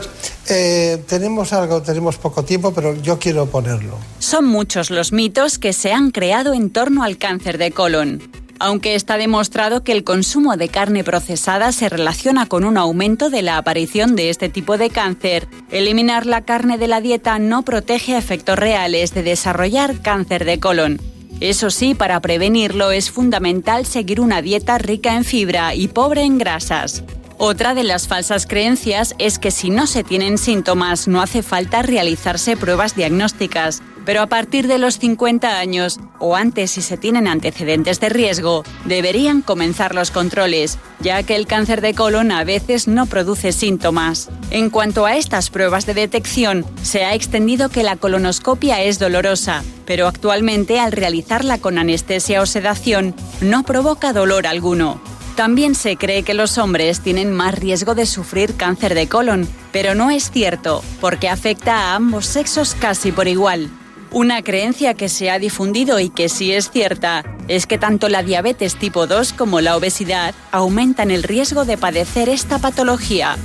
eh, 0.50 1.04
tenemos 1.08 1.54
algo, 1.54 1.82
tenemos 1.82 2.18
poco 2.18 2.44
tiempo, 2.44 2.74
pero 2.74 2.96
yo 2.96 3.20
quiero 3.20 3.46
ponerlo. 3.46 3.98
Son 4.20 4.46
muchos 4.46 4.90
los 4.90 5.12
mitos 5.12 5.60
que 5.60 5.74
se 5.74 5.94
han 5.94 6.12
creado 6.12 6.54
en 6.54 6.70
torno 6.70 7.04
al 7.04 7.18
cáncer 7.18 7.58
de 7.58 7.72
colon. 7.72 8.22
Aunque 8.62 8.96
está 8.96 9.18
demostrado 9.18 9.84
que 9.86 9.94
el 9.94 10.04
consumo 10.04 10.58
de 10.58 10.68
carne 10.68 11.06
procesada 11.06 11.72
se 11.72 11.88
relaciona 11.88 12.46
con 12.46 12.66
un 12.66 12.78
aumento 12.78 13.30
de 13.30 13.42
la 13.42 13.58
aparición 13.58 14.18
de 14.18 14.30
este 14.30 14.50
tipo 14.50 14.78
de 14.78 14.90
cáncer, 14.90 15.48
eliminar 15.72 16.26
la 16.26 16.42
carne 16.42 16.78
de 16.78 16.90
la 16.90 17.00
dieta 17.00 17.40
no 17.40 17.64
protege 17.64 18.16
a 18.16 18.18
efectos 18.18 18.60
reales 18.60 19.14
de 19.14 19.24
desarrollar 19.24 20.02
cáncer 20.02 20.44
de 20.44 20.60
colon. 20.60 21.00
Eso 21.40 21.70
sí, 21.70 21.96
para 21.96 22.20
prevenirlo 22.20 22.92
es 22.92 23.12
fundamental 23.12 23.86
seguir 23.86 24.20
una 24.20 24.42
dieta 24.42 24.78
rica 24.78 25.16
en 25.16 25.24
fibra 25.24 25.74
y 25.74 25.88
pobre 25.88 26.24
en 26.24 26.38
grasas. 26.38 27.04
Otra 27.42 27.74
de 27.74 27.86
las 27.86 28.10
falsas 28.10 28.46
creencias 28.46 29.16
es 29.18 29.40
que 29.40 29.50
si 29.50 29.70
no 29.70 29.88
se 29.88 30.04
tienen 30.04 30.38
síntomas 30.38 31.08
no 31.08 31.22
hace 31.22 31.42
falta 31.42 31.82
realizarse 31.82 32.58
pruebas 32.58 32.98
diagnósticas, 32.98 33.82
pero 34.04 34.22
a 34.22 34.28
partir 34.28 34.68
de 34.68 34.78
los 34.78 35.00
50 35.00 35.58
años 35.58 36.02
o 36.20 36.36
antes 36.36 36.72
si 36.72 36.82
se 36.82 36.98
tienen 36.98 37.30
antecedentes 37.30 38.02
de 38.02 38.10
riesgo, 38.10 38.66
deberían 38.84 39.42
comenzar 39.42 39.96
los 39.96 40.12
controles, 40.12 40.80
ya 41.00 41.24
que 41.24 41.38
el 41.38 41.48
cáncer 41.48 41.80
de 41.80 41.94
colon 41.94 42.34
a 42.34 42.44
veces 42.44 42.90
no 42.90 43.06
produce 43.06 43.54
síntomas. 43.54 44.28
En 44.52 44.70
cuanto 44.70 45.06
a 45.06 45.16
estas 45.16 45.50
pruebas 45.50 45.86
de 45.86 45.94
detección, 45.94 46.66
se 46.84 47.06
ha 47.06 47.14
extendido 47.14 47.70
que 47.70 47.84
la 47.84 47.96
colonoscopia 47.96 48.82
es 48.82 49.00
dolorosa, 49.00 49.64
pero 49.86 50.08
actualmente 50.08 50.78
al 50.82 50.92
realizarla 50.92 51.58
con 51.58 51.78
anestesia 51.78 52.42
o 52.42 52.46
sedación 52.46 53.16
no 53.40 53.64
provoca 53.64 54.12
dolor 54.12 54.46
alguno. 54.46 55.00
También 55.40 55.74
se 55.74 55.96
cree 55.96 56.24
que 56.24 56.34
los 56.34 56.58
hombres 56.58 57.00
tienen 57.00 57.32
más 57.32 57.58
riesgo 57.58 57.96
de 57.96 58.06
sufrir 58.06 58.58
cáncer 58.58 58.94
de 58.94 59.08
colon, 59.08 59.48
pero 59.72 59.96
no 59.96 60.12
es 60.12 60.32
cierto, 60.32 60.84
porque 61.00 61.30
afecta 61.30 61.76
a 61.76 61.96
ambos 61.96 62.26
sexos 62.26 62.76
casi 62.78 63.14
por 63.14 63.30
igual. 63.30 63.70
Una 64.12 64.42
creencia 64.42 64.96
que 64.96 65.08
se 65.08 65.32
ha 65.32 65.40
difundido 65.40 65.98
y 66.02 66.10
que 66.10 66.28
sí 66.28 66.52
es 66.52 66.70
cierta 66.72 67.24
es 67.48 67.68
que 67.68 67.78
tanto 67.78 68.10
la 68.10 68.22
diabetes 68.22 68.76
tipo 68.76 69.08
2 69.08 69.32
como 69.32 69.62
la 69.62 69.78
obesidad 69.78 70.36
aumentan 70.52 71.10
el 71.10 71.24
riesgo 71.24 71.64
de 71.64 71.78
padecer 71.78 72.28
esta 72.28 72.60
patología. 72.60 73.38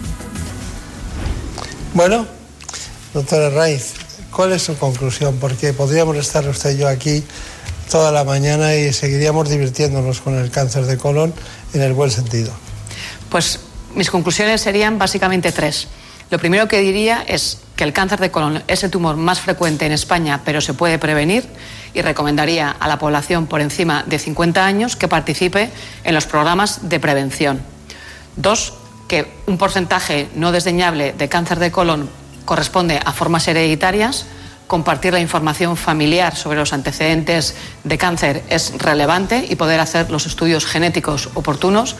Bueno, 1.92 2.26
doctora 3.12 3.50
Raiz, 3.50 3.94
¿cuál 4.32 4.50
es 4.50 4.62
su 4.62 4.76
conclusión? 4.76 5.36
Porque 5.40 5.72
podríamos 5.72 6.16
estar 6.16 6.48
usted 6.48 6.74
y 6.74 6.78
yo 6.78 6.88
aquí 6.88 7.22
toda 7.88 8.10
la 8.10 8.24
mañana 8.24 8.74
y 8.74 8.92
seguiríamos 8.92 9.48
divirtiéndonos 9.48 10.20
con 10.20 10.34
el 10.34 10.50
cáncer 10.50 10.86
de 10.86 10.98
colon 10.98 11.32
en 11.74 11.82
el 11.82 11.92
buen 11.92 12.10
sentido. 12.10 12.52
Pues 13.28 13.60
mis 13.94 14.10
conclusiones 14.10 14.60
serían 14.60 14.98
básicamente 14.98 15.52
tres. 15.52 15.88
Lo 16.30 16.38
primero 16.38 16.66
que 16.68 16.80
diría 16.80 17.24
es 17.26 17.58
que 17.76 17.84
el 17.84 17.92
cáncer 17.92 18.18
de 18.20 18.30
colon 18.30 18.62
es 18.66 18.82
el 18.82 18.90
tumor 18.90 19.16
más 19.16 19.40
frecuente 19.40 19.84
en 19.86 19.92
España, 19.92 20.40
pero 20.44 20.60
se 20.60 20.74
puede 20.74 20.98
prevenir 20.98 21.44
y 21.92 22.02
recomendaría 22.02 22.70
a 22.70 22.88
la 22.88 22.98
población 22.98 23.46
por 23.46 23.60
encima 23.60 24.04
de 24.06 24.18
50 24.18 24.64
años 24.64 24.96
que 24.96 25.08
participe 25.08 25.70
en 26.02 26.14
los 26.14 26.26
programas 26.26 26.88
de 26.88 26.98
prevención. 26.98 27.60
Dos, 28.36 28.74
que 29.06 29.30
un 29.46 29.58
porcentaje 29.58 30.28
no 30.34 30.50
desdeñable 30.50 31.12
de 31.12 31.28
cáncer 31.28 31.58
de 31.58 31.70
colon 31.70 32.08
corresponde 32.44 33.00
a 33.04 33.12
formas 33.12 33.46
hereditarias. 33.48 34.26
Compartir 34.66 35.12
la 35.12 35.20
información 35.20 35.76
familiar 35.76 36.34
sobre 36.36 36.58
los 36.58 36.72
antecedentes 36.72 37.54
de 37.84 37.98
cáncer 37.98 38.42
es 38.48 38.72
relevante 38.78 39.46
y 39.48 39.56
poder 39.56 39.80
hacer 39.80 40.10
los 40.10 40.26
estudios 40.26 40.64
genéticos 40.64 41.28
oportunos. 41.34 41.96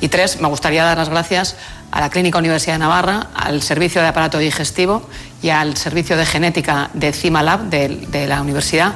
Y 0.00 0.08
tres, 0.08 0.40
me 0.40 0.48
gustaría 0.48 0.84
dar 0.84 0.98
las 0.98 1.08
gracias 1.08 1.56
a 1.90 2.00
la 2.00 2.10
Clínica 2.10 2.38
Universidad 2.38 2.74
de 2.74 2.80
Navarra, 2.80 3.28
al 3.34 3.62
Servicio 3.62 4.02
de 4.02 4.08
Aparato 4.08 4.38
Digestivo 4.38 5.08
y 5.42 5.48
al 5.48 5.76
Servicio 5.76 6.16
de 6.16 6.26
Genética 6.26 6.90
de 6.94 7.12
CIMALAB 7.12 7.70
de, 7.70 7.88
de 8.08 8.26
la 8.26 8.40
universidad, 8.40 8.92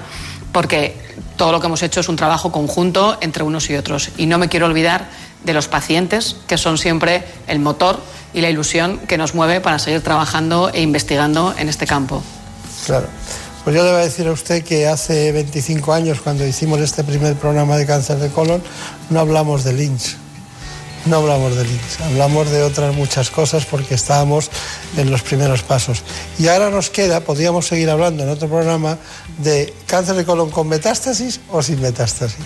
porque 0.52 0.96
todo 1.36 1.52
lo 1.52 1.60
que 1.60 1.66
hemos 1.66 1.82
hecho 1.82 2.00
es 2.00 2.08
un 2.08 2.16
trabajo 2.16 2.52
conjunto 2.52 3.18
entre 3.20 3.42
unos 3.42 3.70
y 3.70 3.76
otros. 3.76 4.10
Y 4.18 4.26
no 4.26 4.38
me 4.38 4.48
quiero 4.48 4.66
olvidar 4.66 5.08
de 5.42 5.54
los 5.54 5.68
pacientes, 5.68 6.36
que 6.46 6.58
son 6.58 6.78
siempre 6.78 7.24
el 7.46 7.58
motor 7.58 8.00
y 8.34 8.40
la 8.40 8.50
ilusión 8.50 8.98
que 8.98 9.18
nos 9.18 9.34
mueve 9.34 9.60
para 9.60 9.78
seguir 9.78 10.02
trabajando 10.02 10.70
e 10.70 10.82
investigando 10.82 11.54
en 11.58 11.68
este 11.68 11.86
campo. 11.86 12.22
Claro. 12.86 13.06
Pues 13.64 13.76
yo 13.76 13.82
le 13.84 13.90
voy 13.92 14.00
a 14.00 14.04
decir 14.04 14.26
a 14.26 14.32
usted 14.32 14.64
que 14.64 14.86
hace 14.88 15.32
25 15.32 15.92
años, 15.92 16.20
cuando 16.22 16.46
hicimos 16.46 16.80
este 16.80 17.04
primer 17.04 17.34
programa 17.36 17.76
de 17.76 17.84
cáncer 17.86 18.16
de 18.18 18.28
colon, 18.30 18.62
no 19.10 19.20
hablamos 19.20 19.64
de 19.64 19.72
Lynch. 19.74 20.16
no 21.06 21.16
hablamos 21.16 21.56
del 21.56 21.66
IX, 21.66 22.00
hablamos 22.02 22.50
de 22.50 22.62
otras 22.62 22.94
muchas 22.94 23.30
cosas 23.30 23.64
porque 23.64 23.94
estábamos 23.94 24.50
en 24.98 25.10
los 25.10 25.22
primeros 25.22 25.62
pasos. 25.62 26.02
Y 26.38 26.48
ahora 26.48 26.68
nos 26.68 26.90
queda, 26.90 27.20
podríamos 27.20 27.66
seguir 27.66 27.88
hablando 27.88 28.22
en 28.22 28.28
otro 28.28 28.48
programa, 28.48 28.98
de 29.38 29.72
cáncer 29.86 30.14
de 30.16 30.24
colon 30.26 30.50
con 30.50 30.68
metástasis 30.68 31.40
o 31.50 31.62
sin 31.62 31.80
metástasis. 31.80 32.36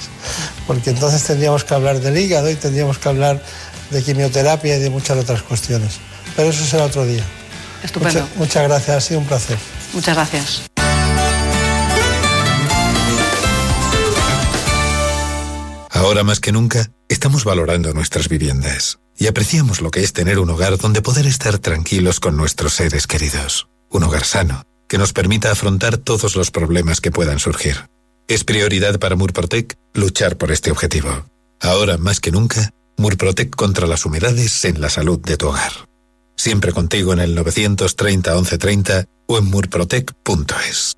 Porque 0.69 0.90
entonces 0.90 1.24
tendríamos 1.24 1.65
que 1.65 1.74
hablar 1.74 1.98
del 2.01 2.16
hígado 2.16 2.48
y 2.48 2.55
tendríamos 2.55 2.98
que 2.98 3.09
hablar 3.09 3.43
de 3.90 4.02
quimioterapia 4.05 4.77
y 4.77 4.81
de 4.81 4.90
muchas 4.90 5.19
otras 5.19 5.43
cuestiones. 5.43 5.94
Pero 6.36 6.51
eso 6.51 6.65
será 6.65 6.85
otro 6.85 7.05
día. 7.05 7.24
Estupendo. 7.82 8.20
Mucha- 8.20 8.35
muchas 8.36 8.62
gracias, 8.69 8.97
ha 8.97 9.01
sido 9.01 9.19
un 9.20 9.27
placer. 9.27 9.59
Muchas 9.95 10.16
gracias. 10.16 10.71
Ahora 15.91 16.25
más 16.25 16.41
que 16.41 16.53
nunca, 16.53 16.91
estamos 17.09 17.45
valorando 17.45 17.95
nuestras 17.95 18.29
viviendas 18.29 18.99
y 19.16 19.29
apreciamos 19.29 19.81
lo 19.81 19.91
que 19.91 20.03
es 20.03 20.12
tener 20.12 20.39
un 20.41 20.51
hogar 20.51 20.77
donde 20.77 21.01
poder 21.01 21.27
estar 21.27 21.59
tranquilos 21.59 22.19
con 22.19 22.37
nuestros 22.37 22.75
seres 22.75 23.07
queridos. 23.07 23.69
Un 23.91 24.03
hogar 24.03 24.25
sano, 24.25 24.65
que 24.89 24.99
nos 24.99 25.12
permita 25.12 25.53
afrontar 25.53 25.97
todos 25.97 26.35
los 26.35 26.51
problemas 26.51 27.01
que 27.01 27.12
puedan 27.12 27.39
surgir. 27.39 27.89
Es 28.27 28.43
prioridad 28.43 28.99
para 28.99 29.16
Murprotec 29.16 29.77
luchar 29.95 30.37
por 30.37 30.51
este 30.51 30.73
objetivo. 30.73 31.27
Ahora 31.61 31.97
más 31.97 32.21
que 32.21 32.33
nunca, 32.33 32.73
Murprotec 32.97 33.55
contra 33.55 33.87
las 33.87 34.05
humedades 34.05 34.65
en 34.65 34.81
la 34.81 34.91
salud 34.91 35.21
de 35.21 35.37
tu 35.37 35.49
hogar. 35.49 35.94
Siempre 36.36 36.73
contigo 36.73 37.12
en 37.12 37.20
el 37.20 37.35
930 37.35 38.35
1130 38.35 39.05
o 39.27 39.39
en 39.39 39.44
murprotec.es. 39.47 40.97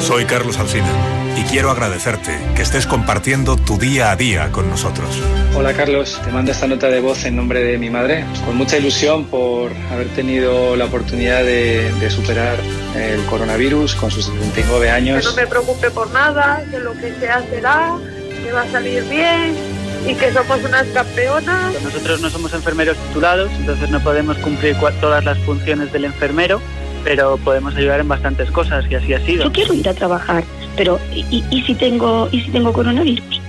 Soy 0.00 0.26
Carlos 0.26 0.58
Alsina 0.58 1.21
y 1.21 1.21
quiero 1.52 1.70
agradecerte 1.70 2.32
que 2.56 2.62
estés 2.62 2.86
compartiendo 2.86 3.58
tu 3.58 3.76
día 3.76 4.10
a 4.10 4.16
día 4.16 4.50
con 4.50 4.70
nosotros. 4.70 5.22
Hola 5.54 5.74
Carlos, 5.74 6.18
te 6.24 6.32
mando 6.32 6.50
esta 6.50 6.66
nota 6.66 6.88
de 6.88 6.98
voz 7.00 7.26
en 7.26 7.36
nombre 7.36 7.62
de 7.62 7.76
mi 7.76 7.90
madre, 7.90 8.24
con 8.46 8.56
mucha 8.56 8.78
ilusión 8.78 9.26
por 9.26 9.70
haber 9.92 10.08
tenido 10.14 10.76
la 10.76 10.86
oportunidad 10.86 11.44
de, 11.44 11.92
de 11.92 12.10
superar 12.10 12.56
el 12.96 13.22
coronavirus 13.26 13.94
con 13.96 14.10
sus 14.10 14.24
79 14.24 14.86
Que 14.86 14.90
años. 14.90 15.24
no 15.26 15.34
me 15.34 15.46
preocupe 15.46 15.90
por 15.90 16.10
nada, 16.12 16.64
que 16.70 16.78
lo 16.78 16.94
que 16.94 17.12
sea 17.20 17.44
será, 17.50 17.96
que 18.42 18.50
va 18.50 18.62
a 18.62 18.70
salir 18.72 19.04
bien 19.10 19.54
y 20.08 20.14
que 20.14 20.32
somos 20.32 20.58
unas 20.64 20.86
campeonas. 20.86 21.74
Nosotros 21.84 22.22
no 22.22 22.30
somos 22.30 22.54
enfermeros 22.54 22.96
titulados, 23.08 23.50
entonces 23.58 23.90
no 23.90 24.00
podemos 24.00 24.38
cumplir 24.38 24.74
todas 25.02 25.22
las 25.22 25.36
funciones 25.40 25.92
del 25.92 26.06
enfermero, 26.06 26.62
pero 27.04 27.36
podemos 27.36 27.76
ayudar 27.76 28.00
en 28.00 28.08
bastantes 28.08 28.50
cosas 28.50 28.86
y 28.90 28.94
así 28.94 29.12
ha 29.12 29.20
sido. 29.20 29.44
Yo 29.44 29.52
quiero 29.52 29.74
ir 29.74 29.86
a 29.90 29.92
trabajar, 29.92 30.44
pero 30.76 30.98
¿y, 31.14 31.44
y 31.50 31.62
si 31.62 31.74
tengo 31.74 32.28
y 32.30 32.40
si 32.40 32.50
tengo 32.50 32.72
coronavirus? 32.72 33.42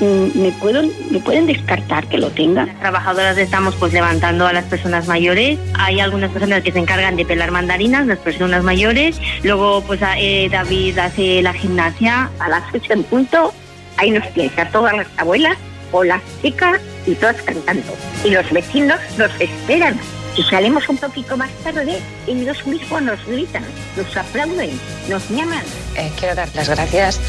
Mm, 0.00 0.40
¿Me, 0.40 0.52
puedo, 0.52 0.82
¿Me 1.10 1.20
pueden 1.20 1.46
descartar 1.46 2.06
que 2.06 2.16
lo 2.16 2.30
tenga? 2.30 2.64
Las 2.64 2.80
trabajadoras 2.80 3.36
estamos 3.36 3.74
pues 3.76 3.92
levantando 3.92 4.46
a 4.46 4.52
las 4.52 4.64
personas 4.64 5.06
mayores. 5.06 5.58
Hay 5.74 6.00
algunas 6.00 6.30
personas 6.30 6.62
que 6.62 6.72
se 6.72 6.78
encargan 6.78 7.16
de 7.16 7.26
pelar 7.26 7.50
mandarinas, 7.50 8.06
las 8.06 8.18
personas 8.18 8.64
mayores. 8.64 9.20
Luego 9.42 9.82
pues 9.82 10.00
eh, 10.16 10.48
David 10.50 10.98
hace 10.98 11.42
la 11.42 11.52
gimnasia. 11.52 12.30
A 12.38 12.48
las 12.48 12.62
ocho 12.72 12.94
en 12.94 13.02
punto, 13.04 13.52
ahí 13.98 14.10
nos 14.10 14.26
tienes 14.32 14.58
a 14.58 14.66
todas 14.70 14.96
las 14.96 15.06
abuelas 15.18 15.58
o 15.92 16.02
las 16.02 16.22
chicas 16.40 16.80
y 17.06 17.14
todas 17.14 17.36
cantando. 17.42 17.92
Y 18.24 18.30
los 18.30 18.50
vecinos 18.50 18.98
nos 19.18 19.30
esperan. 19.38 19.98
Si 20.34 20.42
salimos 20.44 20.88
un 20.88 20.96
poquito 20.96 21.36
más 21.36 21.50
tarde, 21.64 22.00
ellos 22.26 22.66
mismos 22.66 23.02
nos 23.02 23.24
gritan, 23.26 23.64
nos 23.96 24.16
aplauden, 24.16 24.78
nos 25.08 25.28
llaman. 25.28 25.62
Eh, 25.96 26.10
quiero 26.18 26.34
dar 26.34 26.48
las 26.54 26.68
gracias 26.68 27.20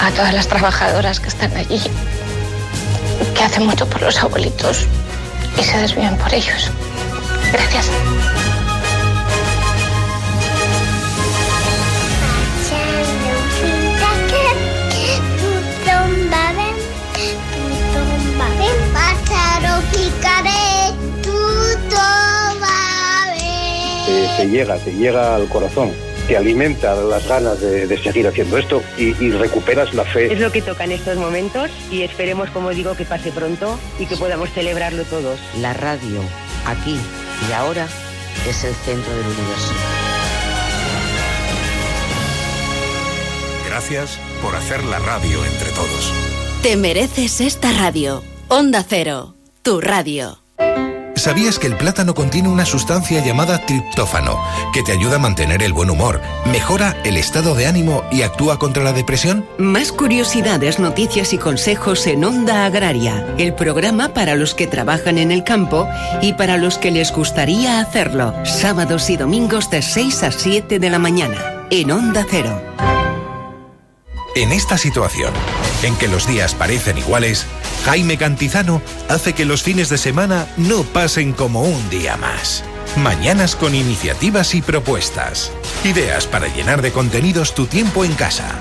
a 0.00 0.10
todas 0.10 0.34
las 0.34 0.48
trabajadoras 0.48 1.20
que 1.20 1.28
están 1.28 1.54
allí, 1.56 1.80
que 3.34 3.44
hacen 3.44 3.66
mucho 3.66 3.88
por 3.88 4.02
los 4.02 4.22
abuelitos 4.22 4.86
y 5.58 5.62
se 5.62 5.78
desvían 5.78 6.16
por 6.16 6.32
ellos. 6.32 6.70
Gracias. 7.52 7.90
Te, 24.36 24.48
llega, 24.48 24.76
te 24.78 24.92
llega 24.92 25.34
al 25.34 25.48
corazón, 25.48 25.92
te 26.28 26.36
alimenta 26.36 26.94
las 26.94 27.26
ganas 27.26 27.60
de, 27.60 27.86
de 27.86 28.02
seguir 28.02 28.26
haciendo 28.26 28.58
esto 28.58 28.82
y, 28.96 29.16
y 29.22 29.30
recuperas 29.30 29.94
la 29.94 30.04
fe. 30.04 30.32
Es 30.32 30.40
lo 30.40 30.52
que 30.52 30.62
toca 30.62 30.84
en 30.84 30.92
estos 30.92 31.16
momentos 31.16 31.70
y 31.90 32.02
esperemos, 32.02 32.50
como 32.50 32.70
digo, 32.70 32.94
que 32.96 33.04
pase 33.04 33.32
pronto 33.32 33.78
y 33.98 34.06
que 34.06 34.16
podamos 34.16 34.50
celebrarlo 34.50 35.04
todos. 35.04 35.38
La 35.60 35.72
radio, 35.72 36.20
aquí 36.66 36.98
y 37.48 37.52
ahora, 37.52 37.86
es 38.48 38.64
el 38.64 38.74
centro 38.74 39.12
del 39.12 39.26
universo. 39.26 39.72
Gracias 43.68 44.18
por 44.42 44.56
hacer 44.56 44.84
la 44.84 44.98
radio 44.98 45.44
entre 45.44 45.70
todos. 45.70 46.12
Te 46.62 46.76
mereces 46.76 47.40
esta 47.40 47.72
radio. 47.72 48.22
Onda 48.48 48.84
Cero, 48.88 49.34
tu 49.62 49.80
radio. 49.80 50.38
¿Sabías 51.16 51.58
que 51.58 51.66
el 51.66 51.76
plátano 51.76 52.14
contiene 52.14 52.50
una 52.50 52.66
sustancia 52.66 53.24
llamada 53.24 53.64
triptófano 53.64 54.38
que 54.74 54.82
te 54.82 54.92
ayuda 54.92 55.16
a 55.16 55.18
mantener 55.18 55.62
el 55.62 55.72
buen 55.72 55.88
humor, 55.88 56.20
mejora 56.44 56.94
el 57.04 57.16
estado 57.16 57.54
de 57.54 57.66
ánimo 57.66 58.04
y 58.12 58.20
actúa 58.20 58.58
contra 58.58 58.84
la 58.84 58.92
depresión? 58.92 59.48
Más 59.56 59.92
curiosidades, 59.92 60.78
noticias 60.78 61.32
y 61.32 61.38
consejos 61.38 62.06
en 62.06 62.22
Onda 62.22 62.66
Agraria, 62.66 63.26
el 63.38 63.54
programa 63.54 64.10
para 64.10 64.34
los 64.34 64.54
que 64.54 64.66
trabajan 64.66 65.16
en 65.16 65.32
el 65.32 65.42
campo 65.42 65.88
y 66.20 66.34
para 66.34 66.58
los 66.58 66.76
que 66.76 66.90
les 66.90 67.10
gustaría 67.12 67.80
hacerlo, 67.80 68.34
sábados 68.44 69.08
y 69.08 69.16
domingos 69.16 69.70
de 69.70 69.80
6 69.80 70.22
a 70.22 70.30
7 70.30 70.78
de 70.78 70.90
la 70.90 70.98
mañana, 70.98 71.66
en 71.70 71.92
Onda 71.92 72.26
Cero. 72.28 72.60
En 74.34 74.52
esta 74.52 74.76
situación, 74.76 75.32
en 75.82 75.96
que 75.96 76.08
los 76.08 76.28
días 76.28 76.54
parecen 76.54 76.98
iguales, 76.98 77.46
Jaime 77.86 78.18
Cantizano 78.18 78.82
hace 79.08 79.32
que 79.32 79.44
los 79.44 79.62
fines 79.62 79.88
de 79.88 79.96
semana 79.96 80.48
no 80.56 80.82
pasen 80.82 81.32
como 81.32 81.62
un 81.62 81.88
día 81.88 82.16
más. 82.16 82.64
Mañanas 82.96 83.54
con 83.54 83.76
iniciativas 83.76 84.56
y 84.56 84.60
propuestas. 84.60 85.52
Ideas 85.84 86.26
para 86.26 86.48
llenar 86.48 86.82
de 86.82 86.90
contenidos 86.90 87.54
tu 87.54 87.66
tiempo 87.66 88.04
en 88.04 88.14
casa. 88.14 88.58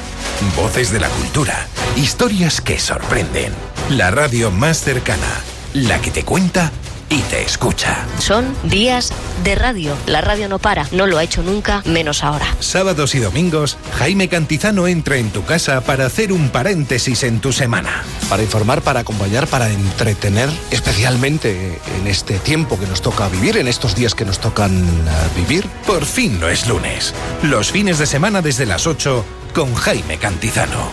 Voces 0.55 0.91
de 0.91 0.99
la 0.99 1.09
cultura. 1.09 1.67
Historias 1.95 2.61
que 2.61 2.77
sorprenden. 2.77 3.51
La 3.89 4.11
radio 4.11 4.51
más 4.51 4.81
cercana. 4.81 5.41
La 5.73 5.99
que 6.01 6.11
te 6.11 6.23
cuenta 6.23 6.71
y 7.09 7.19
te 7.21 7.41
escucha. 7.41 8.05
Son 8.19 8.45
días 8.63 9.11
de 9.43 9.55
radio. 9.55 9.95
La 10.05 10.21
radio 10.21 10.47
no 10.47 10.59
para, 10.59 10.87
no 10.91 11.07
lo 11.07 11.17
ha 11.17 11.23
hecho 11.23 11.43
nunca, 11.43 11.81
menos 11.85 12.23
ahora. 12.23 12.45
Sábados 12.59 13.15
y 13.15 13.19
domingos, 13.19 13.77
Jaime 13.97 14.27
Cantizano 14.27 14.87
entra 14.87 15.17
en 15.17 15.31
tu 15.31 15.43
casa 15.43 15.81
para 15.81 16.05
hacer 16.05 16.31
un 16.31 16.49
paréntesis 16.49 17.23
en 17.23 17.39
tu 17.39 17.51
semana. 17.51 18.03
Para 18.29 18.43
informar, 18.43 18.81
para 18.81 19.01
acompañar, 19.01 19.47
para 19.47 19.69
entretener, 19.69 20.49
especialmente 20.71 21.79
en 21.99 22.07
este 22.07 22.39
tiempo 22.39 22.79
que 22.79 22.87
nos 22.87 23.01
toca 23.01 23.27
vivir, 23.29 23.57
en 23.57 23.67
estos 23.67 23.95
días 23.95 24.15
que 24.15 24.25
nos 24.25 24.39
tocan 24.39 24.83
eh, 24.83 25.11
vivir. 25.35 25.67
Por 25.85 26.05
fin 26.05 26.39
no 26.39 26.47
es 26.47 26.67
lunes. 26.67 27.13
Los 27.43 27.71
fines 27.71 27.99
de 27.99 28.05
semana 28.05 28.41
desde 28.41 28.65
las 28.65 28.87
8 28.87 29.25
con 29.53 29.73
Jaime 29.75 30.17
Cantizano. 30.17 30.89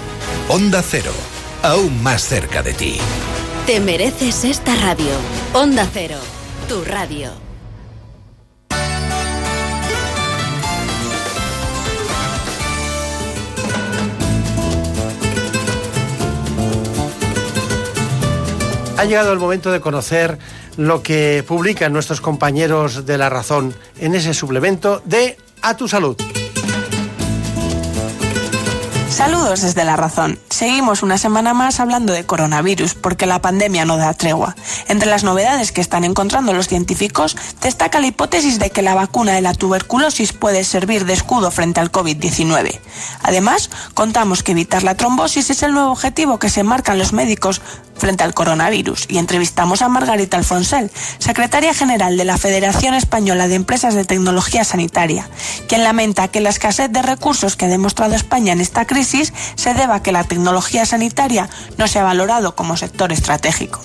Onda 0.49 0.83
Cero, 0.83 1.13
aún 1.63 2.03
más 2.03 2.23
cerca 2.23 2.63
de 2.63 2.75
ti. 2.75 2.99
Te 3.67 3.79
mereces 3.79 4.45
esta 4.45 4.75
radio. 4.75 5.07
Onda 5.55 5.89
Cero, 5.93 6.17
tu 6.69 6.83
radio. 6.83 7.31
Ha 18.99 19.05
llegado 19.05 19.33
el 19.33 19.39
momento 19.39 19.71
de 19.71 19.81
conocer 19.81 20.39
lo 20.77 21.05
que 21.05 21.45
publican 21.47 21.93
nuestros 21.93 22.21
compañeros 22.21 23.07
de 23.07 23.17
La 23.17 23.29
Razón 23.29 23.75
en 24.01 24.17
ese 24.17 24.35
suplemento 24.35 25.01
de 25.05 25.37
A 25.63 25.77
tu 25.77 25.87
Salud. 25.87 26.17
Saludos 29.13 29.61
desde 29.61 29.85
La 29.85 29.95
Razón. 29.95 30.39
Seguimos 30.49 31.03
una 31.03 31.19
semana 31.19 31.53
más 31.53 31.81
hablando 31.81 32.15
de 32.15 32.25
coronavirus 32.25 32.95
porque 32.95 33.27
la 33.27 33.43
pandemia 33.43 33.85
no 33.85 33.99
da 33.99 34.15
tregua. 34.15 34.57
Entre 34.89 35.11
las 35.11 35.23
novedades 35.23 35.71
que 35.71 35.83
están 35.83 36.05
encontrando 36.05 36.55
los 36.55 36.67
científicos 36.67 37.37
destaca 37.61 38.01
la 38.01 38.07
hipótesis 38.07 38.59
de 38.59 38.71
que 38.71 38.81
la 38.81 38.95
vacuna 38.95 39.33
de 39.33 39.43
la 39.43 39.53
tuberculosis 39.53 40.33
puede 40.33 40.65
servir 40.65 41.05
de 41.05 41.13
escudo 41.13 41.51
frente 41.51 41.81
al 41.81 41.93
COVID-19. 41.93 42.81
Además, 43.23 43.69
contamos 43.93 44.43
que 44.43 44.53
evitar 44.53 44.83
la 44.83 44.95
trombosis 44.95 45.51
es 45.51 45.63
el 45.63 45.75
nuevo 45.75 45.93
objetivo 45.93 46.39
que 46.39 46.49
se 46.49 46.63
marcan 46.63 46.99
los 46.99 47.13
médicos 47.13 47.61
frente 47.95 48.25
al 48.25 48.33
coronavirus 48.33 49.05
y 49.09 49.19
entrevistamos 49.19 49.83
a 49.83 49.89
Margarita 49.89 50.39
Alfonsel, 50.39 50.91
secretaria 51.19 51.75
general 51.75 52.17
de 52.17 52.25
la 52.25 52.39
Federación 52.39 52.95
Española 52.95 53.47
de 53.47 53.57
Empresas 53.57 53.95
de 53.95 54.07
Tecnología 54.07 54.65
Sanitaria, 54.65 55.29
quien 55.69 55.85
lamenta 55.85 56.29
que 56.29 56.41
la 56.41 56.49
escasez 56.49 56.91
de 56.91 57.03
recursos 57.03 57.55
que 57.55 57.67
ha 57.67 57.69
demostrado 57.69 58.15
España 58.15 58.55
en 58.55 58.61
esta 58.61 58.87
crisis 58.87 59.02
se 59.05 59.75
deba 59.75 59.97
a 59.97 60.03
que 60.03 60.13
la 60.13 60.25
tecnología 60.25 60.87
sanitaria 60.87 61.49
no 61.79 61.89
se 61.89 61.99
ha 61.99 62.05
valorado 62.05 62.55
como 62.55 62.77
sector 62.77 63.13
estratégico. 63.13 63.81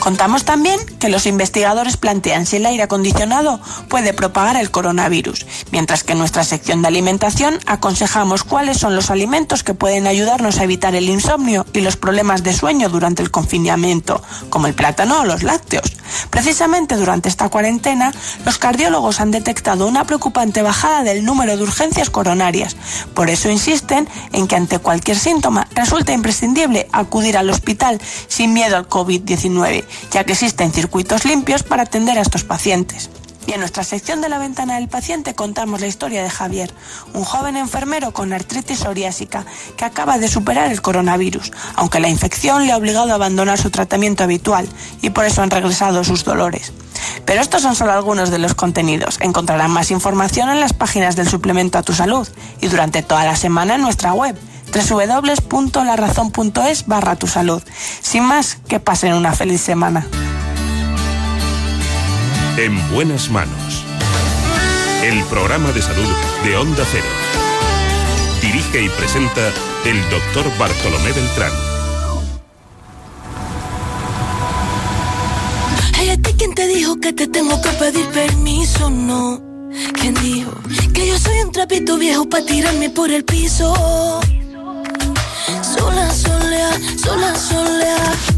Contamos 0.00 0.44
también 0.44 0.78
que 0.98 1.08
los 1.08 1.26
investigadores 1.26 1.96
plantean 1.96 2.46
si 2.46 2.56
el 2.56 2.66
aire 2.66 2.84
acondicionado 2.84 3.60
puede 3.88 4.12
propagar 4.12 4.56
el 4.56 4.70
coronavirus, 4.70 5.46
mientras 5.72 6.04
que 6.04 6.12
en 6.12 6.18
nuestra 6.18 6.44
sección 6.44 6.82
de 6.82 6.88
alimentación 6.88 7.58
aconsejamos 7.66 8.44
cuáles 8.44 8.78
son 8.78 8.94
los 8.96 9.10
alimentos 9.10 9.62
que 9.62 9.74
pueden 9.74 10.06
ayudarnos 10.06 10.58
a 10.58 10.64
evitar 10.64 10.94
el 10.94 11.08
insomnio 11.08 11.66
y 11.72 11.80
los 11.80 11.96
problemas 11.96 12.42
de 12.42 12.52
sueño 12.52 12.88
durante 12.88 13.22
el 13.22 13.30
confinamiento, 13.30 14.22
como 14.50 14.66
el 14.66 14.74
plátano 14.74 15.20
o 15.20 15.24
los 15.24 15.42
lácteos. 15.42 15.92
Precisamente 16.30 16.96
durante 16.96 17.28
esta 17.28 17.48
cuarentena, 17.48 18.12
los 18.44 18.58
cardiólogos 18.58 19.20
han 19.20 19.30
detectado 19.30 19.86
una 19.86 20.04
preocupante 20.04 20.62
bajada 20.62 21.02
del 21.02 21.24
número 21.24 21.56
de 21.56 21.62
urgencias 21.62 22.10
coronarias. 22.10 22.76
Por 23.14 23.30
eso 23.30 23.50
insisten 23.50 24.08
en 24.32 24.46
que 24.46 24.56
ante 24.56 24.78
cualquier 24.78 25.18
síntoma 25.18 25.68
resulta 25.74 26.12
imprescindible 26.12 26.88
acudir 26.92 27.36
al 27.36 27.50
hospital 27.50 28.00
sin 28.28 28.52
miedo 28.52 28.76
al 28.76 28.88
COVID-19, 28.88 29.65
ya 30.12 30.24
que 30.24 30.32
existen 30.32 30.72
circuitos 30.72 31.24
limpios 31.24 31.62
para 31.62 31.82
atender 31.82 32.18
a 32.18 32.22
estos 32.22 32.44
pacientes. 32.44 33.10
Y 33.46 33.52
en 33.52 33.60
nuestra 33.60 33.84
sección 33.84 34.20
de 34.20 34.28
la 34.28 34.38
ventana 34.38 34.74
del 34.74 34.88
paciente 34.88 35.34
contamos 35.34 35.80
la 35.80 35.86
historia 35.86 36.22
de 36.22 36.30
Javier, 36.30 36.72
un 37.14 37.24
joven 37.24 37.56
enfermero 37.56 38.12
con 38.12 38.32
artritis 38.32 38.80
psoriásica 38.80 39.46
que 39.76 39.84
acaba 39.84 40.18
de 40.18 40.28
superar 40.28 40.72
el 40.72 40.82
coronavirus, 40.82 41.52
aunque 41.76 42.00
la 42.00 42.08
infección 42.08 42.66
le 42.66 42.72
ha 42.72 42.76
obligado 42.76 43.12
a 43.12 43.14
abandonar 43.14 43.58
su 43.58 43.70
tratamiento 43.70 44.24
habitual 44.24 44.68
y 45.00 45.10
por 45.10 45.24
eso 45.24 45.42
han 45.42 45.50
regresado 45.50 46.02
sus 46.02 46.24
dolores. 46.24 46.72
Pero 47.24 47.40
estos 47.40 47.62
son 47.62 47.76
solo 47.76 47.92
algunos 47.92 48.30
de 48.30 48.38
los 48.38 48.54
contenidos. 48.54 49.18
Encontrarán 49.20 49.70
más 49.70 49.90
información 49.90 50.48
en 50.48 50.60
las 50.60 50.72
páginas 50.72 51.16
del 51.16 51.28
suplemento 51.28 51.78
a 51.78 51.82
tu 51.82 51.92
salud 51.92 52.26
y 52.60 52.68
durante 52.68 53.02
toda 53.02 53.24
la 53.24 53.36
semana 53.36 53.74
en 53.76 53.82
nuestra 53.82 54.12
web 54.12 54.36
www.larazón.es 54.72 56.86
barra. 56.86 57.16
Sin 58.02 58.24
más, 58.24 58.58
que 58.68 58.80
pasen 58.80 59.14
una 59.14 59.32
feliz 59.32 59.60
semana. 59.60 60.06
En 62.58 62.90
buenas 62.90 63.28
manos. 63.28 63.84
El 65.04 65.22
programa 65.24 65.72
de 65.72 65.82
salud 65.82 66.08
de 66.42 66.56
Onda 66.56 66.84
Cero. 66.90 67.04
Dirige 68.40 68.82
y 68.82 68.88
presenta 68.88 69.52
el 69.84 70.00
doctor 70.08 70.46
Bartolomé 70.58 71.12
Beltrán. 71.12 71.52
Hey, 75.98 76.08
¿a 76.08 76.16
ti 76.16 76.32
quién 76.38 76.54
te 76.54 76.66
dijo 76.66 76.98
que 76.98 77.12
te 77.12 77.28
tengo 77.28 77.60
que 77.60 77.68
pedir 77.72 78.06
permiso? 78.06 78.88
No. 78.88 79.38
¿Quién 80.00 80.14
dijo 80.14 80.52
que 80.94 81.08
yo 81.08 81.18
soy 81.18 81.38
un 81.40 81.52
trapito 81.52 81.98
viejo 81.98 82.26
para 82.26 82.46
tirarme 82.46 82.88
por 82.88 83.10
el 83.10 83.22
piso? 83.22 83.74
Sola, 85.60 86.10
solea, 86.10 86.70
sola, 87.04 87.34
solea. 87.36 88.35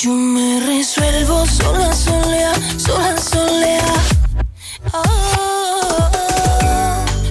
Yo 0.00 0.12
me 0.12 0.60
resuelvo 0.60 1.44
sola, 1.44 1.92
solea, 1.92 2.52
sola, 2.76 3.18
solea. 3.18 3.94
Ah, 4.92 6.10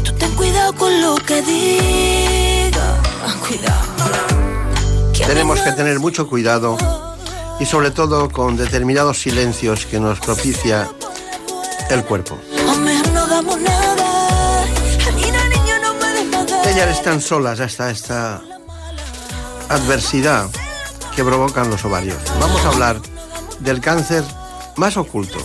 tú 0.03 0.11
ten 0.11 0.35
cuidado 0.35 0.75
con 0.75 1.01
lo 1.01 1.15
que 1.15 1.41
diga. 1.43 3.01
Cuidado. 3.47 4.11
Tenemos 5.13 5.61
que 5.61 5.71
tener 5.71 6.01
mucho 6.01 6.27
cuidado 6.27 6.77
y 7.57 7.65
sobre 7.65 7.91
todo 7.91 8.29
con 8.29 8.57
determinados 8.57 9.21
silencios 9.21 9.85
que 9.85 10.01
nos 10.01 10.19
propicia 10.19 10.89
el 11.89 12.03
cuerpo. 12.03 12.37
Ellas 16.65 16.89
están 16.89 17.21
solas 17.21 17.61
hasta 17.61 17.91
esta 17.91 18.41
adversidad 19.69 20.49
que 21.17 21.23
provocan 21.23 21.71
los 21.71 21.83
ovarios. 21.83 22.19
Vamos 22.39 22.63
a 22.63 22.67
hablar 22.67 23.01
del 23.59 23.81
cáncer 23.81 24.23
más 24.75 24.97
oculto, 24.97 25.39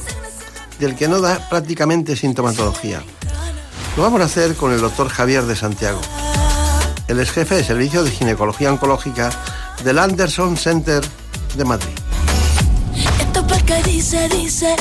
del 0.78 0.94
que 0.94 1.08
no 1.08 1.22
da 1.22 1.48
prácticamente 1.48 2.14
sintomatología. 2.14 3.02
Lo 3.96 4.02
vamos 4.02 4.20
a 4.20 4.24
hacer 4.24 4.54
con 4.54 4.70
el 4.74 4.82
doctor 4.82 5.08
Javier 5.08 5.44
de 5.44 5.56
Santiago. 5.56 5.98
Él 7.08 7.18
es 7.20 7.30
jefe 7.30 7.54
de 7.54 7.64
servicio 7.64 8.04
de 8.04 8.10
ginecología 8.10 8.70
oncológica 8.70 9.30
del 9.82 9.98
Anderson 9.98 10.58
Center 10.58 11.02
de 11.56 11.64
Madrid. 11.64 11.94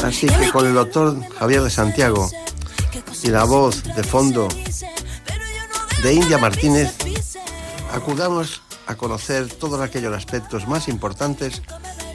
Así 0.03 0.27
que 0.27 0.51
con 0.51 0.67
el 0.67 0.73
doctor 0.73 1.17
Javier 1.39 1.61
de 1.61 1.69
Santiago 1.69 2.29
y 3.23 3.29
la 3.29 3.45
voz 3.45 3.81
de 3.81 4.03
fondo 4.03 4.49
de 6.03 6.13
India 6.13 6.37
Martínez, 6.37 6.93
acudamos 7.93 8.61
a 8.87 8.95
conocer 8.95 9.47
todos 9.47 9.79
aquellos 9.81 10.15
aspectos 10.15 10.67
más 10.67 10.87
importantes 10.87 11.61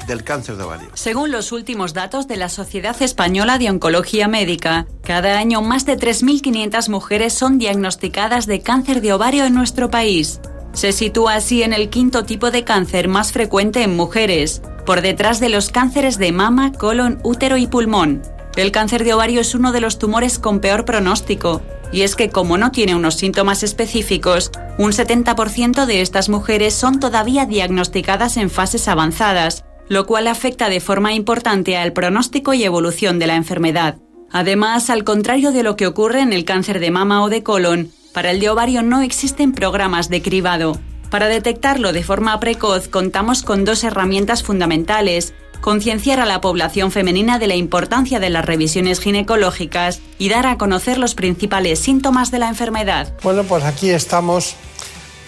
del 0.06 0.24
cáncer 0.24 0.56
de 0.56 0.64
ovario. 0.64 0.90
Según 0.94 1.32
los 1.32 1.52
últimos 1.52 1.92
datos 1.92 2.28
de 2.28 2.36
la 2.36 2.48
Sociedad 2.48 3.00
Española 3.02 3.58
de 3.58 3.70
Oncología 3.70 4.28
Médica, 4.28 4.86
cada 5.02 5.38
año 5.38 5.62
más 5.62 5.84
de 5.84 5.96
3.500 5.96 6.88
mujeres 6.88 7.32
son 7.34 7.58
diagnosticadas 7.58 8.46
de 8.46 8.60
cáncer 8.60 9.00
de 9.00 9.12
ovario 9.12 9.44
en 9.44 9.54
nuestro 9.54 9.90
país. 9.90 10.40
Se 10.72 10.92
sitúa 10.92 11.34
así 11.34 11.62
en 11.62 11.72
el 11.72 11.88
quinto 11.90 12.24
tipo 12.24 12.50
de 12.50 12.64
cáncer 12.64 13.08
más 13.08 13.32
frecuente 13.32 13.82
en 13.82 13.96
mujeres, 13.96 14.62
por 14.84 15.00
detrás 15.00 15.40
de 15.40 15.48
los 15.48 15.70
cánceres 15.70 16.18
de 16.18 16.32
mama, 16.32 16.72
colon, 16.72 17.18
útero 17.24 17.56
y 17.56 17.66
pulmón. 17.66 18.22
El 18.56 18.72
cáncer 18.72 19.04
de 19.04 19.12
ovario 19.12 19.40
es 19.40 19.54
uno 19.54 19.72
de 19.72 19.80
los 19.80 19.98
tumores 19.98 20.38
con 20.38 20.60
peor 20.60 20.84
pronóstico, 20.84 21.62
y 21.92 22.02
es 22.02 22.16
que 22.16 22.30
como 22.30 22.58
no 22.58 22.70
tiene 22.70 22.94
unos 22.94 23.16
síntomas 23.16 23.62
específicos, 23.62 24.50
un 24.78 24.92
70% 24.92 25.86
de 25.86 26.00
estas 26.00 26.28
mujeres 26.28 26.74
son 26.74 27.00
todavía 27.00 27.46
diagnosticadas 27.46 28.36
en 28.36 28.50
fases 28.50 28.88
avanzadas, 28.88 29.64
lo 29.88 30.06
cual 30.06 30.26
afecta 30.26 30.68
de 30.68 30.80
forma 30.80 31.14
importante 31.14 31.76
al 31.76 31.92
pronóstico 31.92 32.54
y 32.54 32.64
evolución 32.64 33.18
de 33.18 33.26
la 33.26 33.36
enfermedad. 33.36 33.96
Además, 34.30 34.90
al 34.90 35.04
contrario 35.04 35.52
de 35.52 35.62
lo 35.62 35.76
que 35.76 35.86
ocurre 35.86 36.20
en 36.20 36.32
el 36.32 36.44
cáncer 36.44 36.80
de 36.80 36.90
mama 36.90 37.22
o 37.22 37.28
de 37.28 37.42
colon, 37.42 37.90
para 38.12 38.30
el 38.30 38.40
de 38.40 38.50
ovario 38.50 38.82
no 38.82 39.02
existen 39.02 39.52
programas 39.52 40.08
de 40.08 40.22
cribado. 40.22 40.80
Para 41.10 41.28
detectarlo 41.28 41.92
de 41.92 42.02
forma 42.02 42.38
precoz 42.40 42.88
contamos 42.88 43.42
con 43.42 43.64
dos 43.64 43.84
herramientas 43.84 44.42
fundamentales, 44.42 45.34
concienciar 45.60 46.20
a 46.20 46.26
la 46.26 46.40
población 46.40 46.92
femenina 46.92 47.38
de 47.38 47.46
la 47.46 47.54
importancia 47.54 48.20
de 48.20 48.30
las 48.30 48.44
revisiones 48.44 49.00
ginecológicas 49.00 50.00
y 50.18 50.28
dar 50.28 50.46
a 50.46 50.58
conocer 50.58 50.98
los 50.98 51.14
principales 51.14 51.78
síntomas 51.78 52.30
de 52.30 52.38
la 52.38 52.48
enfermedad. 52.48 53.12
Bueno, 53.22 53.44
pues 53.44 53.64
aquí 53.64 53.90
estamos 53.90 54.54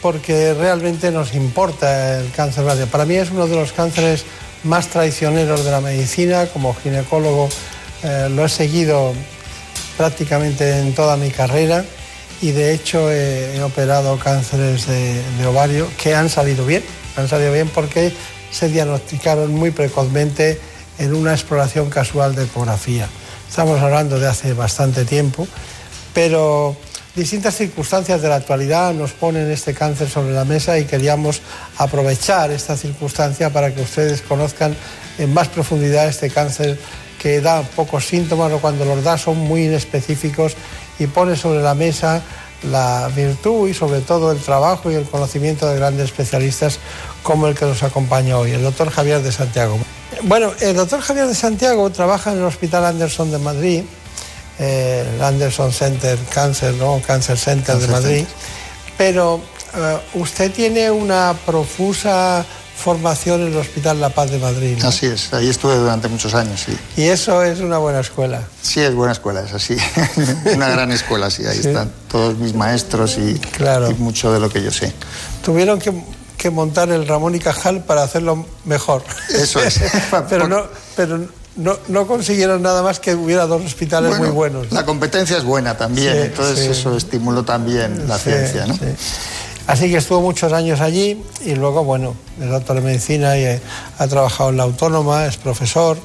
porque 0.03 0.55
realmente 0.55 1.11
nos 1.11 1.35
importa 1.35 2.21
el 2.21 2.31
cáncer 2.33 2.65
ovario. 2.65 2.87
Para 2.87 3.05
mí 3.05 3.15
es 3.17 3.31
uno 3.31 3.47
de 3.47 3.57
los 3.57 3.73
cánceres 3.73 4.25
más 4.65 4.89
traicioneros 4.89 5.65
de 5.65 5.71
la 5.71 5.81
medicina. 5.81 6.47
Como 6.47 6.75
ginecólogo 6.75 7.49
eh, 8.03 8.29
lo 8.31 8.45
he 8.45 8.49
seguido 8.49 9.13
prácticamente 9.97 10.79
en 10.79 10.95
toda 10.95 11.17
mi 11.17 11.31
carrera 11.31 11.85
y 12.41 12.53
de 12.53 12.73
hecho 12.73 13.11
he, 13.11 13.61
operado 13.63 14.17
cánceres 14.19 14.87
de 14.87 15.47
ovario 15.47 15.89
que 16.01 16.15
han 16.15 16.29
salido 16.29 16.65
bien. 16.65 16.85
Han 17.17 17.27
salido 17.27 17.53
bien 17.53 17.69
porque 17.69 18.13
se 18.51 18.69
diagnosticaron 18.69 19.53
muy 19.53 19.71
precozmente 19.71 20.61
en 20.99 21.15
una 21.15 21.33
exploración 21.33 21.91
casual 21.91 22.35
de 22.35 22.45
ecografía. 22.45 23.09
Estamos 23.49 23.81
hablando 23.81 24.19
de 24.19 24.27
hace 24.27 24.53
bastante 24.53 25.05
tiempo, 25.05 25.47
pero 26.13 26.77
distintas 27.15 27.57
circunstancias 27.57 28.21
de 28.21 28.29
la 28.29 28.37
actualidad 28.37 28.93
nos 28.93 29.13
ponen 29.13 29.51
este 29.51 29.75
cáncer 29.75 30.09
sobre 30.09 30.33
la 30.35 30.45
mesa 30.45 30.79
y 30.79 30.85
queríamos 30.85 31.41
aprovechar 31.77 32.51
esta 32.51 32.77
circunstancia 32.77 33.51
para 33.51 33.75
que 33.75 33.83
ustedes 33.83 34.23
conozcan 34.23 34.77
en 35.19 35.33
más 35.33 35.49
profundidad 35.49 36.07
este 36.07 36.31
cáncer 36.31 36.79
que 37.19 37.41
da 37.41 37.63
pocos 37.63 38.07
síntomas 38.07 38.53
o 38.53 38.61
cuando 38.61 38.85
los 38.85 39.03
da 39.03 39.19
son 39.19 39.39
muy 39.39 39.65
inespecíficos 39.65 40.55
y 40.99 41.07
pone 41.07 41.37
sobre 41.37 41.63
la 41.63 41.75
mesa 41.75 42.23
la 42.65 43.09
virtud 43.15 43.69
y 43.69 43.75
sobre 43.75 44.01
todo 44.01 44.33
el 44.33 44.39
trabajo 44.39 44.91
y 44.91 44.95
el 44.95 45.05
conocimiento 45.05 45.69
de 45.69 45.77
grandes 45.77 46.07
especialistas 46.07 46.79
como 47.23 47.47
el 47.47 47.55
que 47.55 47.65
nos 47.65 47.83
acompaña 47.83 48.37
hoy, 48.37 48.53
el 48.53 48.63
doctor 48.63 48.91
Javier 48.91 49.23
de 49.23 49.33
Santiago. 49.33 49.79
Bueno, 50.23 50.53
el 50.61 50.75
doctor 50.75 51.01
Javier 51.01 51.27
de 51.27 51.35
Santiago 51.35 51.91
trabaja 51.91 52.33
en 52.33 52.39
el 52.39 52.45
Hospital 52.45 52.85
Anderson 52.85 53.31
de 53.31 53.39
Madrid, 53.39 53.83
eh, 54.59 55.07
el 55.15 55.23
Anderson 55.23 55.73
Center 55.73 56.19
Cancer, 56.33 56.75
¿no? 56.75 57.01
Cancer 57.07 57.39
Center 57.39 57.75
Cancer 57.75 57.87
de 57.87 57.93
Madrid, 57.93 58.17
Center. 58.17 58.95
pero 58.97 59.41
eh, 59.77 59.99
usted 60.15 60.51
tiene 60.51 60.91
una 60.91 61.37
profusa 61.47 62.45
formación 62.79 63.41
en 63.43 63.49
el 63.49 63.57
Hospital 63.57 64.01
La 64.01 64.11
Paz 64.11 64.31
de 64.31 64.39
Madrid. 64.39 64.79
¿no? 64.81 64.89
Así 64.89 65.07
es, 65.07 65.33
ahí 65.35 65.49
estuve 65.49 65.75
durante 65.77 66.09
muchos 66.09 66.33
años, 66.35 66.65
sí. 66.67 66.77
Y 66.97 67.09
eso 67.09 67.43
es 67.43 67.61
una 67.61 67.79
buena 67.79 68.01
escuela. 68.01 68.43
Sí, 68.63 68.81
es 68.81 68.95
buena 68.95 69.13
escuela, 69.13 69.41
es 69.43 69.53
así. 69.53 69.77
una 70.55 70.69
gran 70.69 70.93
escuela, 70.93 71.31
sí, 71.31 71.45
ahí 71.45 71.61
Sí. 71.61 71.69
están 71.69 71.91
todos 72.11 72.39
mis 72.39 72.55
maestros 72.55 73.19
y, 73.19 73.33
y 73.91 73.95
mucho 73.95 74.33
de 74.33 74.39
lo 74.41 74.49
que 74.49 74.63
yo 74.63 74.71
sé. 74.71 74.93
Tuvieron 75.45 75.79
que, 75.81 75.93
que 76.37 76.51
montar 76.51 76.89
el 76.91 77.07
Ramón 77.09 77.35
y 77.35 77.41
Cajal 77.41 77.83
para 77.85 78.03
hacerlo 78.05 78.47
mejor. 78.65 79.03
Eso 79.29 79.61
es. 79.61 79.81
pero 80.29 80.47
no, 80.47 80.63
pero 80.97 81.19
no, 81.57 81.77
no 81.89 82.07
consiguieron 82.07 82.63
nada 82.63 82.83
más 82.85 83.01
que 83.01 83.17
hubiera 83.17 83.47
dos 83.47 83.65
hospitales 83.65 84.11
Bueno, 84.11 84.27
muy 84.27 84.33
buenos. 84.33 84.71
La 84.71 84.85
competencia 84.85 85.37
es 85.37 85.43
buena 85.43 85.77
también, 85.77 86.13
Sí, 86.15 86.21
entonces 86.27 86.59
sí. 86.61 86.71
eso 86.71 86.97
estimuló 86.97 87.43
también 87.45 88.07
la 88.07 88.17
ciencia, 88.19 88.67
¿no? 88.67 88.79
Sí. 89.77 89.85
Así 89.85 89.91
que 89.91 89.99
estuvo 89.99 90.21
muchos 90.21 90.53
años 90.53 90.81
allí 90.81 91.23
y 91.45 91.55
luego, 91.55 91.85
bueno, 91.85 92.15
es 92.41 92.49
doctor 92.49 92.77
en 92.79 92.85
medicina 92.85 93.37
y 93.39 93.45
eh, 93.45 93.61
ha 93.99 94.07
trabajado 94.07 94.51
en 94.51 94.57
la 94.57 94.63
autónoma, 94.65 95.27
es 95.27 95.37
profesor. 95.37 95.99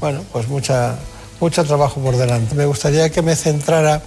Bueno, 0.00 0.24
pues 0.32 0.48
mucha, 0.48 0.96
mucho 1.40 1.64
trabajo 1.64 2.00
por 2.00 2.16
delante. 2.16 2.54
Me 2.54 2.66
gustaría 2.66 3.10
que 3.10 3.20
me 3.22 3.36
centrara, 3.36 4.02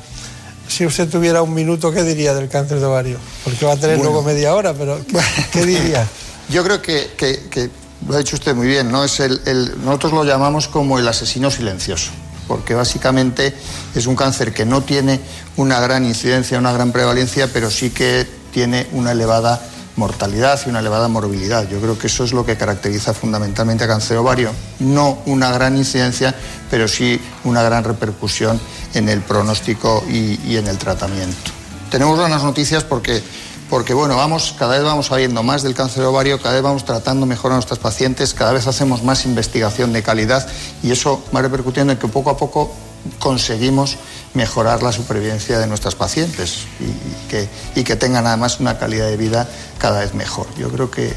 si 0.68 0.86
usted 0.86 1.08
tuviera 1.10 1.42
un 1.42 1.54
minuto, 1.54 1.92
¿qué 1.92 2.04
diría 2.04 2.34
del 2.34 2.50
cáncer 2.50 2.80
de 2.80 2.86
ovario? 2.86 3.18
Porque 3.44 3.66
va 3.66 3.74
a 3.74 3.78
tener 3.78 3.98
Bueno. 3.98 4.12
luego 4.12 4.26
media 4.26 4.56
hora, 4.56 4.74
pero 4.74 5.00
¿qué, 5.06 5.20
qué 5.52 5.66
diría? 5.66 6.08
Yo 6.50 6.64
creo 6.64 6.82
que, 6.82 7.12
que- 7.18 7.48
que 7.50 7.70
lo 8.08 8.16
ha 8.16 8.18
dicho 8.18 8.36
usted 8.36 8.54
muy 8.56 8.68
bien, 8.68 8.92
¿no? 8.92 9.04
Es 9.04 9.20
el, 9.20 9.40
el- 9.46 9.86
nosotros 9.86 10.14
lo 10.14 10.24
llamamos 10.26 10.68
como 10.68 10.98
el 11.00 11.08
asesino 11.08 11.52
silencioso, 11.52 12.12
porque 12.48 12.74
básicamente 12.74 13.54
es 13.96 14.08
un 14.08 14.16
cáncer 14.16 14.54
que 14.54 14.66
no 14.66 14.82
tiene 14.82 15.20
una 15.58 15.80
gran 15.80 16.04
incidencia, 16.06 16.58
una 16.58 16.74
gran 16.74 16.92
prevalencia, 16.92 17.48
pero 17.54 17.70
sí 17.72 17.92
que 17.92 18.26
tiene 18.54 18.88
una 18.94 19.12
elevada 19.12 19.60
mortalidad 19.96 20.60
y 20.66 20.70
una 20.70 20.80
elevada 20.80 21.08
morbilidad. 21.08 21.68
Yo 21.68 21.80
creo 21.80 21.98
que 21.98 22.08
eso 22.08 22.24
es 22.24 22.34
lo 22.34 22.46
que 22.46 22.56
caracteriza 22.56 23.14
fundamentalmente 23.14 23.84
a 23.84 23.88
cáncer 23.88 24.18
ovario. 24.18 24.52
No 24.80 25.20
una 25.26 25.52
gran 25.52 25.78
incidencia, 25.78 26.34
pero 26.70 26.88
sí 26.88 27.20
una 27.44 27.62
gran 27.64 27.84
repercusión 27.84 28.60
en 28.94 29.10
el 29.10 29.22
pronóstico 29.22 30.04
y, 30.10 30.56
en 30.56 30.68
el 30.68 30.78
tratamiento. 30.78 31.52
Tenemos 31.90 32.18
buenas 32.18 32.44
noticias 32.44 32.84
porque 32.84 33.22
porque 33.70 33.96
bueno, 33.96 34.16
vamos, 34.18 34.54
cada 34.60 34.76
vez 34.76 34.84
vamos 34.84 35.08
sabiendo 35.08 35.42
más 35.42 35.64
del 35.64 35.74
cáncer 35.74 36.04
ovario, 36.04 36.40
cada 36.40 36.54
vez 36.54 36.62
vamos 36.62 36.86
tratando 36.86 37.26
mejor 37.26 37.52
a 37.52 37.56
nuestras 37.56 37.80
pacientes, 37.80 38.36
cada 38.36 38.52
vez 38.52 38.68
hacemos 38.68 39.04
más 39.04 39.26
investigación 39.26 39.94
de 39.94 40.04
calidad 40.04 40.48
y 40.84 40.92
eso 40.92 41.24
va 41.36 41.42
repercutiendo 41.42 41.92
en 41.92 41.98
que 41.98 42.08
poco 42.08 42.30
a 42.30 42.38
poco 42.38 42.72
conseguimos 43.18 43.98
mejorar 44.34 44.82
la 44.82 44.92
supervivencia 44.92 45.60
de 45.60 45.68
nuestras 45.68 45.96
pacientes 45.96 46.66
y, 46.80 47.84
que, 47.84 47.96
tengan 47.96 48.26
además 48.26 48.60
una 48.60 48.78
calidad 48.78 49.08
de 49.08 49.18
vida 49.18 49.48
cada 49.78 50.00
vez 50.00 50.14
mejor. 50.14 50.48
Yo 50.58 50.70
creo 50.70 50.90
que, 50.90 51.14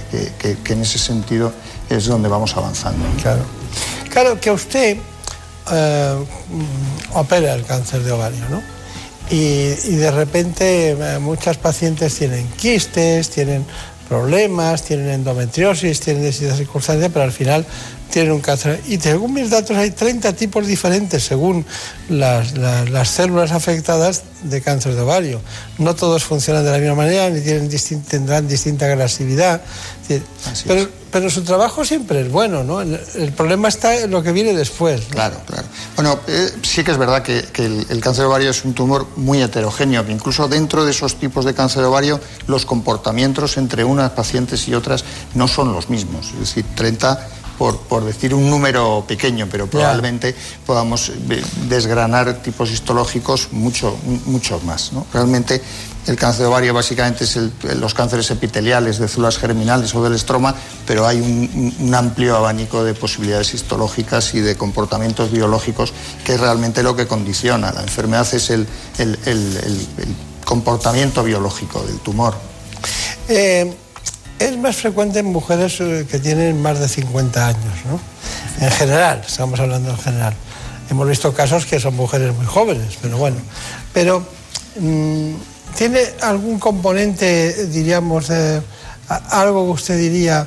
en 0.68 0.80
ese 0.82 0.98
sentido 0.98 1.52
es 1.88 2.06
donde 2.06 2.28
vamos 2.28 2.56
avanzando. 2.56 3.06
Claro. 3.22 3.43
Claro 4.10 4.40
que 4.40 4.51
usted 4.51 4.98
eh, 5.72 6.26
opera 7.12 7.55
el 7.55 7.64
cáncer 7.64 8.02
de 8.02 8.12
ovario, 8.12 8.48
¿no? 8.51 8.62
Y, 9.30 9.74
y 9.84 9.97
de 9.97 10.10
repente 10.10 10.90
eh, 10.90 11.18
muchas 11.18 11.56
pacientes 11.56 12.14
tienen 12.14 12.47
quistes, 12.51 13.30
tienen 13.30 13.66
problemas, 14.09 14.82
tienen 14.82 15.09
endometriosis, 15.09 16.01
tienen 16.01 16.22
distintas 16.22 16.59
circunstancias, 16.59 17.10
pero 17.12 17.24
al 17.24 17.32
final 17.32 17.66
tienen 18.11 18.33
un 18.33 18.41
cáncer. 18.41 18.81
Y 18.87 18.99
según 18.99 19.33
mis 19.35 19.51
datos 19.51 19.77
hay 19.77 19.91
30 19.91 20.33
tipos 20.35 20.66
diferentes 20.66 21.24
según 21.24 21.65
las, 22.09 22.57
las- 22.57 22.89
las 22.89 23.09
células 23.09 23.53
afectadas 23.53 24.23
de 24.43 24.61
cáncer 24.62 24.95
de 24.95 25.01
ovario. 25.03 25.41
No 25.78 25.95
todos 25.95 26.24
funcionan 26.24 26.65
de 26.65 26.70
la 26.70 26.78
misma 26.78 26.95
manera, 26.95 27.28
ni 27.31 27.41
tienen 27.41 27.70
distin- 27.70 28.03
tendrán 28.05 28.47
distinta 28.49 28.87
agresividad. 28.87 29.61
Pero, 30.66 30.89
pero 31.11 31.31
su 31.31 31.43
trabajo 31.43 31.85
siempre 31.85 32.20
es 32.20 32.31
bueno, 32.31 32.62
¿no? 32.62 32.81
El, 32.81 32.99
el 33.16 33.33
problema 33.33 33.66
está 33.69 33.97
en 33.97 34.11
lo 34.12 34.23
que 34.23 34.31
viene 34.31 34.53
después. 34.55 35.01
¿no? 35.09 35.09
Claro, 35.11 35.41
claro. 35.47 35.65
Bueno, 35.97 36.20
eh, 36.28 36.49
sí 36.62 36.85
que 36.85 36.93
es 36.93 36.99
verdad 36.99 37.23
que, 37.23 37.43
que 37.53 37.66
el, 37.66 37.87
el 37.91 38.01
cáncer 38.01 38.23
de 38.23 38.28
ovario 38.28 38.51
es 38.51 38.65
un 38.65 38.73
tumor 38.74 39.07
muy 39.16 39.43
heterogéneo, 39.43 40.07
que 40.07 40.12
incluso 40.12 40.47
dentro 40.47 40.85
de 40.85 40.93
esos 40.93 41.16
tipos 41.16 41.45
de 41.45 41.55
cáncer 41.55 41.83
de 41.83 41.89
ovario 41.89 42.20
los 42.47 42.65
comportamientos 42.66 43.57
entre 43.57 43.83
unas 43.83 44.12
pacientes 44.12 44.69
y 44.69 44.74
otras 44.74 45.05
no 45.35 45.49
son 45.49 45.73
los 45.73 45.91
mismos. 45.91 46.28
Es 46.35 46.39
decir, 46.41 46.65
30 46.77 47.28
por, 47.59 47.78
por 47.78 48.05
decir 48.05 48.35
un 48.35 48.49
número 48.51 49.05
pequeño, 49.07 49.49
pero 49.51 49.66
probablemente 49.66 50.35
podamos 50.66 51.09
eh, 51.11 51.43
desgranar 51.69 52.43
tipos 52.43 52.70
histológicos 52.70 53.49
mucho, 53.53 53.97
mucho 54.27 54.61
más. 54.61 54.93
¿no? 54.93 55.07
Realmente 55.12 55.61
el 56.07 56.16
cáncer 56.16 56.43
de 56.43 56.47
ovario 56.47 56.73
básicamente 56.74 57.24
es 57.24 57.37
el- 57.37 57.53
los 57.81 57.93
cánceres 57.95 58.31
epiteliales 58.31 58.99
de 58.99 59.09
células 59.09 59.39
germinales 59.39 59.95
o 59.95 60.03
del 60.05 60.15
estroma, 60.15 60.55
pero 60.87 61.07
hay 61.07 61.20
un, 61.20 61.74
un 61.81 61.95
amplio 61.95 62.37
abanico 62.37 62.85
de 62.85 62.95
posibilidades 62.95 63.55
histológicas 63.55 64.35
y 64.35 64.41
de 64.41 64.57
comportamientos 64.57 65.33
biológicos 65.33 65.93
que 66.24 66.35
es 66.35 66.41
realmente 66.41 66.83
lo 66.83 66.95
que 66.95 67.07
condiciona. 67.09 67.73
La 67.73 67.83
enfermedad 67.83 68.27
es 68.33 68.51
el, 68.51 68.66
el- 68.99 69.19
el- 69.24 69.57
el- 69.57 69.89
el 69.99 70.16
comportamiento 70.45 71.24
biológico 71.24 71.83
del 71.83 71.99
tumor. 71.99 72.35
Eh, 73.28 73.74
es 74.38 74.56
más 74.58 74.76
frecuente 74.76 75.20
en 75.20 75.26
mujeres 75.26 75.80
eh, 75.80 76.06
que 76.10 76.18
tienen 76.18 76.60
más 76.60 76.78
de 76.78 76.88
50 76.88 77.46
años, 77.46 77.74
¿no? 77.86 78.00
En 78.64 78.70
general, 78.70 79.22
estamos 79.26 79.58
hablando 79.60 79.90
en 79.90 79.98
general. 79.98 80.34
Hemos 80.90 81.08
visto 81.08 81.32
casos 81.32 81.66
que 81.66 81.80
son 81.80 81.96
mujeres 81.96 82.34
muy 82.34 82.46
jóvenes, 82.46 82.98
pero 83.00 83.18
bueno. 83.18 83.36
Pero, 83.92 84.26
mm, 84.78 85.32
¿tiene 85.76 86.00
algún 86.20 86.58
componente, 86.58 87.66
diríamos, 87.66 88.30
algo 89.30 89.66
que 89.66 89.72
usted 89.72 89.98
diría, 89.98 90.46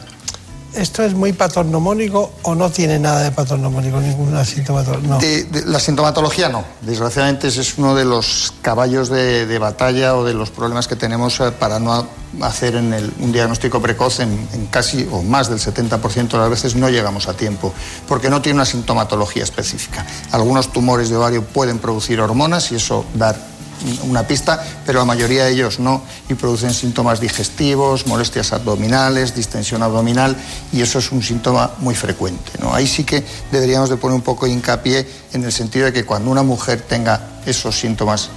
esto 0.74 1.04
es 1.04 1.14
muy 1.14 1.34
patognomónico 1.34 2.32
o 2.44 2.56
no 2.56 2.70
tiene 2.70 3.00
nada 3.00 3.24
de 3.24 3.32
patognomónico, 3.32 4.00
ninguna 4.00 4.46
sintomatología? 4.46 5.10
No. 5.10 5.20
La 5.66 5.80
sintomatología 5.80 6.50
no. 6.50 6.64
Desgraciadamente 6.82 7.48
ese 7.48 7.62
es 7.62 7.78
uno 7.78 7.96
de 7.96 8.06
los 8.06 8.54
caballos 8.62 9.10
de, 9.10 9.60
batalla 9.60 10.16
o 10.16 10.24
de 10.24 10.34
los 10.34 10.52
problemas 10.52 10.88
que 10.88 10.96
tenemos 10.96 11.40
eh, 11.40 11.52
para 11.52 11.80
no 11.80 12.08
hacer 12.42 12.76
un 12.76 13.32
diagnóstico 13.32 13.82
precoz 13.82 14.20
en, 14.20 14.48
en 14.54 14.68
casi 14.68 15.08
o 15.12 15.24
más 15.24 15.50
del 15.50 15.60
70% 15.60 16.30
de 16.30 16.38
las 16.38 16.50
veces 16.50 16.76
no 16.76 16.90
llegamos 16.90 17.28
a 17.28 17.34
tiempo 17.34 17.74
porque 18.08 18.30
no 18.30 18.42
tiene 18.42 18.58
una 18.58 18.66
sintomatología 18.66 19.44
específica. 19.44 20.06
Algunos 20.32 20.72
tumores 20.72 21.10
de 21.10 21.18
ovario 21.18 21.44
pueden 21.44 21.80
producir 21.80 22.22
hormonas 22.22 22.72
y 22.72 22.76
eso 22.76 23.06
dar 23.16 23.59
una 24.04 24.28
pista, 24.28 24.64
pero 24.86 25.00
la 25.00 25.06
mayoría 25.06 25.46
de 25.46 25.52
ellos 25.52 25.80
no 25.80 26.02
y 26.28 26.34
producen 26.34 26.74
síntomas 26.74 27.20
digestivos, 27.20 28.08
molestias 28.08 28.54
abdominales, 28.54 29.36
distensión 29.36 29.84
abdominal 29.84 30.36
y 30.72 30.82
eso 30.82 31.00
es 31.00 31.12
un 31.12 31.24
síntoma 31.24 31.72
muy 31.80 31.96
frecuente. 31.96 32.52
¿no? 32.60 32.74
Ahí 32.74 32.88
sí 32.88 33.04
que 33.04 33.24
deberíamos 33.52 33.90
de 33.90 33.98
poner 33.98 34.16
un 34.16 34.22
poco 34.22 34.46
de 34.46 34.52
hincapié 34.52 35.08
en 35.34 35.44
el 35.44 35.52
sentido 35.52 35.86
de 35.86 35.94
que 35.94 36.06
cuando 36.06 36.30
una 36.32 36.44
mujer 36.44 36.82
tenga 36.82 37.22
esos 37.46 37.80
síntomas 37.80 38.30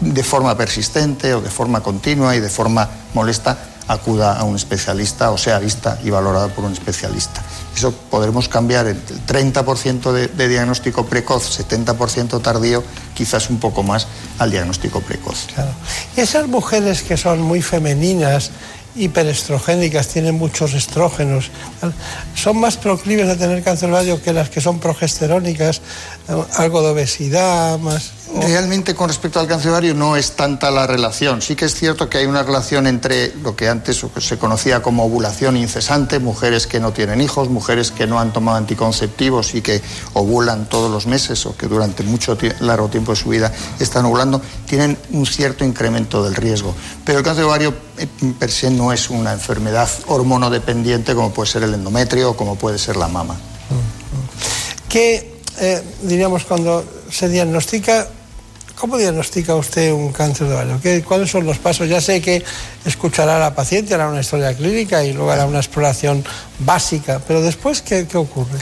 de 0.00 0.22
forma 0.22 0.56
persistente 0.56 1.34
o 1.34 1.40
de 1.40 1.50
forma 1.50 1.82
continua 1.82 2.34
y 2.34 2.40
de 2.40 2.48
forma 2.48 2.88
molesta, 3.14 3.58
acuda 3.90 4.38
a 4.38 4.44
un 4.44 4.54
especialista 4.54 5.32
o 5.32 5.38
sea 5.38 5.58
vista 5.58 5.98
y 6.04 6.10
valorada 6.10 6.46
por 6.48 6.64
un 6.64 6.72
especialista. 6.72 7.42
Eso 7.74 7.92
podremos 7.92 8.48
cambiar 8.48 8.86
el 8.86 8.96
30% 9.26 10.12
de, 10.12 10.28
de 10.28 10.48
diagnóstico 10.48 11.06
precoz, 11.06 11.58
70% 11.58 12.40
tardío, 12.40 12.84
quizás 13.14 13.50
un 13.50 13.58
poco 13.58 13.82
más 13.82 14.06
al 14.38 14.52
diagnóstico 14.52 15.00
precoz. 15.00 15.46
Y 16.16 16.20
esas 16.20 16.46
mujeres 16.46 17.02
que 17.02 17.16
son 17.16 17.40
muy 17.40 17.62
femeninas, 17.62 18.52
hiperestrogénicas, 18.94 20.08
tienen 20.08 20.36
muchos 20.36 20.74
estrógenos, 20.74 21.50
son 22.34 22.58
más 22.58 22.76
proclives 22.76 23.28
a 23.28 23.36
tener 23.36 23.62
cáncer 23.62 23.90
de 23.90 24.20
que 24.20 24.32
las 24.32 24.50
que 24.50 24.60
son 24.60 24.78
progesterónicas, 24.78 25.80
algo 26.56 26.82
de 26.82 26.90
obesidad, 26.90 27.78
más... 27.78 28.12
Realmente 28.32 28.94
con 28.94 29.08
respecto 29.08 29.40
al 29.40 29.48
cáncer 29.48 29.72
ovario 29.72 29.92
no 29.92 30.14
es 30.14 30.32
tanta 30.32 30.70
la 30.70 30.86
relación. 30.86 31.42
Sí 31.42 31.56
que 31.56 31.64
es 31.64 31.74
cierto 31.74 32.08
que 32.08 32.18
hay 32.18 32.26
una 32.26 32.44
relación 32.44 32.86
entre 32.86 33.34
lo 33.42 33.56
que 33.56 33.68
antes 33.68 34.04
se 34.18 34.38
conocía 34.38 34.82
como 34.82 35.04
ovulación 35.04 35.56
incesante, 35.56 36.20
mujeres 36.20 36.68
que 36.68 36.78
no 36.78 36.92
tienen 36.92 37.20
hijos, 37.20 37.48
mujeres 37.48 37.90
que 37.90 38.06
no 38.06 38.20
han 38.20 38.32
tomado 38.32 38.56
anticonceptivos 38.56 39.54
y 39.56 39.62
que 39.62 39.82
ovulan 40.12 40.68
todos 40.68 40.90
los 40.90 41.06
meses 41.06 41.44
o 41.44 41.56
que 41.56 41.66
durante 41.66 42.04
mucho 42.04 42.38
largo 42.60 42.88
tiempo 42.88 43.12
de 43.12 43.16
su 43.16 43.30
vida 43.30 43.52
están 43.80 44.04
ovulando, 44.04 44.40
tienen 44.66 44.96
un 45.10 45.26
cierto 45.26 45.64
incremento 45.64 46.22
del 46.22 46.36
riesgo. 46.36 46.74
Pero 47.04 47.18
el 47.18 47.24
cáncer 47.24 47.44
ovario 47.44 47.74
eh, 47.98 48.06
per 48.38 48.52
se 48.52 48.70
no 48.70 48.92
es 48.92 49.10
una 49.10 49.32
enfermedad 49.32 49.88
hormonodependiente 50.06 51.16
como 51.16 51.32
puede 51.32 51.50
ser 51.50 51.64
el 51.64 51.74
endometrio 51.74 52.30
o 52.30 52.36
como 52.36 52.54
puede 52.54 52.78
ser 52.78 52.96
la 52.96 53.08
mama. 53.08 53.36
¿Qué, 54.88 55.29
eh, 55.60 55.82
diríamos, 56.02 56.44
cuando 56.44 56.84
se 57.10 57.28
diagnostica, 57.28 58.08
cómo 58.78 58.96
diagnostica 58.96 59.54
usted 59.54 59.92
un 59.92 60.10
cáncer 60.12 60.48
de 60.48 60.54
ovario? 60.54 60.80
¿Qué- 60.82 61.02
¿Cuáles 61.02 61.30
son 61.30 61.44
los 61.46 61.58
pasos? 61.58 61.88
Ya 61.88 62.00
sé 62.00 62.20
que 62.22 62.42
escuchará 62.84 63.36
a 63.36 63.38
la 63.40 63.54
paciente, 63.54 63.94
hará 63.94 64.08
una 64.08 64.20
historia 64.20 64.54
clínica 64.56 65.04
y 65.04 65.12
luego 65.12 65.30
hará 65.30 65.46
una 65.46 65.58
exploración 65.58 66.24
básica, 66.60 67.20
pero 67.26 67.42
después, 67.42 67.82
¿qué, 67.82 68.06
qué 68.06 68.16
ocurre? 68.16 68.58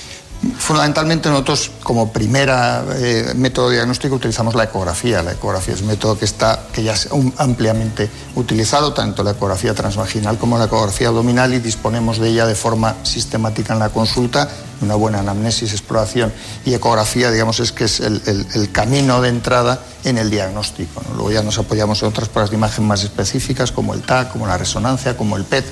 Fundamentalmente 0.57 1.29
nosotros 1.29 1.73
como 1.83 2.13
primera 2.13 2.85
eh, 2.95 3.33
método 3.35 3.71
diagnóstico 3.71 4.15
utilizamos 4.15 4.55
la 4.55 4.65
ecografía. 4.65 5.21
La 5.21 5.33
ecografía 5.33 5.75
es 5.75 5.81
un 5.81 5.89
método 5.89 6.17
que 6.17 6.27
está 6.27 6.67
que 6.73 6.85
ya 6.85 6.93
es 6.93 7.09
ampliamente 7.39 8.09
utilizado, 8.37 8.93
tanto 8.95 9.25
la 9.25 9.33
ecografía 9.33 9.75
transvaginal 9.75 10.39
como 10.39 10.57
la 10.57 10.67
ecografía 10.67 11.09
abdominal 11.09 11.55
y 11.55 11.59
disponemos 11.59 12.19
de 12.19 12.29
ella 12.29 12.47
de 12.47 12.55
forma 12.55 12.95
sistemática 13.03 13.73
en 13.73 13.81
la 13.81 13.89
consulta. 13.89 14.49
Una 14.81 14.95
buena 14.95 15.19
anamnesis, 15.19 15.73
exploración 15.73 16.33
y 16.65 16.75
ecografía, 16.75 17.31
digamos, 17.31 17.59
es 17.61 17.73
que 17.73 17.85
es 17.85 18.01
el, 18.01 18.71
camino 18.73 19.21
de 19.21 19.29
entrada 19.29 19.81
en 20.05 20.19
el 20.19 20.31
diagnóstico. 20.31 21.03
Luego 21.15 21.33
ya 21.33 21.43
nos 21.43 21.59
apoyamos 21.59 22.03
en 22.03 22.09
otras 22.09 22.29
pruebas 22.29 22.51
de 22.51 22.57
imagen 22.57 22.87
más 22.87 23.03
específicas 23.03 23.73
como 23.73 23.95
el 23.95 24.03
TAC, 24.03 24.33
como 24.33 24.47
la 24.47 24.57
resonancia, 24.57 25.17
como 25.17 25.37
el 25.37 25.45
PET 25.45 25.65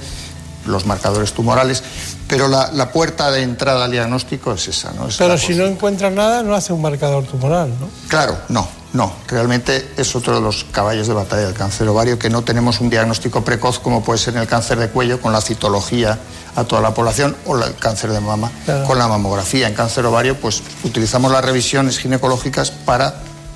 los 0.67 0.85
marcadores 0.85 1.33
tumorales, 1.33 1.83
pero 2.29 2.49
la, 2.49 2.91
puerta 2.93 3.31
de 3.31 3.43
entrada 3.43 3.85
al 3.85 3.91
diagnóstico 3.91 4.53
es 4.53 4.69
esa. 4.69 4.93
¿no? 4.93 5.09
pero 5.17 5.39
si 5.39 5.55
no 5.55 5.65
encuentra 5.65 6.11
nada, 6.11 6.43
no 6.43 6.55
hace 6.55 6.73
un 6.73 6.83
marcador 6.83 7.25
tumoral, 7.25 7.71
¿no? 7.81 7.89
Claro, 8.09 8.37
no, 8.49 8.69
no. 8.97 9.13
Realmente 9.29 9.91
es 9.97 10.17
otro 10.17 10.35
de 10.35 10.41
los 10.41 10.65
caballos 10.65 11.07
de 11.07 11.15
batalla 11.15 11.47
del 11.47 11.55
cáncer 11.55 11.87
ovario, 11.89 12.19
que 12.19 12.31
no 12.31 12.43
tenemos 12.43 12.81
un 12.81 12.91
diagnóstico 12.91 13.45
precoz 13.45 13.79
como 13.79 14.03
puede 14.03 14.19
ser 14.19 14.35
en 14.35 14.41
el 14.41 14.49
cáncer 14.49 14.79
de 14.79 14.89
cuello, 14.89 15.21
con 15.21 15.33
la 15.33 15.41
citología 15.41 16.19
a 16.57 16.65
toda 16.65 16.81
la 16.81 16.95
población, 16.95 17.37
o 17.45 17.57
el 17.57 17.75
cáncer 17.77 18.11
de 18.11 18.21
mama 18.21 18.51
con 18.87 18.99
la 18.99 19.07
mamografía. 19.07 19.69
En 19.69 19.75
cáncer 19.75 20.07
ovario, 20.07 20.37
pues 20.41 20.63
utilizamos 20.83 21.31
las 21.31 21.45
revisiones 21.45 21.99
ginecológicas 21.99 22.71
para 22.71 23.15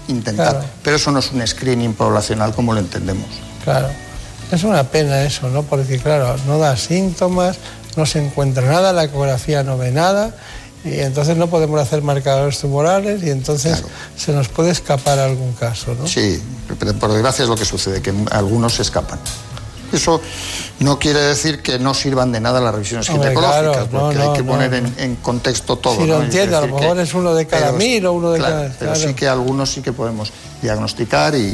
intentar. 0.08 0.64
Pero 0.82 0.96
eso 0.96 1.10
no 1.10 1.18
es 1.18 1.32
un 1.32 1.46
screening 1.46 1.94
poblacional 1.94 2.54
como 2.54 2.74
lo 2.74 2.80
entendemos. 2.80 3.26
Claro. 3.64 3.88
Es 4.52 4.64
una 4.64 4.84
pena 4.84 5.22
eso, 5.22 5.48
¿no? 5.48 5.62
Porque 5.62 5.98
claro, 5.98 6.36
no 6.46 6.58
da 6.58 6.76
síntomas, 6.76 7.56
no 7.96 8.04
se 8.04 8.24
encuentra 8.24 8.66
nada, 8.66 8.92
la 8.92 9.04
ecografía 9.04 9.62
no 9.62 9.78
ve 9.78 9.90
nada 9.92 10.34
y 10.84 11.00
entonces 11.00 11.36
no 11.36 11.48
podemos 11.48 11.80
hacer 11.80 12.02
marcadores 12.02 12.58
tumorales 12.58 13.22
y 13.22 13.30
entonces 13.30 13.82
se 14.16 14.32
nos 14.32 14.48
puede 14.48 14.70
escapar 14.70 15.18
algún 15.18 15.52
caso, 15.52 15.94
¿no? 15.94 16.06
Sí, 16.06 16.40
por 16.98 17.12
desgracia 17.12 17.42
es 17.42 17.48
lo 17.48 17.56
que 17.56 17.64
sucede, 17.64 18.00
que 18.00 18.14
algunos 18.30 18.74
se 18.74 18.82
escapan. 18.82 19.18
Eso 19.92 20.20
no 20.78 20.98
quiere 20.98 21.20
decir 21.20 21.62
que 21.62 21.78
no 21.78 21.94
sirvan 21.94 22.32
de 22.32 22.40
nada 22.40 22.60
las 22.60 22.72
revisiones 22.72 23.08
ginecológicas, 23.08 23.88
porque 23.88 24.18
hay 24.18 24.32
que 24.32 24.44
poner 24.44 24.72
en, 24.74 25.16
contexto 25.16 25.76
todo. 25.76 25.96
Si 26.00 26.06
lo 26.06 26.22
entiendo, 26.22 26.58
a 26.58 26.66
lo 26.66 26.78
mejor 26.78 26.98
es 27.00 27.12
uno 27.12 27.34
de 27.34 27.46
cada 27.46 27.72
mil 27.72 28.06
o 28.06 28.12
uno 28.12 28.30
de 28.30 28.40
cada... 28.40 28.72
Pero 28.78 28.94
sí 28.94 29.14
que 29.14 29.28
algunos 29.28 29.70
sí 29.70 29.82
que 29.82 29.92
podemos 29.92 30.32
diagnosticar 30.62 31.34
y, 31.34 31.52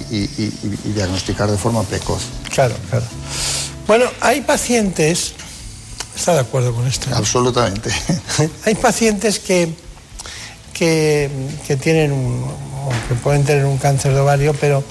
diagnosticar 0.94 1.51
de 1.51 1.57
forma 1.57 1.82
precoz. 1.82 2.23
Claro, 2.53 2.74
claro. 2.90 3.07
Bueno, 3.86 4.07
hay 4.20 4.43
pacientes... 4.43 5.35
¿Está 6.16 6.32
de 6.34 6.40
acuerdo 6.40 6.74
con 6.74 6.86
esto? 6.86 7.09
Absolutamente. 7.14 7.90
hay 8.64 8.74
pacientes 8.74 9.38
que, 9.38 9.68
que, 10.72 11.30
que 11.66 11.76
tienen 11.76 12.12
un, 12.12 12.47
que 13.09 13.14
pueden 13.16 13.44
tener 13.44 13.64
un 13.66 13.78
cáncer 13.78 14.14
de 14.14 14.20
ovario, 14.20 14.55
pero 14.55 14.82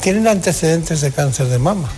tienen 0.00 0.26
antecedentes 0.26 1.00
de 1.00 1.12
cáncer 1.12 1.48
de 1.48 1.58
mama 1.58 1.88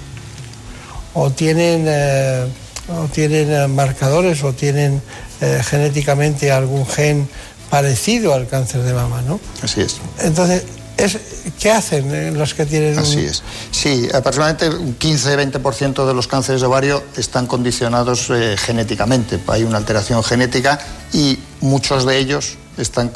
o 1.15 1.31
tienen, 1.31 1.85
eh, 1.87 2.47
o 2.89 3.07
tienen 3.09 3.53
eh, 3.53 3.67
marcadores 3.69 4.43
o 4.45 4.53
tienen 4.53 5.03
eh, 5.41 5.63
genéticamente 5.65 6.53
algún 6.53 6.87
gen 6.87 7.29
parecido 7.69 8.35
al 8.35 8.49
cáncer 8.49 8.83
de 8.83 8.93
mama, 8.93 9.23
¿no? 9.23 9.41
Así 9.63 9.81
es. 9.81 9.99
Entonces, 10.21 10.65
es, 11.05 11.19
¿qué 11.59 11.71
hacen 11.71 12.39
los 12.39 12.55
que 12.55 12.67
tienen 12.67 12.99
Así 12.99 13.21
es. 13.21 13.43
Sí, 13.71 14.09
aproximadamente 14.13 14.69
un 14.69 14.99
15-20% 14.99 16.07
de 16.07 16.15
los 16.15 16.27
cánceres 16.27 16.61
de 16.61 16.67
ovario 16.67 17.03
están 17.17 17.47
condicionados 17.47 18.31
genéticamente. 18.59 19.39
Hay 19.49 19.65
una 19.65 19.79
alteración 19.79 20.23
genética 20.23 20.79
y 21.13 21.39
muchos 21.61 22.07
de 22.07 22.19
ellos 22.19 22.57
están 22.77 23.11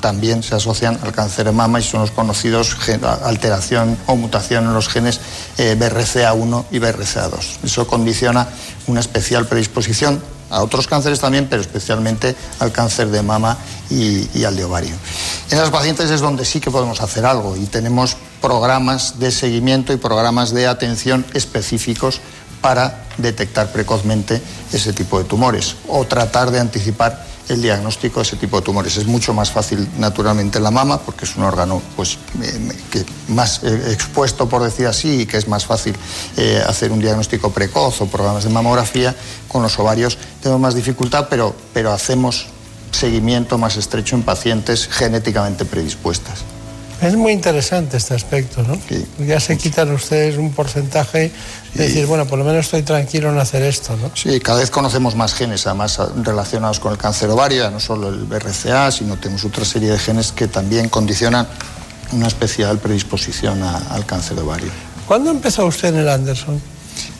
también 0.00 0.42
se 0.42 0.54
asocian 0.54 0.98
al 1.02 1.12
cáncer 1.12 1.46
de 1.46 1.52
mama 1.52 1.78
y 1.78 1.82
son 1.82 2.00
los 2.00 2.10
conocidos 2.10 2.76
alteración 3.22 3.96
o 4.06 4.16
mutación 4.16 4.64
en 4.64 4.74
los 4.74 4.88
genes 4.88 5.20
eh, 5.58 5.76
BRCA1 5.78 6.64
y 6.70 6.78
BRCA2. 6.78 7.58
Eso 7.62 7.86
condiciona 7.86 8.48
una 8.86 9.00
especial 9.00 9.46
predisposición 9.46 10.20
a 10.50 10.62
otros 10.62 10.86
cánceres 10.86 11.20
también, 11.20 11.46
pero 11.48 11.62
especialmente 11.62 12.34
al 12.58 12.72
cáncer 12.72 13.08
de 13.08 13.22
mama 13.22 13.56
y, 13.88 14.44
al 14.44 14.56
de 14.56 14.64
ovario. 14.64 14.94
En 15.50 15.58
esas 15.58 15.70
pacientes 15.70 16.10
es 16.10 16.20
donde 16.20 16.44
sí 16.44 16.60
que 16.60 16.70
podemos 16.70 17.00
hacer 17.00 17.24
algo 17.24 17.56
y 17.56 17.66
tenemos 17.66 18.16
programas 18.40 19.18
de 19.18 19.30
seguimiento 19.30 19.92
y 19.92 19.96
programas 19.96 20.52
de 20.52 20.66
atención 20.66 21.24
específicos 21.34 22.20
para 22.60 23.04
detectar 23.16 23.72
precozmente 23.72 24.42
ese 24.72 24.92
tipo 24.92 25.18
de 25.18 25.24
tumores 25.24 25.76
o 25.88 26.04
tratar 26.04 26.50
de 26.50 26.60
anticipar 26.60 27.29
el 27.50 27.60
diagnóstico 27.60 28.20
de 28.20 28.22
ese 28.22 28.36
tipo 28.36 28.56
de 28.58 28.62
tumores. 28.62 28.96
Es 28.96 29.06
mucho 29.06 29.34
más 29.34 29.50
fácil 29.50 29.88
naturalmente 29.98 30.58
en 30.58 30.64
la 30.64 30.70
mama 30.70 31.00
porque 31.00 31.24
es 31.24 31.36
un 31.36 31.42
órgano 31.42 31.82
pues, 31.96 32.18
eh, 32.42 32.72
que 32.90 33.04
más 33.28 33.62
eh, 33.64 33.92
expuesto, 33.92 34.48
por 34.48 34.62
decir 34.62 34.86
así, 34.86 35.22
y 35.22 35.26
que 35.26 35.36
es 35.36 35.48
más 35.48 35.66
fácil 35.66 35.94
eh, 36.36 36.62
hacer 36.66 36.92
un 36.92 37.00
diagnóstico 37.00 37.50
precoz 37.50 38.00
o 38.00 38.06
programas 38.06 38.44
de 38.44 38.50
mamografía. 38.50 39.14
Con 39.48 39.62
los 39.62 39.78
ovarios 39.78 40.16
tenemos 40.40 40.60
más 40.60 40.74
dificultad, 40.74 41.26
pero, 41.28 41.54
pero 41.74 41.92
hacemos 41.92 42.46
seguimiento 42.92 43.58
más 43.58 43.76
estrecho 43.76 44.16
en 44.16 44.22
pacientes 44.22 44.88
genéticamente 44.88 45.64
predispuestas. 45.64 46.44
Es 47.02 47.16
muy 47.16 47.32
interesante 47.32 47.96
este 47.96 48.14
aspecto, 48.14 48.62
¿no? 48.62 48.76
Ya 49.24 49.40
se 49.40 49.56
quitan 49.56 49.90
ustedes 49.90 50.36
un 50.36 50.52
porcentaje 50.52 51.32
de 51.74 51.84
decir, 51.84 52.04
bueno, 52.06 52.26
por 52.26 52.38
lo 52.38 52.44
menos 52.44 52.66
estoy 52.66 52.82
tranquilo 52.82 53.30
en 53.30 53.38
hacer 53.38 53.62
esto, 53.62 53.96
¿no? 53.96 54.10
Sí, 54.14 54.38
cada 54.40 54.60
vez 54.60 54.70
conocemos 54.70 55.14
más 55.14 55.32
genes, 55.32 55.66
además 55.66 55.98
relacionados 56.22 56.78
con 56.78 56.92
el 56.92 56.98
cáncer 56.98 57.30
ovario, 57.30 57.70
no 57.70 57.80
solo 57.80 58.10
el 58.10 58.24
BRCA, 58.24 58.90
sino 58.90 59.16
tenemos 59.16 59.44
otra 59.46 59.64
serie 59.64 59.90
de 59.90 59.98
genes 59.98 60.32
que 60.32 60.46
también 60.46 60.90
condicionan 60.90 61.48
una 62.12 62.26
especial 62.26 62.78
predisposición 62.78 63.62
al 63.62 64.04
cáncer 64.04 64.38
ovario. 64.38 64.70
¿Cuándo 65.06 65.30
empezó 65.30 65.64
usted 65.66 65.88
en 65.88 65.96
el 66.00 66.08
Anderson? 66.08 66.60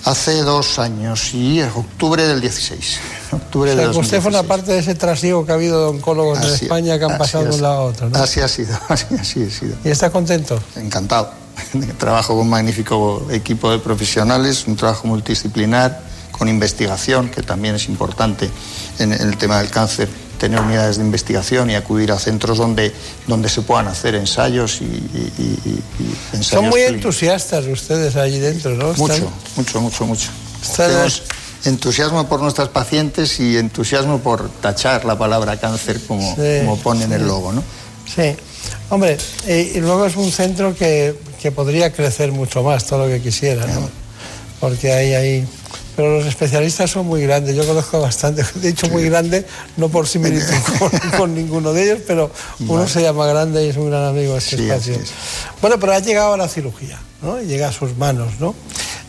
Hace 0.04 0.42
dos 0.42 0.78
años 0.78 1.34
y 1.34 1.60
octubre 1.60 2.26
del 2.26 2.40
16. 2.40 2.98
Octubre 3.32 3.72
o 3.72 3.92
sea, 3.92 4.00
usted 4.00 4.20
forma 4.20 4.42
parte 4.42 4.72
de 4.72 4.78
ese 4.78 4.94
trasiego 4.94 5.44
que 5.44 5.52
ha 5.52 5.54
habido 5.54 5.80
de 5.82 5.98
oncólogos 5.98 6.38
en 6.38 6.54
España 6.54 6.98
que 6.98 7.04
han 7.04 7.18
pasado 7.18 7.44
de 7.44 7.50
un 7.50 7.62
lado 7.62 7.74
a 7.74 7.80
otro, 7.82 8.08
¿no? 8.08 8.18
Así 8.18 8.40
ha 8.40 8.48
sido, 8.48 8.76
así, 8.88 9.14
ha 9.14 9.24
sido. 9.24 9.76
¿Y 9.84 9.90
está 9.90 10.10
contento? 10.10 10.60
Encantado. 10.76 11.30
Trabajo 11.98 12.32
con 12.32 12.42
un 12.42 12.50
magnífico 12.50 13.26
equipo 13.30 13.70
de 13.70 13.78
profesionales, 13.78 14.66
un 14.66 14.76
trabajo 14.76 15.06
multidisciplinar, 15.06 16.00
con 16.32 16.48
investigación, 16.48 17.28
que 17.28 17.42
también 17.42 17.74
es 17.74 17.88
importante 17.88 18.50
en 18.98 19.12
el 19.12 19.36
tema 19.36 19.58
del 19.58 19.70
cáncer 19.70 20.08
tener 20.40 20.58
unidades 20.58 20.96
de 20.96 21.04
investigación 21.04 21.68
y 21.70 21.74
acudir 21.74 22.10
a 22.10 22.18
centros 22.18 22.56
donde, 22.56 22.92
donde 23.26 23.48
se 23.50 23.60
puedan 23.60 23.88
hacer 23.88 24.14
ensayos 24.14 24.80
y, 24.80 24.84
y, 24.84 25.82
ensayos 26.32 26.46
Son 26.46 26.68
muy 26.70 26.80
entusiastas 26.80 27.66
ustedes 27.66 28.16
allí 28.16 28.38
dentro, 28.38 28.74
¿no? 28.74 28.94
Mucho, 28.94 29.30
mucho, 29.56 29.80
mucho, 29.80 30.06
mucho. 30.06 30.30
Tenemos 30.76 31.22
entusiasmo 31.66 32.26
por 32.26 32.40
nuestras 32.40 32.70
pacientes 32.70 33.38
y 33.38 33.58
entusiasmo 33.58 34.20
por 34.20 34.48
tachar 34.48 35.04
la 35.04 35.18
palabra 35.18 35.60
cáncer 35.60 36.00
como, 36.06 36.34
como 36.34 36.78
ponen 36.78 37.12
el 37.12 37.26
logo, 37.26 37.52
¿no? 37.52 37.62
Sí. 38.06 38.34
Hombre, 38.88 39.18
y, 39.46 39.78
luego 39.78 40.06
es 40.06 40.16
un 40.16 40.32
centro 40.32 40.74
que, 40.74 41.14
que, 41.40 41.52
podría 41.52 41.92
crecer 41.92 42.32
mucho 42.32 42.62
más, 42.62 42.86
todo 42.86 43.06
lo 43.06 43.12
que 43.12 43.20
quisiera, 43.20 43.66
¿no? 43.66 43.88
Porque 44.58 44.90
hay 44.90 45.14
ahí 45.14 45.48
pero 46.00 46.16
los 46.16 46.24
especialistas 46.24 46.90
son 46.90 47.06
muy 47.06 47.20
grandes. 47.20 47.54
Yo 47.54 47.66
conozco 47.66 48.00
bastante, 48.00 48.42
de 48.54 48.70
hecho 48.70 48.88
muy 48.88 49.04
grande, 49.04 49.44
no 49.76 49.90
por 49.90 50.08
similitud 50.08 50.46
con, 51.18 51.34
ninguno 51.34 51.74
de 51.74 51.82
ellos, 51.82 51.98
pero 52.06 52.30
uno 52.60 52.88
se 52.88 53.02
llama 53.02 53.26
grande 53.26 53.66
y 53.66 53.68
es 53.68 53.76
un 53.76 53.90
gran 53.90 54.04
amigo 54.04 54.32
de 54.32 54.38
este 54.38 54.56
espacio. 54.56 54.94
Bueno, 55.60 55.78
pero 55.78 55.92
ha 55.92 55.98
llegado 55.98 56.32
a 56.32 56.36
la 56.38 56.48
cirugía, 56.48 56.98
¿no? 57.20 57.38
Llega 57.42 57.68
a 57.68 57.72
sus 57.72 57.98
manos, 57.98 58.40
¿no? 58.40 58.54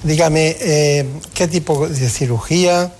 Dígame, 0.03 0.57
eh, 0.59 1.05
¿qué 1.33 1.47
tipo 1.47 1.87
de 1.87 2.09
cirugía? 2.09 2.91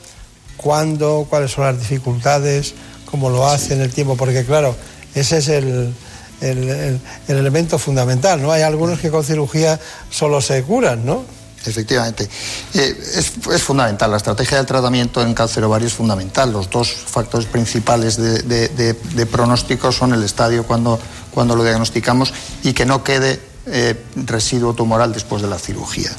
¿Cuándo? 0.55 1.27
¿Cuáles 1.29 1.51
son 1.51 1.65
las 1.65 1.77
dificultades? 1.77 2.73
¿Cómo 3.09 3.29
lo 3.29 3.45
hace 3.45 3.73
en 3.73 3.81
el 3.81 3.91
tiempo? 3.91 4.15
Porque 4.15 4.45
claro, 4.45 4.73
ese 5.15 5.39
es 5.39 5.49
el, 5.49 5.93
el, 6.39 6.69
el, 6.69 7.01
elemento 7.27 7.77
fundamental, 7.77 8.41
¿no? 8.41 8.53
Hay 8.53 8.61
algunos 8.61 9.01
que 9.01 9.09
con 9.09 9.25
cirugía 9.25 9.77
solo 10.09 10.39
se 10.39 10.63
curan, 10.63 11.05
¿no? 11.05 11.40
Efectivamente. 11.65 12.27
Eh, 12.73 12.97
es, 13.15 13.61
fundamental, 13.61 14.09
la 14.09 14.17
estrategia 14.17 14.57
del 14.57 14.65
tratamiento 14.65 15.21
en 15.21 15.33
cáncer 15.33 15.63
ovario 15.63 15.87
es 15.87 15.93
fundamental. 15.93 16.51
Los 16.51 16.69
dos 16.69 16.91
factores 16.91 17.47
principales 17.47 18.17
de, 18.17 19.27
pronóstico 19.31 19.91
son 19.91 20.13
el 20.13 20.23
estadio 20.23 20.63
cuando, 20.63 20.99
cuando, 21.31 21.55
lo 21.55 21.63
diagnosticamos 21.63 22.33
y 22.63 22.73
que 22.73 22.85
no 22.85 23.03
quede 23.03 23.39
eh, 23.67 23.95
residuo 24.15 24.73
tumoral 24.73 25.13
después 25.13 25.41
de 25.41 25.47
la 25.47 25.59
cirugía. 25.59 26.11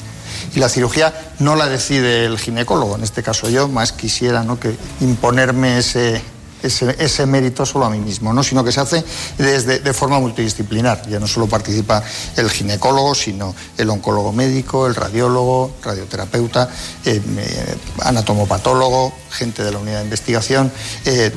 Y 0.55 0.59
la 0.59 0.69
cirugía 0.69 1.13
no 1.39 1.55
la 1.55 1.67
decide 1.67 2.25
el 2.25 2.37
ginecólogo, 2.37 2.95
en 2.95 3.03
este 3.03 3.23
caso 3.23 3.49
yo, 3.49 3.67
más 3.67 3.91
quisiera 3.91 4.43
¿no? 4.43 4.59
que 4.59 4.75
imponerme 5.01 5.79
ese, 5.79 6.21
ese, 6.63 7.25
mérito 7.25 7.65
solo 7.65 7.85
a 7.85 7.89
mí 7.89 7.99
mismo, 7.99 8.33
¿no? 8.33 8.43
sino 8.43 8.63
que 8.63 8.71
se 8.71 8.79
hace 8.79 9.03
desde, 9.37 9.79
de 9.79 9.93
forma 9.93 10.19
multidisciplinar. 10.19 11.07
Ya 11.09 11.19
no 11.19 11.27
solo 11.27 11.47
participa 11.47 12.03
el 12.37 12.49
ginecólogo, 12.49 13.13
sino 13.13 13.53
el 13.77 13.89
oncólogo 13.89 14.31
médico, 14.31 14.87
el 14.87 14.95
radiólogo, 14.95 15.75
radioterapeuta, 15.83 16.69
eh, 17.05 17.21
eh, 17.37 17.77
anatomopatólogo, 18.01 19.13
gente 19.29 19.63
de 19.63 19.71
la 19.71 19.79
unidad 19.79 19.97
de 19.99 20.03
investigación. 20.05 20.71
Eh, 21.05 21.31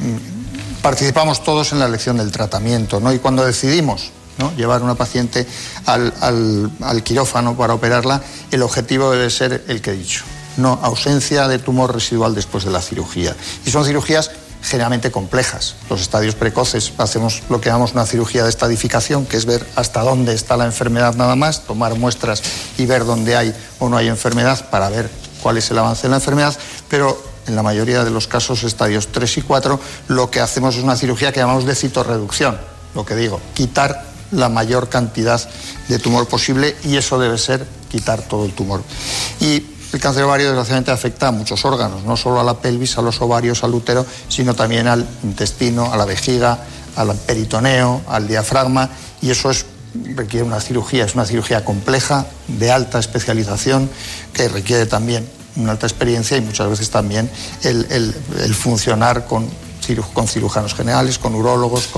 participamos 0.80 1.42
todos 1.42 1.72
en 1.72 1.80
la 1.80 1.86
elección 1.86 2.16
del 2.18 2.30
tratamiento, 2.30 3.00
¿no? 3.00 3.12
Y 3.12 3.18
cuando 3.18 3.44
decidimos 3.44 4.12
¿no? 4.38 4.54
llevar 4.54 4.82
una 4.82 4.94
paciente 4.94 5.46
al, 5.86 6.12
al 6.80 7.02
quirófano 7.02 7.56
para 7.56 7.74
operarla, 7.74 8.22
el 8.50 8.62
objetivo 8.62 9.10
debe 9.10 9.30
ser 9.30 9.64
el 9.66 9.80
que 9.80 9.90
he 9.90 9.94
dicho, 9.94 10.24
no 10.56 10.78
ausencia 10.82 11.48
de 11.48 11.58
tumor 11.58 11.92
residual 11.92 12.34
después 12.34 12.64
de 12.64 12.70
la 12.70 12.80
cirugía. 12.80 13.34
Y 13.64 13.70
son 13.70 13.84
cirugías 13.84 14.30
generalmente 14.66 15.12
complejas. 15.12 15.76
Los 15.88 16.00
estadios 16.00 16.34
precoces 16.34 16.92
hacemos 16.98 17.42
lo 17.48 17.60
que 17.60 17.68
llamamos 17.68 17.92
una 17.92 18.04
cirugía 18.04 18.42
de 18.42 18.50
estadificación, 18.50 19.24
que 19.24 19.36
es 19.36 19.46
ver 19.46 19.64
hasta 19.76 20.02
dónde 20.02 20.34
está 20.34 20.56
la 20.56 20.64
enfermedad 20.64 21.14
nada 21.14 21.36
más, 21.36 21.62
tomar 21.62 21.94
muestras 21.94 22.42
y 22.76 22.84
ver 22.84 23.04
dónde 23.04 23.36
hay 23.36 23.54
o 23.78 23.88
no 23.88 23.96
hay 23.96 24.08
enfermedad 24.08 24.68
para 24.70 24.88
ver 24.88 25.08
cuál 25.42 25.56
es 25.56 25.70
el 25.70 25.78
avance 25.78 26.02
de 26.02 26.08
la 26.08 26.16
enfermedad, 26.16 26.56
pero 26.88 27.16
en 27.46 27.54
la 27.54 27.62
mayoría 27.62 28.02
de 28.02 28.10
los 28.10 28.26
casos, 28.26 28.64
estadios 28.64 29.08
3 29.12 29.38
y 29.38 29.42
4, 29.42 29.78
lo 30.08 30.30
que 30.30 30.40
hacemos 30.40 30.74
es 30.74 30.82
una 30.82 30.96
cirugía 30.96 31.32
que 31.32 31.38
llamamos 31.38 31.64
de 31.64 31.76
citorreducción, 31.76 32.58
lo 32.94 33.06
que 33.06 33.14
digo, 33.14 33.40
quitar 33.54 34.04
la 34.32 34.48
mayor 34.48 34.88
cantidad 34.88 35.40
de 35.86 35.98
tumor 36.00 36.26
posible 36.26 36.74
y 36.82 36.96
eso 36.96 37.20
debe 37.20 37.38
ser 37.38 37.64
quitar 37.88 38.22
todo 38.22 38.44
el 38.44 38.52
tumor. 38.52 38.82
Y 39.40 39.75
el 39.92 40.00
cáncer 40.00 40.24
ovario 40.24 40.46
desgraciadamente 40.46 40.90
afecta 40.90 41.28
a 41.28 41.30
muchos 41.30 41.64
órganos, 41.64 42.04
no 42.04 42.16
solo 42.16 42.40
a 42.40 42.44
la 42.44 42.54
pelvis, 42.54 42.98
a 42.98 43.02
los 43.02 43.20
ovarios, 43.20 43.62
al 43.64 43.74
útero, 43.74 44.04
sino 44.28 44.54
también 44.54 44.88
al 44.88 45.06
intestino, 45.22 45.92
a 45.92 45.96
la 45.96 46.04
vejiga, 46.04 46.58
al 46.96 47.14
peritoneo, 47.14 48.02
al 48.08 48.26
diafragma, 48.26 48.90
y 49.22 49.30
eso 49.30 49.50
es, 49.50 49.66
requiere 50.14 50.44
una 50.44 50.60
cirugía, 50.60 51.04
es 51.04 51.14
una 51.14 51.24
cirugía 51.24 51.64
compleja, 51.64 52.26
de 52.48 52.70
alta 52.70 52.98
especialización, 52.98 53.88
que 54.32 54.48
requiere 54.48 54.86
también 54.86 55.28
una 55.56 55.72
alta 55.72 55.86
experiencia 55.86 56.36
y 56.36 56.40
muchas 56.40 56.68
veces 56.68 56.90
también 56.90 57.30
el, 57.62 58.14
funcionar 58.54 59.26
con, 59.26 59.48
cirujanos 60.26 60.74
generales, 60.74 61.18
con 61.18 61.34
urólogos, 61.34 61.88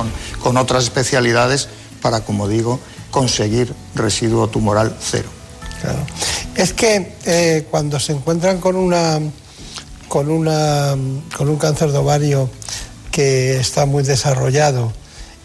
con 0.43 0.57
otras 0.57 0.85
especialidades 0.85 1.69
para, 2.03 2.21
como 2.21 2.49
digo, 2.49 2.79
conseguir 3.11 3.75
residuo 3.95 4.49
tumoral 4.49 4.97
cero. 5.01 5.38
Claro. 5.81 5.99
Es 6.57 6.73
que 6.73 7.15
eh, 7.25 7.67
cuando 7.71 7.99
se 8.01 8.13
encuentran 8.13 8.59
con 8.59 8.77
una 8.77 9.19
con 10.09 10.31
una 10.31 10.97
con 11.37 11.49
un 11.49 11.57
cáncer 11.57 11.93
de 11.93 11.99
ovario 11.99 12.49
que 13.11 13.59
está 13.59 13.85
muy 13.87 14.03
desarrollado 14.03 14.93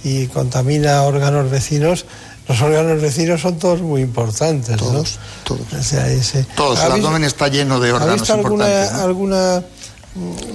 y 0.04 0.28
contamina 0.28 1.04
órganos 1.04 1.50
vecinos, 1.52 2.06
los 2.48 2.62
órganos 2.62 3.02
vecinos 3.02 3.42
son 3.42 3.58
todos 3.60 3.82
muy 3.82 4.02
importantes, 4.02 4.76
todos, 4.78 4.94
¿no? 4.94 5.04
Todos, 5.58 5.74
o 5.80 5.84
sea, 5.84 6.08
ese... 6.10 6.44
todos. 6.56 6.84
El 6.84 6.92
abdomen 6.94 7.24
está 7.24 7.48
lleno 7.48 7.80
de 7.80 7.94
órganos 7.94 8.14
¿Ha 8.14 8.16
visto 8.16 8.34
alguna, 8.34 8.66
importantes. 8.68 8.98
¿no? 8.98 9.04
alguna 9.04 9.64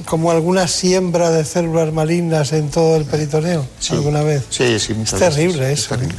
como 0.07 0.31
alguna 0.31 0.69
siembra 0.69 1.31
de 1.31 1.45
células 1.45 1.93
malignas 1.93 2.53
en 2.53 2.71
todo 2.71 2.97
el 2.97 3.05
peritoneo 3.05 3.67
Sí. 3.81 3.95
alguna 3.95 4.23
vez? 4.23 4.45
Sí, 4.51 4.79
sí, 4.79 4.95
muchas 4.95 5.15
Es 5.15 5.35
terrible 5.35 5.61
veces. 5.61 5.81
eso. 5.85 5.95
Es 5.95 6.01
terrible. 6.01 6.19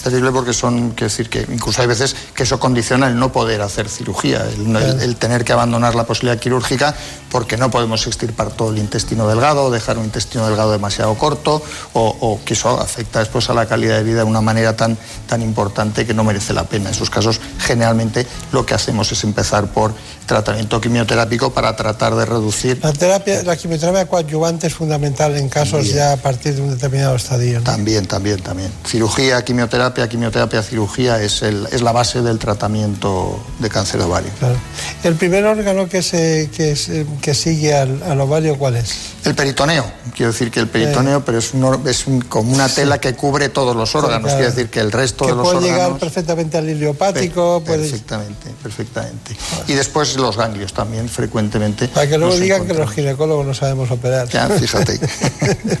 Es 0.00 0.04
terrible 0.04 0.30
porque 0.32 0.54
son, 0.54 0.92
quiero 0.92 1.10
decir 1.10 1.28
que 1.28 1.46
incluso 1.52 1.82
hay 1.82 1.86
veces 1.86 2.16
que 2.34 2.44
eso 2.44 2.58
condiciona 2.58 3.06
el 3.06 3.18
no 3.18 3.30
poder 3.32 3.60
hacer 3.60 3.86
cirugía, 3.86 4.46
el, 4.46 4.74
el- 4.74 5.00
el 5.02 5.16
tener 5.16 5.44
que 5.44 5.52
abandonar 5.52 5.94
la 5.94 6.04
posibilidad 6.04 6.40
quirúrgica 6.40 6.94
porque 7.30 7.58
no 7.58 7.70
podemos 7.70 8.06
extirpar 8.06 8.50
todo 8.50 8.70
el 8.70 8.78
intestino 8.78 9.28
delgado, 9.28 9.70
dejar 9.70 9.98
un 9.98 10.06
intestino 10.06 10.46
delgado 10.46 10.72
demasiado 10.72 11.14
corto, 11.16 11.62
o, 11.92 12.16
o 12.18 12.40
que 12.46 12.54
eso 12.54 12.80
afecta 12.80 13.18
después 13.18 13.50
a 13.50 13.54
la 13.54 13.66
calidad 13.66 13.98
de 13.98 14.02
vida 14.04 14.18
de 14.18 14.24
una 14.24 14.40
manera 14.40 14.74
tan, 14.74 14.96
tan 15.28 15.42
importante 15.42 16.06
que 16.06 16.14
no 16.14 16.24
merece 16.24 16.54
la 16.54 16.64
pena. 16.64 16.88
En 16.88 16.94
esos 16.94 17.10
casos, 17.10 17.38
generalmente 17.58 18.26
lo 18.52 18.64
que 18.64 18.72
hacemos 18.74 19.12
es 19.12 19.22
empezar 19.22 19.66
por 19.66 19.92
tratamiento 20.26 20.80
quimioterápico 20.80 21.52
para 21.52 21.76
tratar 21.76 22.14
de 22.14 22.24
reducir 22.24 22.78
La 22.82 22.92
terapia, 22.92 23.42
la 23.42 23.56
quimioterapia 23.56 24.06
coadyuvante 24.06 24.66
es 24.68 24.74
fundamental 24.74 25.36
en 25.36 25.48
casos 25.48 25.88
ya 25.88 26.12
a 26.12 26.16
partir 26.16 26.54
de 26.54 26.62
un 26.62 26.70
determinado 26.70 27.14
estadio. 27.16 27.58
¿no? 27.58 27.64
También, 27.64 28.06
también, 28.06 28.40
también. 28.40 28.72
Cirugía, 28.86 29.44
quimioterapia, 29.44 29.89
quimioterapia, 29.94 30.62
cirugía 30.62 31.20
es, 31.22 31.42
el, 31.42 31.66
es 31.72 31.82
la 31.82 31.92
base 31.92 32.22
del 32.22 32.38
tratamiento 32.38 33.44
de 33.58 33.68
cáncer 33.68 34.00
de 34.00 34.06
ovario. 34.06 34.30
Claro. 34.38 34.56
El 35.04 35.14
primer 35.16 35.44
órgano 35.44 35.88
que, 35.88 36.02
se, 36.02 36.50
que, 36.54 36.76
se- 36.76 37.06
que 37.20 37.34
sigue 37.34 37.74
al, 37.74 38.02
al 38.02 38.20
ovario, 38.20 38.56
¿cuál 38.58 38.76
es? 38.76 38.94
El 39.24 39.34
peritoneo, 39.34 39.84
quiero 40.16 40.32
decir 40.32 40.50
que 40.50 40.60
el 40.60 40.68
peritoneo, 40.68 41.24
pero 41.24 41.38
es, 41.38 41.52
un 41.52 41.86
es 41.86 42.06
un- 42.06 42.20
como 42.22 42.52
una 42.52 42.68
tela 42.68 42.98
que 42.98 43.14
cubre 43.14 43.48
todos 43.50 43.76
los 43.76 43.94
órganos, 43.94 44.22
claro. 44.22 44.36
quiero 44.38 44.50
decir 44.52 44.70
que 44.70 44.80
el 44.80 44.92
resto 44.92 45.24
Que 45.26 45.32
de 45.32 45.36
los 45.36 45.44
puede 45.44 45.56
órganos... 45.58 45.76
llegar 45.78 45.98
perfectamente 45.98 46.56
al 46.58 46.68
iliopático, 46.70 47.62
Per- 47.64 47.76
puede- 47.76 47.90
Perfectamente, 47.90 48.50
perfectamente. 48.62 49.36
Y 49.68 49.74
después 49.74 50.16
los 50.16 50.36
ganglios 50.36 50.72
también, 50.72 51.08
frecuentemente. 51.08 51.88
para 51.88 52.08
que 52.08 52.16
luego 52.18 52.36
digan 52.36 52.66
que 52.66 52.74
los 52.74 52.90
ginecólogos 52.90 53.46
no 53.46 53.54
sabemos 53.54 53.90
operar. 53.90 54.28
Ya, 54.28 54.48
fíjate. 54.48 54.98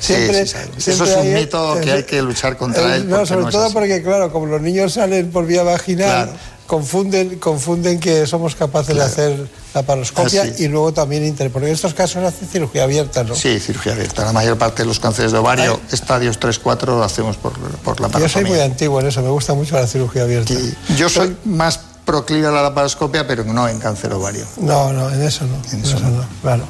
Siempre- 0.00 0.46
Sí, 0.46 0.46
sí, 0.46 0.52
sabes. 0.52 0.68
siempre 0.84 0.92
Eso 0.92 1.04
es 1.04 1.10
un 1.16 1.18
hay- 1.34 1.40
mito 1.42 1.78
que 1.82 1.92
hay 1.92 2.02
que 2.04 2.22
luchar 2.22 2.56
contra 2.56 2.94
Eh, 2.94 2.96
él. 2.98 3.08
No, 3.10 3.26
sobre 3.28 3.44
no 3.44 3.50
todo 3.50 3.64
así. 3.64 3.74
porque, 3.74 4.02
claro, 4.02 4.32
como 4.32 4.46
los 4.46 4.60
niños 4.60 4.94
salen 4.94 5.30
por 5.30 5.46
vía 5.46 5.62
vaginal, 5.62 6.26
Claro. 6.26 6.32
confunden, 6.66 7.38
confunden 7.38 7.98
que 8.00 8.26
somos 8.26 8.54
capaces 8.54 8.94
de 8.94 9.02
hacer 9.02 9.48
la 9.74 9.82
paroscopia 9.82 10.42
Así. 10.42 10.64
y 10.64 10.68
luego 10.68 10.92
también 10.92 11.24
inter. 11.24 11.50
Porque 11.50 11.68
en 11.68 11.74
estos 11.74 11.94
casos 11.94 12.22
hace 12.24 12.44
cirugía 12.46 12.84
abierta, 12.84 13.24
¿no? 13.24 13.34
Sí, 13.34 13.58
cirugía 13.60 13.92
abierta. 13.92 14.24
La 14.24 14.32
mayor 14.32 14.58
parte 14.58 14.82
de 14.82 14.86
los 14.86 14.98
cánceres 15.00 15.32
de 15.32 15.38
ovario, 15.38 15.80
estadios 15.92 16.38
3-4, 16.38 16.86
lo 16.98 17.04
hacemos 17.04 17.36
por, 17.36 17.52
por 17.58 18.00
la 18.00 18.08
Yo 18.18 18.28
soy 18.28 18.44
muy 18.44 18.60
antiguo 18.60 19.00
en 19.00 19.06
eso, 19.06 19.22
me 19.22 19.30
gusta 19.30 19.54
mucho 19.54 19.76
la 19.76 19.86
cirugía 19.86 20.22
abierta. 20.24 20.52
Yo 20.96 21.08
soy 21.08 21.36
más 21.44 21.80
proclive 22.08 22.46
a 22.46 22.50
la 22.50 22.62
laparoscopia, 22.62 23.26
pero 23.26 23.44
no 23.44 23.68
en 23.68 23.78
cáncer 23.78 24.14
ovario. 24.14 24.46
No, 24.56 24.94
no, 24.94 25.10
en 25.10 25.20
eso 25.20 25.44
no. 25.44 25.60
En 25.70 25.84
eso 25.84 26.00
no, 26.00 26.24
claro. 26.40 26.64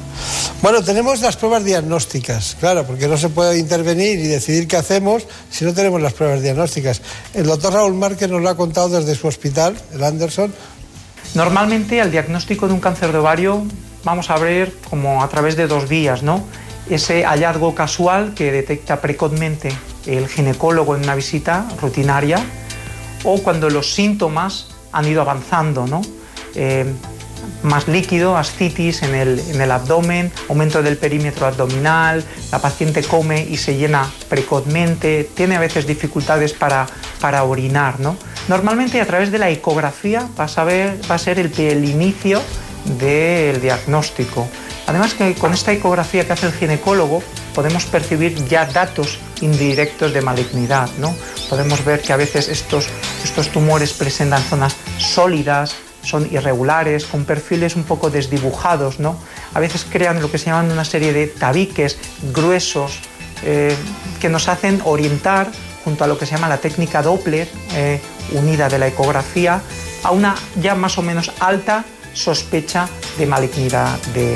Bueno, 0.61 0.83
tenemos 0.83 1.21
las 1.21 1.37
pruebas 1.37 1.63
diagnósticas, 1.63 2.57
claro, 2.59 2.85
porque 2.85 3.07
no 3.07 3.15
se 3.15 3.29
puede 3.29 3.57
intervenir 3.57 4.19
y 4.19 4.27
decidir 4.27 4.67
qué 4.67 4.75
hacemos 4.75 5.25
si 5.49 5.63
no 5.63 5.73
tenemos 5.73 6.01
las 6.01 6.11
pruebas 6.11 6.41
diagnósticas. 6.41 7.01
El 7.33 7.45
doctor 7.45 7.71
Raúl 7.71 7.93
Márquez 7.93 8.29
nos 8.29 8.41
lo 8.41 8.49
ha 8.49 8.57
contado 8.57 8.89
desde 8.89 9.15
su 9.15 9.27
hospital, 9.27 9.77
el 9.93 10.03
Anderson. 10.03 10.53
Normalmente 11.35 12.01
al 12.01 12.11
diagnóstico 12.11 12.67
de 12.67 12.73
un 12.73 12.81
cáncer 12.81 13.13
de 13.13 13.19
ovario 13.19 13.63
vamos 14.03 14.29
a 14.31 14.37
ver 14.39 14.73
como 14.89 15.23
a 15.23 15.29
través 15.29 15.55
de 15.55 15.67
dos 15.67 15.87
vías, 15.87 16.21
¿no? 16.21 16.43
Ese 16.89 17.23
hallazgo 17.23 17.73
casual 17.73 18.33
que 18.33 18.51
detecta 18.51 18.99
precozmente 18.99 19.71
el 20.05 20.27
ginecólogo 20.27 20.97
en 20.97 21.03
una 21.03 21.15
visita 21.15 21.65
rutinaria 21.81 22.43
o 23.23 23.41
cuando 23.41 23.69
los 23.69 23.93
síntomas 23.93 24.65
han 24.91 25.07
ido 25.07 25.21
avanzando, 25.21 25.87
¿no? 25.87 26.01
Eh, 26.55 26.85
más 27.63 27.87
líquido, 27.87 28.37
ascitis 28.37 29.03
en 29.03 29.15
el, 29.15 29.39
en 29.39 29.61
el 29.61 29.71
abdomen, 29.71 30.31
aumento 30.49 30.81
del 30.81 30.97
perímetro 30.97 31.47
abdominal, 31.47 32.23
la 32.51 32.59
paciente 32.59 33.03
come 33.03 33.45
y 33.49 33.57
se 33.57 33.75
llena 33.75 34.09
precozmente, 34.27 35.29
tiene 35.35 35.55
a 35.55 35.59
veces 35.59 35.87
dificultades 35.87 36.53
para, 36.53 36.87
para 37.19 37.43
orinar. 37.43 37.99
¿no? 37.99 38.17
Normalmente 38.47 39.01
a 39.01 39.05
través 39.05 39.31
de 39.31 39.39
la 39.39 39.49
ecografía 39.49 40.27
va 40.39 40.45
a, 40.45 40.65
va 41.09 41.15
a 41.15 41.17
ser 41.17 41.39
el, 41.39 41.51
el 41.59 41.85
inicio 41.85 42.41
del 42.99 43.61
diagnóstico. 43.61 44.47
Además 44.89 45.13
que 45.13 45.35
con 45.35 45.53
esta 45.53 45.71
ecografía 45.71 46.25
que 46.25 46.33
hace 46.33 46.47
el 46.47 46.53
ginecólogo 46.53 47.21
podemos 47.53 47.85
percibir 47.85 48.33
ya 48.47 48.65
datos 48.65 49.19
indirectos 49.39 50.15
de 50.15 50.21
malignidad. 50.21 50.89
¿no? 50.97 51.15
Podemos 51.47 51.85
ver 51.85 52.01
que 52.01 52.11
a 52.11 52.17
veces 52.17 52.49
estos, 52.49 52.87
estos 53.23 53.49
tumores 53.49 53.93
presentan 53.93 54.41
zonas 54.41 54.75
sólidas, 54.97 55.75
son 56.01 56.27
irregulares, 56.33 57.05
con 57.05 57.23
perfiles 57.23 57.75
un 57.75 57.83
poco 57.83 58.09
desdibujados, 58.09 58.99
¿no? 58.99 59.15
A 59.53 59.59
veces 59.59 59.85
crean 59.87 60.21
lo 60.23 60.31
que 60.31 60.39
se 60.39 60.47
llaman 60.47 60.71
una 60.71 60.85
serie 60.85 61.13
de 61.13 61.27
tabiques 61.27 61.99
gruesos 62.33 62.99
eh, 63.43 63.75
que 64.19 64.29
nos 64.29 64.47
hacen 64.47 64.81
orientar, 64.85 65.51
junto 65.83 66.03
a 66.03 66.07
lo 66.07 66.17
que 66.17 66.25
se 66.25 66.33
llama 66.33 66.49
la 66.49 66.57
técnica 66.57 67.03
Doppler, 67.03 67.47
eh, 67.75 68.01
unida 68.31 68.69
de 68.69 68.79
la 68.79 68.87
ecografía, 68.87 69.61
a 70.03 70.11
una 70.11 70.35
ya 70.59 70.73
más 70.73 70.97
o 70.97 71.03
menos 71.03 71.31
alta 71.39 71.85
sospecha 72.19 72.87
de 73.17 73.25
malignidad 73.25 73.97
de, 74.13 74.35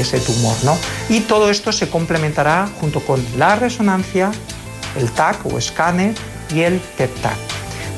ese 0.00 0.20
tumor, 0.20 0.56
¿no? 0.64 0.76
Y 1.08 1.20
todo 1.20 1.50
esto 1.50 1.72
se 1.72 1.88
complementará 1.88 2.68
junto 2.80 3.00
con 3.00 3.24
la 3.36 3.56
resonancia, 3.56 4.30
el 4.96 5.10
TAC 5.10 5.46
o 5.46 5.58
escáner 5.58 6.14
y 6.54 6.60
el 6.60 6.80
PET-TAC. 6.98 7.36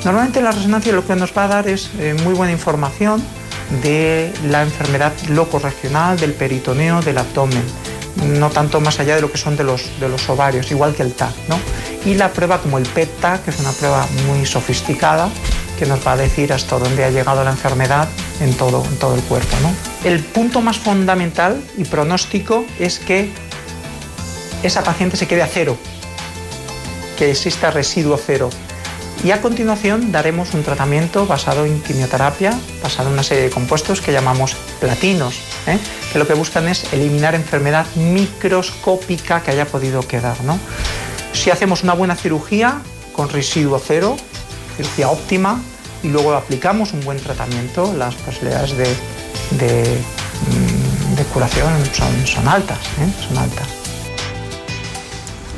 Normalmente 0.04 0.40
la 0.40 0.52
resonancia 0.52 0.92
lo 0.92 1.06
que 1.06 1.16
nos 1.16 1.36
va 1.36 1.44
a 1.44 1.48
dar 1.48 1.68
es 1.68 1.90
eh, 1.98 2.14
muy 2.24 2.34
buena 2.34 2.52
información 2.52 3.22
de 3.82 4.32
la 4.48 4.62
enfermedad 4.62 5.12
locorregional, 5.28 6.18
del 6.18 6.32
peritoneo, 6.32 7.00
del 7.00 7.18
abdomen, 7.18 7.64
no 8.38 8.50
tanto 8.50 8.80
más 8.80 9.00
allá 9.00 9.16
de 9.16 9.22
lo 9.22 9.32
que 9.32 9.38
son 9.38 9.56
de 9.56 9.64
los, 9.64 9.82
de 9.98 10.08
los 10.08 10.28
ovarios, 10.28 10.70
igual 10.70 10.94
que 10.94 11.02
el 11.02 11.14
TAC. 11.14 11.34
¿no? 11.48 11.58
Y 12.04 12.14
la 12.14 12.32
prueba 12.32 12.60
como 12.60 12.78
el 12.78 12.86
PET-TAC, 12.86 13.44
que 13.44 13.50
es 13.50 13.58
una 13.58 13.72
prueba 13.72 14.06
muy 14.26 14.46
sofisticada, 14.46 15.28
que 15.78 15.86
nos 15.86 16.06
va 16.06 16.12
a 16.12 16.16
decir 16.16 16.52
hasta 16.52 16.78
dónde 16.78 17.04
ha 17.04 17.10
llegado 17.10 17.44
la 17.44 17.50
enfermedad 17.50 18.08
en 18.40 18.54
todo, 18.54 18.84
en 18.84 18.96
todo 18.98 19.14
el 19.14 19.22
cuerpo. 19.22 19.56
¿no? 19.62 19.74
El 20.08 20.20
punto 20.20 20.60
más 20.60 20.78
fundamental 20.78 21.62
y 21.76 21.84
pronóstico 21.84 22.64
es 22.78 22.98
que 22.98 23.30
esa 24.62 24.82
paciente 24.82 25.16
se 25.16 25.26
quede 25.26 25.42
a 25.42 25.46
cero, 25.46 25.76
que 27.18 27.30
exista 27.30 27.70
residuo 27.70 28.16
cero. 28.16 28.50
Y 29.22 29.30
a 29.30 29.40
continuación 29.40 30.12
daremos 30.12 30.52
un 30.52 30.62
tratamiento 30.62 31.26
basado 31.26 31.64
en 31.64 31.80
quimioterapia, 31.82 32.58
basado 32.82 33.08
en 33.08 33.14
una 33.14 33.22
serie 33.22 33.44
de 33.44 33.50
compuestos 33.50 34.02
que 34.02 34.12
llamamos 34.12 34.54
platinos, 34.80 35.36
¿eh? 35.66 35.78
que 36.12 36.18
lo 36.18 36.26
que 36.26 36.34
buscan 36.34 36.68
es 36.68 36.92
eliminar 36.92 37.34
enfermedad 37.34 37.86
microscópica 37.94 39.40
que 39.42 39.52
haya 39.52 39.64
podido 39.64 40.06
quedar. 40.06 40.42
¿no? 40.44 40.58
Si 41.32 41.50
hacemos 41.50 41.82
una 41.82 41.94
buena 41.94 42.16
cirugía 42.16 42.82
con 43.14 43.30
residuo 43.30 43.78
cero, 43.78 44.16
cirugía 44.76 45.10
óptima, 45.10 45.60
y 46.02 46.08
luego 46.08 46.34
aplicamos 46.34 46.92
un 46.92 47.04
buen 47.04 47.18
tratamiento, 47.18 47.94
las 47.94 48.14
posibilidades 48.14 48.76
de, 48.76 48.86
de, 49.58 49.98
mm, 50.50 51.32
curación 51.32 51.72
son, 51.92 52.26
son 52.26 52.48
altas, 52.48 52.78
¿eh? 52.78 53.26
son 53.26 53.38
altas. 53.38 53.66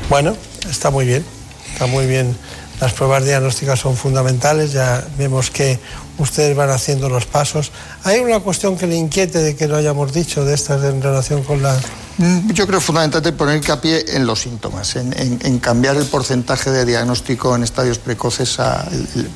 Bueno, 0.09 0.37
está 0.71 0.91
muy 0.91 1.05
bien, 1.05 1.25
está 1.73 1.87
muy 1.87 2.07
bien. 2.07 2.37
Las 2.81 2.93
pruebas 2.93 3.25
diagnósticas 3.25 3.81
son 3.81 3.97
fundamentales, 3.97 4.73
ya 4.73 5.03
vemos 5.19 5.51
que 5.51 5.79
ustedes 6.19 6.55
van 6.55 6.71
haciendo 6.71 7.09
los 7.09 7.27
pasos. 7.27 7.73
¿Hay 8.05 8.21
una 8.21 8.41
cuestión 8.41 8.77
que 8.77 8.87
le 8.87 8.97
inquiete 8.97 9.39
de 9.39 9.57
que 9.57 9.67
lo 9.67 9.77
hayamos 9.77 10.13
dicho 10.13 10.45
de 10.45 10.55
estas 10.55 10.85
en 10.85 11.03
relación 11.03 11.43
con 11.43 11.63
la... 11.63 11.77
Mm, 12.19 12.51
Yo 12.53 12.67
creo 12.67 12.81
fundamentalmente 12.81 13.37
poner 13.37 13.57
hincapié 13.57 14.17
en 14.17 14.27
los 14.27 14.41
síntomas, 14.41 14.97
en, 14.97 15.59
cambiar 15.59 15.97
el 15.97 16.07
porcentaje 16.07 16.71
de 16.71 16.85
diagnóstico 16.85 17.55
en 17.55 17.63
estadios 17.63 17.99
precoces 17.99 18.59
a 18.59 18.89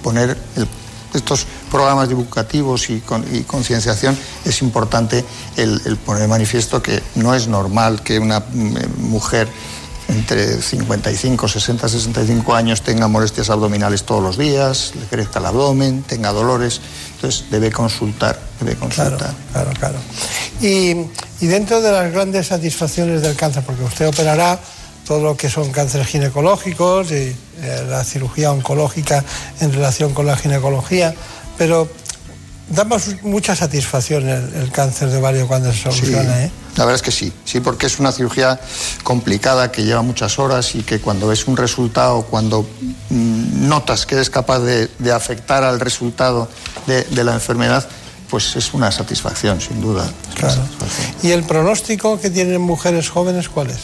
poner 0.02 0.36
estos 1.12 1.44
programas 1.70 2.09
divulgativos 2.09 2.89
y, 2.90 3.01
con- 3.01 3.24
y 3.35 3.43
concienciación. 3.43 4.16
Es 4.44 4.62
importante 4.62 5.24
el, 5.57 5.98
poner 6.07 6.27
manifiesto 6.28 6.82
que 6.82 7.02
no 7.16 7.35
es 7.35 7.48
normal 7.48 8.02
que 8.02 8.19
una 8.19 8.40
mm, 8.40 8.77
mujer 9.11 9.48
entre 10.09 10.61
55, 10.61 11.47
60, 11.48 11.89
65 11.89 12.55
años 12.55 12.82
tenga 12.82 13.07
molestias 13.07 13.48
abdominales 13.51 14.02
todos 14.05 14.20
los 14.23 14.36
días, 14.39 14.93
le 14.98 15.07
crezca 15.07 15.39
el 15.39 15.47
abdomen, 15.47 16.02
tenga 16.02 16.32
dolores. 16.32 16.81
Entonces 17.15 17.44
debe 17.51 17.70
consultar, 17.70 18.40
debe 18.59 18.74
consultar. 18.77 19.35
Claro, 19.52 19.70
claro. 19.78 19.98
Y, 20.61 20.97
y 21.40 21.46
dentro 21.46 21.80
de 21.80 21.90
las 21.92 22.12
grandes 22.12 22.48
satisfacciones 22.48 23.22
del 23.22 23.36
cáncer, 23.36 23.62
porque 23.64 23.82
usted 23.84 24.08
operará 24.08 24.58
todo 25.06 25.20
lo 25.22 25.36
que 25.36 25.48
son 25.50 25.70
cánceres 25.72 26.06
ginecológicos 26.06 27.10
y 27.10 27.14
eh, 27.14 27.36
la 27.88 28.04
cirugía 28.04 28.52
oncológica 28.52 29.24
en 29.60 29.72
relación 29.72 30.12
con 30.14 30.26
la 30.26 30.36
ginecología, 30.36 31.14
pero 31.58 31.88
da 32.68 32.84
más- 32.84 33.20
mucha 33.22 33.56
satisfacción 33.56 34.28
el, 34.28 34.54
el 34.54 34.70
cáncer 34.70 35.10
de 35.10 35.16
ovario 35.16 35.48
cuando 35.48 35.72
se 35.72 35.82
soluciona, 35.82 36.22
Sí, 36.36 36.42
¿eh? 36.44 36.50
La 36.76 36.84
verdad 36.84 36.94
es 36.96 37.02
que 37.02 37.10
sí, 37.10 37.32
sí, 37.44 37.58
porque 37.58 37.86
es 37.86 37.98
una 37.98 38.12
cirugía 38.12 38.60
complicada 39.02 39.72
que 39.72 39.82
lleva 39.82 40.02
muchas 40.02 40.38
horas 40.38 40.74
y 40.76 40.82
que 40.82 41.00
cuando 41.00 41.26
ves 41.26 41.48
un 41.48 41.56
resultado, 41.56 42.22
cuando 42.22 42.62
mm, 43.10 43.68
notas 43.68 44.06
que 44.06 44.14
eres 44.14 44.30
capaz 44.30 44.60
de, 44.60 44.88
de 45.00 45.12
afectar 45.12 45.64
al 45.64 45.80
resultado 45.80 46.48
de, 46.86 47.02
de 47.02 47.24
la 47.24 47.34
enfermedad, 47.34 47.88
pues 48.31 48.55
es 48.57 48.73
una 48.74 48.90
satisfacción, 48.93 49.61
sin 49.61 49.81
duda. 49.81 50.09
Claro. 50.35 50.62
¿Y 51.23 51.31
el 51.32 51.43
pronóstico 51.44 52.20
que 52.20 52.31
tienen 52.31 52.61
mujeres 52.61 53.09
jóvenes 53.11 53.48
cuál 53.48 53.70
es? 53.70 53.78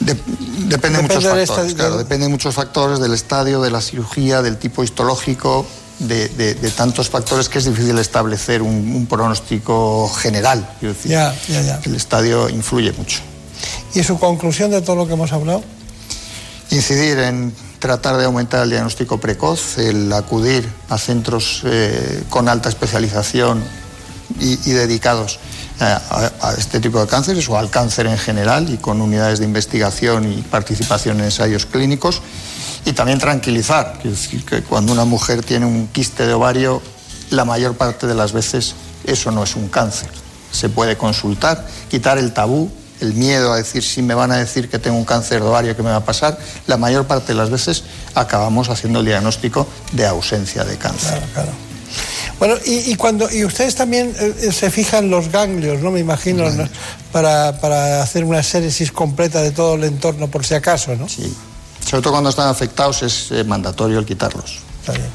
Depende 0.00 0.98
de 0.98 1.02
muchos 1.02 1.22
factores, 1.24 1.50
estadio- 1.50 1.76
claro, 1.76 1.98
depende 1.98 2.26
de 2.26 2.30
muchos 2.32 2.54
factores 2.54 2.98
del 3.00 3.12
estadio, 3.14 3.60
de 3.60 3.70
la 3.70 3.80
cirugía, 3.80 4.42
del 4.42 4.56
tipo 4.58 4.82
histológico, 4.82 5.66
de, 5.98 6.28
de- 6.30 6.54
de 6.54 6.70
tantos 6.70 7.10
factores 7.10 7.48
que 7.48 7.58
es 7.58 7.64
difícil 7.66 7.98
establecer 7.98 8.62
un, 8.62 8.94
un 8.94 9.06
pronóstico 9.06 10.08
general. 10.08 10.68
decir. 10.80 11.10
Ya, 11.12 11.34
ya, 11.48 11.60
ya. 11.62 11.80
El 11.84 11.94
estadio 11.96 12.48
influye 12.48 12.92
mucho. 12.92 13.20
¿Y 13.94 14.02
su 14.02 14.18
conclusión 14.18 14.70
de 14.70 14.80
todo 14.80 14.96
lo 14.96 15.06
que 15.06 15.12
hemos 15.12 15.32
hablado? 15.32 15.62
Incidir 16.70 17.18
en 17.18 17.52
tratar 17.80 18.16
de 18.16 18.24
aumentar 18.26 18.62
el 18.62 18.70
diagnóstico 18.70 19.18
precoz, 19.18 19.78
el 19.78 20.12
acudir 20.12 20.68
a 20.88 20.98
centros 20.98 21.62
eh, 21.64 22.22
con 22.30 22.48
alta 22.48 22.68
especialización 22.68 23.62
y, 24.38 24.56
dedicados 24.70 25.40
a, 25.80 26.30
a- 26.42 26.54
este 26.54 26.78
tipo 26.78 27.00
de 27.00 27.08
cánceres 27.08 27.48
o 27.48 27.58
al 27.58 27.70
cáncer 27.70 28.06
en 28.06 28.16
general 28.18 28.70
y 28.72 28.76
con 28.76 29.00
unidades 29.00 29.40
de 29.40 29.46
investigación 29.46 30.30
y 30.32 30.42
participación 30.42 31.18
en 31.18 31.24
ensayos 31.24 31.66
clínicos. 31.66 32.22
Y 32.84 32.92
también 32.92 33.18
tranquilizar, 33.18 34.00
decir 34.04 34.44
que 34.44 34.62
cuando 34.62 34.92
una 34.92 35.04
mujer 35.04 35.42
tiene 35.42 35.66
un 35.66 35.88
quiste 35.88 36.26
de 36.26 36.32
ovario, 36.34 36.80
la 37.30 37.44
mayor 37.44 37.76
parte 37.76 38.06
de 38.06 38.14
las 38.14 38.32
veces 38.32 38.74
eso 39.04 39.32
no 39.32 39.42
es 39.42 39.56
un 39.56 39.68
cáncer. 39.68 40.08
Se 40.52 40.68
puede 40.68 40.96
consultar, 40.96 41.66
quitar 41.90 42.16
el 42.18 42.32
tabú, 42.32 42.70
el 43.00 43.14
miedo 43.14 43.52
a 43.52 43.56
decir 43.56 43.82
si 43.82 44.02
me 44.02 44.14
van 44.14 44.32
a 44.32 44.36
decir 44.36 44.68
que 44.68 44.78
tengo 44.78 44.96
un 44.96 45.04
cáncer 45.04 45.40
de 45.40 45.48
ovario, 45.48 45.76
¿qué 45.76 45.82
me 45.82 45.90
va 45.90 45.96
a 45.96 46.04
pasar? 46.04 46.38
La 46.66 46.76
mayor 46.76 47.06
parte 47.06 47.28
de 47.28 47.34
las 47.34 47.50
veces 47.50 47.84
acabamos 48.14 48.68
haciendo 48.68 49.00
el 49.00 49.06
diagnóstico 49.06 49.66
de 49.92 50.06
ausencia 50.06 50.64
de 50.64 50.76
cáncer. 50.76 51.20
Bueno, 52.38 52.54
y, 52.64 52.90
y 52.90 52.94
cuando 52.94 53.30
y 53.30 53.44
ustedes 53.44 53.74
también 53.74 54.14
eh, 54.18 54.50
se 54.50 54.70
fijan 54.70 55.10
los 55.10 55.28
ganglios, 55.28 55.82
¿no? 55.82 55.90
Me 55.90 56.00
imagino, 56.00 56.48
¿no? 56.50 56.66
Para, 57.12 57.60
para 57.60 58.02
hacer 58.02 58.24
una 58.24 58.42
séresis 58.42 58.92
completa 58.92 59.42
de 59.42 59.50
todo 59.50 59.74
el 59.74 59.84
entorno 59.84 60.28
por 60.28 60.46
si 60.46 60.54
acaso, 60.54 60.96
¿no? 60.96 61.08
Sí. 61.08 61.36
Sobre 61.84 62.02
todo 62.02 62.12
cuando 62.12 62.30
están 62.30 62.48
afectados 62.48 63.02
es 63.02 63.30
eh, 63.30 63.44
mandatorio 63.44 63.98
el 63.98 64.06
quitarlos. 64.06 64.60
Está 64.80 64.92
bien. 64.92 65.08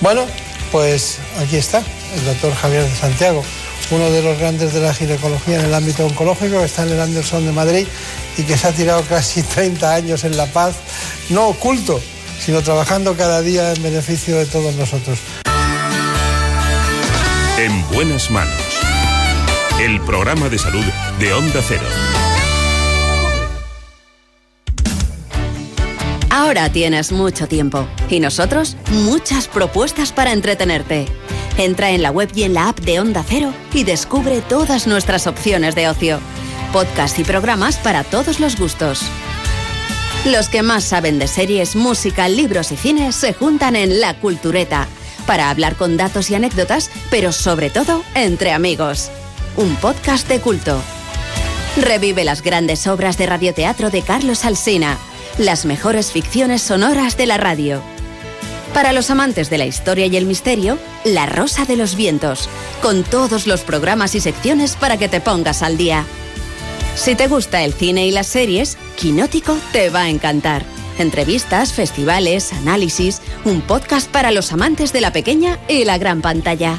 Bueno, 0.00 0.26
pues 0.70 1.16
aquí 1.40 1.56
está 1.56 1.78
el 1.78 2.24
doctor 2.26 2.54
Javier 2.54 2.84
de 2.84 2.94
Santiago, 2.94 3.42
uno 3.90 4.10
de 4.10 4.22
los 4.22 4.38
grandes 4.38 4.72
de 4.72 4.80
la 4.80 4.94
ginecología 4.94 5.58
en 5.60 5.66
el 5.66 5.74
ámbito 5.74 6.06
oncológico, 6.06 6.58
que 6.58 6.64
está 6.64 6.82
en 6.82 6.90
el 6.90 7.00
Anderson 7.00 7.46
de 7.46 7.52
Madrid 7.52 7.86
y 8.36 8.42
que 8.42 8.56
se 8.56 8.68
ha 8.68 8.72
tirado 8.72 9.02
casi 9.02 9.42
30 9.54 9.94
años 9.94 10.24
en 10.24 10.36
La 10.36 10.46
Paz, 10.46 10.76
no 11.30 11.48
oculto, 11.48 12.00
sino 12.44 12.62
trabajando 12.62 13.16
cada 13.16 13.40
día 13.42 13.72
en 13.72 13.82
beneficio 13.82 14.36
de 14.36 14.46
todos 14.46 14.74
nosotros. 14.74 15.18
En 17.58 17.88
buenas 17.88 18.30
manos. 18.30 18.54
El 19.80 20.00
programa 20.00 20.48
de 20.48 20.58
salud 20.58 20.84
de 21.18 21.32
Onda 21.32 21.60
Cero. 21.66 21.86
Ahora 26.30 26.70
tienes 26.70 27.10
mucho 27.10 27.48
tiempo 27.48 27.86
y 28.10 28.20
nosotros 28.20 28.76
muchas 28.90 29.48
propuestas 29.48 30.12
para 30.12 30.32
entretenerte. 30.32 31.06
Entra 31.56 31.90
en 31.90 32.02
la 32.02 32.10
web 32.10 32.28
y 32.34 32.42
en 32.42 32.54
la 32.54 32.68
app 32.68 32.80
de 32.80 33.00
Onda 33.00 33.24
Cero 33.26 33.52
y 33.72 33.84
descubre 33.84 34.42
todas 34.42 34.86
nuestras 34.86 35.26
opciones 35.26 35.74
de 35.74 35.88
ocio. 35.88 36.20
Podcast 36.72 37.18
y 37.18 37.24
programas 37.24 37.78
para 37.78 38.04
todos 38.04 38.40
los 38.40 38.58
gustos. 38.58 39.02
Los 40.26 40.48
que 40.48 40.62
más 40.62 40.84
saben 40.84 41.18
de 41.18 41.28
series, 41.28 41.76
música, 41.76 42.28
libros 42.28 42.72
y 42.72 42.76
cine 42.76 43.12
se 43.12 43.32
juntan 43.32 43.74
en 43.74 44.00
La 44.00 44.14
Cultureta 44.20 44.86
para 45.26 45.48
hablar 45.48 45.76
con 45.76 45.96
datos 45.96 46.30
y 46.30 46.34
anécdotas, 46.34 46.90
pero 47.10 47.32
sobre 47.32 47.70
todo 47.70 48.02
entre 48.14 48.52
amigos. 48.52 49.10
Un 49.56 49.76
podcast 49.76 50.28
de 50.28 50.40
culto. 50.40 50.80
Revive 51.76 52.24
las 52.24 52.42
grandes 52.42 52.86
obras 52.86 53.16
de 53.18 53.26
radioteatro 53.26 53.90
de 53.90 54.02
Carlos 54.02 54.44
Alsina, 54.44 54.98
las 55.38 55.64
mejores 55.64 56.10
ficciones 56.10 56.62
sonoras 56.62 57.16
de 57.16 57.26
la 57.26 57.36
radio. 57.36 57.80
Para 58.74 58.92
los 58.92 59.10
amantes 59.10 59.48
de 59.48 59.58
la 59.58 59.66
historia 59.66 60.06
y 60.06 60.16
el 60.16 60.26
misterio, 60.26 60.78
La 61.04 61.26
Rosa 61.26 61.64
de 61.64 61.76
los 61.76 61.94
Vientos, 61.94 62.48
con 62.82 63.04
todos 63.04 63.46
los 63.46 63.62
programas 63.62 64.14
y 64.14 64.20
secciones 64.20 64.76
para 64.76 64.96
que 64.98 65.08
te 65.08 65.20
pongas 65.20 65.62
al 65.62 65.78
día. 65.78 66.04
Si 66.96 67.14
te 67.14 67.28
gusta 67.28 67.62
el 67.62 67.72
cine 67.72 68.06
y 68.06 68.10
las 68.10 68.26
series, 68.26 68.76
Quinótico 68.96 69.56
te 69.72 69.90
va 69.90 70.02
a 70.02 70.08
encantar. 70.10 70.64
Entrevistas, 70.98 71.72
festivales, 71.72 72.52
análisis, 72.52 73.22
un 73.44 73.60
podcast 73.60 74.10
para 74.10 74.32
los 74.32 74.52
amantes 74.52 74.92
de 74.92 75.00
la 75.00 75.12
pequeña 75.12 75.58
y 75.68 75.84
la 75.84 75.96
gran 75.96 76.20
pantalla. 76.20 76.76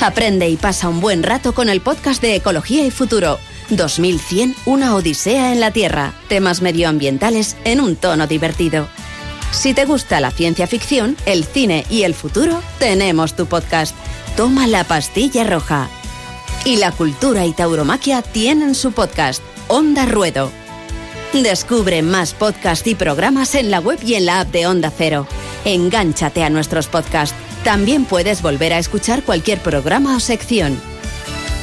Aprende 0.00 0.48
y 0.48 0.56
pasa 0.56 0.88
un 0.88 1.00
buen 1.00 1.22
rato 1.22 1.54
con 1.54 1.68
el 1.68 1.80
podcast 1.80 2.20
de 2.20 2.34
Ecología 2.34 2.84
y 2.84 2.90
Futuro. 2.90 3.38
2100, 3.70 4.54
una 4.66 4.94
odisea 4.94 5.52
en 5.52 5.60
la 5.60 5.70
Tierra. 5.70 6.14
Temas 6.28 6.62
medioambientales 6.62 7.56
en 7.64 7.80
un 7.80 7.96
tono 7.96 8.26
divertido. 8.26 8.88
Si 9.50 9.74
te 9.74 9.84
gusta 9.84 10.20
la 10.20 10.30
ciencia 10.30 10.66
ficción, 10.66 11.16
el 11.24 11.44
cine 11.44 11.86
y 11.88 12.02
el 12.02 12.14
futuro, 12.14 12.62
tenemos 12.78 13.34
tu 13.34 13.46
podcast. 13.46 13.94
Toma 14.36 14.66
la 14.66 14.84
pastilla 14.84 15.44
roja. 15.44 15.88
Y 16.64 16.76
la 16.76 16.92
cultura 16.92 17.46
y 17.46 17.52
tauromaquia 17.52 18.22
tienen 18.22 18.74
su 18.74 18.92
podcast, 18.92 19.42
Onda 19.68 20.04
Ruedo. 20.04 20.50
Descubre 21.32 22.02
más 22.02 22.34
podcasts 22.34 22.86
y 22.86 22.94
programas 22.94 23.54
en 23.54 23.70
la 23.70 23.80
web 23.80 23.98
y 24.04 24.14
en 24.14 24.26
la 24.26 24.40
app 24.40 24.50
de 24.52 24.66
Onda 24.66 24.92
Cero. 24.96 25.26
Engánchate 25.64 26.42
a 26.44 26.50
nuestros 26.50 26.86
podcasts. 26.86 27.36
También 27.64 28.04
puedes 28.04 28.42
volver 28.42 28.72
a 28.72 28.78
escuchar 28.78 29.22
cualquier 29.22 29.58
programa 29.60 30.16
o 30.16 30.20
sección. 30.20 30.80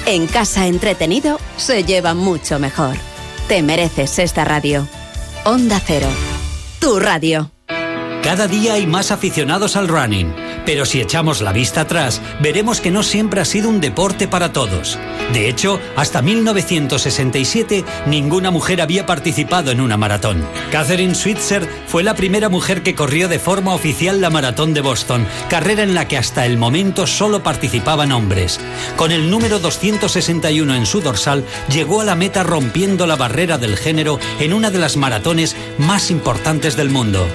En 0.06 0.28
casa 0.28 0.68
entretenido 0.68 1.40
se 1.56 1.86
lleva 1.86 2.14
mucho 2.14 2.60
mejor. 2.60 2.98
Te 3.48 3.64
mereces 3.64 4.20
esta 4.20 4.44
radio. 4.44 4.86
Onda 5.46 5.80
Cero. 5.80 6.08
Tu 6.80 7.00
radio. 7.00 7.52
Cada 8.22 8.48
día 8.48 8.74
hay 8.74 8.86
más 8.86 9.12
aficionados 9.12 9.78
al 9.78 9.88
running, 9.88 10.34
Pero 10.66 10.86
si 10.86 11.02
echamos 11.02 11.42
la 11.42 11.52
vista 11.52 11.82
atrás, 11.82 12.22
veremos 12.40 12.82
que 12.82 12.92
no 12.92 13.04
siempre 13.04 13.42
ha 13.42 13.46
sido 13.46 13.70
un 13.70 13.82
deporte 13.82 14.28
para 14.28 14.54
todos. 14.54 14.98
De 15.34 15.50
hecho, 15.50 15.80
hasta 15.96 16.22
1967 16.22 17.84
ninguna 18.06 18.52
mujer 18.52 18.82
había 18.82 19.06
participado 19.06 19.72
en 19.72 19.82
una 19.82 19.98
maratón. 19.98 20.48
Catherine 20.72 21.16
Switzer 21.16 21.68
fue 21.88 22.04
la 22.04 22.16
primera 22.16 22.50
mujer 22.50 22.84
que 22.84 22.96
corrió 22.96 23.28
de 23.28 23.40
forma 23.40 23.74
oficial 23.74 24.22
la 24.22 24.30
maratón 24.30 24.74
de 24.74 24.82
Boston, 24.82 25.28
carrera 25.50 25.84
en 25.84 25.94
la 25.94 26.08
que 26.08 26.18
hasta 26.18 26.46
el 26.46 26.58
momento 26.58 27.08
solo 27.08 27.44
participaban 27.44 28.12
hombres. 28.12 28.60
Con 28.96 29.12
el 29.12 29.30
número 29.30 29.60
261 29.60 30.76
en 30.76 30.86
su 30.86 31.02
dorsal, 31.02 31.44
llegó 31.70 32.02
a 32.02 32.06
la 32.06 32.16
meta 32.16 32.44
rompiendo 32.44 33.06
la 33.08 33.16
barrera 33.16 33.58
del 33.58 33.78
género 33.78 34.20
en 34.40 34.54
una 34.54 34.72
de 34.72 34.80
las 34.80 34.98
maratones 34.98 35.56
más 35.78 36.12
importantes 36.12 36.76
del 36.76 36.90
mundo. 36.90 37.28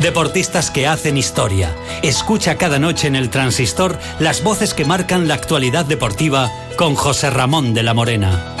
Deportistas 0.00 0.70
que 0.70 0.86
hacen 0.86 1.16
historia. 1.16 1.74
Escucha 2.02 2.56
cada 2.56 2.78
noche 2.78 3.08
en 3.08 3.16
el 3.16 3.30
transistor 3.30 3.98
las 4.20 4.44
voces 4.44 4.72
que 4.72 4.84
marcan 4.84 5.26
la 5.26 5.34
actualidad 5.34 5.84
deportiva 5.84 6.52
con 6.76 6.94
José 6.94 7.30
Ramón 7.30 7.74
de 7.74 7.82
la 7.82 7.94
Morena. 7.94 8.54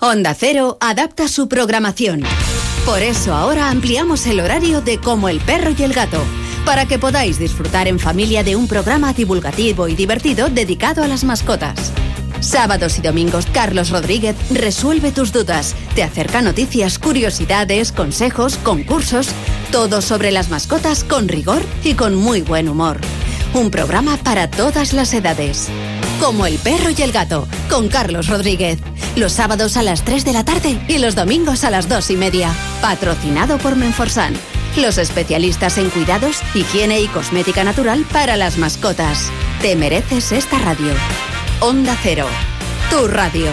Onda 0.00 0.34
Cero 0.34 0.78
adapta 0.80 1.28
su 1.28 1.46
programación. 1.48 2.22
Por 2.86 3.02
eso 3.02 3.34
ahora 3.34 3.68
ampliamos 3.68 4.26
el 4.26 4.40
horario 4.40 4.80
de 4.80 4.98
Como 4.98 5.28
el 5.28 5.40
perro 5.40 5.74
y 5.76 5.82
el 5.82 5.92
gato, 5.92 6.22
para 6.64 6.86
que 6.86 6.98
podáis 6.98 7.38
disfrutar 7.38 7.86
en 7.86 7.98
familia 7.98 8.42
de 8.42 8.56
un 8.56 8.66
programa 8.66 9.12
divulgativo 9.12 9.88
y 9.88 9.94
divertido 9.94 10.48
dedicado 10.48 11.02
a 11.02 11.08
las 11.08 11.24
mascotas. 11.24 11.92
Sábados 12.40 12.98
y 12.98 13.02
domingos, 13.02 13.46
Carlos 13.52 13.90
Rodríguez 13.90 14.36
resuelve 14.50 15.10
tus 15.10 15.32
dudas. 15.32 15.74
Te 15.94 16.02
acerca 16.02 16.40
noticias, 16.40 16.98
curiosidades, 16.98 17.90
consejos, 17.90 18.56
concursos, 18.58 19.28
todo 19.72 20.00
sobre 20.00 20.30
las 20.30 20.48
mascotas 20.48 21.02
con 21.04 21.28
rigor 21.28 21.62
y 21.82 21.94
con 21.94 22.14
muy 22.14 22.42
buen 22.42 22.68
humor. 22.68 23.00
Un 23.54 23.70
programa 23.70 24.16
para 24.18 24.48
todas 24.48 24.92
las 24.92 25.12
edades. 25.14 25.68
Como 26.20 26.46
el 26.46 26.58
perro 26.58 26.90
y 26.96 27.02
el 27.02 27.12
gato, 27.12 27.48
con 27.68 27.88
Carlos 27.88 28.28
Rodríguez. 28.28 28.78
Los 29.16 29.32
sábados 29.32 29.76
a 29.76 29.82
las 29.82 30.04
3 30.04 30.24
de 30.24 30.32
la 30.32 30.44
tarde 30.44 30.78
y 30.86 30.98
los 30.98 31.14
domingos 31.16 31.64
a 31.64 31.70
las 31.70 31.88
2 31.88 32.10
y 32.10 32.16
media. 32.16 32.54
Patrocinado 32.80 33.58
por 33.58 33.74
Menforsan. 33.74 34.34
Los 34.76 34.98
especialistas 34.98 35.76
en 35.78 35.90
cuidados, 35.90 36.40
higiene 36.54 37.00
y 37.00 37.08
cosmética 37.08 37.64
natural 37.64 38.04
para 38.12 38.36
las 38.36 38.58
mascotas. 38.58 39.30
Te 39.60 39.74
mereces 39.74 40.30
esta 40.30 40.58
radio. 40.58 40.92
Onda 41.60 41.98
Cero, 42.00 42.24
tu 42.88 43.08
radio. 43.08 43.50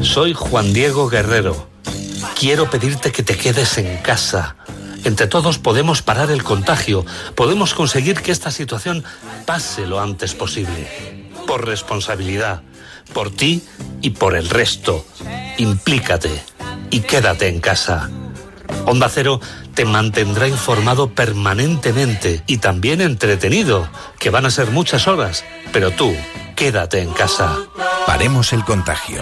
Soy 0.00 0.32
Juan 0.32 0.72
Diego 0.72 1.08
Guerrero. 1.08 1.66
Quiero 2.38 2.70
pedirte 2.70 3.10
que 3.10 3.24
te 3.24 3.36
quedes 3.36 3.76
en 3.78 3.96
casa. 3.96 4.54
Entre 5.02 5.26
todos 5.26 5.58
podemos 5.58 6.02
parar 6.02 6.30
el 6.30 6.44
contagio, 6.44 7.04
podemos 7.34 7.74
conseguir 7.74 8.20
que 8.20 8.30
esta 8.30 8.52
situación 8.52 9.02
pase 9.44 9.88
lo 9.88 10.00
antes 10.00 10.34
posible. 10.34 10.88
Por 11.48 11.66
responsabilidad, 11.66 12.62
por 13.12 13.32
ti 13.32 13.64
y 14.02 14.10
por 14.10 14.36
el 14.36 14.48
resto. 14.48 15.04
Implícate 15.58 16.44
y 16.92 17.00
quédate 17.00 17.48
en 17.48 17.58
casa. 17.58 18.08
Onda 18.86 19.08
Cero 19.08 19.40
te 19.74 19.84
mantendrá 19.84 20.46
informado 20.46 21.08
permanentemente 21.08 22.42
y 22.46 22.58
también 22.58 23.00
entretenido, 23.00 23.88
que 24.18 24.30
van 24.30 24.46
a 24.46 24.50
ser 24.50 24.70
muchas 24.70 25.08
horas, 25.08 25.44
pero 25.72 25.90
tú, 25.90 26.14
quédate 26.54 27.00
en 27.00 27.12
casa. 27.12 27.56
Paremos 28.06 28.52
el 28.52 28.64
contagio. 28.64 29.20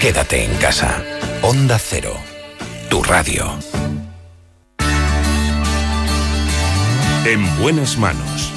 Quédate 0.00 0.44
en 0.44 0.54
casa. 0.56 1.02
Onda 1.42 1.78
Cero, 1.78 2.14
tu 2.88 3.02
radio. 3.02 3.52
En 7.24 7.58
buenas 7.60 7.98
manos. 7.98 8.52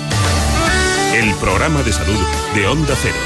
El 1.15 1.34
programa 1.35 1.81
de 1.81 1.91
salud 1.91 2.19
de 2.53 2.68
Onda 2.68 2.93
Cero. 3.01 3.18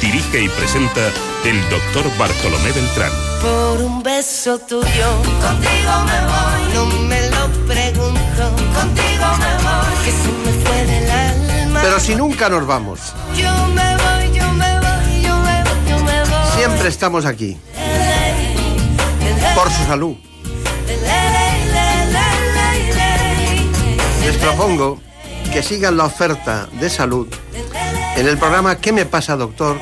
Dirige 0.00 0.42
y 0.42 0.48
presenta 0.48 1.08
el 1.44 1.60
doctor 1.70 2.04
Bartolomé 2.18 2.72
Beltrán. 2.72 3.27
Por 3.40 3.80
un 3.82 4.02
beso 4.02 4.58
tuyo, 4.58 5.08
contigo 5.40 5.92
me 6.06 6.20
voy. 6.26 6.74
No 6.74 6.86
me 7.06 7.20
lo 7.30 7.48
pregunto, 7.66 8.42
contigo 8.74 9.26
me 9.38 9.54
voy. 9.64 10.04
Que 10.04 10.10
se 10.10 10.28
me 10.44 10.64
fue 10.64 10.84
del 10.86 11.10
alma. 11.10 11.80
Pero 11.82 12.00
si 12.00 12.14
nunca 12.14 12.48
nos 12.48 12.66
vamos, 12.66 13.00
Yo 13.36 13.50
me 13.68 13.96
voy, 13.96 14.36
yo 14.38 14.52
me 14.52 14.80
voy, 14.80 15.22
yo 15.22 15.36
me 15.36 15.62
voy, 15.62 15.90
yo 15.90 15.98
me 16.04 16.20
voy. 16.24 16.52
siempre 16.56 16.88
estamos 16.88 17.24
aquí. 17.24 17.56
Por 19.54 19.70
su 19.70 19.84
salud. 19.84 20.16
Les 24.24 24.36
propongo 24.36 25.00
que 25.52 25.62
sigan 25.62 25.96
la 25.96 26.04
oferta 26.04 26.68
de 26.72 26.90
salud 26.90 27.26
en 28.16 28.26
el 28.28 28.36
programa 28.36 28.76
¿Qué 28.76 28.92
me 28.92 29.06
pasa, 29.06 29.36
doctor? 29.36 29.78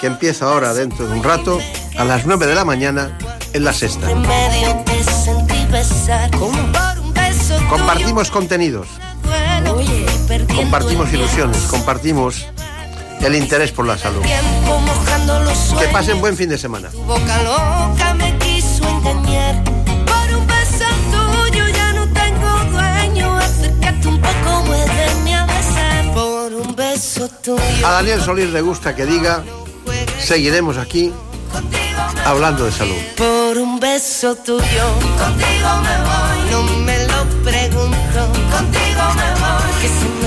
que 0.00 0.06
empieza 0.06 0.46
ahora 0.46 0.72
dentro 0.74 1.06
de 1.06 1.12
un 1.14 1.22
rato 1.22 1.60
a 2.00 2.04
las 2.04 2.24
9 2.24 2.46
de 2.46 2.54
la 2.54 2.64
mañana 2.64 3.18
en 3.52 3.62
la 3.62 3.74
sexta. 3.74 4.08
Compartimos 7.68 8.30
contenidos, 8.30 8.88
compartimos 10.56 11.12
ilusiones, 11.12 11.58
compartimos 11.64 12.46
el 13.20 13.34
interés 13.34 13.72
por 13.72 13.86
la 13.86 13.98
salud. 13.98 14.22
Que 15.78 15.88
pasen 15.88 16.22
buen 16.22 16.38
fin 16.38 16.48
de 16.48 16.56
semana. 16.56 16.88
A 27.84 27.90
Daniel 27.92 28.22
Solís 28.22 28.50
le 28.50 28.60
gusta 28.62 28.96
que 28.96 29.04
diga, 29.04 29.44
seguiremos 30.18 30.78
aquí 30.78 31.12
hablando 32.24 32.64
de 32.64 32.72
salud. 32.72 33.02
Por 33.16 33.58
un 33.58 33.80
beso 33.80 34.34
tuyo, 34.36 34.86
contigo 35.18 35.70
me 35.86 35.96
voy. 36.08 36.50
No 36.50 36.62
me 36.84 36.98
lo 37.06 37.24
pregunto, 37.44 38.20
contigo 38.50 39.02
me 39.16 39.30
voy. 39.40 40.19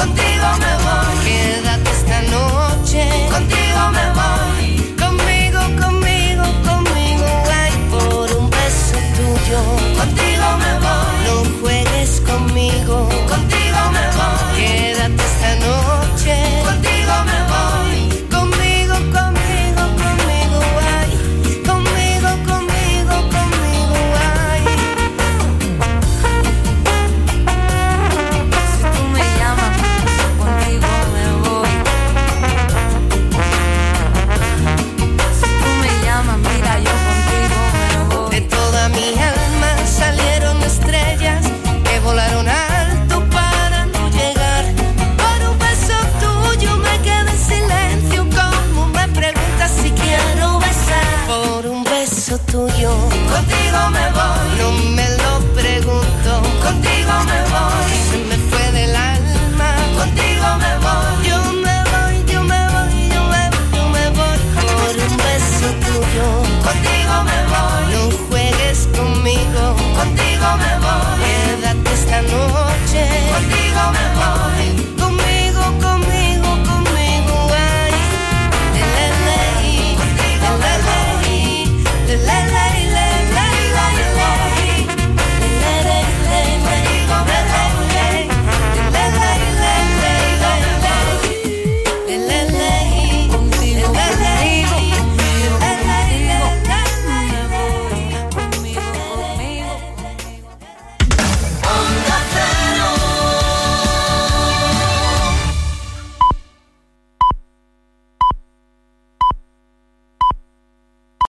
contigo 0.00 0.48
me 0.58 0.72
voy. 0.84 1.19